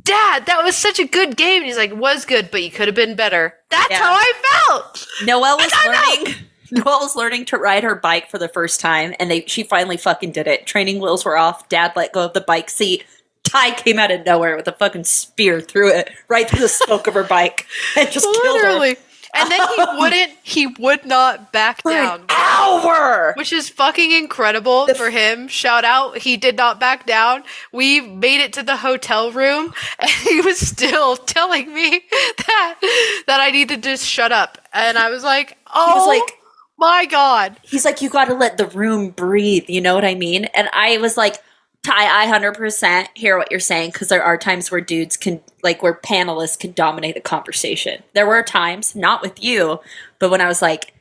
Dad, 0.00 0.46
that 0.46 0.62
was 0.62 0.76
such 0.76 0.98
a 1.00 1.06
good 1.06 1.36
game. 1.36 1.58
And 1.62 1.66
he's 1.66 1.76
like, 1.76 1.94
was 1.94 2.24
good, 2.24 2.50
but 2.50 2.62
you 2.62 2.70
could 2.70 2.86
have 2.88 2.94
been 2.94 3.16
better. 3.16 3.54
That's 3.70 3.90
Yeah. 3.90 3.98
how 3.98 4.12
I 4.12 4.32
felt. 4.66 5.06
Noelle 5.24 5.56
was 5.56 5.72
learning. 5.84 6.34
Noelle 6.70 7.00
was 7.00 7.16
learning 7.16 7.46
to 7.46 7.56
ride 7.56 7.82
her 7.82 7.94
bike 7.96 8.30
for 8.30 8.38
the 8.38 8.48
first 8.48 8.78
time, 8.80 9.14
and 9.18 9.30
they 9.30 9.40
she 9.46 9.62
finally 9.62 9.96
fucking 9.96 10.32
did 10.32 10.46
it. 10.46 10.66
Training 10.66 11.00
wheels 11.00 11.24
were 11.24 11.38
off. 11.38 11.68
Dad 11.70 11.92
let 11.96 12.12
go 12.12 12.26
of 12.26 12.34
the 12.34 12.42
bike 12.42 12.68
seat. 12.70 13.04
Ty 13.48 13.72
came 13.74 13.98
out 13.98 14.10
of 14.10 14.24
nowhere 14.26 14.56
with 14.56 14.68
a 14.68 14.72
fucking 14.72 15.04
spear 15.04 15.60
through 15.60 15.90
it, 15.92 16.10
right 16.28 16.48
through 16.48 16.60
the 16.60 16.68
spoke 16.68 17.06
of 17.06 17.14
her 17.14 17.24
bike, 17.24 17.66
and 17.96 18.10
just 18.10 18.26
killed 18.42 18.60
her. 18.60 18.94
And 19.34 19.50
then 19.50 19.60
he 19.76 19.84
wouldn't, 19.98 20.32
he 20.42 20.66
would 20.66 21.04
not 21.04 21.52
back 21.52 21.82
For 21.82 21.92
down. 21.92 22.20
an 22.20 22.26
hour. 22.30 23.34
which 23.36 23.52
is 23.52 23.68
fucking 23.68 24.10
incredible 24.10 24.86
for 24.94 25.10
him. 25.10 25.48
Shout 25.48 25.84
out, 25.84 26.18
he 26.18 26.36
did 26.38 26.56
not 26.56 26.80
back 26.80 27.04
down. 27.06 27.42
We 27.72 28.00
made 28.00 28.40
it 28.42 28.54
to 28.54 28.62
the 28.62 28.76
hotel 28.78 29.30
room, 29.30 29.74
and 29.98 30.10
he 30.10 30.40
was 30.40 30.58
still 30.58 31.16
telling 31.16 31.72
me 31.74 32.00
that 32.10 33.22
that 33.26 33.40
I 33.40 33.50
need 33.50 33.68
to 33.68 33.76
just 33.76 34.04
shut 34.06 34.32
up. 34.32 34.58
And 34.72 34.96
I 34.98 35.10
was 35.10 35.22
like, 35.24 35.56
"Oh, 35.74 35.86
He 35.88 35.94
was 35.94 36.06
oh 36.06 36.08
like, 36.08 36.38
my 36.78 37.06
god!" 37.06 37.56
he's 37.62 37.84
like, 37.84 38.00
you 38.02 38.08
got 38.08 38.26
to 38.26 38.34
let 38.34 38.56
the 38.56 38.66
room 38.66 39.10
breathe. 39.10 39.64
You 39.68 39.80
know 39.82 39.94
what 39.94 40.04
I 40.04 40.14
mean? 40.14 40.46
And 40.46 40.68
I 40.72 40.96
was 40.98 41.16
like, 41.16 41.36
Ty, 41.84 42.22
I 42.22 42.26
hundred 42.26 42.54
percent 42.54 43.08
hear 43.14 43.38
what 43.38 43.50
you're 43.50 43.60
saying 43.60 43.90
because 43.92 44.08
there 44.08 44.22
are 44.22 44.36
times 44.36 44.70
where 44.70 44.80
dudes 44.80 45.16
can, 45.16 45.40
like, 45.62 45.82
where 45.82 45.94
panelists 45.94 46.58
can 46.58 46.72
dominate 46.72 47.14
the 47.14 47.20
conversation. 47.20 48.02
There 48.14 48.26
were 48.26 48.42
times, 48.42 48.94
not 48.94 49.22
with 49.22 49.42
you, 49.42 49.80
but 50.18 50.30
when 50.30 50.40
I 50.40 50.46
was 50.48 50.60
like, 50.60 50.92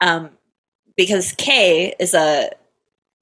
um, 0.00 0.30
because 0.96 1.32
Kay 1.32 1.94
is 1.98 2.14
a 2.14 2.50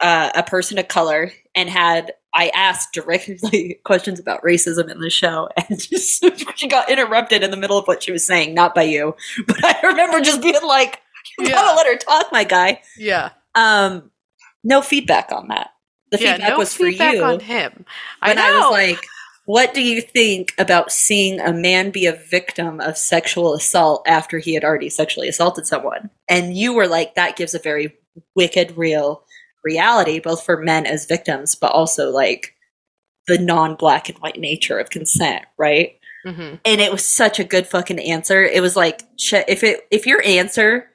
uh, 0.01 0.31
a 0.35 0.43
person 0.43 0.79
of 0.79 0.89
color 0.89 1.31
and 1.55 1.69
had 1.69 2.13
I 2.35 2.49
asked 2.55 2.93
directly 2.95 3.79
questions 3.85 4.19
about 4.19 4.43
racism 4.43 4.91
in 4.91 4.99
the 5.01 5.11
show, 5.11 5.49
and 5.69 5.79
just 5.81 6.25
she 6.57 6.67
got 6.67 6.91
interrupted 6.91 7.43
in 7.45 7.51
the 7.51 7.57
middle 7.59 7.79
of 7.79 7.87
what 7.87 8.03
she 8.03 8.11
was 8.11 8.27
saying, 8.27 8.55
not 8.55 8.75
by 8.75 8.83
you, 8.85 9.15
but 9.47 9.63
I 9.65 9.77
remember 9.87 10.21
just 10.23 10.41
being 10.43 10.57
like, 10.67 11.01
"You 11.39 11.49
Yeah. 11.49 11.53
gotta 11.57 11.77
let 11.77 11.87
her 11.87 11.97
talk, 11.99 12.33
my 12.33 12.45
guy." 12.45 12.81
Yeah, 12.97 13.31
Um, 13.55 14.11
no 14.65 14.81
feedback 14.81 15.31
on 15.31 15.49
that. 15.49 15.72
The 16.13 16.21
yeah. 16.21 16.33
feedback 16.35 16.51
No 16.51 16.59
was 16.59 16.75
feedback 16.75 17.11
for 17.13 17.17
you. 17.17 17.25
on 17.25 17.41
him. 17.41 17.85
I 18.21 18.35
know. 18.35 18.43
I, 18.43 18.59
was 18.59 18.71
like, 18.71 19.05
"What 19.47 19.75
do 19.75 19.83
you 19.83 20.01
think 20.01 20.53
about 20.59 20.93
seeing 20.93 21.41
a 21.41 21.53
man 21.53 21.91
be 21.91 22.07
a 22.07 22.13
victim 22.13 22.81
of 22.81 22.97
sexual 22.97 23.55
assault 23.55 24.05
after 24.07 24.39
he 24.39 24.55
had 24.55 24.63
already 24.63 24.91
sexually 24.91 25.27
assaulted 25.29 25.67
someone?" 25.67 26.11
And 26.29 26.57
you 26.57 26.75
were 26.75 26.87
like, 26.87 27.15
"That 27.15 27.37
gives 27.37 27.55
a 27.55 27.59
very 27.59 27.97
wicked, 28.37 28.77
real 28.77 29.25
reality, 29.65 30.21
both 30.21 30.45
for 30.45 30.59
men 30.59 30.87
as 30.87 31.07
victims, 31.07 31.55
but 31.55 31.73
also 31.73 32.11
like 32.11 32.55
the 33.27 33.39
non-black 33.39 34.09
and 34.11 34.19
white 34.19 34.39
nature 34.39 34.79
of 34.79 34.91
consent, 34.91 35.47
right?" 35.57 35.99
Mhm. 36.27 36.61
and 36.65 36.81
it 36.81 36.93
was 36.93 37.05
such 37.05 37.41
a 37.41 37.45
good 37.45 37.67
fucking 37.67 37.99
answer. 37.99 38.45
It 38.45 38.61
was 38.61 38.77
like 38.77 39.03
if 39.49 39.65
it 39.65 39.87
if 39.91 40.07
your 40.07 40.23
answer 40.25 40.91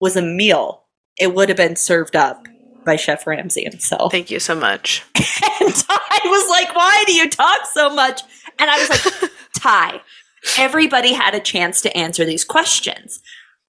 was 0.00 0.16
a 0.16 0.22
meal, 0.22 0.84
it 1.18 1.34
would 1.34 1.48
have 1.50 1.58
been 1.58 1.76
served 1.76 2.16
up 2.16 2.46
by 2.84 2.96
Chef 2.96 3.26
Ramsay 3.26 3.64
himself. 3.64 4.12
Thank 4.12 4.30
you 4.30 4.40
so 4.40 4.54
much. 4.54 5.04
And 5.62 5.74
Ty 5.74 6.18
was 6.24 6.48
like, 6.48 6.74
"Why 6.74 7.04
do 7.06 7.12
you 7.12 7.28
talk 7.28 7.60
so 7.72 7.94
much?" 7.94 8.22
And 8.58 8.70
I 8.70 8.78
was 8.78 8.88
like, 9.22 9.30
"Ty, 9.56 10.00
everybody 10.58 11.12
had 11.12 11.34
a 11.34 11.40
chance 11.40 11.80
to 11.82 11.94
answer 11.96 12.24
these 12.24 12.44
questions. 12.44 13.20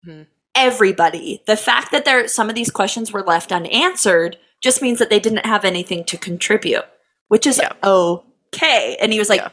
Mhm. 0.08 0.28
Everybody. 0.56 1.42
The 1.48 1.58
fact 1.58 1.92
that 1.92 2.06
there 2.06 2.28
some 2.28 2.50
of 2.50 2.56
these 2.56 2.70
questions 2.72 3.12
were 3.12 3.24
left 3.24 3.52
unanswered 3.52 4.38
just 4.62 4.82
means 4.82 5.00
that 5.00 5.10
they 5.10 5.20
didn't 5.20 5.46
have 5.46 5.66
anything 5.66 6.04
to 6.06 6.18
contribute, 6.18 6.86
which 7.28 7.46
is 7.48 7.58
Yeah. 7.58 7.74
okay." 7.84 8.98
And 9.02 9.12
he 9.14 9.20
was 9.20 9.30
like, 9.30 9.42
Yeah. 9.42 9.50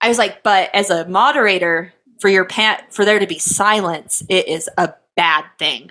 "I 0.00 0.08
was 0.08 0.18
like, 0.18 0.42
but 0.42 0.70
as 0.74 0.90
a 0.90 1.06
moderator, 1.08 1.92
for 2.20 2.28
your 2.28 2.44
pan- 2.44 2.82
for 2.90 3.04
there 3.04 3.18
to 3.18 3.26
be 3.26 3.38
silence, 3.38 4.22
it 4.28 4.46
is 4.48 4.68
a 4.76 4.94
bad 5.16 5.44
thing." 5.58 5.90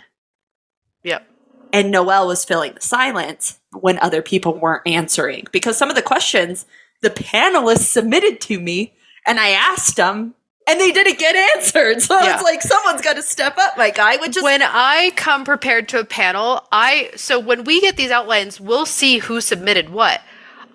And 1.73 1.91
Noel 1.91 2.27
was 2.27 2.45
filling 2.45 2.73
the 2.73 2.81
silence 2.81 3.59
when 3.71 3.99
other 3.99 4.21
people 4.21 4.57
weren't 4.57 4.87
answering 4.87 5.47
because 5.51 5.77
some 5.77 5.89
of 5.89 5.95
the 5.95 6.01
questions 6.01 6.65
the 7.01 7.09
panelists 7.11 7.85
submitted 7.89 8.41
to 8.41 8.59
me 8.59 8.93
and 9.25 9.39
I 9.39 9.49
asked 9.49 9.97
them 9.97 10.33
and 10.67 10.79
they 10.81 10.91
didn't 10.91 11.19
get 11.19 11.35
answered. 11.55 12.01
So 12.07 12.19
Yeah. 12.19 12.33
it's 12.35 12.43
like 12.43 12.61
someone's 12.61 13.01
got 13.01 13.15
to 13.17 13.21
step 13.21 13.57
up, 13.57 13.77
my 13.77 13.89
guy. 13.91 14.17
Which 14.17 14.35
is 14.35 14.43
when 14.43 14.61
I 14.63 15.11
come 15.15 15.45
prepared 15.45 15.87
to 15.89 15.99
a 15.99 16.05
panel, 16.05 16.65
I 16.71 17.11
so 17.15 17.39
when 17.39 17.63
we 17.63 17.81
get 17.81 17.97
these 17.97 18.11
outlines, 18.11 18.59
we'll 18.59 18.85
see 18.85 19.19
who 19.19 19.41
submitted 19.41 19.89
what. 19.89 20.21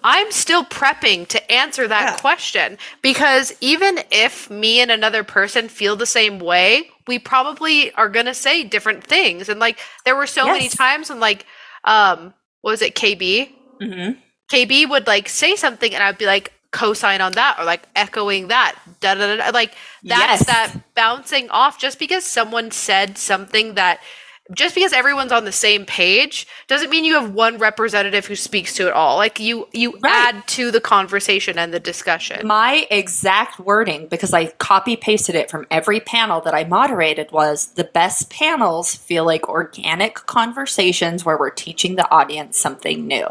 I'm 0.04 0.30
still 0.32 0.64
prepping 0.64 1.28
to 1.28 1.52
answer 1.52 1.86
that 1.88 2.02
Yeah. 2.02 2.16
question 2.18 2.78
because 3.02 3.52
even 3.60 4.00
if 4.10 4.50
me 4.50 4.80
and 4.80 4.90
another 4.90 5.24
person 5.24 5.68
feel 5.68 5.96
the 5.96 6.06
same 6.06 6.38
way, 6.38 6.90
we 7.06 7.18
probably 7.18 7.92
are 7.94 8.08
going 8.08 8.26
to 8.26 8.34
say 8.34 8.64
different 8.64 9.04
things. 9.04 9.48
And 9.48 9.60
like 9.60 9.78
there 10.04 10.16
were 10.16 10.26
so 10.26 10.46
many 10.46 10.68
times 10.68 11.08
when 11.10 11.20
like 11.20 11.46
um 11.84 12.34
what 12.62 12.72
was 12.72 12.82
it 12.82 12.94
KB? 12.94 13.50
Mhm. 13.80 14.16
KB 14.52 14.88
would 14.88 15.06
like 15.06 15.28
say 15.28 15.56
something 15.56 15.94
and 15.94 16.02
I'd 16.02 16.18
be 16.18 16.26
like 16.26 16.52
co-sign 16.72 17.20
on 17.20 17.32
that 17.32 17.58
or 17.58 17.64
like 17.64 17.82
echoing 17.94 18.48
that. 18.48 18.76
Da, 19.00 19.14
da, 19.14 19.36
da, 19.36 19.36
da. 19.36 19.50
Like 19.52 19.74
that's 20.04 20.40
Yes. 20.42 20.46
that 20.46 20.94
bouncing 20.94 21.50
off 21.50 21.78
just 21.78 21.98
because 21.98 22.24
someone 22.24 22.70
said 22.70 23.18
something 23.18 23.74
that 23.74 24.00
just 24.54 24.74
because 24.74 24.92
everyone's 24.92 25.32
on 25.32 25.44
the 25.44 25.52
same 25.52 25.84
page 25.86 26.46
doesn't 26.68 26.90
mean 26.90 27.04
you 27.04 27.14
have 27.14 27.32
one 27.32 27.58
representative 27.58 28.26
who 28.26 28.36
speaks 28.36 28.74
to 28.74 28.86
it 28.86 28.92
all. 28.92 29.16
Like 29.16 29.40
you 29.40 29.68
you 29.72 29.92
Right. 30.00 30.34
add 30.34 30.46
to 30.48 30.70
the 30.70 30.80
conversation 30.80 31.58
and 31.58 31.72
the 31.72 31.80
discussion. 31.80 32.46
my 32.46 32.86
exact 32.90 33.58
wording 33.60 34.08
because 34.08 34.32
I 34.34 34.46
copy 34.58 34.96
pasted 34.96 35.34
it 35.34 35.50
from 35.50 35.66
every 35.70 36.00
panel 36.00 36.40
that 36.42 36.54
I 36.54 36.64
moderated 36.64 37.30
was 37.32 37.68
the 37.74 37.84
best 37.84 38.30
panels 38.30 38.94
feel 38.94 39.24
like 39.24 39.48
organic 39.48 40.14
conversations 40.26 41.24
where 41.24 41.38
we're 41.38 41.50
teaching 41.50 41.96
the 41.96 42.10
audience 42.10 42.58
something 42.58 43.06
new. 43.06 43.26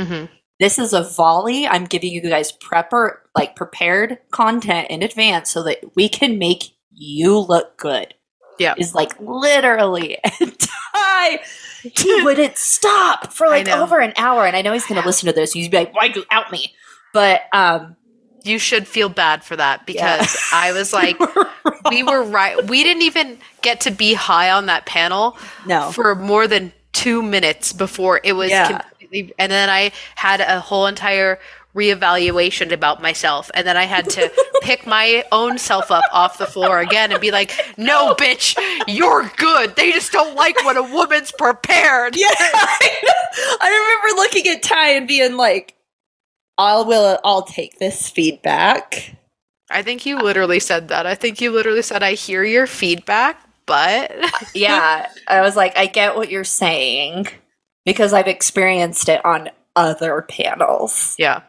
Mhm. 0.00 0.28
This 0.60 0.78
is 0.78 0.92
a 0.92 1.02
volley. 1.04 1.66
I'm 1.68 1.84
giving 1.84 2.12
you 2.12 2.20
guys 2.20 2.52
prepper 2.52 3.18
like 3.36 3.54
prepared 3.54 4.18
content 4.32 4.88
in 4.90 5.02
advance 5.02 5.50
so 5.50 5.62
that 5.62 5.78
we 5.94 6.08
can 6.08 6.38
make 6.38 6.64
you 6.92 7.38
look 7.38 7.76
good. 7.76 8.14
Yeah. 8.58 8.74
Is 8.78 8.94
like 8.94 9.18
literally 9.20 10.18
and 10.40 11.40
he 11.82 12.22
wouldn't 12.22 12.56
stop 12.58 13.32
for 13.32 13.46
like 13.48 13.68
over 13.68 13.98
an 14.00 14.12
hour. 14.16 14.46
And 14.46 14.56
I 14.56 14.62
know 14.62 14.72
he's 14.72 14.86
gonna 14.86 15.04
listen 15.04 15.26
to 15.26 15.32
this. 15.32 15.52
He's 15.52 15.68
be 15.68 15.76
like, 15.78 15.94
Why'd 15.94 16.16
you 16.16 16.24
out 16.30 16.50
me? 16.50 16.74
But 17.12 17.42
um 17.52 17.96
you 18.44 18.58
should 18.58 18.86
feel 18.86 19.08
bad 19.08 19.42
for 19.44 19.56
that 19.56 19.84
because 19.84 20.36
I 20.52 20.72
was 20.72 20.92
like, 20.92 21.18
we 21.90 22.02
were 22.02 22.22
right. 22.22 22.66
We 22.68 22.82
didn't 22.84 23.02
even 23.02 23.38
get 23.62 23.80
to 23.82 23.90
be 23.90 24.14
high 24.14 24.50
on 24.52 24.66
that 24.66 24.86
panel 24.86 25.36
No. 25.66 25.90
for 25.90 26.14
more 26.14 26.46
than 26.46 26.72
two 26.92 27.22
minutes 27.22 27.72
before 27.72 28.20
it 28.24 28.32
was 28.32 28.50
Yeah. 28.50 28.78
completely. 28.78 29.34
And 29.38 29.50
then 29.52 29.68
I 29.68 29.92
had 30.14 30.40
a 30.40 30.60
whole 30.60 30.86
entire 30.86 31.38
reevaluation 31.78 32.72
about 32.72 33.00
myself, 33.00 33.50
and 33.54 33.66
then 33.66 33.76
I 33.76 33.84
had 33.84 34.10
to 34.10 34.30
pick 34.62 34.86
my 34.86 35.24
own 35.32 35.58
self 35.58 35.90
up 35.90 36.04
off 36.12 36.38
the 36.38 36.46
floor 36.46 36.80
again 36.80 37.12
and 37.12 37.20
be 37.20 37.30
like, 37.30 37.52
"No, 37.76 38.14
bitch, 38.14 38.56
you're 38.88 39.30
good. 39.36 39.76
They 39.76 39.92
just 39.92 40.12
don't 40.12 40.34
like 40.34 40.62
when 40.64 40.76
a 40.76 40.82
woman's 40.82 41.32
prepared." 41.32 42.16
Yeah, 42.24 42.28
I 43.60 44.00
remember 44.02 44.20
looking 44.22 44.48
at 44.48 44.62
Ty 44.62 44.90
and 44.90 45.06
being 45.08 45.36
like, 45.36 45.74
"I'll 46.58 46.84
will 46.84 47.18
I'll 47.24 47.42
take 47.42 47.78
this 47.78 48.08
feedback." 48.10 49.14
I 49.70 49.82
think 49.82 50.06
you 50.06 50.18
literally 50.18 50.60
said 50.60 50.88
that. 50.88 51.06
I 51.06 51.14
think 51.14 51.40
you 51.40 51.50
literally 51.52 51.82
said, 51.82 52.02
"I 52.02 52.12
hear 52.14 52.42
your 52.44 52.66
feedback." 52.66 53.40
But 53.66 54.10
Yeah, 54.54 55.08
I 55.28 55.42
was 55.42 55.54
like, 55.54 55.76
I 55.76 55.84
get 55.86 56.16
what 56.16 56.30
you're 56.30 56.42
saying 56.42 57.28
because 57.84 58.14
I've 58.14 58.26
experienced 58.26 59.10
it 59.10 59.22
on 59.26 59.50
other 59.76 60.22
panels. 60.22 61.14
yeah. 61.18 61.42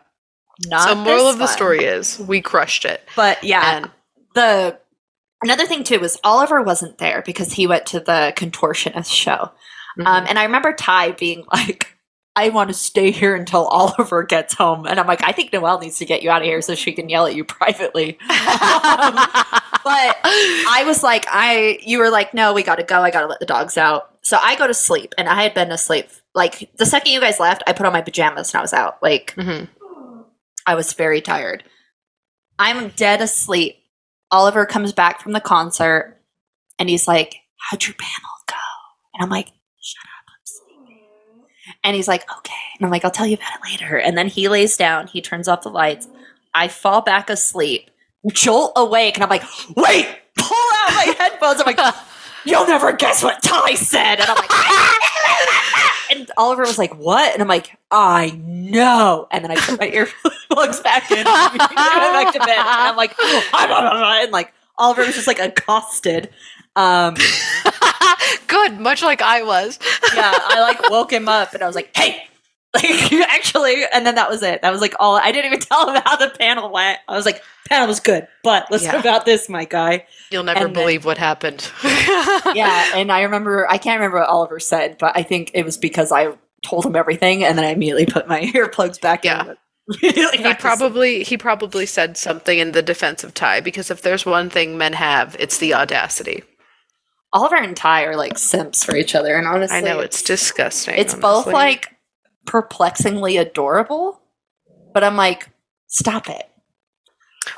Not 0.68 0.90
so 0.90 0.96
moral 0.96 1.28
of 1.28 1.38
the 1.38 1.46
one. 1.46 1.54
story 1.54 1.84
is 1.86 2.20
we 2.20 2.42
crushed 2.42 2.86
it. 2.86 3.02
but 3.16 3.44
yeah, 3.44 3.78
And 3.78 3.92
the 4.36 4.78
another 5.44 5.66
thing 5.66 5.84
too 5.84 6.00
was 6.00 6.18
Oliver 6.24 6.62
wasn't 6.62 6.98
there 6.98 7.22
because 7.26 7.54
he 7.54 7.66
went 7.68 7.86
to 7.88 8.00
the 8.00 8.34
contortionist 8.36 9.12
show. 9.12 9.52
Mm-hmm. 9.98 10.08
Um, 10.08 10.26
and 10.28 10.38
I 10.40 10.44
remember 10.44 10.74
Ty 10.74 11.14
being 11.14 11.46
like, 11.52 11.96
I 12.36 12.50
want 12.50 12.70
to 12.70 12.74
stay 12.74 13.12
here 13.12 13.36
until 13.36 13.66
Oliver 13.68 14.24
gets 14.24 14.54
home. 14.54 14.86
And 14.86 15.00
I'm 15.00 15.08
like, 15.08 15.24
I 15.24 15.32
think 15.32 15.52
Noelle 15.52 15.80
needs 15.80 15.98
to 16.00 16.06
get 16.06 16.22
you 16.24 16.30
out 16.30 16.42
of 16.42 16.46
here 16.46 16.62
so 16.62 16.76
she 16.76 16.92
can 16.94 17.10
yell 17.10 17.26
at 17.26 17.36
you 17.36 17.44
privately. 17.46 18.18
but 18.28 20.18
I 20.24 20.84
was 20.86 21.04
like, 21.04 21.26
I, 21.30 21.80
you 21.82 22.00
were 22.00 22.10
like, 22.10 22.34
no, 22.34 22.54
we 22.54 22.64
got 22.64 22.76
to 22.76 22.84
go. 22.84 23.02
I 23.02 23.12
got 23.12 23.22
to 23.22 23.28
let 23.28 23.40
the 23.40 23.46
dogs 23.46 23.78
out. 23.78 24.16
So 24.22 24.38
I 24.42 24.56
go 24.56 24.68
to 24.68 24.74
sleep 24.74 25.14
and 25.18 25.28
I 25.28 25.42
had 25.42 25.54
been 25.54 25.72
asleep. 25.72 26.08
Like 26.36 26.70
the 26.78 26.86
second 26.86 27.12
you 27.12 27.20
guys 27.20 27.40
left, 27.40 27.64
I 27.68 27.74
put 27.74 27.86
on 27.86 27.94
my 27.94 28.02
pajamas 28.02 28.54
and 28.54 28.60
I 28.60 28.62
was 28.62 28.74
out. 28.74 29.02
Like 29.02 29.34
Mhm. 29.36 29.68
I 30.66 30.76
was 30.76 30.94
very 30.94 31.22
tired. 31.22 31.64
I'm 32.58 32.90
dead 32.90 33.22
asleep. 33.22 33.78
Oliver 34.32 34.66
comes 34.66 34.94
back 34.94 35.22
from 35.22 35.32
the 35.32 35.40
concert 35.40 36.20
and 36.78 36.90
he's 36.90 37.08
like, 37.08 37.36
How'd 37.58 37.86
your 37.86 37.96
panel 37.96 38.32
go? 38.48 38.56
And 39.14 39.24
I'm 39.24 39.30
like, 39.30 39.48
Shut 39.82 40.04
up, 40.04 40.26
I'm 40.28 40.44
sleeping. 40.44 41.46
And 41.84 41.96
he's 41.96 42.08
like, 42.08 42.30
Okay. 42.40 42.54
And 42.78 42.86
I'm 42.86 42.92
like, 42.92 43.06
I'll 43.06 43.12
tell 43.12 43.28
you 43.28 43.36
about 43.36 43.56
it 43.56 43.72
later. 43.72 43.98
And 43.98 44.18
then 44.18 44.28
he 44.28 44.48
lays 44.50 44.78
down, 44.78 45.08
he 45.08 45.22
turns 45.22 45.48
off 45.48 45.64
the 45.64 45.70
lights. 45.70 46.08
I 46.54 46.68
fall 46.68 47.02
back 47.02 47.30
asleep, 47.30 47.90
jolt 48.32 48.74
awake, 48.76 49.16
and 49.16 49.24
I'm 49.24 49.30
like, 49.30 49.44
Wait, 49.76 50.08
pull 50.38 50.58
out 50.58 50.94
my 50.94 51.16
headphones. 51.20 51.62
I'm 51.62 51.76
like, 51.76 51.96
You'll 52.46 52.68
never 52.68 52.92
guess 52.94 53.24
what 53.24 53.42
Ty 53.44 53.76
said. 53.76 54.20
And 54.20 54.30
I'm 54.30 54.36
like, 54.36 54.52
and 56.12 56.32
Oliver 56.38 56.64
was 56.64 56.78
like, 56.78 56.96
What? 56.96 57.34
And 57.34 57.42
I'm 57.42 57.48
like, 57.48 57.78
I 57.92 58.32
know. 58.44 59.28
And 59.32 59.44
then 59.44 59.52
I 59.52 59.56
put 59.56 59.80
my 59.80 59.90
earplugs 59.90 60.84
back 60.84 61.12
in 61.12 61.18
and 61.28 61.28
went 61.28 61.68
back 61.68 62.34
to 62.34 62.40
bed. 62.40 62.50
And 62.58 62.68
I'm 62.68 62.96
like, 62.96 63.16
and 63.20 64.32
like 64.32 64.54
Oliver 64.78 65.06
was 65.06 65.16
just 65.16 65.28
like 65.28 65.40
accosted. 65.40 66.30
Um, 66.76 67.16
Good, 68.48 68.80
much 68.80 69.02
like 69.04 69.22
I 69.22 69.44
was. 69.44 69.80
yeah, 70.14 70.32
I 70.34 70.62
like 70.62 70.90
woke 70.90 71.12
him 71.12 71.28
up 71.28 71.54
and 71.54 71.62
I 71.64 71.68
was 71.68 71.76
like, 71.76 71.92
Hey, 71.96 72.24
like 72.74 73.12
actually, 73.14 73.84
and 73.94 74.06
then 74.06 74.16
that 74.16 74.30
was 74.30 74.44
it. 74.44 74.62
That 74.62 74.72
was 74.72 74.82
like 74.82 74.94
all 75.00 75.16
I 75.16 75.32
didn't 75.32 75.46
even 75.54 75.60
tell 75.68 75.90
him 75.94 76.02
how 76.06 76.16
the 76.18 76.30
panel 76.40 76.72
went. 76.72 77.00
I 77.08 77.16
was 77.16 77.26
like, 77.26 77.42
panel 77.68 77.88
was 77.88 78.00
good, 78.00 78.28
but 78.44 78.70
listen 78.72 78.92
Yeah. 78.94 79.00
about 79.00 79.26
this, 79.26 79.50
my 79.50 79.66
guy. 79.66 80.06
You'll 80.32 80.44
never 80.44 80.66
And 80.66 80.76
then- 80.76 80.84
believe 80.84 81.06
what 81.06 81.18
happened. 81.18 81.70
yeah, 81.84 82.92
and 82.96 83.12
I 83.12 83.22
remember 83.24 83.70
I 83.70 83.78
can't 83.78 84.00
remember 84.00 84.20
what 84.20 84.30
Oliver 84.30 84.60
said, 84.60 84.98
but 85.00 85.16
I 85.18 85.24
think 85.24 85.52
it 85.54 85.64
was 85.66 85.78
because 85.78 86.12
I 86.12 86.34
told 86.64 86.86
him 86.86 86.96
everything, 86.96 87.44
and 87.44 87.58
then 87.58 87.66
I 87.66 87.70
immediately 87.70 88.06
put 88.06 88.28
my 88.28 88.42
earplugs 88.42 89.00
back 89.02 89.24
Yeah. 89.26 89.52
in. 89.52 89.56
Immediately 90.04 90.44
He 90.44 90.54
probably 90.54 91.24
he 91.24 91.36
probably 91.38 91.88
said 91.88 92.16
something 92.16 92.60
in 92.60 92.74
the 92.74 92.84
defense 92.84 93.24
of 93.24 93.34
Ty 93.34 93.62
because 93.62 93.90
if 93.90 94.04
there's 94.04 94.24
one 94.24 94.52
thing 94.52 94.78
men 94.78 94.94
have, 94.94 95.36
it's 95.40 95.58
the 95.58 95.74
audacity. 95.74 96.44
Oliver 97.34 97.56
and 97.56 97.76
Ty 97.76 98.04
are 98.06 98.16
like 98.16 98.38
simps 98.38 98.84
for 98.84 98.96
each 98.96 99.16
other, 99.16 99.36
and 99.36 99.48
honestly, 99.48 99.78
I 99.78 99.82
know 99.82 100.00
it's 100.00 100.22
disgusting. 100.22 100.96
it's 100.98 101.16
both 101.16 101.48
like 101.48 101.96
perplexingly 102.50 103.38
adorable, 103.38 104.20
but 104.92 105.04
I'm 105.04 105.16
like, 105.16 105.50
stop 105.86 106.28
it. 106.30 106.50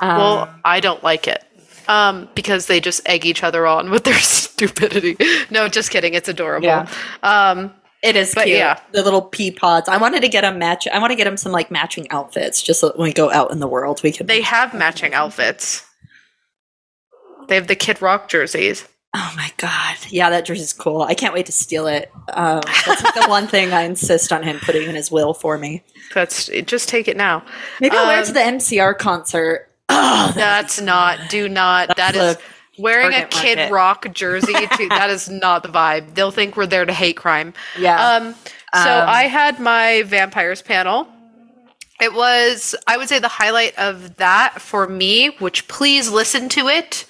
Um, 0.00 0.18
well, 0.18 0.54
I 0.66 0.80
don't 0.80 1.02
like 1.02 1.26
it. 1.26 1.42
Um, 1.88 2.28
because 2.34 2.66
they 2.66 2.78
just 2.78 3.00
egg 3.08 3.24
each 3.24 3.42
other 3.42 3.66
on 3.66 3.88
with 3.90 4.04
their 4.04 4.18
stupidity. 4.18 5.16
No, 5.50 5.66
just 5.68 5.90
kidding. 5.90 6.12
It's 6.14 6.28
adorable. 6.28 6.66
Yeah. 6.66 6.88
Um, 7.22 7.72
It 8.02 8.16
is 8.16 8.34
But 8.34 8.44
cute. 8.44 8.58
yeah. 8.58 8.80
The 8.92 9.02
little 9.02 9.22
pea 9.22 9.50
pods. 9.50 9.88
I 9.88 9.96
wanted 9.96 10.20
to 10.22 10.28
get 10.28 10.42
them 10.42 10.58
match. 10.58 10.86
I 10.92 10.98
want 10.98 11.10
to 11.10 11.16
get 11.16 11.24
them 11.24 11.36
some 11.38 11.52
like 11.52 11.70
matching 11.70 12.06
outfits, 12.10 12.60
just 12.62 12.80
so 12.80 12.88
that 12.88 12.98
when 12.98 13.08
we 13.08 13.12
go 13.14 13.30
out 13.30 13.50
in 13.50 13.60
the 13.60 13.66
world, 13.66 14.02
we 14.02 14.12
can. 14.12 14.26
they 14.26 14.42
have 14.42 14.74
matching 14.74 15.14
outfits. 15.14 15.84
They 17.48 17.54
have 17.56 17.66
the 17.66 17.74
Kid 17.76 18.02
Rock 18.02 18.28
jerseys. 18.28 18.86
Oh 19.14 19.32
my 19.36 19.50
god! 19.56 19.96
Yeah, 20.08 20.30
that 20.30 20.44
jersey's 20.44 20.72
cool. 20.72 21.02
I 21.02 21.14
can't 21.14 21.34
wait 21.34 21.46
to 21.46 21.52
steal 21.52 21.86
it. 21.86 22.10
Um, 22.32 22.60
that's 22.86 23.02
like 23.02 23.14
the 23.14 23.26
one 23.28 23.46
thing 23.46 23.72
I 23.72 23.82
insist 23.82 24.32
on 24.32 24.42
him 24.42 24.58
putting 24.60 24.88
in 24.88 24.94
his 24.94 25.10
will 25.10 25.34
for 25.34 25.58
me. 25.58 25.82
That's 26.14 26.46
just 26.66 26.88
take 26.88 27.08
it 27.08 27.16
now. 27.16 27.44
Maybe 27.80 27.96
I'll 27.96 28.06
wear 28.06 28.20
it 28.20 28.24
to 28.24 28.30
Um, 28.30 28.34
the 28.34 28.40
MCR 28.64 28.96
concert. 28.98 29.68
Oh, 29.88 30.32
That's 30.34 30.80
not. 30.80 31.18
Do 31.28 31.48
not. 31.48 31.96
That 31.96 32.14
is 32.14 32.36
the 32.36 32.42
wearing 32.78 33.12
a 33.14 33.26
Kid 33.26 33.58
market. 33.58 33.72
Rock 33.72 34.14
jersey. 34.14 34.52
To, 34.52 34.88
that 34.88 35.10
is 35.10 35.28
not 35.28 35.62
the 35.62 35.68
vibe. 35.68 36.14
They'll 36.14 36.30
think 36.30 36.56
we're 36.56 36.66
there 36.66 36.84
to 36.86 36.92
hate 36.92 37.16
crime. 37.16 37.52
yeah. 37.78 38.14
Um, 38.16 38.34
so 38.74 38.80
Um, 38.80 39.08
I 39.08 39.24
had 39.24 39.60
my 39.60 40.02
vampires 40.06 40.62
panel. 40.62 41.06
It 42.00 42.14
was, 42.14 42.74
I 42.86 42.96
would 42.96 43.08
say, 43.08 43.18
the 43.18 43.28
highlight 43.28 43.78
of 43.78 44.16
that 44.16 44.60
for 44.62 44.88
me, 44.88 45.28
which 45.40 45.68
please 45.68 46.10
listen 46.10 46.48
to 46.50 46.68
it, 46.68 47.04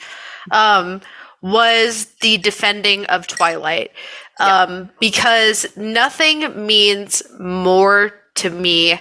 um, 0.51 1.01
was 1.43 2.07
the 2.21 2.39
defending 2.39 3.05
of 3.07 3.27
Twilight. 3.27 3.91
Um, 4.41 4.91
because 4.99 5.67
nothing 5.77 6.67
means 6.67 7.23
more 7.39 8.15
to 8.37 8.51
me 8.51 8.99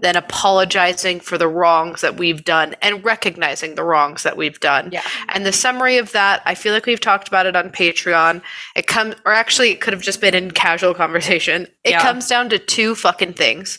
than 0.00 0.16
apologizing 0.16 1.20
for 1.20 1.36
the 1.36 1.48
wrongs 1.48 2.00
that 2.00 2.16
we've 2.16 2.44
done 2.44 2.74
and 2.80 3.04
recognizing 3.04 3.74
the 3.74 3.84
wrongs 3.84 4.22
that 4.22 4.36
we've 4.36 4.60
done. 4.60 4.88
Yeah. 4.92 5.02
And 5.28 5.44
the 5.44 5.52
summary 5.52 5.98
of 5.98 6.12
that, 6.12 6.40
I 6.46 6.54
feel 6.54 6.72
like 6.72 6.86
we've 6.86 7.00
talked 7.00 7.28
about 7.28 7.44
it 7.44 7.56
on 7.56 7.70
Patreon. 7.70 8.40
It 8.74 8.86
comes, 8.86 9.16
or 9.26 9.32
actually, 9.32 9.70
it 9.72 9.80
could 9.82 9.92
have 9.92 10.02
just 10.02 10.20
been 10.20 10.34
in 10.34 10.52
casual 10.52 10.94
conversation. 10.94 11.66
It 11.84 11.90
Yeah. 11.90 12.02
comes 12.02 12.28
down 12.28 12.48
to 12.50 12.58
two 12.58 12.94
fucking 12.94 13.34
things. 13.34 13.78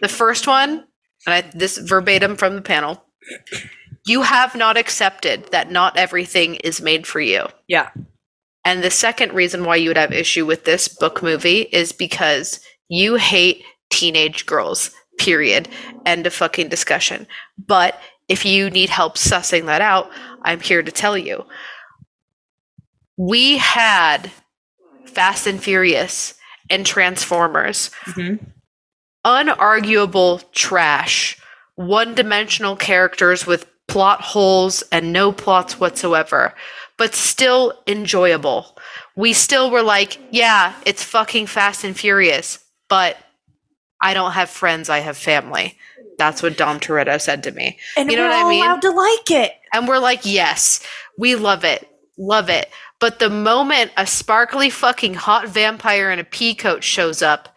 The 0.00 0.08
first 0.08 0.48
one, 0.48 0.84
and 1.26 1.34
I, 1.34 1.42
this 1.54 1.78
verbatim 1.78 2.36
from 2.36 2.56
the 2.56 2.62
panel, 2.62 3.04
you 4.04 4.22
have 4.22 4.54
not 4.54 4.76
accepted 4.76 5.50
that 5.52 5.70
not 5.70 5.96
everything 5.96 6.56
is 6.56 6.80
made 6.80 7.06
for 7.06 7.20
you. 7.20 7.46
yeah. 7.68 7.90
And 8.64 8.84
the 8.84 8.90
second 8.92 9.32
reason 9.32 9.64
why 9.64 9.74
you 9.76 9.90
would 9.90 9.96
have 9.96 10.12
issue 10.12 10.46
with 10.46 10.64
this 10.64 10.86
book 10.86 11.20
movie 11.20 11.62
is 11.62 11.90
because 11.90 12.60
you 12.88 13.16
hate 13.16 13.64
teenage 13.90 14.46
girls. 14.46 14.92
Period. 15.18 15.68
End 16.06 16.26
of 16.28 16.32
fucking 16.32 16.68
discussion. 16.68 17.26
But 17.58 17.98
if 18.28 18.44
you 18.46 18.70
need 18.70 18.88
help 18.88 19.16
sussing 19.16 19.66
that 19.66 19.80
out, 19.80 20.10
I'm 20.42 20.60
here 20.60 20.80
to 20.82 20.92
tell 20.92 21.18
you. 21.18 21.44
We 23.16 23.58
had 23.58 24.30
Fast 25.06 25.46
and 25.48 25.60
Furious 25.62 26.34
and 26.70 26.86
Transformers. 26.86 27.90
Mhm. 28.06 28.38
Unarguable 29.24 30.50
trash. 30.52 31.36
One 31.74 32.14
dimensional 32.14 32.76
characters 32.76 33.46
with 33.46 33.66
plot 33.92 34.20
holes 34.20 34.82
and 34.90 35.12
no 35.12 35.32
plots 35.32 35.78
whatsoever 35.78 36.54
but 37.02 37.16
still 37.16 37.72
enjoyable. 37.88 38.78
We 39.16 39.32
still 39.32 39.72
were 39.72 39.82
like, 39.82 40.18
yeah, 40.30 40.74
it's 40.86 41.02
fucking 41.02 41.48
fast 41.48 41.82
and 41.82 41.96
furious, 41.96 42.60
but 42.88 43.16
I 44.00 44.14
don't 44.14 44.30
have 44.30 44.48
friends, 44.48 44.88
I 44.88 44.98
have 45.00 45.16
family. 45.16 45.76
That's 46.16 46.44
what 46.44 46.56
Dom 46.56 46.78
Toretto 46.78 47.20
said 47.20 47.42
to 47.42 47.50
me. 47.50 47.78
And 47.96 48.08
you 48.08 48.16
know 48.16 48.24
we're 48.24 48.30
what 48.30 48.46
I 48.46 48.48
mean? 48.48 48.62
allowed 48.62 48.82
to 48.82 48.90
like 48.90 49.30
it. 49.30 49.52
And 49.72 49.88
we're 49.88 49.98
like, 49.98 50.20
yes, 50.24 50.86
we 51.18 51.34
love 51.34 51.64
it. 51.64 51.88
Love 52.16 52.48
it. 52.48 52.70
But 53.00 53.18
the 53.18 53.30
moment 53.30 53.90
a 53.96 54.06
sparkly 54.06 54.70
fucking 54.70 55.14
hot 55.14 55.48
vampire 55.48 56.10
in 56.10 56.20
a 56.20 56.24
pea 56.24 56.54
coat 56.54 56.84
shows 56.84 57.20
up 57.20 57.48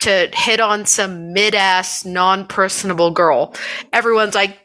to 0.00 0.30
hit 0.32 0.60
on 0.60 0.86
some 0.86 1.34
mid 1.34 1.54
ass, 1.54 2.06
non 2.06 2.46
personable 2.46 3.10
girl, 3.10 3.54
everyone's 3.92 4.34
like, 4.34 4.58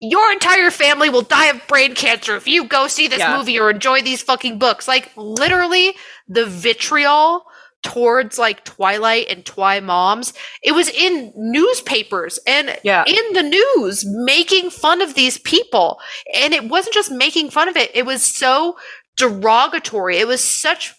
your 0.00 0.30
entire 0.32 0.70
family 0.70 1.10
will 1.10 1.22
die 1.22 1.46
of 1.46 1.66
brain 1.66 1.94
cancer 1.94 2.36
if 2.36 2.46
you 2.46 2.64
go 2.64 2.86
see 2.86 3.08
this 3.08 3.18
Yeah. 3.18 3.36
movie 3.36 3.58
or 3.58 3.70
enjoy 3.70 4.02
these 4.02 4.22
fucking 4.22 4.58
books. 4.58 4.86
Like, 4.86 5.10
literally, 5.16 5.94
the 6.28 6.46
vitriol 6.46 7.44
towards 7.82 8.38
like 8.38 8.64
Twilight 8.64 9.26
and 9.28 9.44
Twi 9.44 9.80
moms, 9.80 10.32
it 10.62 10.72
was 10.72 10.88
in 10.88 11.32
newspapers 11.36 12.38
and 12.46 12.76
Yeah. 12.82 13.04
in 13.06 13.32
the 13.34 13.42
news 13.42 14.04
making 14.04 14.70
fun 14.70 15.00
of 15.00 15.14
these 15.14 15.38
people. 15.38 16.00
And 16.34 16.52
it 16.52 16.64
wasn't 16.64 16.94
just 16.94 17.10
making 17.10 17.50
fun 17.50 17.68
of 17.68 17.76
it, 17.76 17.90
it 17.94 18.04
was 18.04 18.22
so 18.24 18.76
derogatory. 19.16 20.18
It 20.18 20.26
was 20.26 20.42
such 20.42 20.92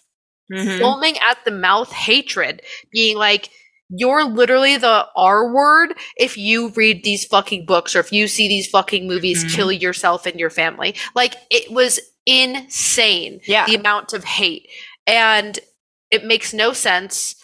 Mhm. 0.52 0.78
foaming 0.80 1.18
at 1.18 1.44
the 1.44 1.50
mouth 1.50 1.92
hatred, 1.92 2.62
being 2.90 3.16
like, 3.16 3.50
you're 3.90 4.24
literally 4.24 4.76
the 4.76 5.06
R 5.16 5.52
word 5.52 5.94
if 6.16 6.36
you 6.36 6.70
read 6.70 7.02
these 7.04 7.24
fucking 7.24 7.66
books 7.66 7.94
or 7.96 8.00
if 8.00 8.12
you 8.12 8.28
see 8.28 8.48
these 8.48 8.68
fucking 8.68 9.06
movies, 9.06 9.44
Mhm. 9.44 9.54
kill 9.54 9.72
yourself 9.72 10.26
and 10.26 10.38
your 10.38 10.50
family. 10.50 10.94
Like, 11.14 11.34
it 11.50 11.70
was 11.72 12.00
insane 12.26 13.40
Yeah. 13.46 13.66
the 13.66 13.74
amount 13.74 14.12
of 14.12 14.24
hate. 14.24 14.68
And 15.06 15.58
it 16.10 16.24
makes 16.24 16.52
no 16.52 16.72
sense 16.72 17.34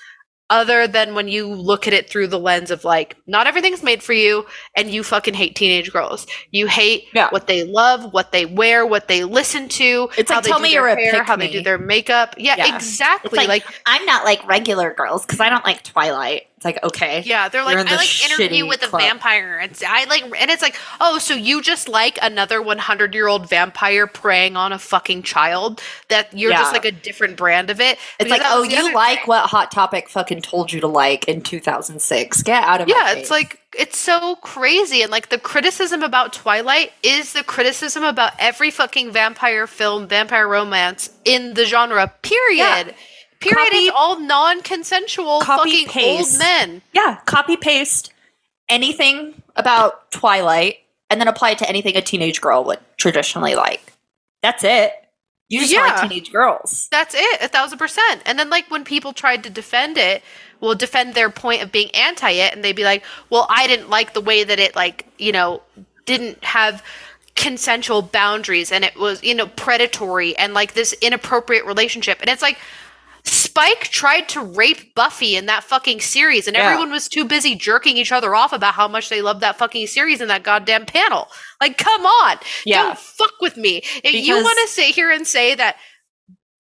other 0.49 0.87
than 0.87 1.15
when 1.15 1.29
you 1.29 1.47
look 1.49 1.87
at 1.87 1.93
it 1.93 2.09
through 2.09 2.29
the 2.29 2.39
lens 2.39 2.71
of 2.71 2.85
like, 2.85 3.17
not 3.27 3.47
everything's 3.47 3.83
made 3.83 4.03
for 4.03 4.13
you, 4.13 4.47
and 4.77 4.91
you 4.91 5.03
fucking 5.03 5.35
hate 5.35 5.57
teenage 5.57 5.93
girls. 5.93 6.27
You 6.51 6.67
hate 6.67 7.09
Yeah. 7.13 7.29
what 7.31 7.47
they 7.47 7.65
love, 7.65 8.13
what 8.13 8.33
they 8.33 8.47
wear, 8.47 8.87
what 8.87 9.09
they 9.09 9.25
listen 9.25 9.69
to, 9.71 10.09
It's 10.17 10.31
like, 10.31 10.45
tell 10.45 10.61
me 10.61 10.73
you're 10.73 10.87
a 10.87 10.95
hair, 10.95 11.25
how 11.25 11.37
they 11.37 11.51
do 11.51 11.63
their 11.63 11.79
makeup. 11.79 12.35
Yeah, 12.39 12.55
Yeah. 12.57 12.77
exactly. 12.77 13.37
Like, 13.39 13.49
like, 13.49 13.65
I'm 13.87 14.05
not 14.07 14.25
like 14.25 14.47
regular 14.47 14.95
girls 14.95 15.27
because 15.27 15.41
I 15.41 15.49
don't 15.49 15.65
like 15.65 15.83
Twilight. 15.83 16.47
It's 16.57 16.65
like 16.65 16.83
okay, 16.83 17.23
yeah, 17.27 17.51
they're 17.51 17.63
like, 17.65 17.77
I 17.77 17.97
like 17.97 18.25
interview 18.25 18.67
with 18.67 18.83
a 18.83 18.87
club. 18.87 19.03
vampire. 19.03 19.59
And 19.59 19.79
I 19.87 20.05
like, 20.07 20.23
and 20.41 20.51
it's 20.51 20.63
like, 20.63 20.75
oh, 21.03 21.19
so 21.19 21.35
you 21.35 21.61
just 21.61 21.87
like 21.87 22.19
another 22.23 22.63
100 22.63 23.13
year 23.13 23.27
old 23.29 23.47
vampire 23.51 24.07
preying 24.07 24.57
on 24.57 24.73
a 24.73 24.79
fucking 24.79 25.23
child? 25.25 25.83
That 26.09 26.33
you're 26.33 26.53
Yeah. 26.53 26.61
just 26.63 26.73
like 26.73 26.87
a 26.87 26.93
different 26.93 27.37
brand 27.37 27.69
of 27.69 27.79
it. 27.83 27.99
It's 28.19 28.31
like, 28.31 28.41
oh, 28.47 28.63
you 28.63 28.95
like 28.95 29.19
thing. 29.19 29.27
what 29.27 29.51
Hot 29.51 29.71
Topic 29.71 30.09
fucking 30.09 30.41
told 30.41 30.73
you 30.73 30.81
to 30.81 30.87
like 30.89 31.29
in 31.29 31.43
2006. 31.43 32.43
Get 32.43 32.65
out 32.65 32.81
of 32.81 32.89
yeah 32.89 33.13
it's 33.13 33.31
like 33.31 33.61
it's 33.79 33.99
so 33.99 34.37
crazy 34.37 35.03
and 35.03 35.11
like 35.11 35.29
the 35.29 35.39
criticism 35.39 36.03
about 36.03 36.33
twilight 36.33 36.91
is 37.03 37.35
the 37.35 37.45
criticism 37.45 38.03
about 38.03 38.33
every 38.39 38.71
fucking 38.71 39.11
vampire 39.11 39.67
film 39.67 40.09
vampire 40.09 40.49
romance 40.49 41.11
in 41.27 41.53
the 41.53 41.67
genre 41.67 42.11
period 42.23 42.87
Yeah. 42.87 42.93
Period 43.41 43.67
Copy- 43.67 43.77
it's 43.79 43.97
all 43.97 44.19
non-consensual 44.21 45.41
fucking 45.43 45.89
paste. 45.89 46.35
old 46.35 46.39
men 46.41 46.83
yeah, 46.93 47.19
copy 47.27 47.57
paste 47.57 48.13
anything 48.69 49.43
about 49.55 50.11
Twilight 50.11 50.79
and 51.11 51.21
then 51.21 51.29
apply 51.29 51.51
it 51.51 51.59
to 51.59 51.69
anything 51.69 51.97
a 51.97 52.03
teenage 52.03 52.41
girl 52.41 52.65
would 52.65 52.81
traditionally 52.97 53.55
like. 53.55 53.93
That's 54.43 54.65
it. 54.65 54.93
You 55.49 55.61
just 55.61 55.73
Yeah. 55.73 55.83
like 55.83 56.01
teenage 56.09 56.33
girls. 56.33 56.89
that's 56.91 57.15
it 57.17 57.41
a 57.41 57.47
thousand 57.49 57.79
percent 57.79 58.23
and 58.27 58.37
then 58.39 58.51
like 58.51 58.69
when 58.71 58.83
people 58.85 59.13
tried 59.13 59.45
to 59.45 59.51
defend 59.51 59.97
it 59.97 60.23
will 60.61 60.75
defend 60.75 61.15
their 61.15 61.31
point 61.31 61.63
of 61.63 61.71
being 61.71 61.89
anti 61.95 62.31
it 62.31 62.53
and 62.53 62.65
they'd 62.65 62.75
be 62.75 62.83
like 62.83 63.05
well 63.31 63.47
i 63.49 63.69
didn't 63.69 63.89
like 63.89 64.13
the 64.15 64.21
way 64.21 64.43
that 64.43 64.59
it 64.59 64.75
like 64.75 65.07
you 65.19 65.31
know 65.31 65.63
didn't 66.05 66.43
have 66.43 66.83
consensual 67.37 68.03
boundaries 68.03 68.73
and 68.73 68.83
it 68.85 68.97
was 68.97 69.23
you 69.23 69.35
know 69.37 69.47
predatory 69.47 70.37
and 70.37 70.53
like 70.55 70.75
this 70.75 70.93
inappropriate 70.95 71.65
relationship 71.65 72.19
and 72.21 72.29
it's 72.29 72.43
like 72.43 72.59
spike 73.57 73.89
tried 73.89 74.29
to 74.29 74.41
rape 74.43 74.95
buffy 74.95 75.35
in 75.35 75.47
that 75.47 75.65
fucking 75.65 76.01
series 76.01 76.47
and 76.47 76.57
Yeah. 76.57 76.65
everyone 76.65 76.91
was 76.91 77.09
too 77.09 77.25
busy 77.25 77.55
jerking 77.55 77.97
each 77.97 78.13
other 78.13 78.35
off 78.35 78.53
about 78.53 78.75
how 78.75 78.87
much 78.87 79.09
they 79.09 79.23
loved 79.23 79.41
that 79.41 79.57
fucking 79.57 79.87
series 79.87 80.21
in 80.21 80.29
that 80.29 80.43
goddamn 80.43 80.85
panel 80.85 81.29
like 81.61 81.79
come 81.79 82.05
on 82.05 82.39
Yeah. 82.67 82.83
don't 82.83 82.99
fuck 82.99 83.41
with 83.41 83.57
me 83.57 83.83
if 84.05 84.15
you 84.15 84.35
want 84.43 84.59
to 84.63 84.69
sit 84.69 84.95
here 84.95 85.11
and 85.11 85.27
say 85.27 85.55
that 85.55 85.77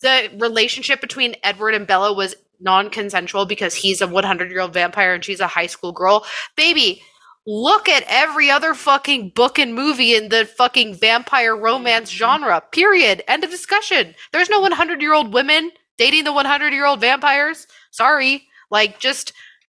the 0.00 0.30
relationship 0.38 1.00
between 1.02 1.36
Edward 1.42 1.74
and 1.74 1.86
Bella 1.86 2.12
was 2.14 2.34
non-consensual 2.60 3.44
because 3.44 3.74
he's 3.74 4.00
a 4.00 4.06
100-year-old 4.06 4.72
vampire 4.72 5.14
and 5.14 5.24
she's 5.24 5.40
a 5.40 5.46
high 5.46 5.66
school 5.66 5.92
girl. 5.92 6.24
Baby, 6.56 7.02
look 7.46 7.88
at 7.88 8.04
every 8.06 8.50
other 8.50 8.74
fucking 8.74 9.30
book 9.30 9.58
and 9.58 9.74
movie 9.74 10.14
in 10.14 10.28
the 10.28 10.44
fucking 10.44 10.94
vampire 10.94 11.56
romance 11.56 12.10
mm-hmm. 12.10 12.18
genre. 12.18 12.62
Period. 12.72 13.22
End 13.28 13.44
of 13.44 13.50
discussion. 13.50 14.14
There's 14.32 14.50
no 14.50 14.62
100-year-old 14.62 15.32
women 15.32 15.70
dating 15.98 16.24
the 16.24 16.32
100-year-old 16.32 17.00
vampires. 17.00 17.66
Sorry. 17.90 18.46
Like 18.70 18.98
just 18.98 19.32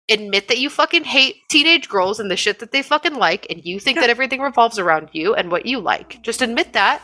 admit 0.09 0.47
that 0.49 0.57
you 0.57 0.69
fucking 0.69 1.05
hate 1.05 1.37
teenage 1.49 1.87
girls 1.87 2.19
and 2.19 2.29
the 2.29 2.35
shit 2.35 2.59
that 2.59 2.71
they 2.71 2.81
fucking 2.81 3.15
like 3.15 3.47
and 3.49 3.63
you 3.63 3.79
think 3.79 3.99
that 3.99 4.09
everything 4.09 4.41
revolves 4.41 4.77
around 4.77 5.09
you 5.13 5.33
and 5.33 5.51
what 5.51 5.65
you 5.65 5.79
like. 5.79 6.21
Just 6.21 6.41
admit 6.41 6.73
that. 6.73 7.01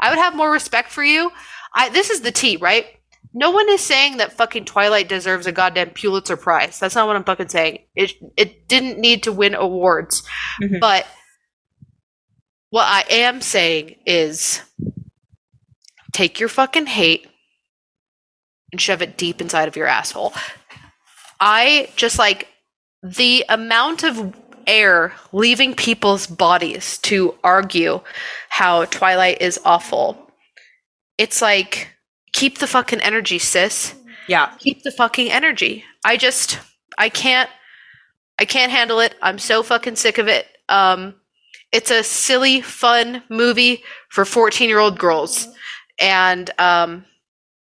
I 0.00 0.10
would 0.10 0.18
have 0.18 0.34
more 0.34 0.50
respect 0.50 0.90
for 0.90 1.04
you. 1.04 1.30
I 1.74 1.88
this 1.90 2.10
is 2.10 2.22
the 2.22 2.32
T, 2.32 2.56
right? 2.56 2.86
No 3.32 3.50
one 3.52 3.68
is 3.68 3.80
saying 3.80 4.16
that 4.16 4.32
fucking 4.32 4.64
Twilight 4.64 5.08
deserves 5.08 5.46
a 5.46 5.52
goddamn 5.52 5.90
Pulitzer 5.90 6.36
Prize. 6.36 6.80
That's 6.80 6.96
not 6.96 7.06
what 7.06 7.14
I'm 7.14 7.24
fucking 7.24 7.48
saying. 7.48 7.80
It 7.94 8.12
it 8.36 8.66
didn't 8.66 8.98
need 8.98 9.22
to 9.24 9.32
win 9.32 9.54
awards. 9.54 10.22
Mhm. 10.60 10.80
But 10.80 11.06
what 12.70 12.86
I 12.86 13.04
am 13.08 13.40
saying 13.40 13.96
is 14.06 14.62
take 16.12 16.40
your 16.40 16.48
fucking 16.48 16.86
hate 16.86 17.28
and 18.72 18.80
shove 18.80 19.02
it 19.02 19.16
deep 19.16 19.40
inside 19.40 19.68
of 19.68 19.76
your 19.76 19.86
asshole. 19.86 20.32
I 21.40 21.90
just 21.96 22.18
like 22.18 22.48
the 23.02 23.44
amount 23.48 24.04
of 24.04 24.34
air 24.66 25.12
leaving 25.32 25.74
people's 25.74 26.26
bodies 26.26 26.98
to 26.98 27.34
argue 27.42 28.00
how 28.50 28.84
Twilight 28.86 29.40
is 29.40 29.60
awful. 29.64 30.30
It's 31.18 31.42
like 31.42 31.88
keep 32.32 32.58
the 32.58 32.66
fucking 32.66 33.00
energy, 33.00 33.38
sis. 33.38 33.94
Yeah. 34.28 34.52
Keep 34.58 34.82
the 34.82 34.92
fucking 34.92 35.30
energy. 35.30 35.84
I 36.04 36.16
just 36.16 36.58
I 36.98 37.08
can't 37.08 37.50
I 38.38 38.44
can't 38.44 38.72
handle 38.72 39.00
it. 39.00 39.14
I'm 39.22 39.38
so 39.38 39.62
fucking 39.62 39.96
sick 39.96 40.18
of 40.18 40.28
it. 40.28 40.46
Um 40.68 41.14
it's 41.72 41.90
a 41.90 42.02
silly 42.02 42.60
fun 42.60 43.22
movie 43.28 43.82
for 44.08 44.24
14-year-old 44.24 44.98
girls 44.98 45.48
and 46.00 46.50
um 46.58 47.04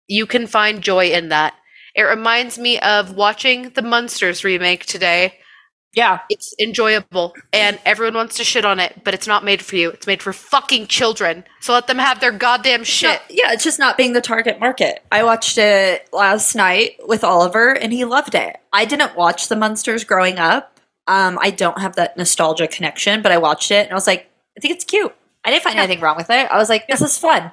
you 0.09 0.27
can 0.27 0.47
find 0.47 0.83
joy 0.83 1.07
in 1.11 1.29
that. 1.29 1.55
It 1.95 2.03
reminds 2.03 2.59
me 2.59 2.79
of 2.81 3.15
watching 3.15 3.71
the 3.71 3.83
Munsters 3.83 4.45
remake 4.45 4.87
today. 4.87 5.35
Yeah. 5.95 6.21
It's 6.29 6.55
enjoyable 6.61 7.35
and 7.53 7.79
everyone 7.85 8.15
wants 8.15 8.37
to 8.37 8.45
shit 8.45 8.65
on 8.65 8.79
it, 8.79 9.03
but 9.05 9.15
it's 9.15 9.27
not 9.27 9.43
made 9.45 9.63
for 9.63 9.75
you. 9.77 9.91
It's 9.91 10.07
made 10.07 10.23
for 10.23 10.33
fucking 10.33 10.87
children. 10.87 11.45
So 11.61 11.73
let 11.73 11.87
them 11.87 11.99
have 11.99 12.21
their 12.21 12.31
goddamn 12.31 12.85
shit. 12.85 13.21
No, 13.31 13.35
yeah, 13.35 13.53
it's 13.53 13.65
just 13.65 13.79
not 13.79 13.97
being 13.97 14.13
the 14.13 14.21
target 14.21 14.61
market. 14.61 15.03
I 15.11 15.25
watched 15.25 15.59
it 15.59 16.09
last 16.13 16.55
night 16.55 16.97
with 17.07 17.25
Oliver 17.25 17.73
and 17.73 17.93
he 17.93 18.05
loved 18.05 18.35
it. 18.35 18.59
I 18.73 18.85
didn't 18.85 19.17
watch 19.17 19.49
the 19.49 19.57
Munsters 19.57 20.05
growing 20.05 20.39
up. 20.39 20.79
Um, 21.09 21.39
I 21.41 21.51
don't 21.51 21.81
have 21.81 21.97
that 21.97 22.17
nostalgia 22.19 22.69
connection, 22.69 23.23
but 23.23 23.33
I 23.33 23.39
watched 23.39 23.71
it 23.71 23.85
and 23.85 23.91
I 23.91 23.95
was 23.95 24.07
like, 24.07 24.31
I 24.57 24.61
think 24.61 24.75
it's 24.75 24.85
cute. 24.85 25.15
I 25.45 25.51
didn't 25.51 25.65
find 25.65 25.77
Yeah. 25.77 25.85
anything 25.85 26.01
wrong 26.01 26.17
with 26.17 26.29
it. 26.31 26.49
I 26.51 26.59
was 26.59 26.69
like, 26.69 26.87
this 26.87 27.01
is 27.01 27.17
fun. 27.19 27.51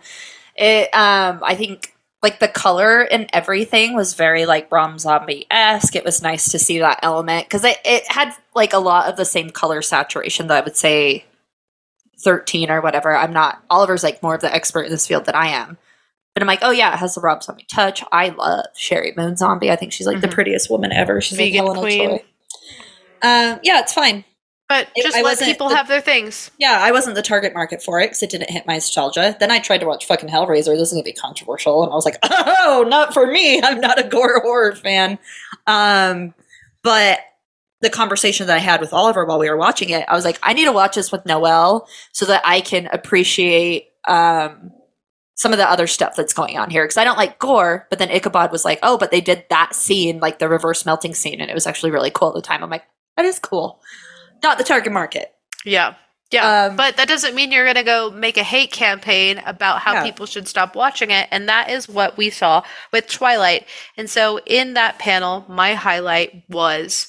It 0.57 0.94
um 0.94 1.40
I 1.41 1.56
think 1.56 1.95
like 2.26 2.40
the 2.40 2.48
color 2.48 3.02
and 3.02 3.30
everything 3.34 3.94
was 3.96 4.16
very 4.16 4.48
like 4.48 4.72
Rob 4.72 5.00
Zombie 5.00 5.46
esque. 5.52 5.96
It 5.96 6.04
was 6.04 6.24
nice 6.24 6.50
to 6.52 6.58
see 6.60 6.80
that 6.80 7.00
element 7.04 7.46
because 7.46 7.64
it, 7.64 7.78
it 7.86 8.12
had 8.12 8.34
like 8.56 8.74
a 8.74 8.80
lot 8.80 9.08
of 9.08 9.16
the 9.16 9.26
same 9.26 9.52
color 9.52 9.82
saturation 9.84 10.48
that 10.48 10.58
I 10.58 10.62
would 10.66 10.76
say 10.76 11.24
13 12.24 12.72
or 12.72 12.82
whatever. 12.82 13.16
I'm 13.16 13.32
not, 13.32 13.64
Oliver's 13.70 14.02
like 14.04 14.24
more 14.24 14.34
of 14.36 14.42
the 14.42 14.52
expert 14.54 14.84
in 14.86 14.92
this 14.92 15.06
field 15.06 15.26
than 15.26 15.36
I 15.36 15.48
am. 15.50 15.78
But 16.34 16.42
I'm 16.42 16.48
like, 16.48 16.60
oh 16.64 16.72
yeah, 16.72 16.94
it 16.94 16.98
has 16.98 17.14
the 17.16 17.22
Rob 17.22 17.44
Zombie 17.44 17.66
touch. 17.72 18.04
I 18.12 18.30
love 18.30 18.66
Sheri 18.76 19.16
Moon 19.16 19.38
Zombie. 19.38 19.72
I 19.72 19.76
think 19.76 19.94
she's 19.94 20.08
like 20.08 20.20
the 20.22 20.28
Mhm. 20.28 20.34
prettiest 20.34 20.70
woman 20.70 20.92
ever. 20.92 21.22
She's 21.22 21.38
like 21.38 21.46
Vegan 21.52 21.64
Helena 21.66 21.80
queen. 21.80 22.10
Troy. 22.10 22.26
Um, 23.22 23.60
yeah, 23.64 23.80
it's 23.80 23.94
fine. 23.94 24.26
But 24.68 24.88
It- 24.96 25.04
just 25.04 25.16
I 25.16 25.22
let 25.22 25.40
people 25.40 25.70
the- 25.70 25.76
have 25.76 25.88
their 25.88 26.02
things. 26.02 26.50
Yeah, 26.58 26.80
I 26.82 26.92
wasn't 26.92 27.16
the 27.16 27.22
target 27.22 27.54
market 27.54 27.84
for 27.84 28.00
it 28.00 28.08
because 28.08 28.24
it 28.24 28.32
didn't 28.32 28.50
hit 28.50 28.66
my 28.66 28.74
nostalgia. 28.74 29.36
Then 29.40 29.52
I 29.52 29.60
tried 29.60 29.80
to 29.80 29.86
watch 29.86 30.06
fucking 30.06 30.30
Hellraiser. 30.30 30.76
This 30.76 30.88
is 30.88 30.94
gonna 30.94 31.04
be 31.04 31.14
controversial, 31.14 31.84
and 31.84 31.92
I 31.92 31.96
was 31.96 32.06
like, 32.06 32.18
oh, 32.24 32.84
not 32.88 33.14
for 33.14 33.28
me. 33.28 33.62
I'm 33.62 33.80
not 33.80 34.00
a 34.00 34.04
gore 34.04 34.42
horror 34.42 34.76
fan. 34.76 35.20
Um, 35.68 36.34
but 36.84 37.20
the 37.82 37.90
conversation 37.92 38.48
that 38.48 38.56
I 38.56 38.60
had 38.60 38.82
with 38.82 38.94
Oliver 38.94 39.26
while 39.26 39.38
we 39.38 39.50
were 39.50 39.58
watching 39.58 39.90
it, 39.90 40.06
I 40.08 40.16
was 40.16 40.26
like, 40.26 40.40
I 40.42 40.54
need 40.54 40.66
to 40.66 40.72
watch 40.72 40.96
this 40.96 41.12
with 41.12 41.26
Noel 41.28 41.88
so 42.12 42.26
that 42.26 42.42
I 42.46 42.62
can 42.62 42.88
appreciate 42.92 43.90
um 44.08 44.72
some 45.38 45.52
of 45.52 45.58
the 45.60 45.70
other 45.70 45.86
stuff 45.86 46.16
that's 46.16 46.32
going 46.34 46.58
on 46.58 46.70
here 46.70 46.86
because 46.86 46.96
I 46.98 47.04
don't 47.04 47.18
like 47.18 47.38
gore. 47.40 47.86
But 47.90 48.00
then 48.00 48.10
Ichabod 48.10 48.52
was 48.52 48.64
like, 48.66 48.80
oh, 48.82 48.98
but 48.98 49.12
they 49.12 49.20
did 49.22 49.44
that 49.50 49.76
scene, 49.76 50.20
like 50.22 50.40
the 50.40 50.48
reverse 50.50 50.86
melting 50.86 51.14
scene, 51.14 51.42
and 51.42 51.52
it 51.52 51.54
was 51.54 51.68
actually 51.68 51.92
really 51.92 52.10
cool 52.10 52.30
at 52.30 52.36
the 52.36 52.42
time. 52.42 52.64
I'm 52.64 52.70
like, 52.70 52.86
that 53.18 53.26
is 53.26 53.38
cool. 53.38 53.82
Not 54.44 54.57
the 54.57 54.64
target 54.64 54.91
market. 54.94 55.34
Yeah. 55.66 55.95
Yeah. 56.32 56.66
Um, 56.66 56.76
but 56.76 56.98
that 56.98 57.07
doesn't 57.07 57.36
mean 57.36 57.52
you're 57.52 57.66
going 57.66 57.76
to 57.76 57.84
go 57.84 58.10
make 58.12 58.38
a 58.38 58.44
hate 58.44 58.72
campaign 58.72 59.41
about 59.45 59.80
how 59.80 59.94
Yeah. 59.94 60.03
people 60.03 60.26
should 60.26 60.48
stop 60.48 60.76
watching 60.76 61.12
it. 61.12 61.28
And 61.32 61.48
that 61.48 61.70
is 61.70 61.88
what 61.88 62.18
we 62.18 62.30
saw 62.30 62.64
with 62.91 63.07
Twilight. 63.07 63.68
And 63.95 64.10
so 64.10 64.40
in 64.45 64.74
that 64.74 64.98
panel, 64.99 65.45
my 65.48 65.76
highlight 65.76 66.44
was 66.49 67.07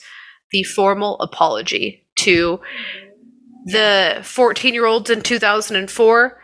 the 0.52 0.62
formal 0.62 1.18
apology 1.20 2.06
to 2.16 2.60
the 3.64 4.20
14 4.22 4.74
year 4.74 4.86
olds 4.86 5.10
in 5.10 5.22
2004 5.22 6.40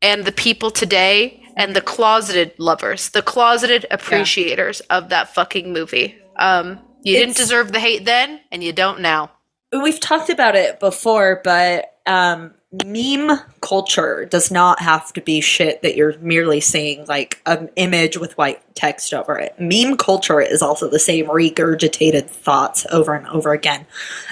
and 0.00 0.24
the 0.24 0.32
people 0.32 0.70
today 0.70 1.42
and 1.56 1.74
the 1.74 1.80
closeted 1.80 2.52
lovers, 2.58 3.10
the 3.10 3.22
closeted 3.22 3.84
appreciators 3.90 4.80
of 4.82 5.08
that 5.08 5.34
fucking 5.34 5.72
movie. 5.72 6.16
Um, 6.38 6.78
you 7.02 7.16
didn't 7.16 7.36
deserve 7.36 7.72
the 7.72 7.80
hate 7.80 8.04
then, 8.04 8.40
and 8.52 8.62
you 8.62 8.72
don't 8.72 9.00
now. 9.00 9.32
We've 9.72 10.00
talked 10.00 10.28
about 10.30 10.54
it 10.54 10.80
before, 10.80 11.40
but 11.44 11.96
um, 12.06 12.52
meme 12.84 13.38
culture 13.60 14.24
does 14.26 14.50
not 14.50 14.80
have 14.80 15.12
to 15.12 15.20
be 15.20 15.40
shit 15.40 15.82
that 15.82 15.94
you're 15.96 16.18
merely 16.18 16.60
seeing 16.60 17.04
like 17.06 17.40
an 17.46 17.70
image 17.76 18.16
with 18.18 18.36
white 18.36 18.60
text 18.74 19.12
over 19.14 19.38
it. 19.38 19.54
Meme 19.58 19.96
culture 19.96 20.40
is 20.40 20.62
also 20.62 20.88
the 20.88 20.98
same 20.98 21.26
regurgitated 21.26 22.28
thoughts 22.28 22.86
over 22.90 23.14
and 23.14 23.26
over 23.28 23.52
again. 23.52 23.86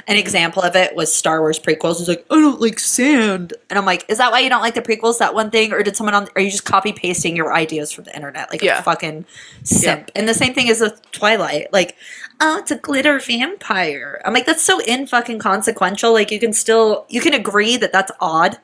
An 0.08 0.16
example 0.16 0.62
of 0.62 0.74
it 0.74 0.94
was 0.96 1.14
Star 1.14 1.40
Wars 1.40 1.58
prequels. 1.58 2.00
It's 2.00 2.08
like, 2.08 2.26
I 2.30 2.34
don't 2.34 2.60
like 2.60 2.78
sand. 2.78 3.54
And 3.68 3.78
I'm 3.78 3.84
like, 3.86 4.04
is 4.08 4.18
that 4.18 4.32
why 4.32 4.40
you 4.40 4.48
don't 4.48 4.62
like 4.62 4.74
the 4.74 4.82
prequels? 4.82 5.18
That 5.18 5.34
one 5.34 5.50
thing? 5.50 5.72
Or 5.72 5.82
did 5.82 5.96
someone 5.96 6.14
on, 6.14 6.28
are 6.34 6.40
you 6.42 6.50
just 6.50 6.64
copy 6.64 6.92
pasting 6.92 7.36
your 7.36 7.52
ideas 7.54 7.92
from 7.92 8.04
the 8.04 8.14
internet? 8.16 8.50
Like 8.50 8.62
Yeah. 8.62 8.78
a 8.78 8.82
fucking 8.82 9.26
simp. 9.64 10.10
And 10.16 10.28
the 10.28 10.34
same 10.34 10.54
thing 10.54 10.68
is 10.68 10.80
with 10.80 11.00
Twilight. 11.12 11.72
Like, 11.72 11.96
oh, 12.40 12.58
it's 12.58 12.70
a 12.70 12.76
glitter 12.76 13.18
vampire. 13.18 14.20
I'm 14.24 14.32
like, 14.32 14.46
that's 14.46 14.62
so 14.62 14.80
in 14.82 15.06
fucking 15.06 15.38
consequential. 15.38 16.12
Like, 16.12 16.30
you 16.30 16.40
can 16.40 16.52
still, 16.52 17.04
you 17.08 17.20
can 17.20 17.34
agree 17.34 17.76
that 17.76 17.92
that's 17.92 18.12
odd, 18.20 18.58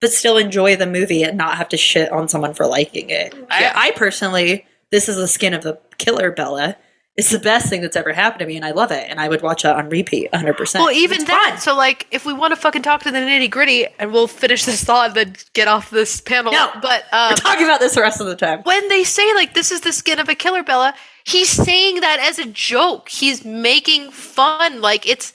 but 0.00 0.10
still 0.12 0.36
enjoy 0.38 0.76
the 0.76 0.86
movie 0.86 1.22
and 1.22 1.36
not 1.36 1.56
have 1.58 1.68
to 1.70 1.76
shit 1.76 2.10
on 2.12 2.28
someone 2.28 2.54
for 2.54 2.66
liking 2.66 3.10
it. 3.10 3.34
Yeah. 3.34 3.72
I, 3.76 3.88
I 3.88 3.90
personally, 3.92 4.66
this 4.90 5.08
is 5.08 5.16
the 5.16 5.28
skin 5.28 5.54
of 5.54 5.62
the 5.62 5.78
killer 5.98 6.30
Bella. 6.30 6.76
It's 7.16 7.30
the 7.30 7.38
best 7.40 7.68
thing 7.68 7.82
that's 7.82 7.96
ever 7.96 8.12
happened 8.14 8.38
to 8.40 8.46
me, 8.46 8.56
and 8.56 8.64
I 8.64 8.70
love 8.70 8.92
it. 8.92 9.04
And 9.10 9.20
I 9.20 9.28
would 9.28 9.42
watch 9.42 9.64
that 9.64 9.76
on 9.76 9.90
repeat 9.90 10.30
100%. 10.32 10.74
Well, 10.76 10.90
even 10.90 11.16
It's 11.16 11.24
that. 11.24 11.50
fun. 11.50 11.60
So, 11.60 11.76
like, 11.76 12.06
if 12.12 12.24
we 12.24 12.32
want 12.32 12.52
to 12.52 12.56
fucking 12.56 12.80
talk 12.82 13.02
to 13.02 13.10
the 13.10 13.18
nitty 13.18 13.50
gritty, 13.50 13.86
and 13.98 14.10
we'll 14.12 14.28
finish 14.28 14.64
this 14.64 14.82
thought 14.84 15.08
and 15.08 15.14
then 15.16 15.36
get 15.52 15.68
off 15.68 15.90
this 15.90 16.20
panel. 16.22 16.52
No. 16.52 16.70
but 16.80 17.04
um, 17.12 17.30
We're 17.32 17.36
talking 17.36 17.64
about 17.66 17.80
this 17.80 17.94
the 17.96 18.00
rest 18.00 18.20
of 18.22 18.26
the 18.26 18.36
time. 18.36 18.62
when 18.62 18.88
they 18.88 19.04
say 19.04 19.34
like 19.34 19.52
this 19.52 19.70
is 19.70 19.82
the 19.82 19.92
skin 19.92 20.18
of 20.18 20.30
a 20.30 20.34
killer 20.34 20.62
bella 20.62 20.94
he's 21.30 21.50
saying 21.50 22.00
that 22.00 22.18
as 22.20 22.38
a 22.38 22.46
joke 22.46 23.08
he's 23.08 23.44
making 23.44 24.10
fun 24.10 24.80
like 24.80 25.08
it's 25.08 25.32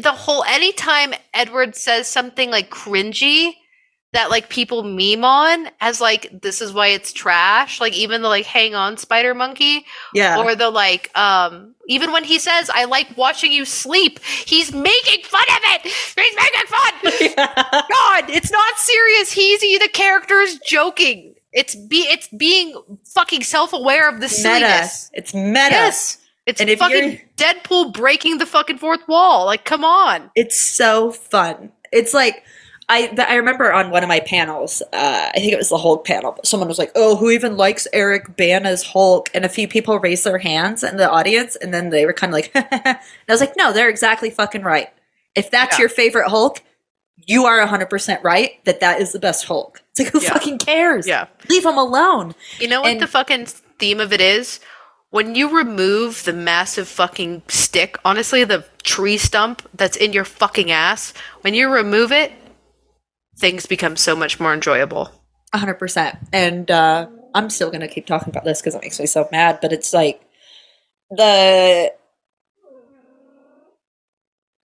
the 0.00 0.12
whole 0.12 0.44
anytime 0.44 1.14
edward 1.34 1.74
says 1.76 2.06
something 2.06 2.50
like 2.50 2.70
cringy 2.70 3.52
that 4.12 4.30
like 4.30 4.48
people 4.48 4.82
meme 4.82 5.24
on 5.24 5.68
as 5.80 6.00
like 6.00 6.30
this 6.40 6.60
is 6.62 6.72
why 6.72 6.88
it's 6.88 7.12
trash 7.12 7.80
like 7.80 7.92
even 7.94 8.22
the 8.22 8.28
like 8.28 8.46
hang 8.46 8.74
on 8.74 8.96
spider 8.96 9.34
monkey 9.34 9.84
Yeah. 10.14 10.38
or 10.38 10.54
the 10.54 10.70
like 10.70 11.16
um 11.16 11.74
even 11.88 12.12
when 12.12 12.24
he 12.24 12.38
says 12.38 12.70
i 12.74 12.84
like 12.84 13.16
watching 13.16 13.52
you 13.52 13.64
sleep 13.64 14.20
he's 14.24 14.72
making 14.72 15.22
fun 15.24 15.44
of 15.50 15.60
it 15.64 15.82
he's 15.82 16.36
making 16.36 16.66
fun 16.66 16.86
God, 17.36 18.30
it's 18.30 18.50
not 18.50 18.78
serious. 18.78 19.32
He's 19.32 19.60
the 19.60 19.88
character 19.92 20.40
is 20.40 20.58
joking. 20.60 21.34
It's 21.56 21.74
be 21.74 22.02
it's 22.08 22.28
being 22.28 22.76
fucking 23.04 23.42
self 23.42 23.72
aware 23.72 24.08
of 24.08 24.16
the 24.16 24.26
meta. 24.28 24.34
silliness. 24.34 25.10
It's 25.14 25.34
meta. 25.34 25.68
Yes, 25.70 26.18
it's 26.46 26.60
And 26.60 26.70
fucking 26.78 27.20
Deadpool 27.36 27.92
breaking 27.94 28.38
the 28.38 28.46
fucking 28.46 28.78
fourth 28.78 29.00
wall. 29.08 29.46
Like, 29.46 29.64
come 29.64 29.82
on. 29.84 30.30
It's 30.36 30.60
so 30.60 31.10
fun. 31.10 31.72
It's 31.92 32.12
like 32.12 32.44
I 32.90 33.10
I 33.26 33.36
remember 33.36 33.72
on 33.72 33.90
one 33.90 34.02
of 34.04 34.08
my 34.08 34.20
panels, 34.20 34.82
uh, 34.92 35.30
I 35.34 35.38
think 35.40 35.52
it 35.52 35.56
was 35.56 35.70
the 35.70 35.78
Hulk 35.78 36.04
panel, 36.06 36.36
someone 36.44 36.68
was 36.68 36.78
like, 36.78 36.92
"Oh, 36.94 37.16
who 37.16 37.30
even 37.30 37.56
likes 37.56 37.88
Eric 37.92 38.36
Bana's 38.36 38.82
Hulk?" 38.84 39.28
And 39.34 39.44
a 39.44 39.48
few 39.48 39.66
people 39.66 39.98
raised 39.98 40.24
their 40.24 40.38
hands 40.38 40.84
in 40.84 40.96
the 40.98 41.10
audience, 41.10 41.56
and 41.56 41.72
then 41.74 41.88
they 41.90 42.04
were 42.06 42.12
kind 42.12 42.30
of 42.30 42.34
like, 42.34 42.50
and 42.54 42.68
"I 42.84 42.98
was 43.28 43.40
like, 43.40 43.54
no, 43.56 43.72
they're 43.72 43.88
exactly 43.88 44.30
fucking 44.30 44.62
right. 44.62 44.88
If 45.34 45.50
that's 45.50 45.78
Yeah. 45.78 45.82
your 45.84 45.88
favorite 45.88 46.28
Hulk, 46.28 46.62
you 47.26 47.44
are 47.46 47.64
hundred 47.66 47.90
percent 47.90 48.22
right 48.22 48.62
that 48.64 48.80
that 48.80 49.00
is 49.00 49.12
the 49.12 49.18
best 49.18 49.46
Hulk. 49.46 49.80
It's 49.90 50.00
like, 50.00 50.12
who 50.12 50.20
Yeah. 50.20 50.32
fucking 50.34 50.58
cares? 50.58 51.06
Yeah. 51.06 51.26
leave 51.48 51.64
him 51.64 51.78
alone. 51.78 52.34
You 52.60 52.68
know 52.68 52.82
what 52.82 52.90
And- 52.92 53.00
the 53.00 53.06
fucking 53.06 53.46
theme 53.78 54.00
of 54.00 54.12
it 54.12 54.20
is? 54.20 54.60
When 55.10 55.34
you 55.34 55.56
remove 55.56 56.24
the 56.24 56.32
massive 56.34 56.88
fucking 56.88 57.42
stick, 57.48 57.96
honestly, 58.04 58.44
the 58.44 58.66
tree 58.82 59.16
stump 59.16 59.66
that's 59.72 59.96
in 59.96 60.12
your 60.12 60.24
fucking 60.24 60.70
ass, 60.70 61.14
when 61.40 61.54
you 61.54 61.68
remove 61.72 62.12
it, 62.12 62.32
things 63.38 63.64
become 63.66 63.96
so 63.96 64.14
much 64.16 64.38
more 64.40 64.52
enjoyable. 64.52 65.10
hundred 65.54 65.74
percent. 65.78 66.18
And 66.32 66.70
uh, 66.70 67.06
I'm 67.34 67.48
still 67.50 67.70
gonna 67.70 67.88
keep 67.88 68.04
talking 68.06 68.28
about 68.28 68.44
this 68.44 68.60
because 68.60 68.74
it 68.74 68.82
makes 68.82 68.98
me 69.00 69.06
so 69.06 69.26
mad. 69.32 69.60
But 69.62 69.72
it's 69.72 69.94
like 69.94 70.20
the 71.10 71.92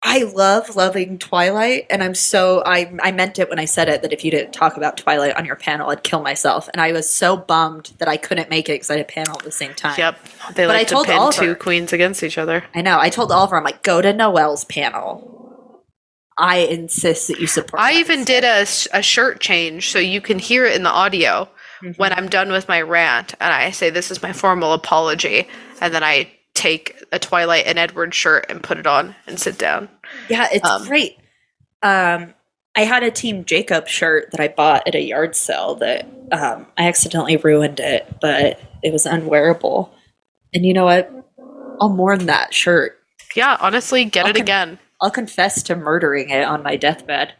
I 0.04 0.24
love 0.24 0.74
loving 0.74 1.16
Twilight, 1.18 1.86
and 1.88 2.02
I'm 2.02 2.14
so 2.16 2.62
I 2.66 2.92
I 3.02 3.12
meant 3.12 3.38
it 3.38 3.48
when 3.48 3.60
I 3.60 3.66
said 3.66 3.88
it 3.88 4.02
that 4.02 4.12
if 4.12 4.24
you 4.24 4.30
didn't 4.32 4.52
talk 4.52 4.76
about 4.76 4.96
Twilight 4.96 5.36
on 5.36 5.44
your 5.44 5.54
panel, 5.56 5.90
I'd 5.90 6.02
kill 6.02 6.20
myself. 6.22 6.68
And 6.72 6.80
I 6.82 6.90
was 6.92 7.08
so 7.08 7.36
bummed 7.36 7.92
that 7.98 8.08
I 8.08 8.16
couldn't 8.16 8.50
make 8.50 8.68
it 8.68 8.72
because 8.74 8.90
I 8.90 8.94
had 8.96 9.02
a 9.02 9.08
panel 9.08 9.36
at 9.38 9.44
the 9.44 9.52
same 9.52 9.74
time. 9.74 9.94
Yep. 9.96 10.18
They 10.54 10.66
But 10.66 10.74
I 10.74 10.78
like 10.80 10.88
to 10.88 10.94
told 10.94 11.06
pin 11.06 11.16
Oliver. 11.18 11.38
two 11.40 11.54
queens 11.54 11.92
against 11.92 12.22
each 12.24 12.36
other. 12.36 12.64
I 12.74 12.82
know. 12.82 12.98
I 12.98 13.10
told 13.10 13.30
Oliver, 13.30 13.56
I'm 13.56 13.64
like, 13.64 13.82
go 13.84 14.02
to 14.02 14.12
Noelle's 14.12 14.64
panel. 14.64 15.84
I 16.36 16.58
insist 16.58 17.28
that 17.28 17.38
you 17.38 17.46
support. 17.46 17.80
I 17.80 17.94
even 17.94 18.24
did 18.24 18.42
a, 18.42 18.62
a 18.92 19.02
shirt 19.02 19.40
change 19.40 19.90
so 19.92 19.98
you 20.00 20.20
can 20.20 20.38
hear 20.40 20.64
it 20.66 20.74
in 20.74 20.82
the 20.82 20.90
audio 20.90 21.48
Mm-hmm. 21.82 22.00
when 22.00 22.12
I'm 22.12 22.28
done 22.28 22.52
with 22.52 22.68
my 22.68 22.80
rant 22.80 23.34
and 23.40 23.52
I 23.52 23.72
say 23.72 23.90
this 23.90 24.12
is 24.12 24.22
my 24.22 24.32
formal 24.32 24.72
apology 24.72 25.48
and 25.80 25.92
then 25.92 26.04
I 26.04 26.30
take 26.54 27.02
a 27.12 27.18
Twilight 27.18 27.66
and 27.66 27.78
Edward 27.78 28.14
shirt 28.14 28.46
and 28.48 28.62
put 28.62 28.78
it 28.78 28.86
on 28.86 29.14
and 29.26 29.38
sit 29.38 29.58
down. 29.58 29.88
Yeah, 30.28 30.48
it's 30.52 30.68
Um, 30.68 30.86
great. 30.86 31.18
Um, 31.82 32.34
I 32.76 32.84
had 32.84 33.02
a 33.02 33.10
Team 33.10 33.44
Jacob 33.44 33.88
shirt 33.88 34.30
that 34.30 34.40
I 34.40 34.48
bought 34.48 34.86
at 34.86 34.94
a 34.94 35.00
yard 35.02 35.34
sale 35.36 35.74
that 35.76 36.06
um, 36.30 36.66
I 36.78 36.88
accidentally 36.88 37.36
ruined 37.36 37.80
it, 37.80 38.06
but 38.20 38.60
it 38.82 38.92
was 38.92 39.04
unwearable. 39.06 39.92
And 40.54 40.64
you 40.64 40.72
know 40.74 40.84
what? 40.84 41.10
I'll 41.80 41.88
mourn 41.90 42.26
that 42.26 42.54
shirt. 42.54 42.98
Yeah, 43.34 43.56
honestly, 43.60 44.04
get 44.04 44.26
it 44.26 44.30
Okay. 44.36 44.40
again. 44.40 44.78
I'll 45.00 45.10
confess 45.10 45.62
to 45.64 45.74
murdering 45.76 46.30
it 46.30 46.44
on 46.44 46.62
my 46.62 46.76
deathbed. 46.76 47.34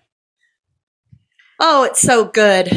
Oh, 1.60 1.84
it's 1.84 2.01
so 2.01 2.24
good. 2.24 2.70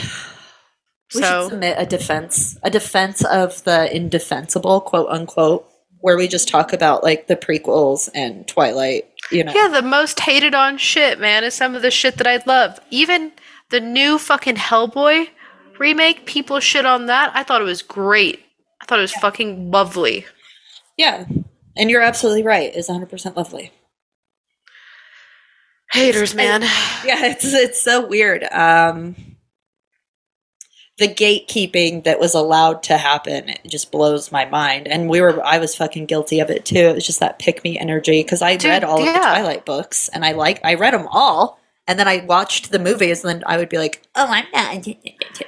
We 1.13 1.21
So- 1.21 1.43
should 1.43 1.49
submit 1.51 1.75
a 1.79 1.85
defense, 1.85 2.57
a 2.61 2.69
defense 2.69 3.23
of 3.23 3.63
the 3.63 3.93
indefensible, 3.93 4.81
quote 4.81 5.07
unquote, 5.09 5.67
where 6.05 6.17
we 6.17 6.27
just 6.27 6.47
talk 6.47 6.71
about 6.71 7.03
like 7.03 7.25
the 7.25 7.35
prequels 7.35 8.09
and 8.13 8.47
Twilight. 8.47 9.09
You 9.31 9.43
know, 9.43 9.51
Yeah, 9.55 9.69
the 9.69 9.81
most 9.81 10.19
hated 10.19 10.53
on 10.53 10.77
shit, 10.77 11.19
man, 11.19 11.43
is 11.43 11.55
some 11.55 11.73
of 11.73 11.81
the 11.81 11.89
shit 11.89 12.17
that 12.17 12.27
I 12.27 12.43
love. 12.45 12.79
Even 12.91 13.31
the 13.71 13.79
new 13.79 14.19
fucking 14.19 14.57
Hellboy 14.57 15.29
remake, 15.79 16.27
people 16.27 16.59
shit 16.59 16.85
on 16.85 17.07
that. 17.07 17.31
I 17.33 17.41
thought 17.41 17.59
it 17.59 17.65
was 17.65 17.81
great. 17.81 18.45
I 18.79 18.85
thought 18.85 18.99
it 18.99 19.01
was 19.01 19.13
fucking 19.13 19.71
lovely. 19.71 20.27
Yeah. 20.95 21.25
And 21.75 21.89
you're 21.89 22.03
absolutely 22.03 22.43
right. 22.43 22.71
It's 22.75 22.87
100% 22.87 23.35
lovely. 23.35 23.71
Haters, 25.91 26.35
man. 26.35 26.61
Yeah, 27.03 27.25
it's 27.25 27.51
it's 27.51 27.81
so 27.81 28.05
weird. 28.05 28.43
Um 28.51 29.34
the 30.97 31.07
gatekeeping 31.07 32.03
that 32.05 32.19
was 32.19 32.33
allowed 32.33 32.81
to 32.83 32.97
happen 32.97 33.49
it 33.49 33.61
just 33.67 33.91
blows 33.91 34.31
my 34.31 34.45
mind. 34.45 34.87
And 34.87 35.09
we 35.09 35.19
were 35.21 35.43
I 35.45 35.57
was 35.57 35.75
fucking 35.75 36.05
guilty 36.05 36.39
of 36.39 36.49
it 36.49 36.65
too. 36.65 36.77
It 36.77 36.95
was 36.95 37.05
just 37.05 37.19
that 37.19 37.39
pick 37.39 37.63
me 37.63 37.77
energy 37.77 38.23
cuz 38.23 38.41
I 38.41 38.55
Dude, 38.55 38.69
read 38.69 38.83
all 38.83 38.99
of 38.99 39.05
the. 39.05 39.11
Twilight 39.11 39.65
books 39.65 40.09
and 40.09 40.23
I 40.23 40.31
like 40.31 40.59
I 40.63 40.75
read 40.75 40.93
them 40.93 41.07
all 41.11 41.59
and 41.87 41.99
then 41.99 42.07
I 42.07 42.23
watched 42.25 42.71
the 42.71 42.79
movies 42.79 43.23
and 43.23 43.29
then 43.35 43.43
I 43.45 43.57
would 43.57 43.69
be 43.69 43.77
like, 43.77 44.01
"Oh, 44.15 44.25
I'm 44.27 44.45
not 44.53 44.73
into 44.73 44.95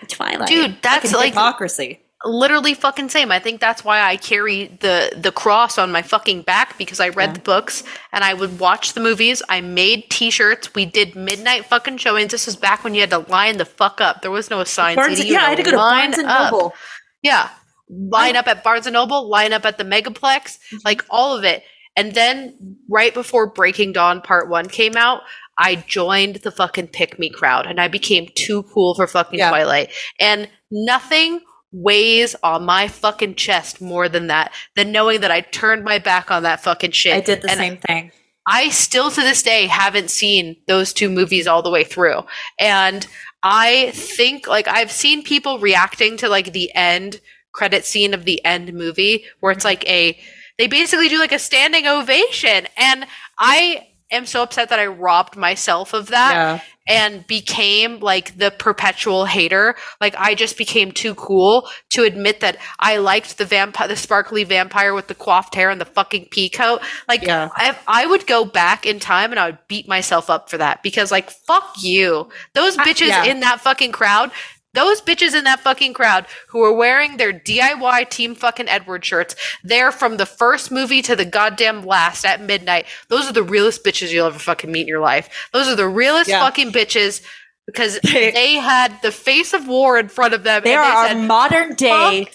Twilight." 0.07 0.47
Dude, 0.47 0.77
that's 0.81 1.13
like- 1.13 1.29
hypocrisy. 1.33 2.01
Literally 2.25 2.73
fucking 2.73 3.09
same. 3.09 3.31
I 3.31 3.39
think 3.39 3.61
that's 3.61 3.83
why 3.83 4.01
I 4.01 4.17
carry 4.17 4.67
the 4.79 5.11
the 5.15 5.31
cross 5.31 5.77
on 5.77 5.91
my 5.91 6.01
fucking 6.01 6.41
back 6.41 6.77
because 6.77 6.99
I 6.99 7.09
read 7.09 7.29
Yeah. 7.29 7.33
the 7.33 7.39
books 7.41 7.83
and 8.11 8.23
I 8.23 8.33
would 8.33 8.59
watch 8.59 8.93
the 8.93 9.01
movies. 9.01 9.43
I 9.49 9.61
made 9.61 10.09
t-shirts. 10.09 10.73
We 10.73 10.85
did 10.85 11.15
midnight 11.15 11.65
fucking 11.65 11.97
showings. 11.97 12.31
This 12.31 12.45
was 12.45 12.55
back 12.55 12.83
when 12.83 12.95
you 12.95 13.01
had 13.01 13.11
to 13.11 13.19
line 13.19 13.57
the 13.57 13.65
fuck 13.65 14.01
up. 14.01 14.21
There 14.21 14.31
was 14.31 14.49
no 14.49 14.61
assigned 14.61 14.95
Barnes. 14.95 15.23
Yeah, 15.23 15.41
I 15.41 15.49
had 15.49 15.57
to 15.57 15.63
go 15.63 15.71
to 15.71 15.77
Barnes 15.77 16.17
and 16.17 16.27
up. 16.27 16.51
Noble. 16.51 16.73
Yeah. 17.21 17.49
Line 17.89 18.35
up 18.35 18.47
at 18.47 18.63
Barnes 18.63 18.85
and 18.85 18.93
Noble, 18.93 19.29
line 19.29 19.53
up 19.53 19.63
at 19.65 19.77
the 19.77 19.85
Megaplex, 19.85 20.19
mm-hmm. 20.21 20.77
like 20.83 21.05
all 21.09 21.37
of 21.37 21.43
it. 21.45 21.63
And 21.95 22.13
then 22.13 22.77
right 22.89 23.13
before 23.13 23.47
Breaking 23.47 23.93
Dawn 23.93 24.21
Part 24.21 24.49
1 24.49 24.67
came 24.67 24.97
out, 24.97 25.21
I 25.57 25.75
joined 25.75 26.37
the 26.37 26.51
fucking 26.51 26.89
pick 26.89 27.17
me 27.17 27.29
crowd 27.29 27.65
and 27.65 27.79
I 27.79 27.87
became 27.87 28.27
too 28.35 28.63
cool 28.63 28.93
for 28.93 29.07
fucking 29.07 29.39
Yeah. 29.39 29.49
Twilight. 29.49 29.91
And 30.19 30.49
nothing 30.69 31.41
weighs 31.71 32.35
on 32.43 32.65
my 32.65 32.87
fucking 32.87 33.35
chest 33.35 33.81
more 33.81 34.09
than 34.09 34.27
that, 34.27 34.53
than 34.75 34.91
knowing 34.91 35.21
that 35.21 35.31
I 35.31 35.41
turned 35.41 35.83
my 35.83 35.99
back 35.99 36.31
on 36.31 36.43
that 36.43 36.61
fucking 36.61 36.91
shit. 36.91 37.15
I 37.15 37.21
did 37.21 37.41
the 37.41 37.51
And 37.51 37.57
same 37.57 37.77
thing. 37.77 38.11
I 38.47 38.69
still 38.69 39.11
to 39.11 39.21
this 39.21 39.43
day 39.43 39.67
haven't 39.67 40.09
seen 40.09 40.55
those 40.67 40.93
two 40.93 41.09
movies 41.09 41.47
all 41.47 41.61
the 41.61 41.69
way 41.69 41.83
through. 41.83 42.23
And 42.59 43.05
I 43.43 43.91
think 43.93 44.47
like 44.47 44.67
I've 44.67 44.91
seen 44.91 45.21
people 45.21 45.59
reacting 45.59 46.15
to 46.17 46.29
like 46.29 46.53
the 46.53 46.73
end 46.73 47.19
credit 47.51 47.85
scene 47.85 48.13
of 48.13 48.23
the 48.23 48.43
end 48.45 48.73
movie 48.73 49.25
where 49.41 49.51
it's 49.51 49.65
mm-hmm. 49.65 49.67
like 49.67 49.89
a 49.89 50.17
they 50.57 50.67
basically 50.67 51.09
do 51.09 51.19
like 51.19 51.31
a 51.31 51.39
standing 51.39 51.87
ovation 51.87 52.67
and 52.77 53.05
I 53.37 53.87
am 54.11 54.25
so 54.25 54.41
upset 54.43 54.69
that 54.69 54.79
I 54.79 54.87
robbed 54.87 55.35
myself 55.35 55.93
of 55.93 56.07
that 56.07 56.33
Yeah. 56.33 56.61
and 56.87 57.27
became 57.27 57.99
like 57.99 58.37
the 58.37 58.51
perpetual 58.51 59.25
hater. 59.25 59.75
Like 59.99 60.15
I 60.17 60.33
just 60.33 60.57
became 60.57 60.91
too 60.93 61.13
cool 61.15 61.67
to 61.89 62.03
admit 62.03 62.39
that 62.39 62.57
I 62.79 62.97
liked 62.97 63.37
the 63.37 63.43
vampire, 63.45 63.87
the 63.89 63.95
sparkly 63.97 64.45
vampire 64.45 64.93
with 64.93 65.07
the 65.07 65.15
coiffed 65.15 65.55
hair 65.55 65.69
and 65.69 65.81
the 65.81 65.85
fucking 65.85 66.27
pea 66.31 66.49
coat. 66.49 66.81
Like 67.09 67.23
Yeah. 67.23 67.49
I, 67.55 67.77
I 67.87 68.05
would 68.05 68.25
go 68.27 68.45
back 68.45 68.85
in 68.85 68.99
time 68.99 69.31
and 69.31 69.39
I 69.39 69.47
would 69.47 69.59
beat 69.67 69.87
myself 69.87 70.29
up 70.29 70.49
for 70.49 70.57
that 70.57 70.83
because 70.83 71.11
like 71.11 71.29
fuck 71.29 71.75
you, 71.81 72.29
those 72.53 72.77
I- 72.77 72.85
bitches 72.85 73.09
yeah. 73.09 73.25
in 73.25 73.41
that 73.41 73.59
fucking 73.61 73.91
crowd. 73.91 74.31
Those 74.77 75.01
bitches 75.01 75.35
in 75.35 75.43
that 75.45 75.59
fucking 75.59 75.93
crowd 75.93 76.25
who 76.49 76.63
are 76.63 76.71
wearing 76.73 77.17
their 77.17 77.33
DIY 77.33 78.09
Team 78.09 78.35
fucking 78.35 78.69
Edward 78.69 79.03
shirts, 79.03 79.35
they're 79.63 79.91
from 79.91 80.17
the 80.17 80.25
first 80.25 80.71
movie 80.71 81.01
to 81.01 81.15
the 81.15 81.25
goddamn 81.25 81.85
last 81.85 82.23
at 82.25 82.41
midnight. 82.41 82.85
Those 83.09 83.27
are 83.29 83.33
the 83.33 83.43
realest 83.43 83.83
bitches 83.83 84.11
you'll 84.11 84.27
ever 84.27 84.39
fucking 84.39 84.71
meet 84.71 84.81
in 84.81 84.87
your 84.87 85.01
life. 85.01 85.49
Those 85.51 85.67
are 85.67 85.75
the 85.75 85.87
realest 85.89 86.29
Yeah. 86.29 86.39
fucking 86.41 86.71
bitches 86.71 87.21
because 87.65 87.99
They- 88.03 88.53
had 88.55 88.97
the 89.01 89.11
face 89.11 89.53
of 89.53 89.67
war 89.67 89.97
in 89.97 90.07
front 90.09 90.33
of 90.33 90.43
them. 90.43 90.61
They 90.63 90.73
and 90.73 90.79
are 90.79 90.85
they 90.85 90.95
our 90.95 91.07
said, 91.09 91.27
modern 91.27 91.73
day 91.75 92.27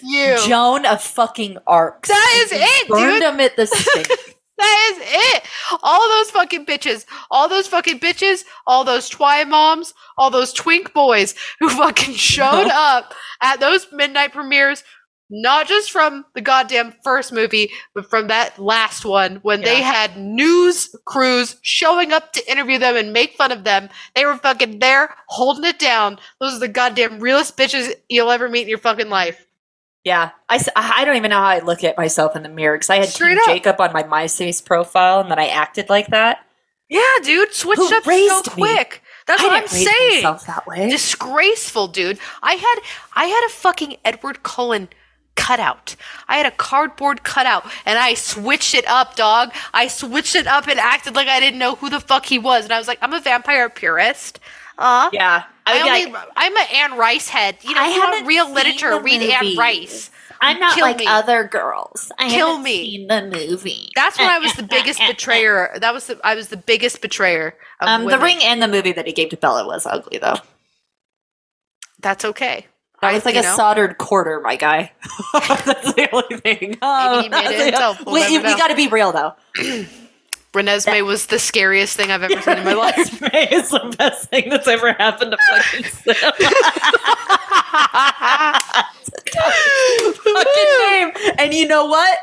Joan 0.47 0.85
of 0.85 1.01
fucking 1.02 1.59
Arcs. 1.66 2.09
That 2.09 2.43
is 2.44 2.51
it, 2.52 2.89
Burned 2.89 3.12
dude. 3.14 3.23
them 3.23 3.40
at 3.40 3.56
the 3.56 3.66
stake. 3.73 4.09
That 4.58 4.92
is 4.92 4.98
it. 5.36 5.42
All 5.82 6.08
those 6.08 6.30
fucking 6.30 6.66
bitches, 6.66 7.06
all 7.30 7.48
those 7.48 7.66
fucking 7.66 8.00
bitches, 8.00 8.44
all 8.66 8.84
those 8.84 9.08
twi 9.08 9.44
moms, 9.44 9.94
all 10.18 10.30
those 10.30 10.52
twink 10.52 10.92
boys 10.92 11.34
who 11.58 11.68
fucking 11.70 12.14
showed 12.16 12.68
up 12.70 13.14
at 13.42 13.60
those 13.60 13.86
midnight 13.92 14.32
premieres, 14.32 14.84
not 15.30 15.66
just 15.66 15.90
from 15.90 16.26
the 16.34 16.42
goddamn 16.42 16.94
first 17.02 17.32
movie, 17.32 17.70
but 17.94 18.08
from 18.10 18.28
that 18.28 18.58
last 18.58 19.04
one 19.06 19.36
when 19.36 19.62
they 19.62 19.80
had 19.80 20.18
news 20.18 20.94
crews 21.06 21.56
showing 21.62 22.12
up 22.12 22.32
to 22.34 22.50
interview 22.50 22.78
them 22.78 22.96
and 22.96 23.14
make 23.14 23.32
fun 23.34 23.50
of 23.50 23.64
them. 23.64 23.88
They 24.14 24.26
were 24.26 24.36
fucking 24.36 24.78
there 24.80 25.14
holding 25.28 25.64
it 25.64 25.78
down. 25.78 26.18
Those 26.40 26.54
are 26.54 26.60
the 26.60 26.68
goddamn 26.68 27.20
realest 27.20 27.56
bitches 27.56 27.94
you'll 28.10 28.30
ever 28.30 28.48
meet 28.48 28.62
in 28.62 28.68
your 28.68 28.78
fucking 28.78 29.08
life. 29.08 29.46
Yeah, 30.04 30.30
I, 30.48 30.64
I 30.74 31.04
don't 31.04 31.16
even 31.16 31.30
know 31.30 31.36
how 31.38 31.44
I 31.46 31.60
look 31.60 31.84
at 31.84 31.96
myself 31.96 32.34
in 32.34 32.42
the 32.42 32.48
mirror 32.48 32.76
because 32.76 32.90
I 32.90 32.96
had 32.96 33.08
Straight 33.08 33.30
Team 33.30 33.38
up. 33.38 33.46
Jacob 33.46 33.80
on 33.80 33.92
my 33.92 34.02
MySpace 34.02 34.64
profile 34.64 35.20
and 35.20 35.30
then 35.30 35.38
I 35.38 35.46
acted 35.48 35.88
like 35.88 36.08
that. 36.08 36.44
Yeah, 36.88 37.00
dude, 37.22 37.52
switched 37.54 37.78
Who 37.80 37.96
up 37.96 38.02
so 38.04 38.10
raised 38.10 38.56
me? 38.56 38.62
quick. 38.64 39.02
That's 39.26 39.40
I 39.40 39.46
what 39.46 39.52
I'm 39.54 39.60
didn't 39.62 39.72
raise 39.74 39.86
saying. 39.86 40.14
myself 40.24 40.46
that 40.46 40.66
way. 40.66 40.90
disgraceful, 40.90 41.86
dude. 41.88 42.18
I 42.42 42.54
had 42.54 42.74
I 43.14 43.26
had 43.26 43.46
a 43.46 43.50
fucking 43.50 43.96
Edward 44.04 44.42
Cullen 44.42 44.88
cutout. 45.36 45.94
I 46.28 46.36
had 46.36 46.46
a 46.46 46.50
cardboard 46.50 47.22
cutout 47.22 47.64
and 47.86 47.98
I 47.98 48.14
switched 48.14 48.74
it 48.74 48.86
up, 48.88 49.14
dog. 49.16 49.52
I 49.72 49.86
switched 49.86 50.34
it 50.34 50.46
up 50.48 50.66
and 50.68 50.78
acted 50.80 51.14
like 51.14 51.28
I 51.28 51.40
didn't 51.40 51.60
know 51.60 51.76
who 51.76 51.88
the 51.88 52.00
fuck 52.00 52.26
he 52.26 52.38
was. 52.38 52.64
And 52.64 52.72
I 52.72 52.78
was 52.78 52.88
like, 52.88 52.98
I'm 53.00 53.12
a 53.14 53.20
vampire 53.20 53.70
purist. 53.70 54.40
Uh 54.82 55.09
yeah, 55.12 55.44
I 55.64 55.82
be 55.82 55.88
only, 55.88 56.12
like, 56.12 56.28
I'm 56.36 56.56
an 56.56 56.66
Anne 56.74 56.98
Rice 56.98 57.28
head. 57.28 57.56
You 57.62 57.74
know, 57.74 57.80
I 57.80 57.88
want 57.98 58.26
real 58.26 58.50
literature, 58.52 59.00
read 59.00 59.22
Anne. 59.22 59.56
Rice. 59.56 60.10
I'm 60.44 60.59
not 60.59 60.74
kill 60.74 60.86
like 60.86 60.98
me. 60.98 61.06
other 61.06 61.44
girls. 61.44 62.10
I 62.18 62.28
Kill 62.28 62.59
me. 62.59 63.06
the 63.09 63.22
movie. 63.22 63.90
That's 63.94 64.18
when 64.18 64.28
I 64.28 64.40
was 64.40 64.52
the 64.54 64.64
biggest 64.64 64.98
betrayer. 65.06 65.70
That 65.80 65.94
was 65.94 66.09
the 66.09 66.18
I 66.24 66.34
was 66.34 66.48
the 66.48 66.56
biggest 66.56 67.00
betrayer 67.00 67.54
of 67.80 67.88
Um, 67.88 68.06
the 68.06 68.18
ring 68.18 68.38
and 68.42 68.60
the 68.60 68.66
movie 68.66 68.90
that 68.90 69.06
he 69.06 69.12
gave 69.12 69.28
to 69.30 69.36
Bella 69.36 69.64
was 69.64 69.86
ugly 69.86 70.18
though. 70.18 70.34
That's 72.00 72.24
okay. 72.24 72.66
That 73.00 73.10
I- 73.10 73.14
was 73.14 73.24
like 73.24 73.36
a 73.36 73.42
know? 73.42 73.54
soldered 73.54 73.98
quarter, 73.98 74.40
my 74.40 74.56
guy. 74.56 74.90
That's 75.32 75.92
the 75.94 76.09
only 76.12 76.36
thing. 76.38 76.76
Um, 76.82 77.22
he 77.22 77.28
made 77.28 77.46
it 77.46 77.66
himself. 77.66 78.04
We'll 78.04 78.14
we, 78.28 78.38
we 78.38 78.56
got 78.56 78.68
to 78.68 78.74
be 78.76 78.88
real 78.88 79.12
though. 79.12 79.34
Renesmee 80.52 81.04
was 81.04 81.26
the 81.26 81.38
scariest 81.38 81.96
thing 81.96 82.10
I've 82.10 82.22
ever 82.22 82.40
seen 82.42 82.58
in 82.58 82.64
my 82.64 82.72
life. 82.86 82.94
It's 82.98 83.70
the 83.70 83.94
best 83.98 84.28
thing 84.28 84.50
that's 84.50 84.68
ever 84.68 84.92
happened 84.92 85.32
to 85.32 85.38
fucking 85.50 85.84
cinema. 86.14 86.32
fucking 90.14 90.90
name. 90.90 91.34
And 91.38 91.54
you 91.54 91.66
know 91.66 91.86
what? 91.86 92.18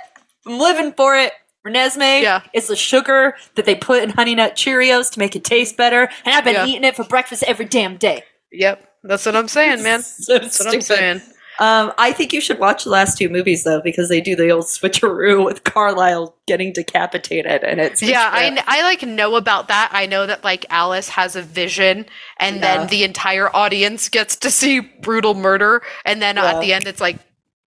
I'm 0.46 0.60
living 0.60 0.94
for 0.94 1.16
it. 1.16 1.34
Renesmee 1.66 2.22
Yeah. 2.22 2.42
is 2.54 2.68
the 2.68 2.76
sugar 2.76 3.36
that 3.56 3.66
they 3.66 3.76
put 3.76 4.02
in 4.04 4.12
Honey 4.12 4.36
Nut 4.36 4.56
Cheerios 4.56 5.12
to 5.12 5.20
make 5.20 5.36
it 5.36 5.44
taste 5.44 5.76
better. 5.76 6.10
And 6.26 6.34
I've 6.36 6.44
been 6.46 6.54
Yeah. 6.56 6.66
eating 6.66 6.84
it 6.86 6.96
for 6.96 7.04
breakfast 7.04 7.44
every 7.44 7.66
damn 7.66 7.98
day. 7.98 8.24
Yep, 8.52 8.84
that's 9.04 9.26
what 9.26 9.36
I'm 9.36 9.48
saying, 9.48 9.84
man. 9.84 10.02
So 10.04 10.40
That's 10.40 10.60
what 10.64 10.74
I'm 10.74 10.82
saying. 10.82 11.22
Um, 11.60 11.92
I 11.98 12.14
think 12.14 12.32
you 12.32 12.40
should 12.40 12.58
watch 12.58 12.86
the 12.86 12.90
last 12.90 13.18
two 13.18 13.28
movies 13.28 13.64
though, 13.66 13.82
because 13.82 14.08
they 14.08 14.22
do 14.22 14.36
the 14.36 14.50
old 14.50 14.66
switcheroo 14.66 15.44
with 15.50 15.64
Carlisle 15.66 16.36
getting 16.48 16.72
decapitated, 16.72 17.64
and 17.64 17.80
it's 17.82 18.02
Yeah, 18.02 18.30
I, 18.32 18.58
I 18.66 18.82
like 18.84 19.04
know 19.04 19.36
about 19.36 19.68
that. 19.68 19.90
I 19.92 20.06
know 20.06 20.26
that 20.26 20.44
like 20.44 20.66
Alice 20.70 21.10
has 21.10 21.36
a 21.36 21.42
vision, 21.42 22.06
and 22.40 22.58
Yeah. 22.58 22.78
then 22.78 22.88
the 22.88 23.04
entire 23.04 23.54
audience 23.56 24.08
gets 24.10 24.36
to 24.38 24.50
see 24.50 24.80
brutal 24.80 25.34
murder, 25.34 25.82
and 26.06 26.22
then 26.22 26.38
Yeah. 26.38 26.46
at 26.54 26.62
the 26.62 26.74
end 26.74 26.88
it's 26.88 27.02
like 27.02 27.18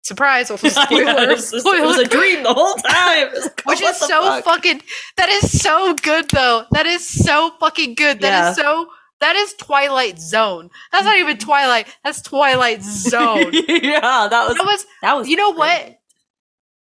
surprise, 0.03 0.51
also 0.51 0.67
Yeah, 0.91 1.23
it, 1.23 1.29
was, 1.31 1.53
it 1.53 1.65
was 1.65 1.99
a 1.99 2.05
dream 2.09 2.43
the 2.43 2.53
whole 2.55 2.75
time, 2.77 3.29
Which 3.67 3.81
is 3.83 3.97
so 3.97 4.23
fuck? 4.23 4.45
fucking. 4.45 4.83
That 5.17 5.29
is 5.29 5.61
so 5.61 5.95
good, 5.95 6.29
though. 6.31 6.65
That 6.73 6.87
is 6.87 7.07
so 7.07 7.53
fucking 7.61 7.95
good. 7.95 8.21
That 8.21 8.51
is 8.53 8.59
Yeah. 8.59 8.63
so. 8.65 8.89
That 9.25 9.37
is 9.37 9.55
Twilight 9.55 10.19
Zone. 10.19 10.69
That's 10.93 11.07
not 11.07 11.17
even 11.17 11.39
Twilight. 11.39 11.87
That's 12.05 12.21
Twilight 12.21 12.83
Zone. 12.83 13.53
yeah, 13.69 14.29
that 14.29 14.49
was 14.49 14.57
that 14.59 14.67
was. 14.67 14.87
that 15.01 15.15
was. 15.17 15.29
You 15.31 15.37
know 15.37 15.53
great. 15.53 15.59
what? 15.59 15.99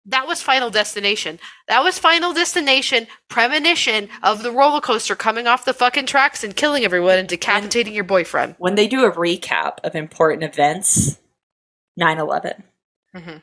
That 0.08 0.26
was 0.26 0.42
Final 0.42 0.72
Destination. 0.72 1.38
That 1.68 1.84
was 1.84 2.00
Final 2.00 2.34
Destination 2.34 3.06
premonition 3.28 4.10
of 4.24 4.42
the 4.42 4.52
roller 4.52 4.82
coaster 4.82 5.16
coming 5.16 5.46
off 5.46 5.66
the 5.66 5.74
fucking 5.76 6.08
tracks 6.08 6.44
and 6.44 6.56
killing 6.56 6.84
everyone 6.84 7.20
and 7.20 7.28
decapitating 7.30 7.94
your 7.94 8.06
boyfriend. 8.06 8.56
When 8.58 8.74
they 8.74 8.88
do 8.88 9.06
a 9.06 9.12
recap 9.12 9.74
of 9.84 9.94
important 9.94 10.44
events, 10.44 11.20
9-11, 12.00 12.64
Mhm. 13.16 13.42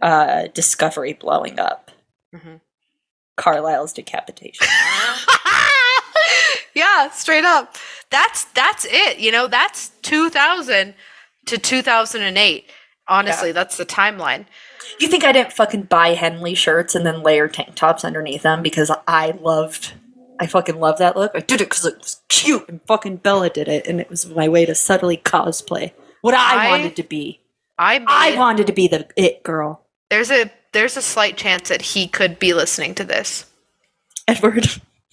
uh, 0.00 0.46
Discovery 0.54 1.12
blowing 1.12 1.60
up, 1.60 1.90
Mhm. 2.34 2.62
Carlisle's 3.36 3.92
decapitation. 3.92 4.66
yeah, 6.96 7.10
straight 7.10 7.44
up. 7.44 7.76
That's 8.10 8.44
that's 8.44 8.86
it. 8.88 9.18
You 9.18 9.32
know, 9.32 9.46
that's 9.46 9.90
2000 10.02 10.94
to 11.46 11.58
2008. 11.58 12.70
Honestly, 13.08 13.52
that's 13.52 13.76
the 13.76 13.86
timeline. 13.86 14.46
you 14.98 15.06
think 15.08 15.24
I 15.24 15.30
didn't 15.32 15.52
fucking 15.52 15.82
buy 15.84 16.08
Henley 16.08 16.54
shirts 16.54 16.94
and 16.94 17.06
then 17.06 17.22
layer 17.22 17.46
tank 17.48 17.74
tops 17.76 18.04
underneath 18.04 18.42
them 18.42 18.62
because 18.62 18.90
I 19.06 19.30
loved, 19.40 19.92
I 20.40 20.46
fucking 20.46 20.80
love 20.80 20.98
that 20.98 21.16
look. 21.16 21.30
I 21.34 21.40
did 21.40 21.60
it 21.60 21.68
because 21.70 21.84
it 21.84 21.98
was 21.98 22.20
cute 22.28 22.68
and 22.68 22.80
fucking 22.86 23.18
Bella 23.18 23.48
did 23.48 23.68
it, 23.68 23.86
and 23.86 24.00
it 24.00 24.10
was 24.10 24.26
my 24.26 24.48
way 24.48 24.66
to 24.66 24.74
subtly 24.74 25.16
cosplay 25.18 25.92
what 26.22 26.34
I, 26.34 26.66
I- 26.66 26.70
wanted 26.70 26.96
to 26.96 27.02
be. 27.04 27.40
I 27.78 27.98
made, 27.98 28.06
I 28.08 28.36
wanted 28.38 28.66
to 28.68 28.72
be 28.72 28.88
the 28.88 29.06
it 29.16 29.42
girl, 29.42 29.82
there's 30.08 30.30
a 30.30 30.50
there's 30.72 30.96
a 30.96 31.02
slight 31.02 31.36
chance 31.36 31.68
that 31.68 31.82
he 31.82 32.08
could 32.08 32.38
be 32.38 32.54
listening 32.54 32.94
to 32.96 33.04
this. 33.04 33.44
Edward. 34.26 34.66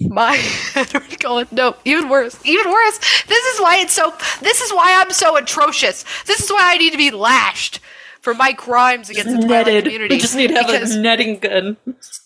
My 0.09 0.37
Edward 0.75 1.19
Cullen. 1.19 1.47
No, 1.51 1.75
even 1.85 2.09
worse. 2.09 2.37
Even 2.45 2.71
worse. 2.71 2.97
This 3.27 3.45
is 3.53 3.59
why 3.61 3.77
it's 3.79 3.93
so. 3.93 4.13
This 4.41 4.61
is 4.61 4.71
why 4.71 4.97
I'm 4.99 5.11
so 5.11 5.37
atrocious. 5.37 6.03
This 6.25 6.41
is 6.41 6.49
why 6.51 6.73
I 6.73 6.77
need 6.77 6.91
to 6.91 6.97
be 6.97 7.11
lashed 7.11 7.79
for 8.21 8.33
my 8.33 8.53
crimes 8.53 9.09
against 9.09 9.31
the 9.31 9.45
Twilight 9.45 9.65
netted. 9.67 9.83
community. 9.85 10.15
We 10.15 10.21
just 10.21 10.35
need 10.35 10.47
to 10.49 10.55
have 10.63 10.69
a 10.69 10.97
netting 10.97 11.39
gun. 11.39 11.77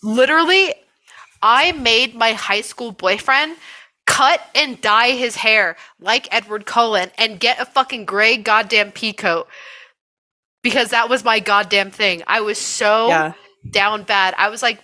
literally, 0.02 0.74
I 1.42 1.72
made 1.72 2.14
my 2.14 2.32
high 2.32 2.60
school 2.62 2.92
boyfriend 2.92 3.56
cut 4.06 4.40
and 4.54 4.80
dye 4.80 5.10
his 5.10 5.36
hair 5.36 5.76
like 6.00 6.28
Edward 6.32 6.66
Cullen 6.66 7.10
and 7.18 7.38
get 7.38 7.60
a 7.60 7.64
fucking 7.66 8.04
gray 8.06 8.36
goddamn 8.38 8.90
pea 8.92 9.12
coat 9.12 9.48
because 10.62 10.90
that 10.90 11.08
was 11.08 11.24
my 11.24 11.40
goddamn 11.40 11.90
thing. 11.90 12.22
I 12.26 12.40
was 12.40 12.58
so 12.58 13.08
Yeah. 13.08 13.32
down 13.68 14.02
bad. 14.04 14.34
I 14.38 14.48
was 14.48 14.62
like, 14.62 14.80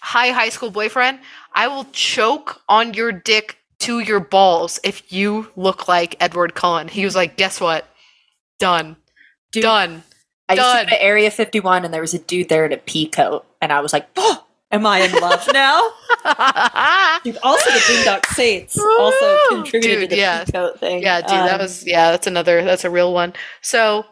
"Hi, 0.00 0.30
high 0.30 0.48
school 0.48 0.70
boyfriend. 0.70 1.20
I 1.54 1.68
will 1.68 1.86
choke 1.92 2.60
on 2.68 2.94
your 2.94 3.12
dick 3.12 3.58
to 3.80 4.00
your 4.00 4.20
balls 4.20 4.78
if 4.84 5.12
you 5.12 5.48
look 5.56 5.88
like 5.88 6.16
Edward 6.20 6.54
Cullen." 6.54 6.88
He 6.88 7.04
was 7.04 7.14
like, 7.16 7.36
"Guess 7.36 7.60
what? 7.60 7.86
Done. 8.58 8.96
Dude, 9.52 9.62
Done." 9.62 10.02
I 10.48 10.54
used 10.54 10.66
to 10.66 10.72
Done. 10.74 10.86
go 10.86 10.90
to 10.90 11.02
Area 11.02 11.30
51 11.30 11.84
and 11.84 11.94
there 11.94 12.00
was 12.00 12.12
a 12.14 12.18
dude 12.18 12.48
there 12.48 12.66
in 12.66 12.72
a 12.72 12.76
pea 12.76 13.06
coat, 13.08 13.46
and 13.62 13.72
I 13.72 13.80
was 13.80 13.92
like, 13.92 14.08
oh, 14.16 14.44
am 14.72 14.84
I 14.84 15.00
in 15.02 15.12
love 15.12 15.48
now? 15.52 15.80
Dude, 17.22 17.38
also 17.42 17.70
the 17.70 17.78
Boondock 17.78 18.26
Saints 18.26 18.76
also 18.98 19.38
contributed 19.48 20.00
Dude, 20.00 20.10
to 20.10 20.16
the 20.16 20.20
yeah. 20.20 20.44
pea 20.44 20.52
coat 20.52 20.80
thing. 20.80 21.02
Yeah, 21.02 21.20
dude, 21.20 21.30
that 21.30 21.54
Um, 21.54 21.60
was 21.60 21.86
yeah, 21.86 22.10
that's 22.10 22.26
another 22.26 22.64
that's 22.64 22.84
a 22.84 22.90
real 22.90 23.12
one. 23.14 23.32
So 23.62 24.06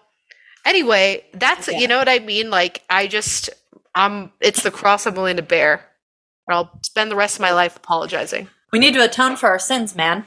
anyway, 0.64 1.24
that's 1.34 1.66
Yeah. 1.68 1.78
you 1.78 1.88
know 1.88 1.98
what 1.98 2.08
I 2.08 2.20
mean? 2.20 2.50
Like 2.50 2.82
I 2.88 3.06
just 3.08 3.50
I'm 3.94 4.30
it's 4.40 4.62
the 4.62 4.70
cross 4.70 5.06
I'm 5.06 5.14
willing 5.14 5.36
to 5.38 5.42
bear. 6.48 6.56
I'll 6.56 6.78
spend 6.82 7.10
the 7.10 7.16
rest 7.16 7.36
of 7.36 7.40
my 7.40 7.52
life 7.52 7.76
apologizing. 7.76 8.48
We 8.72 8.78
need 8.78 8.94
to 8.94 9.04
atone 9.04 9.36
for 9.36 9.48
our 9.48 9.58
sins, 9.58 9.94
man. 9.94 10.26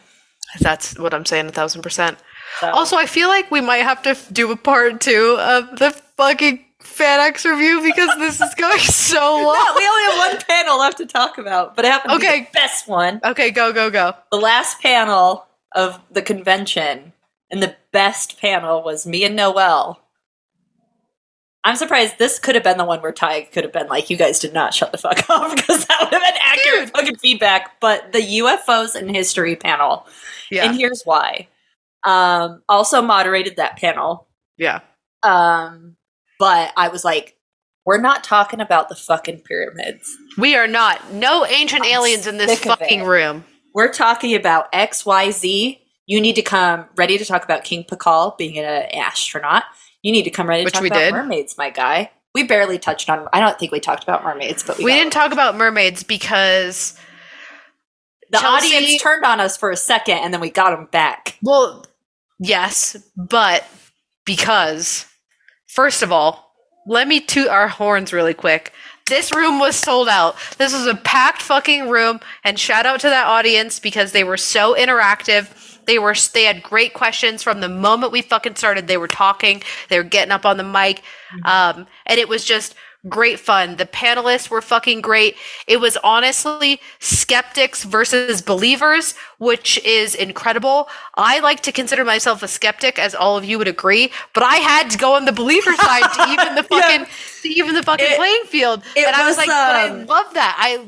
That's 0.60 0.98
what 0.98 1.14
I'm 1.14 1.26
saying, 1.26 1.48
a 1.48 1.52
thousand 1.52 1.82
percent. 1.82 2.18
So- 2.60 2.72
Also, 2.72 2.98
I 2.98 3.06
feel 3.06 3.28
like 3.30 3.50
we 3.52 3.62
might 3.62 3.78
have 3.84 4.02
to 4.04 4.18
do 4.34 4.52
a 4.52 4.56
part 4.58 5.00
two 5.02 5.38
of 5.40 5.78
the 5.80 5.92
fucking 6.18 6.66
FanX 6.84 7.46
review 7.50 7.82
because 7.82 8.18
this 8.18 8.42
is 8.42 8.54
going 8.56 8.80
so 8.80 9.20
long. 9.46 9.56
No, 9.56 9.74
we 9.78 9.88
only 9.88 10.04
have 10.12 10.34
one 10.34 10.42
panel 10.48 10.80
left 10.80 10.98
to 10.98 11.06
talk 11.06 11.38
about, 11.38 11.76
but 11.76 11.86
it 11.86 11.92
happened 11.92 12.14
to 12.14 12.20
be 12.20 12.26
Okay. 12.28 12.40
the 12.42 12.48
best 12.54 12.88
one. 12.88 13.22
Okay, 13.24 13.52
go 13.52 13.72
go 13.72 13.90
go. 13.90 14.14
The 14.32 14.38
last 14.38 14.82
panel 14.82 15.46
of 15.74 16.00
the 16.12 16.22
convention, 16.22 17.14
and 17.50 17.62
the 17.64 17.76
best 17.94 18.40
panel 18.42 18.82
was 18.84 19.06
me 19.06 19.24
and 19.24 19.36
Noel. 19.36 20.02
I'm 21.64 21.76
surprised 21.76 22.18
this 22.18 22.40
could 22.40 22.56
have 22.56 22.64
been 22.64 22.78
the 22.78 22.86
one 22.86 23.02
where 23.02 23.12
Ty 23.12 23.44
could 23.44 23.64
have 23.64 23.74
been 23.74 23.88
like, 23.88 24.10
"You 24.10 24.18
guys 24.18 24.40
did 24.40 24.54
not 24.54 24.74
shut 24.74 24.92
the 24.92 24.98
fuck 24.98 25.30
up," 25.30 25.56
because 25.56 25.86
that 25.86 25.98
would 26.02 26.14
have 26.14 26.22
been 26.22 26.42
accurate 26.44 26.86
Dude. 26.86 26.96
fucking 26.96 27.16
feedback. 27.18 27.80
But 27.80 28.12
the 28.14 28.20
UFOs 28.40 28.96
in 29.00 29.14
history 29.14 29.56
panel, 29.56 30.08
Yeah, 30.50 30.66
and 30.66 30.76
here's 30.76 31.04
why. 31.04 31.48
Um, 32.04 32.64
also 32.68 33.02
moderated 33.02 33.58
that 33.58 33.78
panel. 33.78 34.28
yeah. 34.58 34.80
Um, 35.24 35.98
but 36.40 36.74
I 36.76 36.88
was 36.88 37.06
like, 37.06 37.38
"We're 37.86 38.02
not 38.02 38.24
talking 38.24 38.60
about 38.60 38.90
the 38.90 38.96
fucking 38.96 39.42
pyramids." 39.42 40.10
We 40.40 40.56
are 40.56 40.68
not. 40.68 41.14
No 41.14 41.46
ancient 41.46 41.84
I'm 41.86 41.92
aliens 41.92 42.26
in 42.26 42.38
this 42.38 42.60
fucking 42.64 43.04
room. 43.04 43.46
We're 43.76 43.94
talking 43.94 44.34
about 44.36 44.72
XYZ. 44.74 45.78
You 46.08 46.20
need 46.20 46.34
to 46.36 46.42
come 46.42 46.86
ready 46.96 47.20
to 47.20 47.24
talk 47.26 47.44
about 47.44 47.64
King 47.64 47.84
Pakal 47.84 48.36
being 48.38 48.58
an 48.58 48.66
astronaut. 48.94 49.64
You 50.02 50.12
need 50.12 50.24
to 50.24 50.30
come 50.32 50.48
ready 50.48 50.64
to 50.64 50.66
Which 50.66 50.74
talk 50.74 50.82
we 50.84 50.88
about 50.90 51.00
did. 51.00 51.14
mermaids, 51.14 51.58
my 51.58 51.70
guy. 51.70 52.12
We 52.34 52.44
barely 52.44 52.80
touched 52.80 53.10
on. 53.10 53.28
I 53.34 53.40
don't 53.40 53.60
think 53.60 53.72
we 53.72 53.80
talked 53.80 54.04
about 54.04 54.24
mermaids, 54.24 54.64
but 54.64 54.78
we, 54.78 54.86
We 54.86 54.94
didn't 54.94 55.14
talk 55.14 55.32
about 55.32 55.56
mermaids 55.58 56.04
because 56.04 56.98
The 58.32 58.40
Chelsea- 58.40 58.76
audience 58.76 59.02
turned 59.02 59.26
on 59.26 59.40
us 59.40 59.58
for 59.58 59.70
a 59.70 59.76
second, 59.78 60.20
and 60.20 60.34
then 60.34 60.40
we 60.42 60.50
got 60.50 60.72
them 60.72 60.88
back. 60.92 61.38
well, 61.44 61.86
yes, 62.40 62.96
but 63.18 63.66
because 64.26 65.06
first 65.68 66.02
of 66.02 66.12
all, 66.12 66.54
let 66.88 67.08
me 67.08 67.20
toot 67.20 67.48
our 67.50 67.68
horns 67.68 68.12
really 68.14 68.34
quick. 68.34 68.72
This 69.08 69.34
room 69.36 69.60
was 69.60 69.76
sold 69.76 70.08
out. 70.08 70.36
This 70.58 70.74
was 70.74 70.88
a 70.88 70.96
packed 70.96 71.42
fucking 71.42 71.90
room, 71.90 72.22
and 72.46 72.58
shout 72.58 72.86
out 72.86 73.02
to 73.02 73.10
that 73.10 73.28
audience 73.28 73.78
because 73.80 74.14
they 74.14 74.24
were 74.24 74.38
so 74.38 74.74
interactive. 74.74 75.50
They 75.86 76.00
were 76.00 76.16
they 76.34 76.44
had 76.44 76.64
great 76.64 76.94
questions 76.94 77.44
from 77.44 77.60
the 77.62 77.70
moment 77.70 78.12
we 78.12 78.22
fucking 78.22 78.56
started. 78.56 78.88
They 78.88 78.98
were 78.98 79.08
talking, 79.08 79.62
they 79.90 79.98
were 79.98 80.04
getting 80.04 80.32
up 80.32 80.46
on 80.46 80.58
the 80.58 80.64
mic, 80.64 81.02
um, 81.46 81.88
and 82.06 82.20
it 82.20 82.28
was 82.30 82.44
just 82.46 82.76
great 83.10 83.40
fun. 83.40 83.78
The 83.78 83.86
panelists 83.88 84.50
were 84.52 84.62
fucking 84.62 85.02
great. 85.02 85.36
It 85.66 85.78
was 85.78 85.98
honestly 86.04 86.80
skeptics 87.00 87.84
versus 87.84 88.44
believers, 88.44 89.16
which 89.40 89.80
is 89.84 90.14
incredible. 90.14 90.88
I 91.16 91.40
like 91.40 91.62
to 91.62 91.72
consider 91.72 92.06
myself 92.06 92.44
a 92.44 92.48
skeptic, 92.48 93.00
as 93.00 93.16
all 93.16 93.38
of 93.38 93.44
you 93.44 93.58
would 93.58 93.68
agree, 93.68 94.12
but 94.36 94.44
I 94.44 94.58
had 94.58 94.92
to 94.92 94.98
go 95.00 95.16
on 95.16 95.26
the 95.26 95.32
believer 95.32 95.74
side 95.76 96.14
to 96.14 96.32
even 96.32 96.54
the 96.56 96.68
Yeah. 96.70 96.80
fucking 96.82 97.06
to 97.42 97.50
even 97.50 97.74
the 97.74 97.84
fucking 97.84 98.06
It- 98.08 98.18
playing 98.18 98.44
field. 98.46 98.84
and 98.96 99.16
I 99.16 99.26
was 99.26 99.30
was, 99.36 99.38
like, 99.38 99.48
but 99.48 99.76
I 99.76 99.90
um, 99.90 100.06
love 100.06 100.34
that. 100.36 100.56
I 100.60 100.86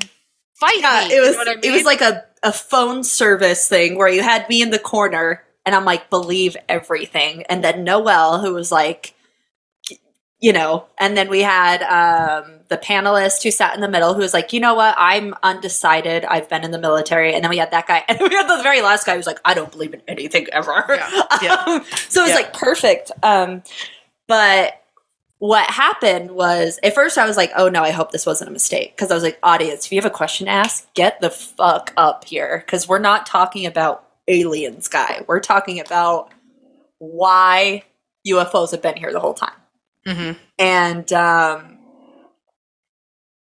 fight 0.56 0.78
Yeah, 0.82 1.08
me. 1.08 1.16
it 1.16 1.20
was. 1.20 1.36
you 1.36 1.46
know 1.46 1.52
I 1.52 1.56
It 1.64 1.72
was 1.72 1.84
like 1.84 2.02
a 2.02 2.24
a 2.44 2.52
phone 2.54 3.04
service 3.04 3.68
thing 3.68 3.98
where 3.98 4.10
you 4.10 4.22
had 4.24 4.48
me 4.50 4.62
in 4.62 4.70
the 4.72 4.80
corner, 4.80 5.44
and 5.66 5.74
I'm 5.76 5.86
like, 5.86 6.10
believe 6.10 6.58
everything, 6.70 7.44
and 7.50 7.64
then 7.64 7.84
Noel, 7.84 8.40
who 8.42 8.54
was 8.54 8.72
like. 8.72 9.14
You 10.40 10.52
know, 10.52 10.88
and 10.98 11.16
then 11.16 11.30
we 11.30 11.40
had 11.40 11.82
um, 11.84 12.60
the 12.68 12.76
panelist 12.78 13.44
who 13.44 13.50
sat 13.50 13.76
in 13.76 13.80
the 13.80 13.88
middle 13.88 14.14
who 14.14 14.20
was 14.20 14.34
like, 14.34 14.52
you 14.52 14.60
know 14.60 14.74
what, 14.74 14.94
I'm 14.98 15.34
undecided. 15.42 16.26
I've 16.26 16.50
been 16.50 16.66
in 16.66 16.72
the 16.72 16.78
military. 16.80 17.34
And 17.34 17.42
then 17.42 17.50
we 17.50 17.56
had 17.60 17.72
that 17.72 17.88
guy. 17.88 18.04
And 18.10 18.20
we 18.20 18.28
had 18.36 18.50
the 18.50 18.62
very 18.62 18.82
last 18.82 19.06
guy 19.06 19.16
who's 19.16 19.26
like, 19.26 19.40
I 19.46 19.54
don't 19.54 19.72
believe 19.72 19.94
in 19.94 20.02
anything 20.06 20.48
ever. 20.52 20.84
Yeah, 20.90 21.22
yeah. 21.42 21.54
Um, 21.66 21.86
so 22.10 22.24
it 22.24 22.24
was 22.26 22.30
Yeah. 22.32 22.36
like 22.36 22.52
perfect. 22.52 23.10
Um, 23.24 23.64
but 24.28 24.83
what 25.44 25.70
happened 25.70 26.32
was 26.32 26.80
at 26.84 26.96
first 26.96 27.18
I 27.18 27.28
was 27.28 27.36
like, 27.36 27.52
oh 27.58 27.68
no, 27.68 27.84
I 27.84 27.92
hope 27.92 28.14
this 28.14 28.26
wasn't 28.26 28.50
a 28.50 28.54
mistake. 28.54 28.96
Because 28.96 29.12
I 29.12 29.14
was 29.14 29.24
like, 29.24 29.38
audience, 29.44 29.86
if 29.86 29.92
you 29.92 29.98
have 29.98 30.10
a 30.10 30.10
question 30.10 30.46
to 30.46 30.54
ask, 30.54 30.88
get 30.94 31.20
the 31.20 31.30
fuck 31.30 31.92
up 31.98 32.24
here. 32.24 32.64
Because 32.66 32.88
we're 32.88 32.98
not 32.98 33.26
talking 33.26 33.66
about 33.66 34.08
aliens, 34.30 34.88
guy. 34.88 35.26
We're 35.28 35.42
talking 35.42 35.82
about 35.82 36.32
why 37.00 37.84
UFOs 38.26 38.72
have 38.72 38.82
been 38.82 38.96
here 38.96 39.12
the 39.12 39.20
whole 39.20 39.34
time. 39.34 39.52
Mhm. 40.08 40.38
And 40.58 41.12
um, 41.12 41.78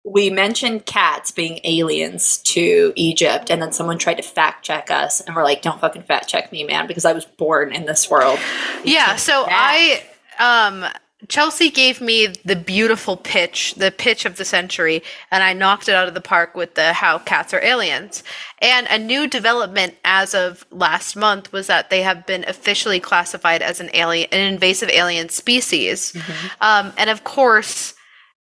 we 0.05 0.29
mentioned 0.29 0.87
cats 0.87 1.31
being 1.31 1.61
aliens 1.63 2.39
to 2.39 2.93
Egypt, 2.97 3.49
and 3.49 3.63
then 3.63 3.71
someone 3.71 3.99
tried 3.99 4.15
to 4.15 4.25
fact 4.25 4.65
check 4.65 4.91
us, 4.91 5.21
and 5.21 5.37
we're 5.37 5.45
like, 5.45 5.63
"Don't 5.63 5.81
fucking 5.81 6.03
fact 6.03 6.27
check 6.27 6.51
me, 6.51 6.65
man," 6.65 6.89
because 6.89 7.05
I 7.05 7.13
was 7.13 7.25
born 7.25 7.73
in 7.73 7.87
this 7.87 8.11
world. 8.11 8.41
Yeah, 8.83 9.15
so. 9.15 9.47
I 9.49 10.03
um 10.41 10.85
Chelsea 11.28 11.70
gave 11.70 12.01
me 12.02 12.26
the 12.44 12.55
beautiful 12.56 13.16
pitch, 13.16 13.74
the 13.76 13.90
pitch 13.90 14.26
of 14.26 14.36
the 14.36 14.44
century, 14.44 15.02
and 15.30 15.43
I 15.43 15.55
knocked 15.55 15.88
it 15.88 15.94
out 15.94 16.09
of 16.09 16.14
the 16.14 16.20
park 16.20 16.55
with 16.55 16.74
the 16.74 16.93
how 16.93 17.18
cats 17.18 17.55
are 17.55 17.62
aliens. 17.64 18.22
And 18.60 18.86
a 18.90 18.98
new 18.98 19.26
development 19.26 19.94
as 20.05 20.34
of 20.34 20.66
last 20.70 21.16
month 21.16 21.52
was 21.52 21.68
that 21.68 21.88
they 21.88 22.02
have 22.02 22.26
been 22.26 22.44
officially 22.47 23.01
classified 23.01 23.62
as 23.62 23.80
an 23.80 23.88
alien, 23.94 24.28
an 24.30 24.52
invasive 24.52 24.90
alien 24.90 25.30
species. 25.30 26.14
Um, 26.60 26.93
and 26.98 27.09
of 27.09 27.24
course, 27.24 27.94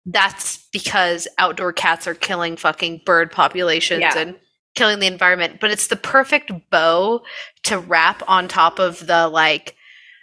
that's 0.06 0.66
because 0.72 1.28
outdoor 1.38 1.74
cats 1.74 2.08
are 2.08 2.16
killing 2.16 2.56
fucking 2.56 3.02
bird 3.06 3.32
populations 3.34 4.00
Yeah. 4.00 4.18
and 4.18 4.40
killing 4.76 5.00
the 5.00 5.08
environment. 5.08 5.60
But 5.60 5.72
it's 5.72 5.88
the 5.88 5.98
perfect 5.98 6.52
bow 6.70 7.22
to 7.64 7.78
wrap 7.80 8.24
on 8.30 8.48
top 8.48 8.80
of 8.80 9.06
the 9.06 9.28
like 9.28 9.76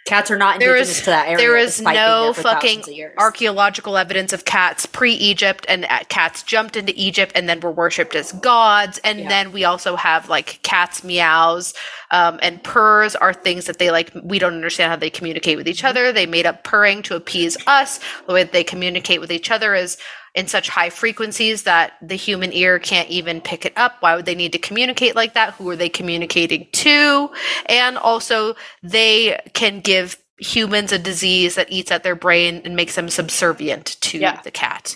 Cats 0.09 0.31
are 0.31 0.37
not 0.37 0.59
There 0.59 0.75
indigenous 0.75 0.97
is- 0.97 1.03
to 1.05 1.09
that 1.11 1.27
area. 1.27 1.37
there 1.37 1.57
is 1.57 1.79
no 1.81 2.33
there 2.33 2.43
fucking 2.43 2.69
thousands 2.79 2.87
of 2.87 2.93
years. 2.95 3.13
archaeological 3.17 3.95
evidence 3.95 4.33
of 4.33 4.43
cats 4.43 4.85
pre-Egypt, 4.87 5.65
and 5.69 5.85
uh, 5.85 5.99
cats 6.09 6.41
jumped 6.43 6.75
into 6.75 6.93
Egypt 6.95 7.31
and 7.35 7.47
then 7.47 7.59
were 7.59 7.71
worshipped 7.71 8.15
as 8.15 8.31
gods. 8.31 8.99
And 9.03 9.19
Yeah. 9.19 9.29
then 9.29 9.51
we 9.51 9.65
also 9.65 9.95
have 9.95 10.27
like 10.27 10.59
cats 10.63 11.03
meows 11.03 11.73
um, 12.11 12.39
and 12.41 12.63
purrs 12.63 13.15
are 13.15 13.33
things 13.33 13.65
that 13.65 13.77
they 13.77 13.91
like. 13.91 14.09
We 14.23 14.39
don't 14.39 14.55
understand 14.55 14.89
how 14.89 14.95
they 14.95 15.11
communicate 15.11 15.57
with 15.57 15.67
Mm-hmm. 15.67 15.71
each 15.71 15.83
other. 15.83 16.11
They 16.11 16.25
made 16.25 16.47
up 16.47 16.63
purring 16.63 17.03
to 17.03 17.15
appease 17.15 17.55
us. 17.67 17.99
The 18.25 18.33
way 18.33 18.43
that 18.43 18.51
they 18.51 18.63
communicate 18.63 19.21
with 19.21 19.31
each 19.31 19.51
other 19.51 19.75
is 19.75 19.97
in 20.35 20.47
such 20.47 20.69
high 20.69 20.89
frequencies 20.89 21.63
that 21.63 21.93
the 22.01 22.15
human 22.15 22.53
ear 22.53 22.79
can't 22.79 23.09
even 23.09 23.41
pick 23.41 23.65
it 23.65 23.73
up. 23.75 23.95
Why 24.01 24.15
would 24.15 24.25
they 24.25 24.35
need 24.35 24.53
to 24.53 24.59
communicate 24.59 25.15
like 25.15 25.33
that? 25.33 25.53
Who 25.55 25.69
are 25.69 25.75
they 25.75 25.89
communicating 25.89 26.67
to? 26.73 27.29
And 27.65 27.97
also, 27.97 28.55
they 28.83 29.39
can 29.53 29.79
give 29.81 30.17
humans 30.39 30.91
a 30.91 30.99
disease 30.99 31.55
that 31.55 31.71
eats 31.71 31.91
at 31.91 32.03
their 32.03 32.15
brain 32.15 32.61
and 32.63 32.75
makes 32.75 32.95
them 32.95 33.09
subservient 33.09 33.97
to 34.01 34.19
Yeah. 34.19 34.39
the 34.41 34.51
cat. 34.51 34.95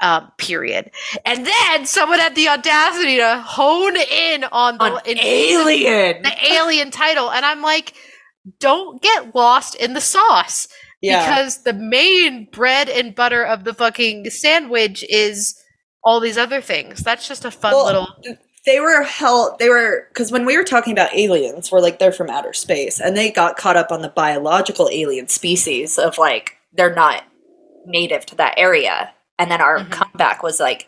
Um, 0.00 0.32
period. 0.36 0.90
And 1.24 1.46
then 1.46 1.86
someone 1.86 2.18
had 2.18 2.34
the 2.34 2.48
audacity 2.48 3.18
to 3.18 3.38
hone 3.38 3.96
in 3.96 4.42
on 4.42 4.76
the 4.76 5.00
in- 5.06 5.18
alien. 5.20 6.22
the 6.22 6.32
alien 6.52 6.90
title, 6.90 7.30
and 7.30 7.44
I'm 7.46 7.62
like, 7.62 7.94
don't 8.58 9.00
get 9.00 9.32
lost 9.32 9.76
in 9.76 9.92
the 9.94 10.00
sauce 10.00 10.66
Yeah. 11.02 11.28
because 11.28 11.64
the 11.64 11.72
main 11.72 12.46
bread 12.52 12.88
and 12.88 13.14
butter 13.14 13.44
of 13.44 13.64
the 13.64 13.74
fucking 13.74 14.30
sandwich 14.30 15.04
is 15.08 15.54
all 16.04 16.20
these 16.20 16.38
other 16.38 16.60
things. 16.60 17.00
That's 17.00 17.26
just 17.28 17.44
a 17.44 17.50
fun 17.50 17.72
Well, 17.72 17.84
little. 17.86 18.06
they 18.66 18.78
were 18.80 19.02
held 19.02 19.58
they 19.58 19.68
were 19.68 20.06
because 20.08 20.30
when 20.30 20.46
we 20.46 20.56
were 20.56 20.62
talking 20.64 20.92
about 20.92 21.12
aliens 21.14 21.72
we're 21.72 21.80
like 21.80 21.98
they're 21.98 22.12
from 22.12 22.30
outer 22.30 22.52
space 22.52 23.00
and 23.00 23.16
they 23.16 23.30
got 23.32 23.56
caught 23.56 23.76
up 23.76 23.90
on 23.90 24.02
the 24.02 24.08
biological 24.08 24.88
alien 24.92 25.26
species 25.26 25.98
of 25.98 26.16
like 26.18 26.56
they're 26.72 26.94
not 26.94 27.24
native 27.86 28.24
to 28.26 28.36
that 28.36 28.54
area 28.56 29.12
and 29.38 29.50
then 29.50 29.60
our 29.60 29.80
Mhm. 29.80 29.90
comeback 29.90 30.44
was 30.44 30.60
like 30.60 30.86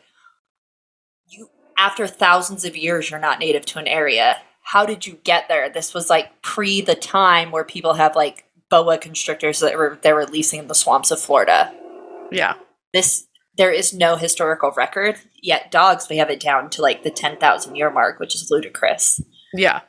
you 1.26 1.48
after 1.76 2.06
thousands 2.06 2.64
of 2.64 2.76
years 2.76 3.10
you're 3.10 3.18
not 3.18 3.40
native 3.40 3.66
to 3.66 3.80
an 3.80 3.88
area 3.88 4.36
how 4.62 4.86
did 4.86 5.04
you 5.06 5.14
get 5.24 5.48
there 5.48 5.68
this 5.68 5.92
was 5.92 6.08
like 6.08 6.40
pre 6.42 6.80
the 6.80 6.94
time 6.94 7.50
where 7.50 7.64
people 7.64 7.94
have 7.94 8.14
like 8.14 8.44
boa 8.74 8.96
constrictors 8.98 9.60
that 9.60 9.76
were 9.78 9.98
they're 10.02 10.16
releasing 10.26 10.58
in 10.62 10.68
the 10.68 10.74
swamps 10.82 11.10
of 11.10 11.18
florida 11.26 11.60
Yeah. 12.40 12.54
this 12.92 13.10
there 13.56 13.70
is 13.80 13.92
no 14.06 14.10
historical 14.16 14.70
record 14.84 15.14
yet 15.52 15.70
dogs 15.70 16.08
we 16.10 16.16
have 16.22 16.30
it 16.34 16.40
down 16.40 16.70
to 16.70 16.82
like 16.88 17.02
the 17.04 17.10
10,000 17.10 17.76
year 17.76 17.90
mark 17.90 18.18
which 18.20 18.34
is 18.34 18.48
ludicrous 18.50 19.20
Yeah. 19.64 19.80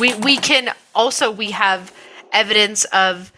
We 0.00 0.08
we 0.28 0.36
can 0.50 0.64
also 0.94 1.26
we 1.42 1.50
have 1.52 1.92
evidence 2.32 2.84
of 3.06 3.32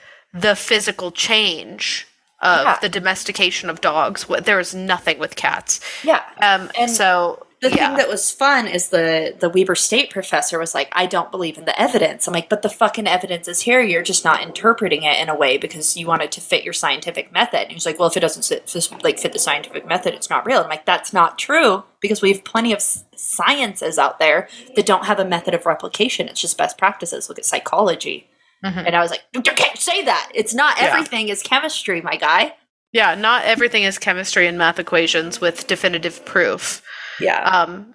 the 0.44 0.54
physical 0.56 1.10
change 1.28 2.06
of 2.40 2.64
Yeah. 2.64 2.78
the 2.84 2.88
domestication 2.98 3.68
of 3.70 3.80
dogs. 3.80 4.24
There 4.48 4.60
is 4.60 4.74
nothing 4.74 5.18
with 5.24 5.34
cats. 5.36 5.80
yeah 6.10 6.22
Um 6.48 6.70
And 6.80 6.90
so 7.00 7.46
the 7.60 7.70
yeah. 7.70 7.88
thing 7.88 7.96
that 7.96 8.08
was 8.08 8.30
fun 8.30 8.66
is 8.66 8.90
the 8.90 9.34
the 9.38 9.48
Weber 9.48 9.74
State 9.74 10.10
professor 10.10 10.58
was 10.58 10.74
like 10.74 10.88
I 10.92 11.06
don't 11.06 11.30
believe 11.30 11.58
in 11.58 11.64
the 11.64 11.80
evidence 11.80 12.26
I'm 12.26 12.34
like 12.34 12.48
but 12.48 12.62
the 12.62 12.68
fucking 12.68 13.06
evidence 13.06 13.48
is 13.48 13.60
here 13.60 13.80
you're 13.80 14.02
just 14.02 14.24
not 14.24 14.42
interpreting 14.42 15.02
it 15.02 15.20
in 15.20 15.28
a 15.28 15.34
way 15.34 15.58
because 15.58 15.96
you 15.96 16.06
want 16.06 16.22
it 16.22 16.32
to 16.32 16.40
fit 16.40 16.64
your 16.64 16.72
scientific 16.72 17.32
method 17.32 17.62
and 17.62 17.72
he's 17.72 17.86
like 17.86 17.98
well 17.98 18.08
if 18.08 18.16
it 18.16 18.20
doesn't 18.20 18.44
fit, 18.44 19.02
like 19.02 19.18
fit 19.18 19.32
the 19.32 19.38
scientific 19.38 19.86
method 19.86 20.14
it's 20.14 20.30
not 20.30 20.46
real 20.46 20.60
I'm 20.62 20.68
like 20.68 20.86
that's 20.86 21.12
not 21.12 21.38
true 21.38 21.84
because 22.00 22.22
we 22.22 22.32
have 22.32 22.44
plenty 22.44 22.72
of 22.72 22.80
sciences 22.82 23.98
out 23.98 24.18
there 24.18 24.48
that 24.76 24.86
don't 24.86 25.04
have 25.06 25.18
a 25.18 25.24
method 25.24 25.54
of 25.54 25.66
replication 25.66 26.28
it's 26.28 26.40
just 26.40 26.58
best 26.58 26.78
practices 26.78 27.28
look 27.28 27.38
at 27.38 27.44
psychology 27.44 28.28
Mhm. 28.64 28.86
And 28.86 28.96
I 28.96 29.00
was 29.00 29.12
like, 29.12 29.22
you 29.32 29.40
can't 29.40 29.78
say 29.78 30.02
that. 30.04 30.32
It's 30.34 30.52
not 30.52 30.78
Yeah. 30.80 30.88
everything 30.88 31.28
is 31.28 31.42
chemistry, 31.44 32.00
my 32.00 32.16
guy. 32.16 32.54
Yeah, 32.92 33.14
not 33.14 33.44
everything 33.44 33.84
is 33.84 33.98
chemistry 33.98 34.46
and 34.48 34.58
math 34.58 34.78
equations 34.80 35.40
with 35.40 35.66
definitive 35.68 36.24
proof. 36.24 36.82
Yeah. 37.20 37.42
Um, 37.42 37.94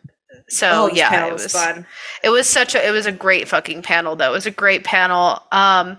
so 0.49 0.87
this 0.89 0.97
yeah, 0.97 1.27
it 1.27 1.33
was 1.33 1.43
was 1.43 1.53
fun. 1.53 1.85
it 2.23 2.29
was 2.29 2.47
such 2.47 2.75
a 2.75 2.87
it 2.87 2.91
was 2.91 3.05
a 3.05 3.11
great 3.11 3.47
fucking 3.47 3.81
panel 3.81 4.15
though. 4.15 4.29
It 4.31 4.33
was 4.33 4.45
a 4.45 4.51
great 4.51 4.83
panel. 4.83 5.41
Um, 5.51 5.97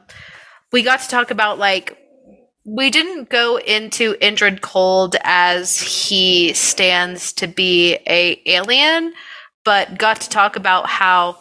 we 0.73 0.83
got 0.83 1.01
to 1.01 1.09
talk 1.09 1.31
about 1.31 1.59
like 1.59 1.99
we 2.67 2.91
didn't 2.91 3.29
go 3.29 3.59
into 3.59 4.15
Indrid 4.15 4.61
Cold 4.61 5.17
as 5.23 5.81
he 5.81 6.53
stands 6.55 7.33
to 7.35 7.47
be 7.47 7.99
a 8.07 8.41
alien, 8.47 9.13
but 9.65 9.99
got 9.99 10.21
to 10.23 10.29
talk 10.29 10.57
about 10.57 10.87
how 10.87 11.39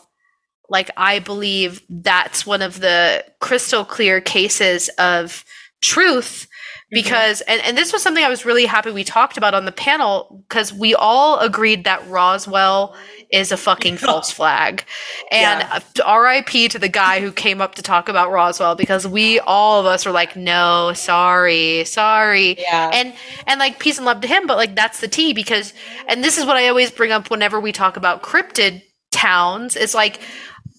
like 0.69 0.89
I 0.97 1.19
believe 1.19 1.81
that's 1.89 2.45
one 2.45 2.61
of 2.61 2.79
the 2.79 3.23
crystal 3.39 3.85
clear 3.85 4.21
cases 4.21 4.89
of 4.97 5.45
truth 5.81 6.47
because 6.93 7.41
and, 7.41 7.61
and 7.61 7.77
this 7.77 7.91
was 7.91 8.01
something 8.03 8.23
I 8.23 8.29
was 8.29 8.45
really 8.45 8.65
happy 8.65 8.91
we 8.91 9.03
talked 9.03 9.37
about 9.37 9.53
on 9.53 9.65
the 9.65 9.71
panel 9.71 10.43
because 10.47 10.73
we 10.73 10.95
all 10.95 11.39
agreed 11.39 11.83
that 11.85 12.07
Roswell 12.07 12.95
is 13.31 13.51
a 13.51 13.57
fucking 13.57 13.97
false 14.05 14.31
flag. 14.31 14.85
And 15.31 15.61
Yeah. 15.61 15.79
uh, 16.05 16.19
RIP 16.19 16.71
to 16.71 16.79
the 16.79 16.89
guy 16.89 17.19
who 17.19 17.31
came 17.31 17.61
up 17.61 17.75
to 17.75 17.81
talk 17.81 18.09
about 18.09 18.31
Roswell 18.31 18.75
because 18.75 19.07
we 19.07 19.39
all 19.39 19.79
of 19.79 19.85
us 19.85 20.05
were 20.05 20.11
like, 20.11 20.35
no, 20.35 20.93
sorry, 20.93 21.83
sorry. 21.85 22.59
Yeah. 22.59 22.91
And 22.93 23.13
and 23.47 23.59
like 23.59 23.79
peace 23.79 23.97
and 23.97 24.05
love 24.05 24.21
to 24.21 24.27
him, 24.27 24.45
but 24.47 24.57
like 24.57 24.75
that's 24.75 24.99
the 25.01 25.07
T 25.07 25.33
because 25.33 25.73
and 26.07 26.23
this 26.23 26.37
is 26.37 26.45
what 26.45 26.57
I 26.57 26.67
always 26.67 26.91
bring 26.91 27.11
up 27.11 27.29
whenever 27.31 27.59
we 27.59 27.71
talk 27.71 27.97
about 27.97 28.21
cryptid 28.23 28.83
towns 29.11 29.75
is 29.75 29.93
like 29.95 30.19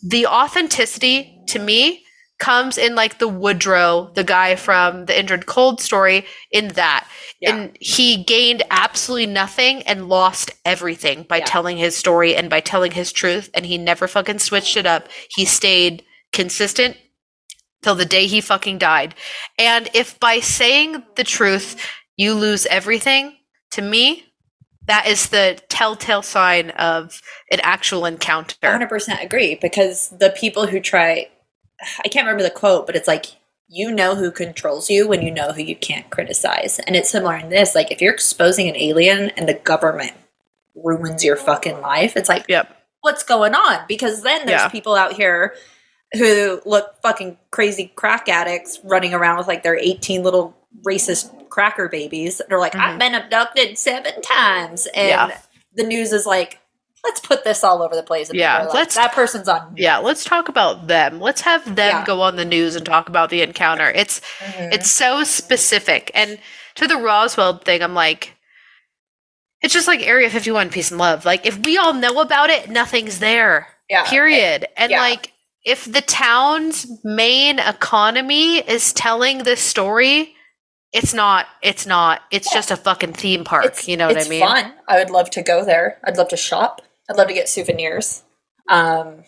the 0.02 0.26
authenticity 0.26 1.38
to 1.48 1.58
me 1.58 2.03
comes 2.38 2.76
in 2.76 2.94
like 2.94 3.18
the 3.18 3.28
Woodrow, 3.28 4.10
the 4.14 4.24
guy 4.24 4.56
from 4.56 5.06
the 5.06 5.12
Indrid 5.12 5.46
Cold 5.46 5.80
story, 5.80 6.26
in 6.50 6.68
that. 6.68 7.08
Yeah. 7.40 7.54
And 7.54 7.76
he 7.80 8.24
gained 8.24 8.62
absolutely 8.70 9.26
nothing 9.26 9.82
and 9.82 10.08
lost 10.08 10.50
everything 10.64 11.22
by 11.22 11.38
Yeah. 11.38 11.44
telling 11.44 11.76
his 11.76 11.96
story 11.96 12.34
and 12.34 12.50
by 12.50 12.60
telling 12.60 12.92
his 12.92 13.12
truth. 13.12 13.50
And 13.54 13.64
he 13.64 13.78
never 13.78 14.08
fucking 14.08 14.40
switched 14.40 14.76
it 14.76 14.86
up. 14.86 15.08
He 15.30 15.44
stayed 15.44 16.04
consistent 16.32 16.96
till 17.82 17.94
the 17.94 18.04
day 18.04 18.26
he 18.26 18.40
fucking 18.40 18.78
died. 18.78 19.14
And 19.58 19.88
if 19.94 20.18
by 20.18 20.40
saying 20.40 21.04
the 21.16 21.24
truth 21.24 21.76
you 22.16 22.34
lose 22.34 22.66
everything, 22.66 23.36
to 23.72 23.82
me, 23.82 24.24
that 24.86 25.06
is 25.06 25.28
the 25.28 25.58
telltale 25.68 26.22
sign 26.22 26.70
of 26.70 27.20
an 27.50 27.60
actual 27.62 28.04
encounter. 28.04 28.56
100% 28.62 29.22
agree 29.22 29.58
because 29.60 30.10
the 30.10 30.30
people 30.30 30.66
who 30.66 30.80
try 30.80 31.28
I 32.04 32.08
can't 32.08 32.26
remember 32.26 32.42
the 32.42 32.50
quote, 32.50 32.86
but 32.86 32.96
it's 32.96 33.08
like 33.08 33.26
you 33.68 33.90
know 33.90 34.14
who 34.14 34.30
controls 34.30 34.90
you 34.90 35.08
when 35.08 35.22
you 35.22 35.30
know 35.30 35.52
who 35.52 35.62
you 35.62 35.74
can't 35.74 36.08
criticize. 36.10 36.78
And 36.80 36.94
it's 36.94 37.08
similar 37.10 37.36
in 37.36 37.48
this 37.48 37.74
like 37.74 37.90
if 37.90 38.00
you're 38.00 38.12
exposing 38.12 38.68
an 38.68 38.76
alien 38.76 39.30
and 39.30 39.48
the 39.48 39.54
government 39.54 40.12
ruins 40.74 41.24
your 41.24 41.36
fucking 41.36 41.80
life, 41.80 42.16
it's 42.16 42.28
like 42.28 42.44
Yep. 42.48 42.76
what's 43.00 43.22
going 43.22 43.54
on? 43.54 43.80
Because 43.88 44.22
then 44.22 44.46
there's 44.46 44.62
Yeah. 44.62 44.68
people 44.68 44.94
out 44.94 45.14
here 45.14 45.54
who 46.12 46.60
look 46.64 47.00
fucking 47.02 47.38
crazy 47.50 47.92
crack 47.96 48.28
addicts 48.28 48.78
running 48.84 49.14
around 49.14 49.38
with 49.38 49.48
like 49.48 49.62
their 49.62 49.76
18 49.78 50.22
little 50.22 50.56
racist 50.86 51.48
cracker 51.48 51.88
babies. 51.88 52.40
They're 52.48 52.58
like, 52.58 52.74
I've 52.74 52.96
Mhm. 52.96 52.98
been 52.98 53.14
abducted 53.14 53.78
seven 53.78 54.20
times. 54.22 54.86
And 54.94 55.08
Yeah. 55.08 55.38
the 55.74 55.84
news 55.84 56.12
is 56.12 56.26
like, 56.26 56.58
let's 57.04 57.20
put 57.20 57.44
this 57.44 57.62
all 57.62 57.82
over 57.82 57.94
the 57.94 58.02
place. 58.02 58.30
And 58.30 58.38
Yeah, 58.38 58.58
people 58.60 58.62
are 58.62 58.68
like, 58.70 58.74
let's- 58.74 58.94
that 58.96 59.12
person's 59.12 59.48
on. 59.48 59.74
Yeah, 59.76 59.98
let's 59.98 60.24
talk 60.24 60.48
about 60.48 60.86
them. 60.88 61.20
Let's 61.20 61.42
have 61.42 61.64
them 61.76 61.76
Yeah. 61.98 62.04
go 62.04 62.22
on 62.22 62.36
the 62.36 62.44
news 62.44 62.74
and 62.76 62.84
talk 62.86 63.08
about 63.08 63.30
the 63.30 63.42
encounter. 63.42 63.90
It's 63.90 64.20
Mhm. 64.40 64.72
it's 64.74 64.90
so 64.90 65.22
specific. 65.24 66.10
And 66.14 66.38
to 66.76 66.86
the 66.86 66.96
Roswell 66.96 67.58
thing, 67.58 67.82
I'm 67.82 67.94
like 67.94 68.34
it's 69.62 69.72
just 69.72 69.86
like 69.88 70.00
Area 70.06 70.28
51 70.28 70.68
peace 70.70 70.90
and 70.90 70.98
love. 70.98 71.24
Like 71.24 71.46
if 71.46 71.58
we 71.58 71.78
all 71.78 71.94
know 71.94 72.20
about 72.20 72.50
it, 72.50 72.68
nothing's 72.68 73.18
there. 73.18 73.68
yeah. 73.88 74.04
Period. 74.04 74.66
And 74.76 74.90
yeah. 74.90 75.00
like 75.00 75.32
if 75.64 75.84
the 75.90 76.02
town's 76.02 76.86
main 77.04 77.58
economy 77.58 78.58
is 78.58 78.92
telling 78.92 79.38
this 79.44 79.60
story, 79.60 80.34
it's 80.92 81.12
not 81.14 81.46
it's 81.62 81.86
not 81.86 82.22
it's 82.30 82.48
Yeah. 82.50 82.58
just 82.58 82.70
a 82.70 82.76
fucking 82.76 83.12
theme 83.14 83.44
park. 83.44 83.64
It's, 83.66 83.88
you 83.88 83.96
know 83.96 84.06
what 84.08 84.24
I 84.24 84.28
mean? 84.28 84.40
fun. 84.40 84.74
I 84.88 84.98
would 84.98 85.10
love 85.10 85.30
to 85.30 85.42
go 85.42 85.64
there. 85.64 85.98
I'd 86.04 86.16
love 86.16 86.28
to 86.28 86.36
shop. 86.36 86.80
I'd 87.10 87.16
love 87.16 87.28
to 87.28 87.34
get 87.34 87.48
souvenirs. 87.48 88.22
Um, 88.68 89.24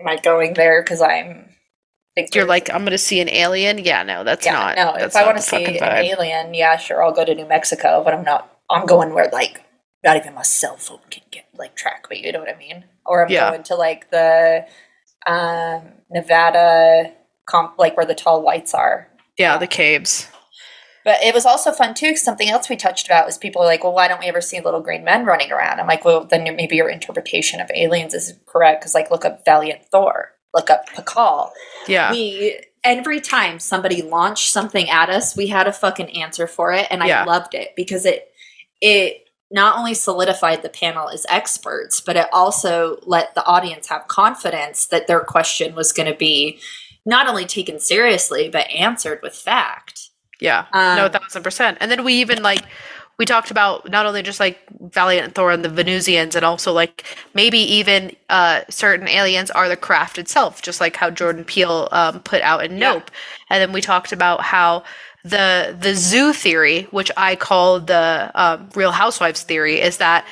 am 0.00 0.06
I 0.08 0.16
going 0.16 0.54
there 0.54 0.82
because 0.82 1.00
I'm? 1.00 1.48
You're 2.34 2.44
like, 2.46 2.70
I'm 2.70 2.84
gonna 2.84 2.98
see 2.98 3.20
an 3.20 3.28
alien. 3.30 3.78
Yeah, 3.78 4.02
no, 4.02 4.22
that's 4.24 4.44
yeah, 4.44 4.52
not. 4.52 4.76
no. 4.76 4.92
that's 4.98 5.14
If 5.14 5.22
I 5.22 5.24
want 5.24 5.38
to 5.38 5.42
see 5.42 5.64
an 5.64 5.74
vibe. 5.74 6.04
alien, 6.04 6.54
yeah, 6.54 6.76
sure, 6.76 7.02
I'll 7.02 7.12
go 7.12 7.24
to 7.24 7.34
New 7.34 7.46
Mexico. 7.46 8.02
But 8.04 8.14
I'm 8.14 8.24
not. 8.24 8.54
I'm 8.68 8.86
going 8.86 9.14
where 9.14 9.28
like 9.32 9.62
not 10.04 10.16
even 10.16 10.34
my 10.34 10.42
cell 10.42 10.76
phone 10.76 11.00
can 11.10 11.22
get 11.30 11.46
like 11.54 11.74
track 11.74 12.06
me. 12.10 12.24
You 12.24 12.32
know 12.32 12.40
what 12.40 12.54
I 12.54 12.58
mean? 12.58 12.84
Or 13.06 13.24
I'm 13.24 13.30
Yeah. 13.32 13.50
going 13.50 13.62
to 13.64 13.74
like 13.76 14.10
the 14.10 14.66
um, 15.26 15.82
Nevada 16.10 17.12
comp, 17.46 17.78
like 17.78 17.96
where 17.96 18.06
the 18.06 18.14
tall 18.14 18.42
whites 18.42 18.74
are. 18.74 19.08
Yeah, 19.38 19.56
the 19.58 19.66
caves. 19.66 20.28
But 21.04 21.22
it 21.22 21.34
was 21.34 21.44
also 21.46 21.72
fun 21.72 21.94
too. 21.94 22.10
'cause 22.10 22.22
something 22.22 22.48
else 22.48 22.68
we 22.68 22.76
touched 22.76 23.06
about 23.06 23.26
was 23.26 23.38
people 23.38 23.60
were 23.60 23.66
like, 23.66 23.82
"Well, 23.82 23.92
why 23.92 24.08
don't 24.08 24.20
we 24.20 24.26
ever 24.28 24.40
see 24.40 24.60
little 24.60 24.80
green 24.80 25.04
men 25.04 25.24
running 25.24 25.50
around?" 25.52 25.80
I'm 25.80 25.86
like, 25.86 26.04
"Well, 26.04 26.24
then 26.24 26.44
maybe 26.56 26.76
your 26.76 26.88
interpretation 26.88 27.60
of 27.60 27.70
aliens 27.74 28.14
is 28.14 28.34
correct." 28.46 28.80
Because 28.80 28.94
like, 28.94 29.10
look 29.10 29.24
up 29.24 29.44
Valiant 29.44 29.82
Thor, 29.90 30.32
look 30.54 30.70
up 30.70 30.88
Pakal. 30.90 31.50
Yeah. 31.86 32.10
We 32.12 32.60
every 32.84 33.20
time 33.20 33.58
somebody 33.60 34.02
launched 34.02 34.52
something 34.52 34.90
at 34.90 35.08
us, 35.08 35.36
we 35.36 35.46
had 35.46 35.68
a 35.68 35.72
fucking 35.72 36.20
answer 36.20 36.46
for 36.48 36.72
it, 36.72 36.86
and 36.90 37.02
I 37.02 37.06
Yeah. 37.06 37.24
loved 37.24 37.54
it 37.54 37.74
because 37.76 38.04
it 38.06 38.28
it 38.80 39.18
not 39.50 39.76
only 39.78 39.94
solidified 39.94 40.62
the 40.62 40.68
panel 40.68 41.08
as 41.10 41.26
experts, 41.28 42.00
but 42.00 42.16
it 42.16 42.26
also 42.32 42.98
let 43.02 43.34
the 43.34 43.44
audience 43.44 43.88
have 43.88 44.08
confidence 44.08 44.86
that 44.86 45.06
their 45.06 45.20
question 45.20 45.74
was 45.74 45.92
going 45.92 46.10
to 46.10 46.16
be 46.16 46.58
not 47.04 47.28
only 47.28 47.44
taken 47.44 47.78
seriously 47.78 48.48
but 48.48 48.68
answered 48.70 49.20
with 49.22 49.34
fact. 49.36 50.08
Yeah, 50.42 50.66
no, 50.92 51.06
a 51.06 51.10
Um, 51.10 51.10
thousand 51.10 51.42
percent. 51.42 51.78
And 51.80 51.90
then 51.90 52.04
we 52.04 52.14
even 52.14 52.42
like 52.42 52.64
we 53.18 53.26
talked 53.26 53.50
about 53.50 53.88
not 53.90 54.06
only 54.06 54.22
just 54.22 54.40
like 54.40 54.58
Valiant 54.80 55.34
Thor 55.34 55.52
and 55.52 55.64
the 55.64 55.68
Venusians, 55.68 56.34
and 56.36 56.44
also 56.44 56.72
like 56.72 57.04
maybe 57.34 57.58
even 57.58 58.16
uh, 58.30 58.62
certain 58.70 59.08
aliens 59.08 59.50
are 59.50 59.68
the 59.68 59.76
craft 59.76 60.18
itself, 60.18 60.62
just 60.62 60.80
like 60.80 60.96
how 60.96 61.10
Jordan 61.10 61.44
Peele 61.44 61.88
um, 61.92 62.20
put 62.22 62.42
out 62.42 62.64
in 62.64 62.78
Yeah. 62.78 62.94
Nope. 62.94 63.10
And 63.50 63.60
then 63.62 63.72
we 63.72 63.80
talked 63.82 64.12
about 64.12 64.42
how 64.42 64.84
the 65.24 65.76
the 65.80 65.94
zoo 65.94 66.32
theory, 66.32 66.84
which 66.90 67.10
I 67.16 67.36
call 67.36 67.80
the 67.80 68.30
um, 68.34 68.70
Real 68.74 68.92
Housewives 68.92 69.42
theory, 69.42 69.80
is 69.80 69.98
that 69.98 70.26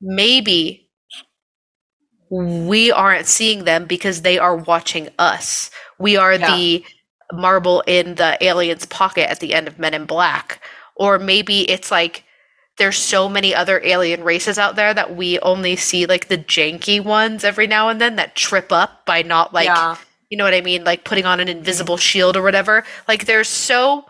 maybe 0.00 0.88
we 2.30 2.90
aren't 2.90 3.26
seeing 3.26 3.64
them 3.64 3.84
because 3.86 4.22
they 4.22 4.38
are 4.38 4.56
watching 4.56 5.08
us. 5.18 5.70
We 5.98 6.16
are 6.16 6.38
Yeah. 6.38 6.46
the 6.46 6.84
marble 7.32 7.82
in 7.86 8.16
the 8.16 8.36
alien's 8.44 8.86
pocket 8.86 9.30
at 9.30 9.40
the 9.40 9.54
end 9.54 9.66
of 9.68 9.78
Men 9.78 9.94
in 9.94 10.04
Black. 10.04 10.60
Or 10.94 11.18
maybe 11.18 11.68
it's 11.70 11.90
like 11.90 12.24
there's 12.78 12.96
so 12.96 13.28
many 13.28 13.54
other 13.54 13.80
alien 13.84 14.24
races 14.24 14.58
out 14.58 14.76
there 14.76 14.94
that 14.94 15.14
we 15.14 15.38
only 15.40 15.76
see 15.76 16.06
like 16.06 16.28
the 16.28 16.38
janky 16.38 17.02
ones 17.02 17.44
every 17.44 17.66
now 17.66 17.88
and 17.88 18.00
then 18.00 18.16
that 18.16 18.34
trip 18.34 18.72
up 18.72 19.04
by 19.04 19.22
not 19.22 19.52
like 19.52 19.66
yeah. 19.66 19.96
you 20.30 20.36
know 20.36 20.44
what 20.44 20.54
I 20.54 20.60
mean? 20.60 20.84
Like 20.84 21.04
putting 21.04 21.26
on 21.26 21.40
an 21.40 21.48
mm-hmm. 21.48 21.58
invisible 21.58 21.96
shield 21.96 22.36
or 22.36 22.42
whatever. 22.42 22.84
Like 23.06 23.26
there's 23.26 23.48
so 23.48 24.06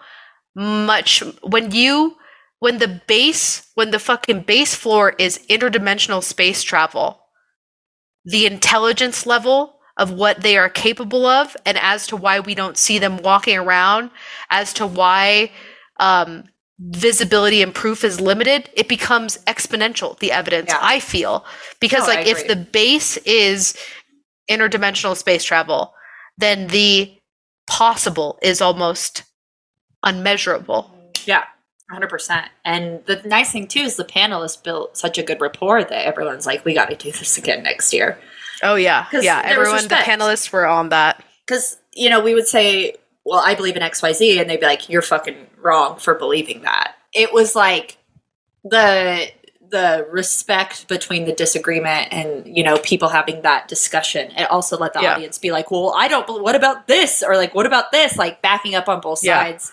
much 0.54 1.22
when 1.42 1.70
you 1.70 2.16
when 2.58 2.78
the 2.78 3.00
base 3.06 3.68
when 3.74 3.90
the 3.90 3.98
fucking 3.98 4.42
base 4.42 4.74
floor 4.74 5.14
is 5.18 5.44
interdimensional 5.50 6.22
space 6.22 6.62
travel, 6.62 7.20
the 8.24 8.46
intelligence 8.46 9.26
level 9.26 9.80
of 10.02 10.10
what 10.10 10.40
they 10.40 10.58
are 10.58 10.68
capable 10.68 11.24
of 11.26 11.56
and 11.64 11.78
as 11.78 12.06
to 12.08 12.16
why 12.16 12.40
we 12.40 12.54
don't 12.54 12.76
see 12.76 12.98
them 12.98 13.18
walking 13.18 13.56
around, 13.56 14.10
as 14.50 14.72
to 14.74 14.86
why 14.86 15.50
um 15.98 16.44
visibility 16.78 17.62
and 17.62 17.74
proof 17.74 18.02
is 18.02 18.20
limited, 18.20 18.68
it 18.74 18.88
becomes 18.88 19.38
exponential, 19.46 20.18
the 20.18 20.32
evidence, 20.32 20.70
Yeah. 20.70 20.78
I 20.80 20.98
feel. 20.98 21.44
Because 21.80 22.08
No, 22.08 22.14
like 22.14 22.26
if 22.26 22.48
the 22.48 22.56
base 22.56 23.16
is 23.18 23.76
interdimensional 24.50 25.16
space 25.16 25.44
travel, 25.44 25.94
then 26.38 26.66
the 26.68 27.16
possible 27.68 28.38
is 28.42 28.60
almost 28.60 29.22
unmeasurable. 30.02 30.90
Yeah, 31.24 31.44
100%. 31.92 32.48
And 32.64 33.04
the 33.06 33.22
nice 33.24 33.52
thing, 33.52 33.68
too, 33.68 33.80
is 33.80 33.96
the 33.96 34.04
panelists 34.04 34.60
built 34.60 34.96
such 34.96 35.18
a 35.18 35.22
good 35.22 35.40
rapport 35.40 35.84
that 35.84 36.06
everyone's 36.06 36.46
like, 36.46 36.64
we 36.64 36.74
got 36.74 36.90
to 36.90 36.96
do 36.96 37.12
this 37.12 37.38
again 37.38 37.62
next 37.62 37.92
year. 37.92 38.18
Oh 38.62 38.74
yeah, 38.76 39.06
yeah. 39.12 39.42
Everyone, 39.44 39.82
the 39.88 39.94
panelists 39.96 40.52
were 40.52 40.66
on 40.66 40.90
that. 40.90 41.22
Because, 41.46 41.78
you 41.92 42.08
know, 42.08 42.20
we 42.20 42.34
would 42.34 42.46
say, 42.46 42.94
well, 43.24 43.40
I 43.40 43.54
believe 43.54 43.76
in 43.76 43.82
XYZ, 43.82 44.40
and 44.40 44.48
they'd 44.48 44.60
be 44.60 44.66
like, 44.66 44.88
you're 44.88 45.02
fucking 45.02 45.48
wrong 45.60 45.98
for 45.98 46.14
believing 46.14 46.62
that. 46.62 46.94
It 47.12 47.32
was 47.32 47.54
like 47.56 47.98
the 48.64 49.28
the 49.70 50.06
respect 50.10 50.86
between 50.86 51.24
the 51.24 51.32
disagreement 51.32 52.08
and 52.12 52.46
you 52.56 52.62
know 52.62 52.76
people 52.78 53.08
having 53.08 53.40
that 53.40 53.66
discussion 53.68 54.30
it 54.32 54.44
also 54.50 54.76
let 54.76 54.92
the 54.92 55.00
Yeah. 55.00 55.14
audience 55.14 55.38
be 55.38 55.50
like 55.50 55.70
well 55.70 55.94
i 55.96 56.08
don't 56.08 56.28
what 56.42 56.54
about 56.54 56.86
this 56.88 57.22
or 57.26 57.36
like 57.36 57.54
what 57.54 57.64
about 57.64 57.90
this 57.90 58.18
like 58.18 58.42
backing 58.42 58.74
up 58.74 58.86
on 58.86 59.00
both 59.00 59.24
Yeah. 59.24 59.42
sides 59.42 59.72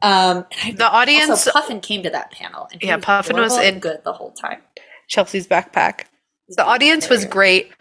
Um, 0.00 0.46
The 0.76 0.88
audience, 0.88 1.30
also, 1.30 1.50
Puffin 1.52 1.80
came 1.80 2.02
to 2.04 2.10
that 2.10 2.30
panel. 2.30 2.68
And 2.72 2.82
Yeah, 2.82 2.98
Puffin 2.98 3.36
was 3.36 3.56
in- 3.58 3.80
good 3.80 4.04
the 4.04 4.12
whole 4.12 4.30
time. 4.30 4.60
Chelsea's 5.08 5.46
backpack. 5.48 6.04
The 6.50 6.64
audience 6.64 7.08
was 7.08 7.24
great 7.24 7.72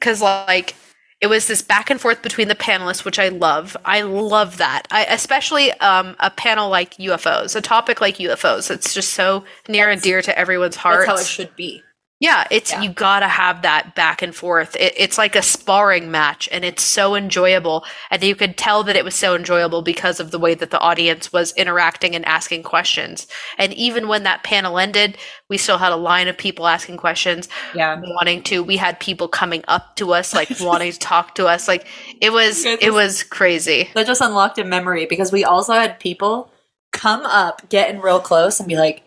because 0.00 0.20
like 0.20 0.74
it 1.20 1.26
was 1.26 1.46
this 1.46 1.60
back 1.60 1.90
and 1.90 2.00
forth 2.00 2.22
between 2.22 2.48
the 2.48 2.54
panelists, 2.54 3.04
which 3.04 3.18
I 3.18 3.28
love. 3.28 3.76
I 3.84 4.00
love 4.00 4.56
that. 4.56 4.88
I 4.90 5.04
especially 5.04 5.70
um, 5.74 6.16
a 6.18 6.30
panel 6.30 6.70
like 6.70 6.94
UFOs, 6.94 7.54
a 7.54 7.60
topic 7.60 8.00
like 8.00 8.16
UFOs. 8.16 8.70
It's 8.70 8.94
just 8.94 9.12
so 9.12 9.44
near 9.68 9.90
and 9.90 10.00
dear 10.00 10.22
to 10.22 10.38
everyone's 10.38 10.76
heart 10.76 11.06
That's 11.06 11.08
how 11.08 11.22
it 11.22 11.26
should 11.26 11.54
be. 11.56 11.82
Yeah, 12.20 12.44
it's 12.50 12.70
Yeah. 12.70 12.82
you 12.82 12.90
gotta 12.90 13.28
have 13.28 13.62
that 13.62 13.94
back 13.94 14.20
and 14.20 14.34
forth. 14.36 14.76
It, 14.76 14.92
it's 14.98 15.16
like 15.16 15.34
a 15.34 15.40
sparring 15.42 16.10
match, 16.10 16.50
and 16.52 16.66
it's 16.66 16.82
so 16.82 17.14
enjoyable. 17.14 17.82
And 18.10 18.22
you 18.22 18.36
could 18.36 18.58
tell 18.58 18.82
that 18.84 18.94
it 18.94 19.06
was 19.06 19.14
so 19.14 19.34
enjoyable 19.34 19.80
because 19.80 20.20
of 20.20 20.30
the 20.30 20.38
way 20.38 20.52
that 20.54 20.70
the 20.70 20.78
audience 20.80 21.32
was 21.32 21.54
interacting 21.54 22.14
and 22.14 22.22
asking 22.26 22.62
questions. 22.64 23.26
And 23.56 23.72
even 23.72 24.06
when 24.06 24.24
that 24.24 24.44
panel 24.44 24.78
ended, 24.78 25.16
we 25.48 25.56
still 25.56 25.78
had 25.78 25.92
a 25.92 25.96
line 25.96 26.28
of 26.28 26.36
people 26.36 26.66
asking 26.66 26.98
questions, 26.98 27.48
Yeah. 27.74 27.98
wanting 28.04 28.42
to. 28.44 28.62
We 28.62 28.76
had 28.76 29.00
people 29.00 29.26
coming 29.26 29.64
up 29.66 29.96
to 29.96 30.12
us, 30.12 30.34
like 30.40 30.50
wanting 30.60 30.92
to 30.92 30.98
talk 30.98 31.34
to 31.36 31.46
us. 31.46 31.66
Like 31.66 31.86
it 32.20 32.34
was, 32.34 32.64
Goodness. 32.64 32.86
it 32.86 32.90
was 32.92 33.22
crazy. 33.24 33.88
That 33.94 34.06
just 34.06 34.20
unlocked 34.20 34.58
a 34.58 34.64
memory 34.64 35.06
because 35.06 35.32
we 35.32 35.42
also 35.44 35.72
had 35.72 35.98
people 35.98 36.52
come 36.92 37.22
up, 37.24 37.66
get 37.70 37.88
in 37.88 38.02
real 38.02 38.20
close, 38.20 38.60
and 38.60 38.68
be 38.68 38.76
like, 38.76 39.04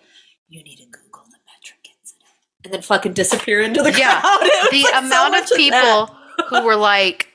"You 0.49 0.63
need 0.63 0.77
to 0.77 0.85
Google 0.85 1.25
the 1.29 1.37
metric 1.45 1.85
incident," 1.99 2.31
and 2.63 2.73
then 2.73 2.81
fucking 2.81 3.13
disappear 3.13 3.61
into 3.61 3.81
the 3.83 3.91
Yeah. 3.91 4.21
crowd. 4.21 4.39
It 4.43 4.63
was, 4.63 4.71
The 4.71 4.83
like, 4.83 5.03
amount 5.03 5.31
much 5.31 5.51
of 5.51 5.57
people 5.57 6.15
who 6.49 6.63
were 6.63 6.75
like 6.75 7.29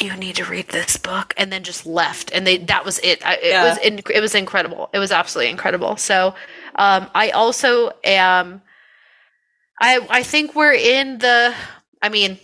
you 0.00 0.14
need 0.16 0.36
to 0.36 0.44
read 0.44 0.68
this 0.68 0.98
book 0.98 1.32
and 1.38 1.50
then 1.50 1.62
just 1.64 1.86
left 1.86 2.30
and 2.34 2.46
they 2.46 2.58
that 2.58 2.84
was 2.84 2.98
it 2.98 3.24
I, 3.26 3.34
it 3.36 3.44
Yeah. 3.50 3.68
was 3.68 3.78
in, 3.78 4.00
it 4.12 4.20
was 4.20 4.34
incredible 4.34 4.90
it 4.92 4.98
was 4.98 5.10
absolutely 5.10 5.50
incredible 5.50 5.96
so 5.96 6.34
um 6.74 7.08
i 7.14 7.30
also 7.30 7.92
am 8.04 8.60
i 9.80 9.98
i 10.10 10.22
think 10.22 10.54
we're 10.54 10.74
in 10.74 11.18
the 11.18 11.54
i 12.02 12.10
mean 12.10 12.38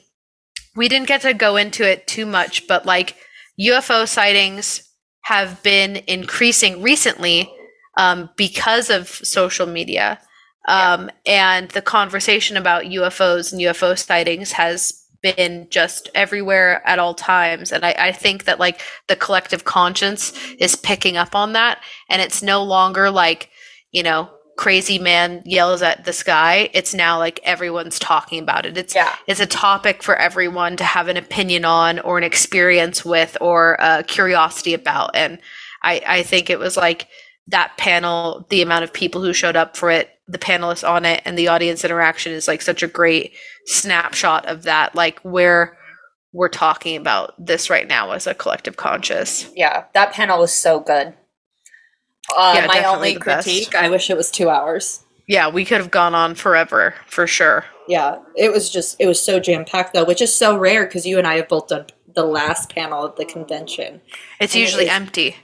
we 0.74 0.88
didn't 0.88 1.06
get 1.06 1.20
to 1.20 1.34
go 1.34 1.56
into 1.56 1.86
it 1.86 2.06
too 2.06 2.24
much 2.24 2.66
but 2.66 2.86
like 2.86 3.16
ufo 3.60 4.08
sightings 4.08 4.90
have 5.24 5.62
been 5.62 5.96
increasing 6.06 6.80
recently 6.82 7.50
um, 7.98 8.30
because 8.36 8.88
of 8.90 9.06
social 9.08 9.66
media 9.66 10.18
um, 10.68 11.10
and 11.26 11.68
the 11.70 11.82
conversation 11.82 12.56
about 12.56 12.84
ufos 12.84 13.52
and 13.52 13.60
ufo 13.60 13.98
sightings 13.98 14.52
has 14.52 15.00
been 15.22 15.66
just 15.70 16.10
everywhere 16.14 16.86
at 16.86 16.98
all 16.98 17.14
times. 17.14 17.72
And 17.72 17.84
I, 17.84 17.94
I 17.98 18.12
think 18.12 18.44
that 18.44 18.60
like 18.60 18.82
the 19.08 19.16
collective 19.16 19.64
conscience 19.64 20.32
is 20.58 20.76
picking 20.76 21.16
up 21.16 21.34
on 21.34 21.54
that. 21.54 21.82
And 22.10 22.20
it's 22.20 22.42
no 22.42 22.62
longer 22.62 23.10
like 23.10 23.48
you 23.90 24.02
know 24.02 24.28
crazy 24.56 24.98
man 24.98 25.42
yells 25.46 25.82
at 25.82 26.04
the 26.04 26.12
sky. 26.12 26.68
It's 26.74 26.94
now 26.94 27.18
like 27.18 27.40
everyone's 27.42 27.98
talking 27.98 28.38
about 28.38 28.66
it. 28.66 28.76
It's 28.76 28.94
Yeah. 28.94 29.14
it's 29.26 29.40
a 29.40 29.46
topic 29.46 30.02
for 30.02 30.14
everyone 30.16 30.76
to 30.76 30.84
have 30.84 31.08
an 31.08 31.16
opinion 31.16 31.64
on 31.64 31.98
or 32.00 32.18
an 32.18 32.24
experience 32.24 33.04
with 33.04 33.36
or 33.40 33.76
a 33.80 34.02
curiosity 34.04 34.74
about. 34.74 35.10
And 35.14 35.38
i 35.82 36.00
i 36.06 36.22
think 36.22 36.50
it 36.50 36.58
was 36.58 36.76
like 36.76 37.08
that 37.48 37.76
panel 37.76 38.46
the 38.50 38.62
amount 38.62 38.84
of 38.84 38.92
people 38.92 39.22
who 39.22 39.32
showed 39.32 39.56
up 39.56 39.76
for 39.76 39.90
it 39.90 40.10
the 40.26 40.38
panelists 40.38 40.88
on 40.88 41.04
it 41.04 41.20
and 41.24 41.36
the 41.36 41.48
audience 41.48 41.84
interaction 41.84 42.32
is 42.32 42.48
like 42.48 42.62
such 42.62 42.82
a 42.82 42.86
great 42.88 43.32
snapshot 43.66 44.46
of 44.46 44.62
that 44.62 44.94
like 44.94 45.18
where 45.20 45.76
we're 46.32 46.48
talking 46.48 46.96
about 46.96 47.34
this 47.44 47.68
right 47.70 47.86
now 47.86 48.10
as 48.12 48.26
a 48.26 48.34
collective 48.34 48.76
conscious 48.76 49.50
Yeah, 49.54 49.84
that 49.94 50.12
panel 50.12 50.38
was 50.40 50.52
so 50.52 50.80
good. 50.80 51.14
Uh, 52.36 52.52
Yeah, 52.56 52.66
my 52.66 52.84
only 52.84 53.14
the 53.14 53.20
best. 53.20 53.44
critique, 53.46 53.74
I 53.74 53.90
wish 53.90 54.08
it 54.10 54.16
was 54.16 54.30
two 54.30 54.48
hours. 54.48 55.00
yeah 55.28 55.48
we 55.48 55.64
could 55.64 55.78
have 55.78 55.90
gone 55.90 56.14
on 56.14 56.34
forever 56.34 56.94
for 57.06 57.26
sure 57.26 57.64
Yeah, 57.86 58.16
it 58.36 58.50
was 58.50 58.70
just 58.70 58.96
it 58.98 59.06
was 59.06 59.22
so 59.22 59.38
jam 59.38 59.64
packed 59.64 59.92
though, 59.94 60.04
which 60.04 60.22
is 60.22 60.34
so 60.34 60.56
rare 60.58 60.86
because 60.86 61.06
you 61.06 61.18
and 61.18 61.26
I 61.26 61.36
have 61.36 61.48
both 61.48 61.68
done 61.68 61.86
the 62.14 62.24
last 62.24 62.70
panel 62.70 63.04
of 63.04 63.16
the 63.16 63.24
convention. 63.26 64.00
it's 64.40 64.54
And 64.54 64.60
usually 64.62 64.84
is- 64.84 64.90
empty 64.90 65.36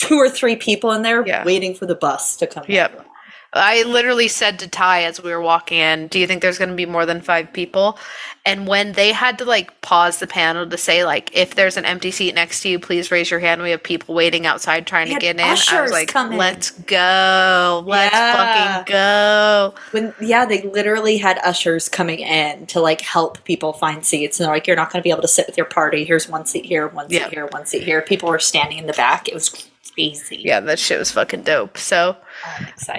Two 0.00 0.16
or 0.16 0.28
three 0.28 0.56
people 0.56 0.90
in 0.90 1.02
there 1.02 1.24
Yeah. 1.24 1.44
waiting 1.44 1.72
for 1.74 1.86
the 1.86 1.94
bus 1.94 2.36
to 2.38 2.48
come. 2.48 2.64
Yep. 2.68 3.06
I 3.54 3.82
literally 3.84 4.28
said 4.28 4.58
to 4.60 4.68
Ty 4.68 5.04
as 5.04 5.22
we 5.22 5.30
were 5.30 5.40
walking 5.40 5.78
in, 5.78 6.08
"Do 6.08 6.18
you 6.18 6.26
think 6.26 6.42
there's 6.42 6.58
going 6.58 6.70
to 6.70 6.74
be 6.74 6.86
more 6.86 7.06
than 7.06 7.20
five 7.20 7.52
people?" 7.52 7.98
And 8.46 8.66
when 8.66 8.92
they 8.92 9.12
had 9.12 9.38
to 9.38 9.44
like 9.44 9.80
pause 9.80 10.18
the 10.18 10.26
panel 10.26 10.68
to 10.68 10.76
say 10.76 11.04
like, 11.04 11.30
"If 11.32 11.54
there's 11.54 11.76
an 11.76 11.84
empty 11.84 12.10
seat 12.10 12.34
next 12.34 12.60
to 12.62 12.68
you, 12.68 12.78
please 12.78 13.10
raise 13.10 13.30
your 13.30 13.40
hand. 13.40 13.62
We 13.62 13.70
have 13.70 13.82
people 13.82 14.14
waiting 14.14 14.44
outside 14.46 14.86
trying 14.86 15.08
They 15.08 15.14
to 15.14 15.20
get 15.20 15.36
in." 15.36 15.40
I 15.40 15.50
was 15.82 15.90
like. 15.92 16.14
"Let's 16.14 16.70
go! 16.70 17.84
Let's 17.86 18.14
Yeah. 18.14 18.36
fucking 18.84 18.92
go!" 18.92 19.74
When 19.92 20.14
yeah, 20.20 20.44
they 20.44 20.62
literally 20.62 21.18
had 21.18 21.38
ushers 21.44 21.88
coming 21.88 22.18
in 22.20 22.66
to 22.66 22.80
like 22.80 23.00
help 23.00 23.42
people 23.44 23.72
find 23.72 24.04
seats, 24.04 24.38
and 24.38 24.46
they're 24.46 24.54
like, 24.54 24.66
"You're 24.66 24.76
not 24.76 24.92
going 24.92 25.00
to 25.00 25.04
be 25.04 25.10
able 25.10 25.22
to 25.22 25.28
sit 25.28 25.46
with 25.46 25.56
your 25.56 25.66
party. 25.66 26.04
Here's 26.04 26.28
one 26.28 26.44
seat 26.44 26.66
here, 26.66 26.88
one 26.88 27.08
seat 27.08 27.16
Yeah. 27.20 27.30
here, 27.30 27.46
one 27.46 27.66
seat 27.66 27.84
here." 27.84 28.02
People 28.02 28.28
were 28.28 28.38
standing 28.38 28.78
in 28.78 28.86
the 28.86 28.92
back. 28.92 29.28
It 29.28 29.34
was 29.34 29.48
crazy. 29.94 30.36
Yeah, 30.44 30.60
that 30.60 30.78
shit 30.78 30.98
was 30.98 31.10
fucking 31.12 31.42
dope. 31.42 31.78
So, 31.78 32.16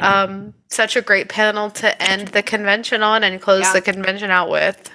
um, 0.02 0.54
such 0.70 0.96
a 0.96 1.02
great 1.02 1.30
panel 1.30 1.70
to 1.72 2.02
end 2.02 2.30
the 2.30 2.42
convention 2.44 3.04
on 3.04 3.24
and 3.24 3.42
close 3.42 3.64
Yeah. 3.64 3.74
the 3.74 3.82
convention 3.82 4.32
out 4.32 4.50
with. 4.50 4.90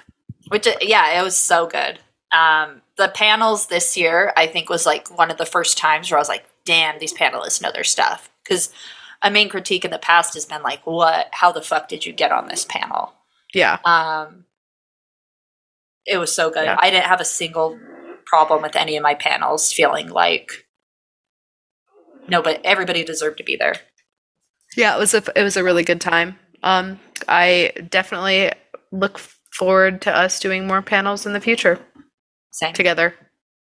Which 0.49 0.67
uh, 0.67 0.75
yeah, 0.81 1.19
it 1.19 1.23
was 1.23 1.37
so 1.37 1.67
good. 1.67 1.99
Um, 2.31 2.81
the 2.97 3.07
panels 3.09 3.67
this 3.67 3.95
year, 3.97 4.33
I 4.35 4.47
think, 4.47 4.69
was 4.69 4.85
like 4.85 5.07
one 5.17 5.31
of 5.31 5.37
the 5.37 5.45
first 5.45 5.77
times 5.77 6.09
where 6.11 6.17
I 6.17 6.21
was 6.21 6.29
like, 6.29 6.45
"Damn, 6.65 6.99
these 6.99 7.13
panelists 7.13 7.61
know 7.61 7.71
their 7.71 7.83
stuff." 7.83 8.29
Because 8.43 8.69
a 9.21 9.29
main 9.31 9.49
critique 9.49 9.85
in 9.85 9.91
the 9.91 9.97
past 9.99 10.33
has 10.33 10.45
been 10.45 10.61
like, 10.63 10.85
"What? 10.85 11.27
How 11.31 11.51
the 11.51 11.61
fuck 11.61 11.87
did 11.87 12.05
you 12.05 12.11
get 12.13 12.31
on 12.31 12.47
this 12.47 12.65
panel?" 12.65 13.13
Yeah, 13.53 13.79
Um, 13.85 14.45
it 16.05 16.17
was 16.17 16.33
so 16.33 16.49
good. 16.49 16.63
Yeah. 16.65 16.77
I 16.79 16.89
didn't 16.89 17.05
have 17.05 17.21
a 17.21 17.25
single 17.25 17.77
problem 18.25 18.61
with 18.61 18.75
any 18.75 18.95
of 18.97 19.03
my 19.03 19.13
panels 19.13 19.71
feeling 19.73 20.09
like 20.09 20.65
no, 22.27 22.41
but 22.41 22.61
everybody 22.63 23.03
deserved 23.03 23.37
to 23.37 23.43
be 23.43 23.55
there. 23.55 23.75
Yeah, 24.77 24.95
it 24.95 24.99
was 24.99 25.13
a 25.13 25.23
it 25.35 25.43
was 25.43 25.57
a 25.57 25.63
really 25.63 25.83
good 25.83 26.01
time. 26.01 26.37
Um, 26.63 26.99
I 27.27 27.71
definitely 27.89 28.51
look 28.91 29.19
forward 29.53 30.01
to 30.03 30.15
us 30.15 30.39
doing 30.39 30.65
more 30.67 30.81
panels 30.81 31.25
in 31.25 31.33
the 31.33 31.41
future 31.41 31.79
Same. 32.51 32.73
together. 32.73 33.15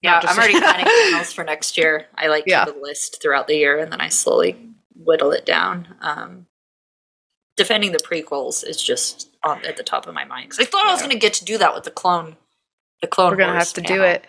Yeah, 0.03 0.21
I'm 0.23 0.37
already 0.37 0.59
planning 0.59 0.85
panels 1.11 1.33
for 1.33 1.45
next 1.45 1.77
year. 1.79 2.07
I 2.17 2.29
like 2.29 2.45
Yeah. 2.47 2.65
a 2.67 2.75
list 2.81 3.21
throughout 3.23 3.47
the 3.47 3.57
year 3.57 3.79
and 3.79 3.93
then 3.93 4.01
I 4.01 4.09
slowly 4.09 4.57
whittle 4.95 5.31
it 5.33 5.45
down. 5.47 5.95
Um, 6.01 6.47
defending 7.57 7.93
the 7.93 7.99
prequels 7.99 8.67
is 8.67 8.83
just 8.83 9.31
on 9.45 9.65
at 9.65 9.77
the 9.77 9.83
top 9.83 10.07
of 10.07 10.15
my 10.15 10.25
mind 10.25 10.51
because 10.51 10.67
I 10.67 10.69
thought 10.69 10.87
I 10.87 10.93
was 10.93 11.01
going 11.01 11.13
to 11.13 11.19
get 11.19 11.35
to 11.35 11.45
do 11.45 11.59
that 11.59 11.75
with 11.75 11.85
the 11.85 11.91
clone. 11.91 12.37
The 13.03 13.07
clone. 13.07 13.31
We're 13.31 13.37
gonna 13.37 13.59
have 13.59 13.75
to 13.75 13.83
do 13.83 14.03
it, 14.03 14.25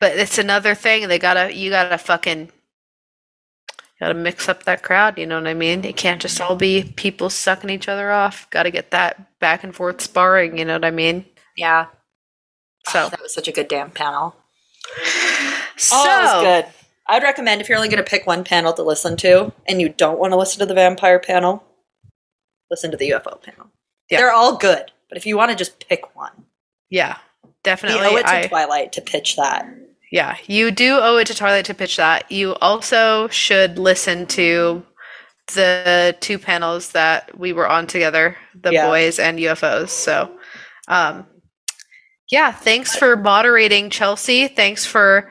but 0.00 0.16
it's 0.16 0.38
another 0.38 0.74
thing. 0.74 1.06
They 1.06 1.20
gotta 1.20 1.54
you 1.54 1.70
gotta 1.70 1.98
fucking 1.98 2.50
gotta 4.00 4.14
mix 4.14 4.48
up 4.48 4.64
that 4.64 4.82
crowd. 4.82 5.18
You 5.18 5.26
know 5.26 5.36
what 5.38 5.46
I 5.48 5.54
mean? 5.54 5.84
It 5.84 5.96
can't 5.96 6.20
just 6.22 6.40
all 6.40 6.56
be 6.56 6.92
people 6.96 7.30
sucking 7.30 7.70
each 7.70 7.88
other 7.88 8.10
off. 8.10 8.48
Got 8.50 8.64
to 8.64 8.70
get 8.70 8.90
that 8.92 9.38
back 9.40 9.64
and 9.64 9.74
forth 9.74 10.00
sparring. 10.00 10.58
You 10.58 10.64
know 10.64 10.74
what 10.74 10.84
I 10.84 10.90
mean? 10.90 11.24
Yeah. 11.56 11.86
So 12.88 13.04
Oh, 13.06 13.08
that 13.08 13.20
was 13.22 13.34
such 13.34 13.48
a 13.48 13.52
good 13.52 13.68
damn 13.68 13.90
panel. 13.90 14.34
Oh, 14.96 15.76
so 15.76 15.96
Oh, 16.00 16.42
good. 16.42 16.66
I'd 17.06 17.22
recommend 17.22 17.60
if 17.60 17.68
you're 17.68 17.78
only 17.78 17.88
going 17.88 18.02
to 18.02 18.10
pick 18.10 18.26
one 18.26 18.42
panel 18.42 18.72
to 18.72 18.82
listen 18.82 19.16
to 19.18 19.52
and 19.68 19.80
you 19.80 19.88
don't 19.88 20.18
want 20.18 20.32
to 20.32 20.36
listen 20.36 20.58
to 20.58 20.66
the 20.66 20.74
vampire 20.74 21.20
panel, 21.20 21.62
listen 22.70 22.90
to 22.90 22.96
the 22.96 23.10
UFO 23.10 23.40
panel. 23.40 23.68
Yeah. 24.10 24.18
They're 24.18 24.32
all 24.32 24.56
good, 24.56 24.90
but 25.08 25.16
if 25.16 25.24
you 25.24 25.36
want 25.36 25.50
to 25.52 25.56
just 25.56 25.88
pick 25.88 26.16
one, 26.16 26.46
yeah, 26.90 27.18
you 27.44 27.50
definitely. 27.62 28.00
owe 28.08 28.16
it 28.16 28.22
to 28.26 28.28
I- 28.38 28.46
Twilight 28.48 28.92
to 28.94 29.00
pitch 29.00 29.36
that. 29.36 29.66
Yeah, 30.10 30.36
you 30.46 30.70
do 30.70 30.98
owe 31.00 31.18
it 31.18 31.26
to 31.26 31.34
Twilight 31.34 31.66
to 31.66 31.74
pitch 31.74 31.96
that. 31.96 32.30
You 32.32 32.54
also 32.56 33.28
should 33.28 33.78
listen 33.78 34.26
to 34.28 34.82
the 35.54 36.16
two 36.20 36.38
panels 36.38 36.92
that 36.92 37.36
we 37.38 37.52
were 37.52 37.68
on 37.68 37.86
together, 37.86 38.36
the 38.54 38.72
Yeah. 38.72 38.86
boys 38.86 39.18
and 39.18 39.38
UFOs. 39.38 39.90
So, 39.90 40.30
um, 40.88 41.26
yeah, 42.30 42.52
thanks 42.52 42.94
for 42.96 43.16
moderating, 43.16 43.90
Chelsea. 43.90 44.48
Thanks 44.48 44.84
for 44.84 45.30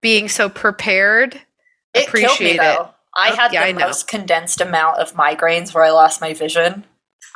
being 0.00 0.28
so 0.28 0.48
prepared. 0.48 1.40
It 1.94 2.06
killed 2.12 2.40
me 2.40 2.56
Appreciate 2.56 2.56
it. 2.56 2.78
I 3.14 3.30
Oh, 3.30 3.36
had 3.36 3.52
yeah, 3.52 3.60
the 3.62 3.66
I 3.68 3.72
know. 3.72 3.86
most 3.86 4.08
condensed 4.08 4.60
amount 4.60 4.98
of 4.98 5.12
migraines 5.14 5.74
where 5.74 5.84
I 5.84 5.90
lost 5.90 6.20
my 6.20 6.32
vision. 6.32 6.84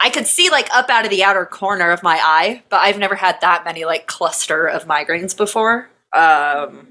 I 0.00 0.10
could 0.10 0.26
see 0.26 0.50
like 0.50 0.68
up 0.74 0.90
out 0.90 1.04
of 1.04 1.10
the 1.10 1.22
outer 1.22 1.46
corner 1.46 1.90
of 1.90 2.02
my 2.02 2.18
eye, 2.22 2.62
but 2.70 2.78
I've 2.78 2.98
never 2.98 3.14
had 3.16 3.40
that 3.40 3.64
many 3.64 3.84
like 3.84 4.06
cluster 4.06 4.66
of 4.66 4.86
migraines 4.86 5.36
before. 5.36 5.90
Um, 6.16 6.88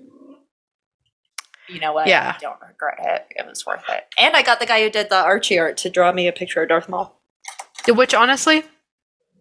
you 1.68 1.80
know 1.80 1.93
what? 1.93 2.07
Yeah. 2.07 2.35
I 2.38 2.39
don't 2.39 2.60
regret 2.61 2.99
it. 2.99 3.26
It 3.31 3.47
was 3.47 3.65
worth 3.65 3.84
it. 3.89 4.06
And 4.18 4.35
I 4.35 4.43
got 4.43 4.60
the 4.60 4.65
guy 4.65 4.84
who 4.84 4.89
did 4.89 5.10
the 5.10 5.15
Archie 5.15 5.57
art 5.57 5.77
to 5.77 5.89
draw 5.89 6.11
me 6.11 6.27
a 6.27 6.31
picture 6.31 6.61
of 6.61 6.69
Darth 6.69 6.88
Maul. 6.88 7.19
Which 7.88 8.14
honestly, 8.14 8.64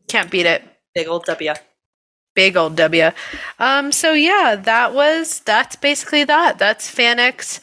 can't 0.08 0.30
beat 0.30 0.46
it. 0.46 0.62
Big 0.94 1.06
old 1.08 1.24
W. 1.24 1.52
Big 2.34 2.56
old 2.56 2.76
W. 2.76 3.10
Um, 3.58 3.92
so 3.92 4.12
yeah, 4.12 4.56
that 4.56 4.94
was 4.94 5.40
that's 5.40 5.76
basically 5.76 6.24
that. 6.24 6.58
That's 6.58 6.92
FanX 6.92 7.60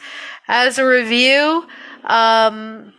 as 0.47 0.77
a 0.77 0.85
review. 0.85 1.67
Um, 2.03 2.93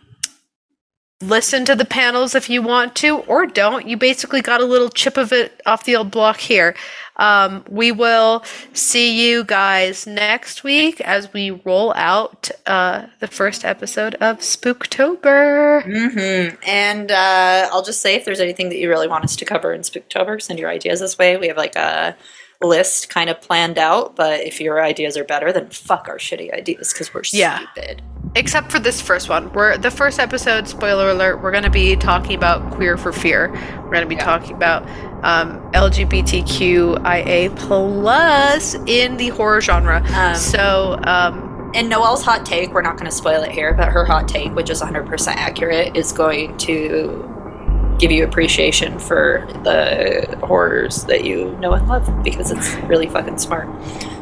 listen 1.23 1.65
to 1.65 1.75
the 1.75 1.85
panels 1.85 2.35
if 2.35 2.49
you 2.49 2.61
want 2.61 2.95
to, 2.97 3.19
or 3.19 3.45
don't. 3.45 3.87
You 3.87 3.97
basically 3.97 4.41
got 4.41 4.61
a 4.61 4.65
little 4.65 4.89
chip 4.89 5.17
of 5.17 5.31
it 5.31 5.61
off 5.65 5.85
the 5.85 5.95
old 5.95 6.11
block 6.11 6.39
here. 6.39 6.75
Um, 7.17 7.63
we 7.69 7.91
will 7.91 8.43
see 8.73 9.29
you 9.29 9.43
guys 9.43 10.07
next 10.07 10.63
week 10.63 10.99
as 11.01 11.31
we 11.31 11.51
roll 11.51 11.93
out 11.95 12.49
uh, 12.65 13.05
the 13.19 13.27
first 13.27 13.63
episode 13.63 14.15
of 14.15 14.39
Spooktober. 14.39 15.83
Mm-hmm. 15.83 16.55
And 16.67 17.11
uh, 17.11 17.69
I'll 17.71 17.83
just 17.83 18.01
say 18.01 18.15
if 18.15 18.25
there's 18.25 18.39
anything 18.39 18.69
that 18.69 18.77
you 18.77 18.89
really 18.89 19.07
want 19.07 19.23
us 19.23 19.35
to 19.37 19.45
cover 19.45 19.73
in 19.73 19.81
Spooktober, 19.81 20.41
send 20.41 20.57
your 20.59 20.69
ideas 20.69 20.99
this 20.99 21.17
way. 21.17 21.37
We 21.37 21.47
have 21.47 21.57
like 21.57 21.75
a 21.75 22.15
list 22.61 23.09
kind 23.09 23.29
of 23.29 23.39
planned 23.41 23.77
out, 23.77 24.15
but 24.15 24.39
if 24.39 24.59
your 24.59 24.81
ideas 24.83 25.17
are 25.17 25.23
better, 25.25 25.51
then 25.51 25.69
fuck 25.69 26.07
our 26.07 26.17
shitty 26.17 26.53
ideas 26.53 26.93
because 26.93 27.13
we're 27.13 27.23
Yeah. 27.31 27.59
stupid. 27.73 28.01
Except 28.35 28.71
for 28.71 28.79
this 28.79 28.99
first 28.99 29.29
one. 29.29 29.51
We're 29.53 29.77
the 29.77 29.91
first 29.91 30.19
episode, 30.19 30.67
spoiler 30.67 31.09
alert, 31.11 31.41
we're 31.43 31.51
gonna 31.51 31.69
be 31.69 31.95
talking 31.95 32.35
about 32.35 32.71
queer 32.71 32.97
for 32.97 33.11
fear. 33.13 33.51
We're 33.83 33.91
gonna 33.91 34.07
be 34.07 34.15
Yeah. 34.15 34.25
talking 34.25 34.55
about 34.55 34.87
um, 35.23 35.59
LGBTQIA 35.73 37.55
plus 37.55 38.75
in 38.87 39.17
the 39.17 39.29
horror 39.29 39.61
genre. 39.61 40.03
Um, 40.15 40.35
so 40.35 40.99
um, 41.03 41.71
And 41.75 41.87
Noelle's 41.89 42.23
hot 42.23 42.45
take, 42.45 42.73
we're 42.73 42.81
not 42.81 42.97
going 42.97 43.09
to 43.09 43.15
spoil 43.15 43.41
it 43.41 43.51
here, 43.51 43.73
but 43.73 43.87
her 43.89 44.03
hot 44.05 44.27
take, 44.27 44.53
which 44.53 44.69
is 44.69 44.79
100% 44.81 45.27
accurate, 45.37 45.95
is 45.97 46.11
going 46.11 46.55
to 46.59 47.95
give 47.99 48.11
you 48.11 48.23
appreciation 48.25 48.99
for 48.99 49.47
the 49.63 50.37
horrors 50.43 51.05
that 51.05 51.23
you 51.23 51.55
know 51.61 51.71
and 51.73 51.87
love 51.87 52.07
because 52.23 52.51
it's 52.51 52.73
really 52.89 53.07
fucking 53.07 53.37
smart. 53.37 53.67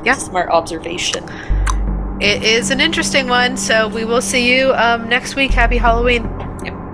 Yeah. 0.05 0.13
Smart 0.13 0.49
observation. 0.49 1.25
It 2.21 2.43
is 2.43 2.71
an 2.71 2.79
interesting 2.79 3.27
one. 3.27 3.57
So 3.57 3.87
we 3.87 4.05
will 4.05 4.21
see 4.21 4.53
you 4.55 4.73
um, 4.73 5.09
next 5.09 5.35
week. 5.35 5.51
Happy 5.51 5.77
Halloween. 5.77 6.23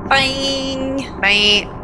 Bye. 0.10 1.18
Bye. 1.22 1.77